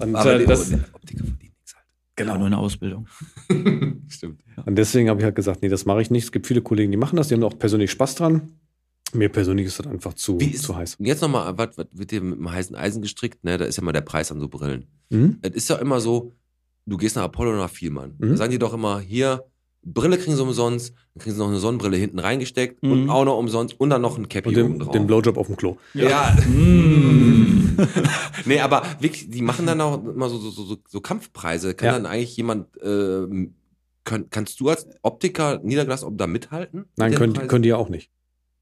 Und, 0.00 0.14
Aber 0.14 0.34
äh, 0.34 0.38
die, 0.40 0.46
das, 0.46 0.68
der 0.68 0.80
Optiker 0.92 1.24
verdient 1.24 1.42
nichts 1.42 1.74
Genau, 2.14 2.36
nur 2.36 2.46
eine 2.46 2.58
Ausbildung. 2.58 3.08
halt. 3.48 3.94
Stimmt. 4.08 4.42
und 4.66 4.76
deswegen 4.76 5.08
habe 5.08 5.20
ich 5.20 5.24
halt 5.24 5.34
gesagt, 5.34 5.62
nee, 5.62 5.68
das 5.70 5.86
mache 5.86 6.02
ich 6.02 6.10
nicht. 6.10 6.24
Es 6.24 6.32
gibt 6.32 6.46
viele 6.46 6.60
Kollegen, 6.60 6.90
die 6.90 6.98
machen 6.98 7.16
das. 7.16 7.28
Die 7.28 7.34
haben 7.34 7.42
auch 7.42 7.58
persönlich 7.58 7.90
Spaß 7.90 8.16
dran. 8.16 8.52
Mir 9.14 9.30
persönlich 9.30 9.66
ist 9.66 9.78
das 9.78 9.86
einfach 9.86 10.14
zu, 10.14 10.38
Wie 10.40 10.50
ist, 10.50 10.62
zu 10.62 10.76
heiß. 10.76 10.96
Und 10.96 11.06
jetzt 11.06 11.22
nochmal, 11.22 11.56
was, 11.56 11.76
was 11.76 11.86
wird 11.92 12.10
dir 12.10 12.20
mit 12.22 12.38
dem 12.38 12.50
heißen 12.50 12.76
Eisen 12.76 13.00
gestrickt? 13.02 13.44
Ne, 13.44 13.56
da 13.58 13.64
ist 13.64 13.76
ja 13.76 13.82
mal 13.82 13.92
der 13.92 14.00
Preis 14.02 14.30
an 14.30 14.40
so 14.40 14.48
Brillen. 14.48 14.86
Mhm. 15.10 15.38
Es 15.42 15.50
ist 15.52 15.70
ja 15.70 15.76
immer 15.76 16.00
so, 16.00 16.32
du 16.86 16.96
gehst 16.96 17.16
nach 17.16 17.22
Apollo 17.24 17.50
oder 17.50 17.58
nach 17.60 17.70
Vielmann. 17.70 18.14
Mhm. 18.18 18.30
Da 18.30 18.36
sagen 18.36 18.50
die 18.52 18.58
doch 18.58 18.74
immer, 18.74 19.00
hier, 19.00 19.44
Brille 19.84 20.16
kriegen 20.16 20.36
sie 20.36 20.42
umsonst, 20.42 20.94
dann 21.14 21.22
kriegen 21.22 21.34
sie 21.34 21.40
noch 21.40 21.48
eine 21.48 21.58
Sonnenbrille 21.58 21.96
hinten 21.96 22.18
reingesteckt 22.20 22.82
und 22.82 23.04
Mhm. 23.04 23.10
auch 23.10 23.24
noch 23.24 23.36
umsonst 23.38 23.78
und 23.80 23.90
dann 23.90 24.00
noch 24.02 24.16
ein 24.16 24.28
Cappy 24.28 24.50
Und 24.50 24.56
oben 24.58 24.72
den, 24.74 24.78
drauf. 24.78 24.92
den 24.92 25.06
Blowjob 25.08 25.36
auf 25.36 25.46
dem 25.48 25.56
Klo. 25.56 25.76
ja. 25.94 26.36
Mm. 26.48 27.76
nee, 28.44 28.60
aber 28.60 28.82
wirklich, 29.00 29.30
die 29.30 29.42
machen 29.42 29.66
dann 29.66 29.80
auch 29.80 30.04
immer 30.04 30.28
so, 30.28 30.38
so, 30.38 30.50
so, 30.50 30.76
so 30.86 31.00
Kampfpreise. 31.00 31.74
Kann 31.74 31.86
Ja. 31.86 31.92
dann 31.94 32.06
eigentlich 32.06 32.36
jemand, 32.36 32.66
ähm, 32.82 33.54
kann, 34.04 34.28
kannst 34.30 34.60
du 34.60 34.68
als 34.68 34.86
Optiker 35.02 35.60
Niederglas 35.62 36.04
ob 36.04 36.18
da 36.18 36.26
mithalten? 36.26 36.84
Nein, 36.96 37.10
Mit 37.10 37.18
können, 37.18 37.48
können 37.48 37.62
die 37.62 37.70
ja 37.70 37.76
auch 37.76 37.88
nicht. 37.88 38.10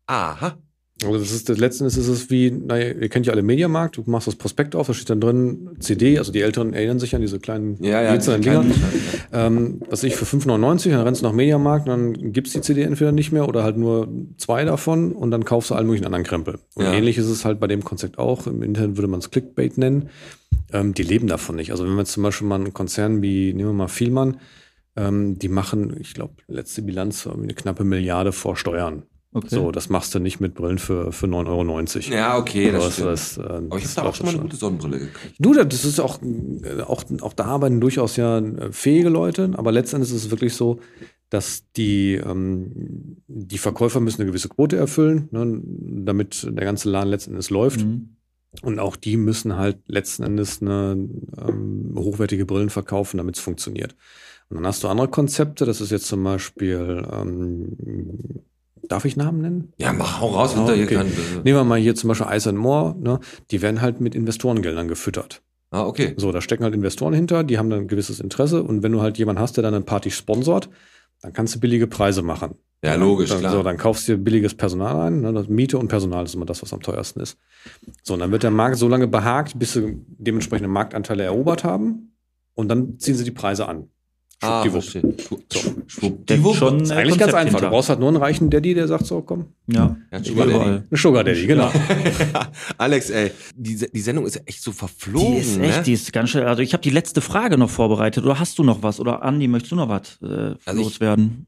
Aha. 0.07 0.59
Also 1.03 1.19
das 1.19 1.31
ist 1.31 1.49
das 1.49 1.59
letzten 1.59 1.87
ist 1.87 1.97
es 1.97 2.31
wie, 2.31 2.51
naja, 2.51 2.93
ihr 2.93 3.09
kennt 3.09 3.27
ja 3.27 3.33
alle 3.33 3.43
Mediamarkt, 3.43 3.97
du 3.97 4.03
machst 4.07 4.27
das 4.27 4.37
Prospekt 4.37 4.75
auf, 4.77 4.87
da 4.87 4.95
steht 4.95 5.11
dann 5.11 5.21
drin 5.21 5.71
CD, 5.79 6.19
also 6.19 6.31
die 6.33 6.41
Älteren 6.43 6.75
erinnern 6.75 6.99
sich 6.99 7.15
an 7.15 7.21
diese 7.21 7.39
kleinen 7.41 7.83
Ja, 7.83 8.03
ja. 8.03 8.17
keine- 8.17 8.41
Dinger. 8.41 8.65
Ähm, 9.33 9.81
was 9.89 10.03
ich 10.03 10.17
für 10.17 10.25
5,99, 10.25 10.91
dann 10.91 11.03
rennst 11.03 11.23
du 11.23 11.27
nach 11.27 11.33
Mediamarkt, 11.33 11.89
dann 11.89 12.33
gibt's 12.33 12.53
die 12.53 12.61
CD 12.61 12.83
entweder 12.83 13.13
nicht 13.13 13.33
mehr 13.33 13.49
oder 13.49 13.63
halt 13.63 13.77
nur 13.77 14.09
zwei 14.37 14.65
davon 14.65 15.13
und 15.13 15.31
dann 15.31 15.45
kaufst 15.45 15.71
du 15.71 15.75
allen 15.75 15.87
möglichen 15.87 16.07
anderen 16.07 16.25
Krempel. 16.25 16.59
Und 16.75 16.85
Ja. 16.85 16.93
ähnlich 16.93 17.17
ist 17.19 17.27
es 17.29 17.45
halt 17.45 17.61
bei 17.61 17.67
dem 17.67 17.85
Konzept 17.85 18.19
auch. 18.19 18.47
Im 18.47 18.63
Internet 18.63 18.97
würde 18.97 19.09
man 19.09 19.21
es 19.21 19.31
Clickbait 19.31 19.79
nennen. 19.79 20.09
Ähm, 20.73 20.95
die 20.95 21.03
leben 21.03 21.27
davon 21.27 21.57
nicht. 21.57 21.71
Also 21.71 21.85
wenn 21.85 21.95
wir 21.97 22.05
zum 22.05 22.23
Beispiel 22.23 22.47
mal 22.47 22.57
einen 22.57 22.75
Konzern 22.75 23.23
wie, 23.23 23.53
nehmen 23.55 23.71
wir 23.71 23.75
mal 23.75 23.89
Vielmann, 23.89 24.39
ähm, 24.97 25.39
die 25.39 25.49
machen, 25.49 25.97
ich 26.01 26.15
glaube, 26.15 26.35
letzte 26.49 26.83
Bilanz 26.83 27.27
eine 27.27 27.55
knappe 27.55 27.85
Milliarde 27.85 28.33
vor 28.33 28.57
Steuern. 28.57 29.05
Okay. 29.33 29.55
So, 29.55 29.71
das 29.71 29.89
machst 29.89 30.13
du 30.15 30.19
nicht 30.19 30.41
mit 30.41 30.55
Brillen 30.55 30.79
für, 30.79 31.13
für 31.13 31.27
9,90 31.27 31.47
Euro. 31.49 32.17
Ja, 32.17 32.37
okay, 32.37 32.73
das 32.73 32.97
Das, 32.97 33.39
äh, 33.39 33.43
Aber 33.43 33.79
ich 33.79 33.85
habe 33.85 33.95
da 33.95 34.03
auch 34.03 34.15
schon 34.15 34.27
mal 34.27 34.33
eine 34.33 34.43
gute 34.43 34.57
Sonnenbrille 34.57 34.99
gekriegt. 34.99 35.37
Du, 35.39 35.55
das 35.55 35.85
ist 35.85 36.01
auch, 36.01 36.21
äh, 36.21 36.83
auch, 36.83 37.05
auch 37.21 37.33
da 37.33 37.45
arbeiten 37.45 37.81
durchaus 37.81 38.17
ja 38.17 38.39
äh, 38.39 38.73
fähige 38.73 39.09
Leute, 39.09 39.53
aber 39.55 39.71
letztendlich 39.71 40.13
ist 40.13 40.25
es 40.25 40.31
wirklich 40.33 40.55
so, 40.55 40.81
dass 41.29 41.63
die, 41.77 42.15
ähm, 42.15 43.23
die 43.29 43.59
Verkäufer 43.59 44.01
müssen 44.01 44.21
eine 44.21 44.31
gewisse 44.31 44.49
Quote 44.49 44.77
erfüllen, 44.77 45.29
ne, 45.31 45.63
damit 46.05 46.45
der 46.51 46.65
ganze 46.65 46.91
Laden 46.91 47.11
letzten 47.11 47.31
Endes 47.31 47.51
läuft. 47.51 47.85
Mhm. 47.85 48.17
Und 48.63 48.81
auch 48.81 48.97
die 48.97 49.17
müssen 49.17 49.57
halt 49.57 49.79
letzten 49.87 50.25
Endes 50.25 50.61
eine 50.61 51.09
ähm, 51.39 51.95
hochwertige 51.97 52.47
Brillen 52.47 52.71
verkaufen, 52.71 53.19
damit 53.19 53.37
es 53.37 53.43
funktioniert. 53.43 53.95
Und 54.49 54.57
dann 54.57 54.67
hast 54.67 54.83
du 54.83 54.89
andere 54.89 55.07
Konzepte, 55.07 55.65
das 55.65 55.81
ist 55.81 55.93
jetzt 55.93 56.09
zum 56.09 56.25
Beispiel, 56.25 57.07
ähm, 57.13 57.77
darf 58.89 59.05
ich 59.05 59.17
Namen 59.17 59.41
nennen? 59.41 59.73
Ja, 59.79 59.93
mach 59.93 60.21
hau 60.21 60.29
raus, 60.29 60.53
Ah, 60.55 60.59
hinter 60.59 60.75
hier 60.75 60.85
okay. 60.85 60.95
kann. 60.97 61.07
Nehmen 61.45 61.59
wir 61.59 61.65
mal 61.65 61.79
hier 61.79 61.95
zum 61.95 62.09
Beispiel 62.09 62.27
Ice 62.31 62.49
and 62.49 62.59
More, 62.59 62.97
ne? 62.99 63.21
die 63.51 63.63
werden 63.63 63.81
halt 63.81 64.01
mit 64.01 64.15
Investorengeldern 64.15 64.89
gefüttert. 64.89 65.43
Ah, 65.71 65.87
okay. 65.87 66.15
So, 66.17 66.33
da 66.33 66.41
stecken 66.41 66.65
halt 66.65 66.75
Investoren 66.75 67.15
hinter, 67.15 67.45
die 67.45 67.59
haben 67.59 67.71
dann 67.71 67.81
ein 67.81 67.89
gewisses 67.89 68.19
Interesse 68.21 68.63
und 68.63 68.83
wenn 68.83 68.93
du 68.93 69.01
halt 69.03 69.19
jemanden 69.19 69.41
hast, 69.41 69.57
der 69.57 69.63
dann 69.63 69.75
eine 69.75 69.85
Party 69.85 70.11
sponsort, 70.11 70.69
dann 71.23 71.33
kannst 71.33 71.55
du 71.55 71.61
billige 71.61 71.87
Preise 71.87 72.23
machen. 72.23 72.55
Ja, 72.83 72.95
logisch, 72.95 73.29
dann, 73.29 73.41
klar. 73.41 73.53
So, 73.53 73.63
dann 73.63 73.77
kaufst 73.77 74.09
du 74.09 74.13
dir 74.17 74.25
billiges 74.25 74.55
Personal 74.55 75.09
ein. 75.09 75.21
Ne? 75.21 75.33
Das 75.35 75.49
Miete 75.49 75.77
und 75.79 75.89
Personal 75.89 76.25
ist 76.25 76.35
immer 76.35 76.47
das, 76.47 76.63
was 76.63 76.73
am 76.73 76.81
teuersten 76.81 77.21
ist. 77.21 77.37
So, 78.03 78.15
und 78.15 78.21
dann 78.21 78.33
wird 78.33 78.43
der 78.43 78.51
Markt 78.51 78.79
so 78.79 78.89
lange 78.89 79.07
behagt, 79.07 79.59
bis 79.59 79.75
sie 79.75 79.99
dementsprechende 80.09 80.69
Marktanteile 80.71 81.23
erobert 81.23 81.63
haben 81.63 82.17
und 82.55 82.69
dann 82.69 82.99
ziehen 82.99 83.15
sie 83.17 83.25
die 83.25 83.31
Preise 83.33 83.69
an. 83.69 83.91
Ah, 84.43 84.63
Schwuppdiwupp. 84.63 84.83
verstehe. 84.83 85.03
Schwu- 85.19 85.39
So. 85.53 85.75
Schwuppdiwupp. 85.87 86.57
Schon 86.57 86.79
Das 86.79 86.89
ist 86.91 86.97
eigentlich 86.97 87.19
ganz 87.19 87.33
Konzept 87.33 87.47
einfach. 87.55 87.61
Du 87.61 87.69
brauchst 87.69 87.89
halt 87.91 88.01
nur 88.01 88.09
einen 88.09 88.17
reichen 88.17 88.49
Daddy, 88.49 88.73
der 88.75 88.89
sagt 88.89 89.05
so, 89.07 89.21
komm, 89.21 89.47
Ja, 89.67 89.75
Ja, 89.85 89.97
ein 90.19 90.25
Sugar. 90.25 90.47
Daddy. 90.47 90.59
eine 90.65 90.85
Sugar 90.93 91.25
Daddy, 91.25 91.47
genau. 91.47 91.71
Alex, 92.79 93.11
ey, 93.11 93.33
die, 93.55 93.77
die 93.93 94.01
Sendung 94.01 94.27
ist 94.27 94.37
ja 94.37 94.41
echt 94.47 94.63
so 94.63 94.73
verflogen. 94.73 95.35
Die 95.35 95.39
ist 95.41 95.59
echt, 95.59 95.77
ne? 95.79 95.83
die 95.85 95.93
ist 95.93 96.13
ganz 96.13 96.31
schön. 96.31 96.45
Also 96.45 96.63
ich 96.63 96.73
habe 96.73 96.83
die 96.83 96.91
letzte 96.91 97.21
Frage 97.21 97.59
noch 97.59 97.71
vorbereitet. 97.71 98.25
Oder 98.25 98.39
hast 98.39 98.59
du 98.59 98.65
noch 98.65 98.83
was? 98.83 98.99
Oder 99.01 99.23
Andi, 99.23 99.47
möchtest 99.49 99.73
du 99.73 99.77
noch 99.77 99.89
was 99.89 100.19
äh, 100.23 100.55
Also 100.65 100.81
ich- 100.81 100.87
loswerden? 100.87 101.47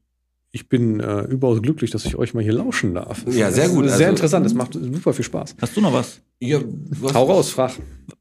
Ich 0.55 0.68
bin 0.68 1.00
äh, 1.00 1.22
überaus 1.22 1.62
glücklich, 1.62 1.90
dass 1.90 2.05
ich 2.05 2.16
euch 2.16 2.34
mal 2.34 2.42
hier 2.42 2.53
lauschen 2.53 2.92
darf. 2.92 3.24
Ja, 3.26 3.50
sehr 3.50 3.64
Das 3.64 3.74
gut. 3.74 3.86
ist 3.86 3.96
Sehr 3.96 4.09
Also- 4.09 4.16
interessant, 4.16 4.44
das 4.44 4.53
macht 4.53 4.74
super 4.74 5.14
viel 5.14 5.24
Spaß. 5.24 5.57
Hast 5.59 5.74
du 5.74 5.80
noch 5.80 5.94
was? 5.94 6.20
Ja, 6.40 6.61
hast- 7.03 7.14
Hau 7.14 7.24
raus, 7.24 7.48
frag. 7.50 7.72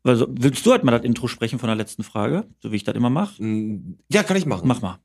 Also, 0.04 0.28
willst 0.32 0.66
du 0.66 0.72
halt 0.72 0.86
mal 0.86 0.92
das 0.92 1.04
Intro 1.04 1.28
sprechen 1.28 1.60
von 1.60 1.68
der 1.68 1.76
letzten 1.76 2.04
Frage? 2.04 2.46
So 2.62 2.72
wie 2.72 2.78
ich 2.78 2.86
das 2.86 2.96
immer 2.96 3.10
mache? 3.10 3.44
Mm, 3.44 3.98
Ja, 4.10 4.24
kann 4.24 4.38
ich 4.38 4.46
machen. 4.46 4.66
Mach 4.66 4.82
mal. 4.82 5.00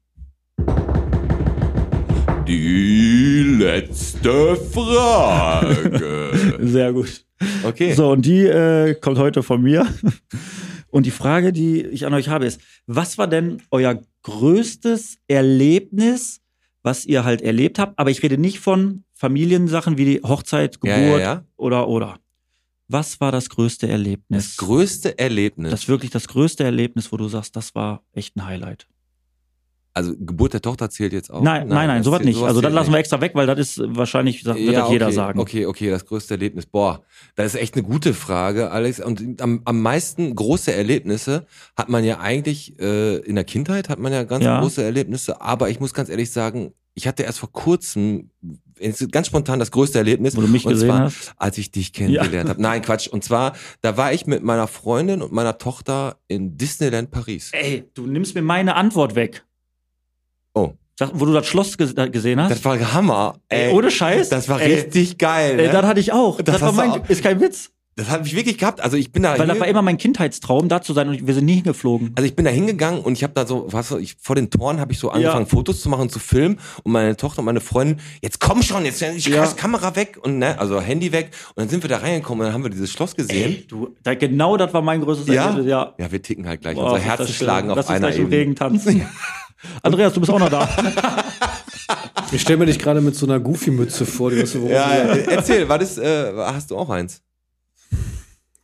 Die 2.46 3.56
letzte 3.58 4.54
Frage. 4.54 6.58
Sehr 6.60 6.92
gut. 6.92 7.24
Okay. 7.64 7.92
So, 7.94 8.12
und 8.12 8.24
die 8.24 8.46
äh, 8.46 8.94
kommt 8.94 9.18
heute 9.18 9.42
von 9.42 9.60
mir. 9.62 9.84
Und 10.90 11.06
die 11.06 11.10
Frage, 11.10 11.52
die 11.52 11.82
ich 11.84 12.06
an 12.06 12.14
euch 12.14 12.28
habe, 12.28 12.46
ist: 12.46 12.60
Was 12.86 13.18
war 13.18 13.26
denn 13.26 13.62
euer 13.72 14.00
größtes 14.22 15.18
Erlebnis, 15.26 16.40
was 16.86 17.04
ihr 17.04 17.24
halt 17.24 17.42
erlebt 17.42 17.78
habt? 17.78 17.98
Aber 17.98 18.10
ich 18.10 18.22
rede 18.22 18.38
nicht 18.38 18.60
von 18.60 19.04
Familiensachen 19.12 19.98
wie 19.98 20.04
die 20.04 20.20
Hochzeit, 20.22 20.80
Geburt 20.80 20.96
ja, 20.96 21.18
ja. 21.18 21.44
oder 21.56 21.88
oder. 21.88 22.20
Was 22.88 23.20
war 23.20 23.32
das 23.32 23.50
größte 23.50 23.88
Erlebnis? 23.88 24.56
Das 24.56 24.56
größte 24.56 25.18
Erlebnis. 25.18 25.72
Das 25.72 25.88
wirklich 25.88 26.12
das 26.12 26.28
größte 26.28 26.62
Erlebnis, 26.62 27.10
wo 27.10 27.16
du 27.16 27.26
sagst, 27.26 27.56
das 27.56 27.74
war 27.74 28.04
echt 28.12 28.36
ein 28.36 28.46
Highlight. 28.46 28.86
Also 29.96 30.14
Geburt 30.18 30.52
der 30.52 30.60
Tochter 30.60 30.90
zählt 30.90 31.14
jetzt 31.14 31.30
auch. 31.32 31.40
nein, 31.40 31.68
nein, 31.68 31.88
nein, 31.88 31.96
das 31.98 32.04
sowas 32.04 32.22
nicht. 32.22 32.42
Also 32.42 32.60
das 32.60 32.70
lassen 32.72 32.92
wir 32.92 32.98
extra 32.98 33.18
weg, 33.22 33.30
weil 33.34 33.46
das 33.46 33.58
ist 33.58 33.80
wahrscheinlich, 33.96 34.44
wird 34.44 34.58
Ja, 34.58 34.82
das 34.82 34.90
jeder 34.90 35.06
okay, 35.06 35.14
sagen. 35.14 35.40
Okay, 35.40 35.64
okay, 35.64 35.88
das 35.90 36.04
größte 36.04 36.34
Erlebnis. 36.34 36.66
Boah, 36.66 37.02
das 37.34 37.54
ist 37.54 37.60
echt 37.60 37.74
eine 37.74 37.82
gute 37.82 38.12
Frage, 38.12 38.70
Alex. 38.70 39.00
Und 39.00 39.40
am, 39.40 39.62
am 39.64 39.80
meisten 39.80 40.34
große 40.34 40.70
Erlebnisse 40.70 41.46
hat 41.76 41.88
man 41.88 42.04
ja 42.04 42.20
eigentlich 42.20 42.78
äh, 42.78 43.16
in 43.20 43.36
der 43.36 43.44
Kindheit 43.44 43.88
hat 43.88 43.98
man 43.98 44.12
ja 44.12 44.24
ganz 44.24 44.44
Ja. 44.44 44.60
große 44.60 44.82
Erlebnisse. 44.82 45.40
Aber 45.40 45.70
ich 45.70 45.80
muss 45.80 45.94
ganz 45.94 46.10
ehrlich 46.10 46.30
sagen, 46.30 46.74
ich 46.92 47.06
hatte 47.08 47.22
erst 47.22 47.38
vor 47.38 47.50
kurzem 47.52 48.28
ganz 49.10 49.28
spontan 49.28 49.58
das 49.58 49.70
größte 49.70 49.96
Erlebnis. 49.96 50.36
Wo 50.36 50.42
du 50.42 50.48
mich 50.48 50.66
und 50.66 50.72
gesehen 50.74 50.88
zwar, 50.88 51.00
hast. 51.04 51.32
als 51.38 51.56
ich 51.56 51.70
dich 51.70 51.94
kennengelernt 51.94 52.50
habe. 52.50 52.60
Nein, 52.60 52.82
Quatsch. 52.82 53.08
Und 53.08 53.24
zwar, 53.24 53.54
da 53.80 53.96
war 53.96 54.12
ich 54.12 54.26
mit 54.26 54.42
meiner 54.42 54.66
Freundin 54.66 55.22
und 55.22 55.32
meiner 55.32 55.56
Tochter 55.56 56.16
in 56.28 56.58
Disneyland 56.58 57.10
Paris. 57.10 57.50
Ey, 57.52 57.84
du 57.94 58.06
nimmst 58.06 58.34
mir 58.34 58.42
meine 58.42 58.74
Antwort 58.74 59.14
weg. 59.14 59.45
Oh. 60.56 60.72
Sag, 60.98 61.10
wo 61.12 61.26
du 61.26 61.32
das 61.34 61.46
Schloss 61.46 61.76
ges 61.76 61.94
gesehen 61.94 62.40
hast? 62.40 62.50
Das 62.50 62.64
war 62.64 62.94
Hammer. 62.94 63.38
Ey, 63.50 63.70
ohne 63.74 63.90
Scheiß. 63.90 64.30
Das 64.30 64.48
war 64.48 64.60
Ey, 64.62 64.74
richtig 64.74 65.18
geil. 65.18 65.56
Ne? 65.56 65.68
das 65.68 65.84
hatte 65.84 66.00
ich 66.00 66.12
auch. 66.12 66.40
Das 66.40 66.54
Das, 66.54 66.62
war 66.62 66.72
mein, 66.72 66.90
auch. 66.92 67.08
ist 67.08 67.22
kein 67.22 67.38
Witz. 67.40 67.70
Das 67.98 68.10
habe 68.10 68.26
ich 68.26 68.34
wirklich 68.36 68.58
gehabt. 68.58 68.80
Also 68.82 68.96
ich 68.98 69.10
bin 69.12 69.22
da 69.22 69.38
Weil 69.38 69.46
das 69.46 69.58
war 69.60 69.66
immer 69.68 69.80
mein 69.82 69.96
Kindheitstraum, 69.96 70.68
da 70.68 70.82
zu 70.82 70.92
sein 70.94 71.08
und 71.08 71.26
wir 71.26 71.32
sind 71.34 71.46
nie 71.46 71.54
hingeflogen. 71.56 72.12
also 72.14 72.26
ich 72.26 72.34
bin 72.36 72.44
da 72.44 72.50
hingegangen 72.50 73.00
und 73.00 73.12
ich 73.14 73.22
habe 73.22 73.32
da 73.34 73.46
so, 73.46 73.66
was 73.70 73.90
ich 73.92 74.16
vor 74.20 74.36
den 74.36 74.50
Toren 74.50 74.80
habe 74.80 74.92
ich 74.92 74.98
so 74.98 75.10
angefangen 75.10 75.46
Fotos 75.46 75.80
zu 75.80 75.88
machen, 75.88 76.08
zu 76.10 76.18
filmen 76.18 76.58
und 76.82 76.92
meine 76.92 77.16
Tochter 77.16 77.38
und 77.38 77.46
meine 77.46 77.60
Freundin, 77.62 77.98
jetzt 78.22 78.38
komm 78.38 78.62
schon, 78.62 78.84
jetzt 78.84 79.00
ist 79.00 79.26
die 79.26 79.30
Ja. 79.30 79.46
Kamera 79.46 79.96
weg 79.96 80.18
und 80.22 80.38
ne, 80.38 80.58
also 80.58 80.78
Handy 80.80 81.10
weg 81.12 81.30
und 81.54 81.62
dann 81.62 81.68
sind 81.70 81.82
wir 81.84 81.88
da 81.88 81.96
reingekommen 81.98 82.40
und 82.40 82.46
dann 82.46 82.54
haben 82.54 82.62
wir 82.64 82.70
dieses 82.70 82.90
Schloss 82.92 83.16
gesehen. 83.16 83.52
Ey, 83.52 83.64
du, 83.66 83.94
da, 84.02 84.14
genau 84.14 84.58
das 84.58 84.74
war 84.74 84.82
mein 84.82 85.00
größtes 85.00 85.26
Ja? 85.28 85.44
Erlebnis, 85.46 85.66
ja. 85.66 85.94
Ja, 85.98 86.12
wir 86.12 86.20
ticken 86.20 86.46
halt 86.46 86.60
gleich. 86.60 86.74
Boah, 86.74 86.92
Unsere 86.92 86.98
ist 87.00 87.06
das 87.08 87.18
Herzen 87.18 87.32
schlagen 87.34 87.70
auf 87.70 87.76
Lass 87.76 87.86
uns 87.86 87.96
einer 87.96 88.08
gleich 88.08 88.16
im 88.18 88.26
Ebene. 88.26 88.36
Regen 88.40 88.56
tanzen. 88.56 89.06
Andreas, 89.82 90.12
du 90.12 90.20
bist 90.20 90.32
auch 90.32 90.38
noch 90.38 90.50
da. 90.50 90.68
Ich 92.32 92.42
stelle 92.42 92.58
mir 92.58 92.66
dich 92.66 92.80
gerade 92.80 93.00
mit 93.00 93.14
so 93.14 93.24
einer 93.24 93.38
Goofy-Mütze 93.38 94.04
vor. 94.04 94.30
Die, 94.30 94.42
weißt 94.42 94.56
du, 94.56 94.66
Ja, 94.68 94.92
äh, 94.92 95.26
erzähl, 95.32 95.68
war 95.68 95.78
das, 95.78 95.96
äh, 95.96 96.32
hast 96.36 96.72
du 96.72 96.76
auch 96.76 96.90
eins? 96.90 97.22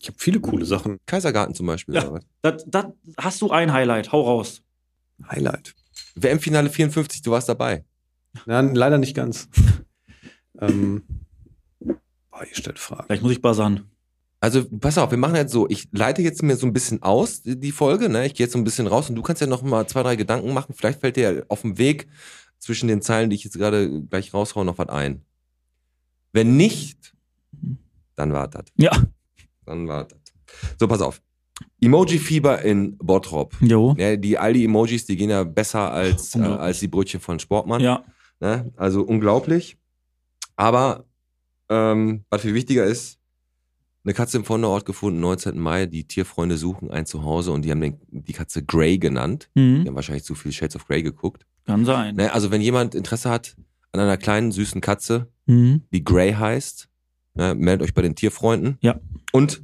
Ich 0.00 0.08
habe 0.08 0.18
viele 0.18 0.40
coole 0.40 0.64
Sachen. 0.64 0.98
Kaisergarten 1.06 1.54
zum 1.54 1.66
Beispiel. 1.66 1.94
Ja. 1.94 2.12
was? 2.12 2.24
Das, 2.42 2.64
das, 2.66 2.86
hast 3.16 3.40
du 3.40 3.50
ein 3.50 3.72
Highlight? 3.72 4.10
Hau 4.10 4.22
raus. 4.22 4.62
Highlight. 5.30 5.74
WM-Finale 6.16 6.70
54, 6.70 7.22
du 7.22 7.30
warst 7.30 7.48
dabei. 7.48 7.84
Nein, 8.46 8.74
leider 8.74 8.98
nicht 8.98 9.14
ganz. 9.14 9.48
ähm, 10.60 11.04
boah, 11.78 12.44
ihr 12.44 12.56
stellt 12.56 12.80
Fragen. 12.80 13.04
Vielleicht 13.06 13.22
muss 13.22 13.32
ich 13.32 13.42
buzzern. 13.42 13.91
Also 14.42 14.68
pass 14.68 14.98
auf, 14.98 15.12
wir 15.12 15.18
machen 15.18 15.36
jetzt 15.36 15.52
so, 15.52 15.68
ich 15.68 15.88
leite 15.92 16.20
jetzt 16.20 16.42
mir 16.42 16.56
so 16.56 16.66
ein 16.66 16.72
bisschen 16.72 17.00
aus, 17.00 17.42
die 17.42 17.60
die 17.60 17.70
Folge, 17.70 18.08
ne? 18.08 18.26
Ich 18.26 18.34
gehe 18.34 18.44
jetzt 18.44 18.54
so 18.54 18.58
ein 18.58 18.64
bisschen 18.64 18.88
raus 18.88 19.08
und 19.08 19.14
du 19.14 19.22
kannst 19.22 19.40
ja 19.40 19.46
noch 19.46 19.62
mal 19.62 19.86
zwei, 19.86 20.02
drei 20.02 20.16
Gedanken 20.16 20.52
machen. 20.52 20.74
Vielleicht 20.76 20.98
fällt 20.98 21.14
dir 21.14 21.32
ja 21.32 21.42
auf 21.46 21.60
dem 21.60 21.78
Weg 21.78 22.08
zwischen 22.58 22.88
den 22.88 23.02
Zeilen, 23.02 23.30
die 23.30 23.36
ich 23.36 23.44
jetzt 23.44 23.56
gerade 23.56 24.02
gleich 24.02 24.34
raushaue, 24.34 24.64
noch 24.64 24.78
was 24.78 24.88
ein. 24.88 25.24
Wenn 26.32 26.56
nicht, 26.56 27.14
dann 28.16 28.32
war 28.32 28.48
das. 28.48 28.64
Ja. 28.74 28.90
Dann 29.64 29.86
war 29.86 30.08
das. 30.08 30.18
So, 30.76 30.88
pass 30.88 31.02
auf. 31.02 31.22
Emoji-Fieber 31.80 32.62
in 32.62 32.98
Bottrop. 32.98 33.54
Jo. 33.60 33.94
Ja, 33.96 34.16
die 34.16 34.38
Aldi-Emojis, 34.38 35.06
die 35.06 35.14
gehen 35.14 35.30
ja 35.30 35.44
besser 35.44 35.92
als, 35.92 36.34
äh, 36.34 36.40
als 36.40 36.80
die 36.80 36.88
Brötchen 36.88 37.20
von 37.20 37.38
Sportmann. 37.38 37.80
Ja. 37.80 38.04
Ne? 38.40 38.72
Also 38.76 39.02
unglaublich. 39.02 39.76
Aber 40.56 41.04
ähm, 41.68 42.24
was 42.28 42.42
viel 42.42 42.54
wichtiger 42.54 42.84
ist, 42.84 43.20
eine 44.04 44.14
Katze 44.14 44.36
im 44.38 44.44
Vonderort 44.44 44.84
gefunden, 44.84 45.20
19. 45.20 45.58
Mai. 45.58 45.86
Die 45.86 46.04
Tierfreunde 46.04 46.56
suchen 46.56 46.90
ein 46.90 47.06
Zuhause 47.06 47.52
und 47.52 47.62
die 47.62 47.70
haben 47.70 47.80
den, 47.80 48.00
die 48.08 48.32
Katze 48.32 48.64
Grey 48.64 48.98
genannt. 48.98 49.48
Die 49.54 49.60
Mhm. 49.60 49.86
haben 49.86 49.94
wahrscheinlich 49.94 50.24
zu 50.24 50.34
viel 50.34 50.52
Shades 50.52 50.74
of 50.76 50.86
Grey 50.86 51.02
geguckt. 51.02 51.46
Kann 51.66 51.84
sein. 51.84 52.16
Ne? 52.16 52.32
Also 52.32 52.50
wenn 52.50 52.60
jemand 52.60 52.94
Interesse 52.96 53.30
hat 53.30 53.56
an 53.92 54.00
einer 54.00 54.16
kleinen, 54.16 54.50
süßen 54.50 54.80
Katze, 54.80 55.28
Mhm. 55.46 55.82
die 55.92 56.02
Grey 56.02 56.32
heißt, 56.32 56.88
ne, 57.34 57.54
meldet 57.54 57.86
euch 57.86 57.94
bei 57.94 58.02
den 58.02 58.16
Tierfreunden. 58.16 58.78
Ja. 58.80 58.98
Und 59.32 59.62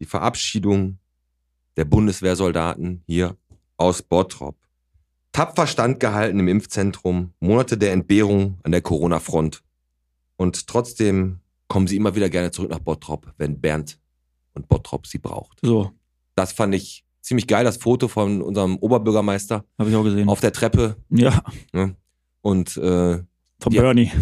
die 0.00 0.06
Verabschiedung 0.06 0.98
der 1.76 1.84
Bundeswehrsoldaten 1.84 3.02
hier 3.06 3.36
aus 3.76 4.02
Bottrop. 4.02 4.56
Tapfer 5.32 5.66
standgehalten 5.66 6.40
im 6.40 6.48
Impfzentrum, 6.48 7.32
Monate 7.40 7.76
der 7.76 7.92
Entbehrung 7.92 8.58
an 8.62 8.72
der 8.72 8.80
Corona-Front. 8.80 9.62
Und 10.36 10.66
trotzdem 10.66 11.40
kommen 11.68 11.86
sie 11.86 11.96
immer 11.96 12.14
wieder 12.14 12.28
gerne 12.30 12.50
zurück 12.50 12.70
nach 12.70 12.78
Bottrop, 12.78 13.32
wenn 13.38 13.60
Bernd 13.60 13.98
und 14.54 14.68
Bottrop 14.68 15.06
sie 15.06 15.18
braucht. 15.18 15.58
So, 15.62 15.90
Das 16.34 16.52
fand 16.52 16.74
ich 16.74 17.04
ziemlich 17.22 17.46
geil, 17.46 17.64
das 17.64 17.76
Foto 17.76 18.08
von 18.08 18.40
unserem 18.42 18.76
Oberbürgermeister 18.76 19.64
habe 19.78 19.90
ich 19.90 19.96
auch 19.96 20.04
gesehen. 20.04 20.28
auf 20.28 20.40
der 20.40 20.52
Treppe. 20.52 20.96
ja, 21.10 21.42
Ne? 21.72 21.96
Und, 22.40 22.76
äh, 22.76 23.22
von. 23.60 23.72
Bernie. 23.72 24.12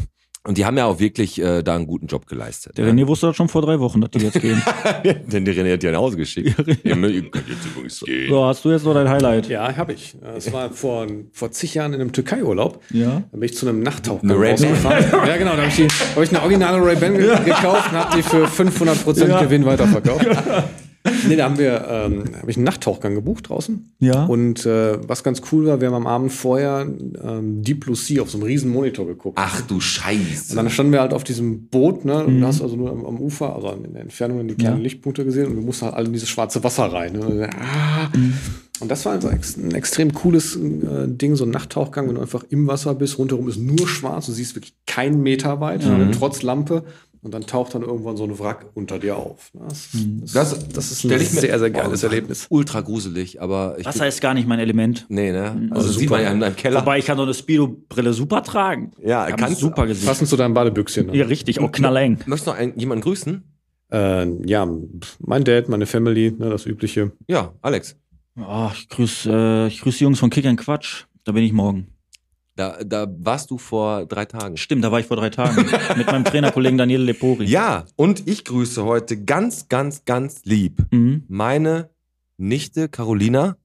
Und 0.47 0.59
die 0.59 0.65
haben 0.67 0.77
ja 0.77 0.85
auch 0.87 0.99
wirklich 1.01 1.41
äh, 1.41 1.63
da 1.63 1.75
einen 1.75 1.87
guten 1.87 2.07
Job 2.07 2.27
geleistet. 2.27 2.77
Der 2.77 2.93
ne? 2.93 3.03
René 3.03 3.07
wusste 3.07 3.27
das 3.29 3.37
schon 3.37 3.49
vor 3.49 3.63
drei 3.63 3.81
Wochen, 3.81 4.01
dass 4.03 4.11
die 4.11 4.19
jetzt 4.19 4.41
gehen. 4.41 4.63
Denn 5.27 5.45
der 5.45 5.55
René 5.55 5.73
hat 5.73 5.83
die 5.83 5.91
nach 5.91 5.99
Hause 5.99 6.17
geschickt. 6.19 6.59
Mö- 6.59 7.09
ihr 7.09 7.31
könnt 7.31 7.49
jetzt 7.49 7.65
übrigens 7.67 8.01
gehen. 8.01 8.29
so, 8.29 8.45
hast 8.45 8.65
du 8.65 8.71
jetzt 8.71 8.85
noch 8.85 8.93
dein 8.95 9.09
Highlight? 9.09 9.49
Ja, 9.49 9.75
habe 9.77 9.95
ich. 9.95 10.15
Das 10.23 10.53
war 10.53 10.71
vor, 10.71 11.07
vor 11.33 11.51
zig 11.51 11.75
Jahren 11.75 11.95
in 11.95 12.01
einem 12.01 12.13
Türkei-Urlaub. 12.13 12.83
Ja. 12.91 13.23
Da 13.33 13.39
bin 13.39 13.43
ich 13.45 13.57
zu 13.57 13.67
einem 13.69 13.83
Nachttauchgang 13.83 14.31
Eine 14.31 14.39
Ray-Ban? 14.41 14.69
rausgefahren. 14.69 15.05
ja, 15.29 15.37
genau. 15.39 15.51
Da 15.53 15.57
habe 15.63 15.69
ich, 15.69 15.77
die- 15.77 15.89
hab 15.89 16.23
ich 16.23 16.29
eine 16.31 16.41
originale 16.43 16.85
Ray-Ban 16.85 17.15
ge 17.17 17.29
gekauft 17.45 17.91
und 17.93 17.99
habe 17.99 18.17
die 18.17 18.23
für 18.23 18.45
500% 18.47 19.29
Ja. 19.29 19.43
Gewinn 19.43 19.65
weiterverkauft. 19.65 20.27
nee, 21.29 21.37
da 21.37 21.45
haben 21.45 21.59
wir, 21.59 21.87
ähm, 21.89 22.25
habe 22.41 22.51
ich 22.51 22.57
einen 22.57 22.65
Nachttauchgang 22.65 23.15
gebucht 23.15 23.51
draußen. 23.51 23.93
Ja. 23.99 24.25
Und 24.25 24.65
äh, 24.65 24.99
was 25.07 25.23
ganz 25.23 25.43
cool 25.53 25.67
war, 25.67 25.81
wir 25.81 25.89
haben 25.89 25.95
am 25.95 26.07
Abend 26.07 26.33
vorher 26.33 26.87
ähm, 27.23 27.63
Deep 27.63 27.81
Blue 27.81 27.95
Sea 27.95 28.23
auf 28.23 28.31
so 28.31 28.39
einem 28.39 28.47
riesen 28.47 28.73
Monitor 28.73 29.07
geguckt. 29.07 29.39
Ach 29.39 29.61
du 29.61 29.75
Und 29.75 29.81
Scheiße. 29.83 30.57
dann 30.57 30.71
standen 30.71 30.93
wir 30.93 31.01
halt 31.01 31.13
auf 31.13 31.23
diesem 31.23 31.67
Boot, 31.67 32.07
ne? 32.07 32.25
Und 32.25 32.41
du 32.41 32.47
hast 32.47 32.63
also 32.63 32.77
nur 32.77 32.91
am, 32.91 33.05
am 33.05 33.21
Ufer, 33.21 33.55
also 33.55 33.73
in 33.73 33.93
der 33.93 34.03
Entfernung 34.03 34.39
dann 34.39 34.49
die 34.49 34.55
kleinen 34.55 34.79
Ja. 34.79 34.83
Lichtpunkte 34.83 35.25
gesehen 35.27 35.49
und 35.49 35.57
wir 35.57 35.63
mussten 35.63 35.85
halt 35.85 35.95
alle 35.95 36.07
in 36.07 36.15
dieses 36.15 36.31
schwarze 36.31 36.65
Wasser 36.65 36.85
rein. 36.85 37.13
Ne? 37.13 37.21
Und, 37.21 37.43
ah. 37.43 38.11
und 38.81 38.91
das 38.91 39.05
war 39.05 39.13
also 39.13 39.29
ein 39.29 39.75
extrem 39.75 40.15
cooles 40.15 40.57
äh, 40.57 41.07
Ding, 41.07 41.37
so 41.37 41.45
ein 41.45 41.51
Nachttauchgang, 41.51 42.09
wenn 42.09 42.15
du 42.15 42.23
einfach 42.23 42.45
im 42.49 42.67
Wasser 42.67 42.95
bist, 42.95 43.19
rundherum 43.19 43.47
ist 43.49 43.59
nur 43.59 43.87
schwarz, 43.87 44.25
du 44.27 44.33
siehst 44.33 44.55
wirklich 44.57 44.75
keinen 44.87 45.23
Meter 45.23 45.61
weit, 45.61 45.85
ne? 45.85 46.11
trotz 46.13 46.43
Lampe. 46.43 46.85
Und 47.25 47.33
dann 47.33 47.47
taucht 47.47 47.75
dann 47.75 47.81
irgendwann 47.81 48.19
so 48.19 48.25
ein 48.25 48.39
Wrack 48.39 48.67
unter 48.75 48.99
dir 48.99 49.17
auf. 49.17 49.51
ne? 49.55 49.63
Das, 49.67 49.89
das, 50.35 50.69
das, 50.69 50.93
ist 50.93 51.05
ein 51.05 51.19
ich 51.19 51.31
sehr, 51.31 51.59
sehr 51.59 51.71
geiles 51.71 51.93
das 51.93 52.03
war 52.03 52.11
Erlebnis. 52.11 52.47
Ultra 52.51 52.83
gruselig, 52.83 53.41
aber 53.41 53.77
ich. 53.79 53.87
Wasser 53.87 54.07
ist 54.07 54.21
gar 54.21 54.35
nicht 54.35 54.47
mein 54.47 54.59
Element. 54.59 55.07
nee, 55.09 55.33
ne? 55.33 55.69
Also, 55.71 55.87
Also 55.87 55.93
sieht 55.93 56.09
super. 56.11 56.17
man 56.17 56.25
ja 56.25 56.33
in 56.33 56.41
deinem 56.41 56.57
Keller. 56.57 56.83
Wobei 56.83 56.99
ich 56.99 57.07
kann 57.07 57.17
so 57.17 57.23
eine 57.23 57.33
Speedo-Brille 57.33 58.13
super 58.13 58.43
tragen. 58.43 58.91
Ja, 59.03 59.27
Hab 59.27 59.39
kannst 59.39 59.59
super 59.59 59.87
gesehen. 59.87 60.07
Passend 60.07 60.29
zu 60.29 60.37
deinem 60.37 60.53
Badebüchschen. 60.53 61.07
Ne? 61.07 61.17
Ja, 61.17 61.25
richtig, 61.25 61.61
auch 61.61 61.73
knalleng. 61.73 62.19
Möchtest 62.27 62.47
du 62.47 62.51
noch 62.51 62.59
einen, 62.59 62.79
jemanden 62.79 63.03
grüßen? 63.03 63.43
Äh, 63.91 64.47
ja, 64.47 64.69
mein 65.21 65.45
Dad, 65.45 65.71
meine 65.71 65.87
Family, 65.87 66.31
ne, 66.39 66.51
das 66.51 66.67
Übliche. 66.67 67.13
Ja, 67.27 67.55
Alex. 67.63 67.97
Oh, 68.39 68.69
ich 68.75 68.89
grüße 68.91 69.31
äh, 69.33 69.67
ich 69.69 69.81
grüß 69.81 69.97
die 69.97 70.05
Jungs 70.05 70.19
von 70.19 70.29
Kick 70.29 70.45
and 70.45 70.61
Quatsch. 70.61 71.05
Da 71.25 71.33
bin 71.33 71.43
ich 71.43 71.55
morgen. 71.55 71.87
Da, 72.57 72.79
da 72.85 73.07
warst 73.19 73.51
du 73.51 73.59
vor 73.59 74.07
drei 74.07 74.27
Tagen. 74.27 74.57
Stimmt, 74.57 74.85
da 74.85 74.93
war 74.93 75.01
ich 75.01 75.07
vor 75.07 75.17
drei 75.17 75.31
Tagen 75.31 75.67
mit 75.97 76.07
meinem 76.07 76.25
Trainerkollegen 76.25 76.79
Daniel 76.79 77.03
Lepori. 77.03 77.47
Ja, 77.47 77.85
und 77.97 78.29
ich 78.29 78.45
grüße 78.45 78.85
heute 78.85 79.23
ganz, 79.25 79.69
ganz, 79.69 80.05
ganz 80.05 80.43
lieb 80.45 80.81
Mhm. 80.93 81.25
meine 81.29 81.91
Nichte 82.37 82.89
Carolina. 82.89 83.57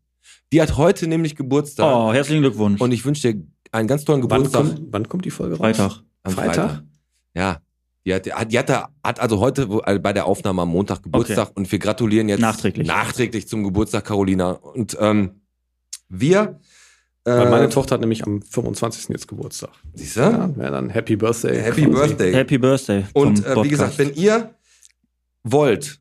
Die 0.52 0.62
hat 0.62 0.78
heute 0.78 1.08
nämlich 1.08 1.36
Geburtstag. 1.36 1.86
Oh, 1.96 2.12
herzlichen 2.14 2.42
Glückwunsch. 2.42 2.82
Und 2.82 2.92
ich 2.92 3.06
wünsche 3.06 3.32
dir 3.34 3.44
einen 3.72 3.88
ganz 3.88 4.06
tollen 4.06 4.22
Wann 4.24 4.44
Geburtstag. 4.44 4.64
kommt, 4.76 4.82
wann 4.92 5.08
kommt 5.08 5.26
die 5.26 5.32
Folge 5.32 5.56
raus? 5.58 5.60
Freitag. 5.78 6.04
Am 6.24 6.34
Freitag? 6.34 6.84
Ja. 7.36 7.62
Die 8.06 8.14
hat, 8.16 8.26
die 8.26 8.58
hat, 8.58 8.70
hat 9.04 9.20
also 9.20 9.40
heute 9.40 9.68
also 9.84 10.02
bei 10.02 10.14
der 10.14 10.26
Aufnahme 10.26 10.64
am 10.64 10.70
Montag 10.70 11.04
Geburtstag 11.04 11.52
und 11.56 11.72
wir 11.72 11.78
gratulieren 11.78 12.28
jetzt 12.30 12.40
Nachträglich. 12.40 12.88
nachträglich 12.88 13.48
zum 13.48 13.64
Geburtstag, 13.64 14.06
Carolina. 14.06 14.52
Und 14.54 14.98
ähm, 15.00 15.42
wir. 16.08 16.60
Weil 17.26 17.50
meine 17.50 17.70
Tochter 17.70 17.96
hat 17.96 18.02
nämlich 18.02 18.26
am 18.26 18.42
25. 18.42 19.10
jetzt 19.10 19.28
Geburtstag. 19.28 19.72
siehst 19.94 20.18
du? 20.18 20.22
Ja, 20.22 20.48
dann 20.48 20.90
Happy 20.90 21.16
Birthday. 21.16 21.62
Happy 21.62 21.86
quasi. 21.86 21.94
Birthday. 21.94 22.34
Happy 22.34 22.58
Birthday. 22.58 23.06
Und 23.14 23.46
äh, 23.46 23.64
wie 23.64 23.70
gesagt, 23.70 23.98
wenn 23.98 24.14
ihr 24.14 24.56
wollt 25.44 26.00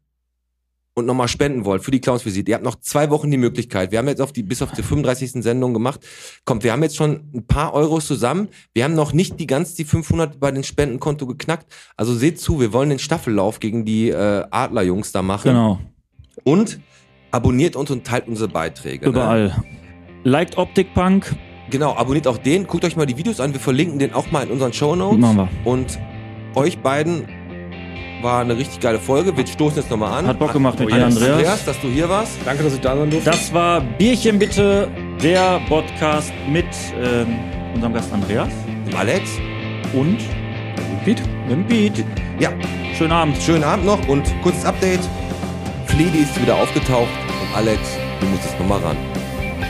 und 0.95 1.07
nochmal 1.07 1.29
spenden 1.29 1.65
wollt 1.65 1.83
für 1.83 1.91
die 1.91 2.01
Clownsvisite, 2.01 2.51
ihr 2.51 2.55
habt 2.55 2.65
noch 2.65 2.81
zwei 2.81 3.11
Wochen 3.11 3.31
die 3.31 3.37
Möglichkeit. 3.37 3.93
Wir 3.93 3.99
haben 3.99 4.09
jetzt 4.09 4.21
auf 4.21 4.33
die, 4.33 4.43
bis 4.43 4.63
auf 4.63 4.73
die 4.73 4.83
35. 4.83 5.43
Sendung 5.43 5.75
gemacht. 5.75 6.01
Kommt, 6.45 6.65
wir 6.65 6.73
haben 6.73 6.83
jetzt 6.83 6.97
schon 6.97 7.31
ein 7.35 7.47
paar 7.47 7.75
Euros 7.75 8.07
zusammen. 8.07 8.49
Wir 8.73 8.85
haben 8.85 8.95
noch 8.95 9.13
nicht 9.13 9.39
die 9.39 9.47
ganz 9.47 9.75
die 9.75 9.85
500 9.85 10.41
bei 10.41 10.51
den 10.51 10.65
Spendenkonto 10.65 11.27
geknackt. 11.27 11.73
Also 11.97 12.15
seht 12.15 12.41
zu, 12.41 12.61
wir 12.61 12.73
wollen 12.73 12.91
den 12.91 12.99
Staffellauf 12.99 13.61
gegen 13.61 13.85
die 13.85 14.09
äh, 14.09 14.45
Adlerjungs 14.51 15.13
da 15.13 15.23
machen. 15.23 15.49
Genau. 15.49 15.81
Und 16.45 16.81
abonniert 17.31 17.77
uns 17.77 17.91
und 17.91 18.05
teilt 18.05 18.29
unsere 18.29 18.49
Beiträge. 18.49 19.07
Ne? 19.07 19.55
Liked 20.29 20.59
Optik 20.59 20.93
Punk. 20.95 21.35
Genau, 21.71 21.95
abonniert 21.95 22.27
auch 22.27 22.39
den. 22.39 22.67
Guckt 22.67 22.85
euch 22.85 22.97
mal 22.97 23.07
die 23.07 23.17
Videos 23.17 23.41
an. 23.41 23.53
Wir 23.53 23.61
verlinken 23.61 23.99
den 23.99 24.13
auch 24.15 24.31
mal 24.31 24.45
in 24.45 24.51
unseren 24.51 24.73
Show 24.73 24.95
Notes. 24.95 25.19
Machen 25.19 25.37
wir. 25.37 25.49
Und 25.65 25.99
euch 26.55 26.79
beiden 26.79 27.29
war 28.23 28.41
eine 28.41 28.57
richtig 28.57 28.81
geile 28.81 28.99
Folge. 28.99 29.37
Wir 29.37 29.47
stoßen 29.47 29.79
jetzt 29.79 29.91
nochmal 29.91 30.13
an. 30.19 30.27
Hat 30.27 30.39
Bock 30.39 30.53
gemacht 30.53 30.79
mit 30.81 30.91
An- 30.93 30.99
dir, 30.99 31.07
Andreas. 31.07 31.31
Andreas. 31.33 31.65
dass 31.65 31.81
du 31.81 31.89
hier 31.89 32.09
warst. 32.09 32.33
Danke, 32.45 32.63
dass 32.65 32.75
ich 32.75 32.81
da 32.81 32.97
sein 32.97 33.11
durfte. 33.11 33.31
Das 33.31 33.53
war 33.53 33.81
Bierchen 33.81 34.39
bitte, 34.39 34.89
der 35.23 35.61
Podcast 35.69 36.33
mit 36.49 36.67
ähm, 37.03 37.39
unserem 37.75 37.93
Gast 37.95 38.13
Andreas 38.13 38.49
Alex. 38.99 39.31
und 39.93 40.19
Piet. 41.05 41.23
dem 41.51 41.65
Beat. 41.67 42.05
Ja, 42.41 42.51
Schönen 42.97 43.13
Abend. 43.13 43.37
schönen 43.41 43.63
Abend 43.65 43.87
noch 43.87 44.09
und 44.09 44.25
kurzes 44.43 44.65
Update. 44.65 45.01
Fleedy 45.87 46.19
ist 46.19 46.41
wieder 46.41 46.57
aufgetaucht 46.57 47.09
und 47.29 47.57
Alex, 47.57 47.81
du 48.21 48.27
musst 48.27 48.45
jetzt 48.45 48.59
nochmal 48.59 48.81
ran. 48.81 48.97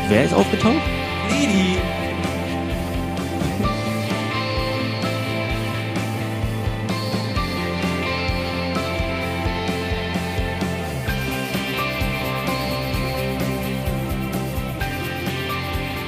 Wer 0.08 0.24
ist 0.24 0.32
aufgetaucht? 0.34 0.82
Fleedy! 1.28 1.76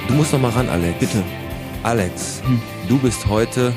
Du 0.08 0.14
musst 0.14 0.32
noch 0.32 0.40
mal 0.40 0.50
ran, 0.50 0.68
Alex. 0.68 0.98
Bitte. 0.98 1.22
Alex, 1.82 2.42
Hm. 2.44 2.60
du 2.88 2.98
bist 2.98 3.26
heute, 3.26 3.72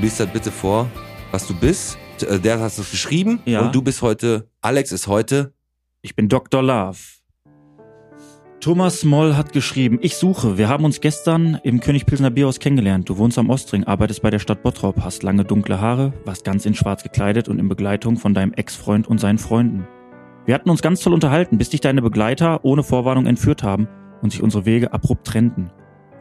lies 0.00 0.16
das 0.16 0.28
bitte 0.28 0.50
vor, 0.50 0.88
was 1.30 1.46
du 1.46 1.54
bist. 1.54 1.98
Äh, 2.28 2.38
Der 2.38 2.60
hast 2.60 2.78
es 2.78 2.90
geschrieben 2.90 3.40
Ja. 3.44 3.62
und 3.62 3.74
du 3.74 3.82
bist 3.82 4.00
heute, 4.02 4.48
Alex 4.60 4.92
ist 4.92 5.06
heute, 5.06 5.52
Ich 6.04 6.16
bin 6.16 6.28
Dr. 6.28 6.62
Love. 6.62 6.98
Thomas 8.62 9.02
Moll 9.02 9.36
hat 9.36 9.52
geschrieben, 9.52 9.98
ich 10.02 10.16
suche. 10.16 10.56
Wir 10.56 10.68
haben 10.68 10.84
uns 10.84 11.00
gestern 11.00 11.58
im 11.64 11.80
König 11.80 12.06
Pilsner 12.06 12.30
Bierhaus 12.30 12.60
kennengelernt. 12.60 13.08
Du 13.08 13.18
wohnst 13.18 13.36
am 13.36 13.50
Ostring, 13.50 13.82
arbeitest 13.82 14.22
bei 14.22 14.30
der 14.30 14.38
Stadt 14.38 14.62
Bottrop, 14.62 15.02
hast 15.02 15.24
lange 15.24 15.42
dunkle 15.44 15.80
Haare, 15.80 16.12
warst 16.24 16.44
ganz 16.44 16.64
in 16.64 16.72
schwarz 16.76 17.02
gekleidet 17.02 17.48
und 17.48 17.58
in 17.58 17.68
Begleitung 17.68 18.18
von 18.18 18.34
deinem 18.34 18.52
Ex-Freund 18.52 19.08
und 19.08 19.18
seinen 19.18 19.38
Freunden. 19.38 19.88
Wir 20.46 20.54
hatten 20.54 20.70
uns 20.70 20.80
ganz 20.80 21.00
toll 21.00 21.12
unterhalten, 21.12 21.58
bis 21.58 21.70
dich 21.70 21.80
deine 21.80 22.02
Begleiter 22.02 22.64
ohne 22.64 22.84
Vorwarnung 22.84 23.26
entführt 23.26 23.64
haben 23.64 23.88
und 24.22 24.30
sich 24.30 24.44
unsere 24.44 24.64
Wege 24.64 24.92
abrupt 24.92 25.26
trennten. 25.26 25.72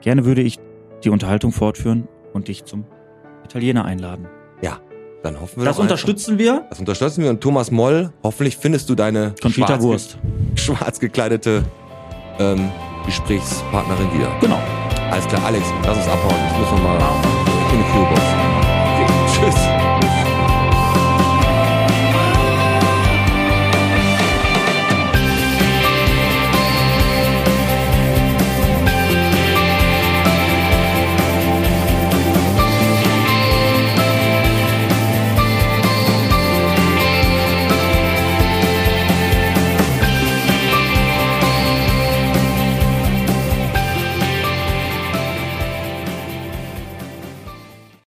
Gerne 0.02 0.26
würde 0.26 0.42
ich 0.42 0.58
die 1.04 1.12
Unterhaltung 1.12 1.52
fortführen 1.52 2.08
und 2.34 2.48
dich 2.48 2.66
zum 2.66 2.86
Italiener 3.46 3.86
einladen. 3.86 4.26
dann 5.24 5.40
hoffen 5.40 5.58
wir 5.58 5.66
Das 5.66 5.76
einfach- 5.76 5.84
unterstützen 5.84 6.40
wir. 6.40 6.66
Das 6.72 6.80
unterstützen 6.80 7.22
wir 7.22 7.30
und 7.30 7.42
Thomas 7.42 7.70
Moll, 7.70 8.12
hoffentlich 8.24 8.58
findest 8.58 8.90
du 8.90 8.96
deine 8.96 9.36
schwarz, 9.40 10.18
schwarz 10.56 11.00
gekleidete 11.00 11.64
ähm, 12.40 12.72
Gesprächspartnerin 13.06 14.14
wieder. 14.14 14.30
Genau. 14.40 14.60
Alles 15.12 15.28
klar, 15.28 15.44
Alex, 15.46 15.66
lass 15.86 15.98
uns 15.98 16.08
abhauen. 16.08 16.36
Ich 16.52 16.58
muss 16.60 16.72
nochmal 16.72 16.98
in 17.74 17.78
die 17.80 17.92
Kühlbox. 17.92 18.41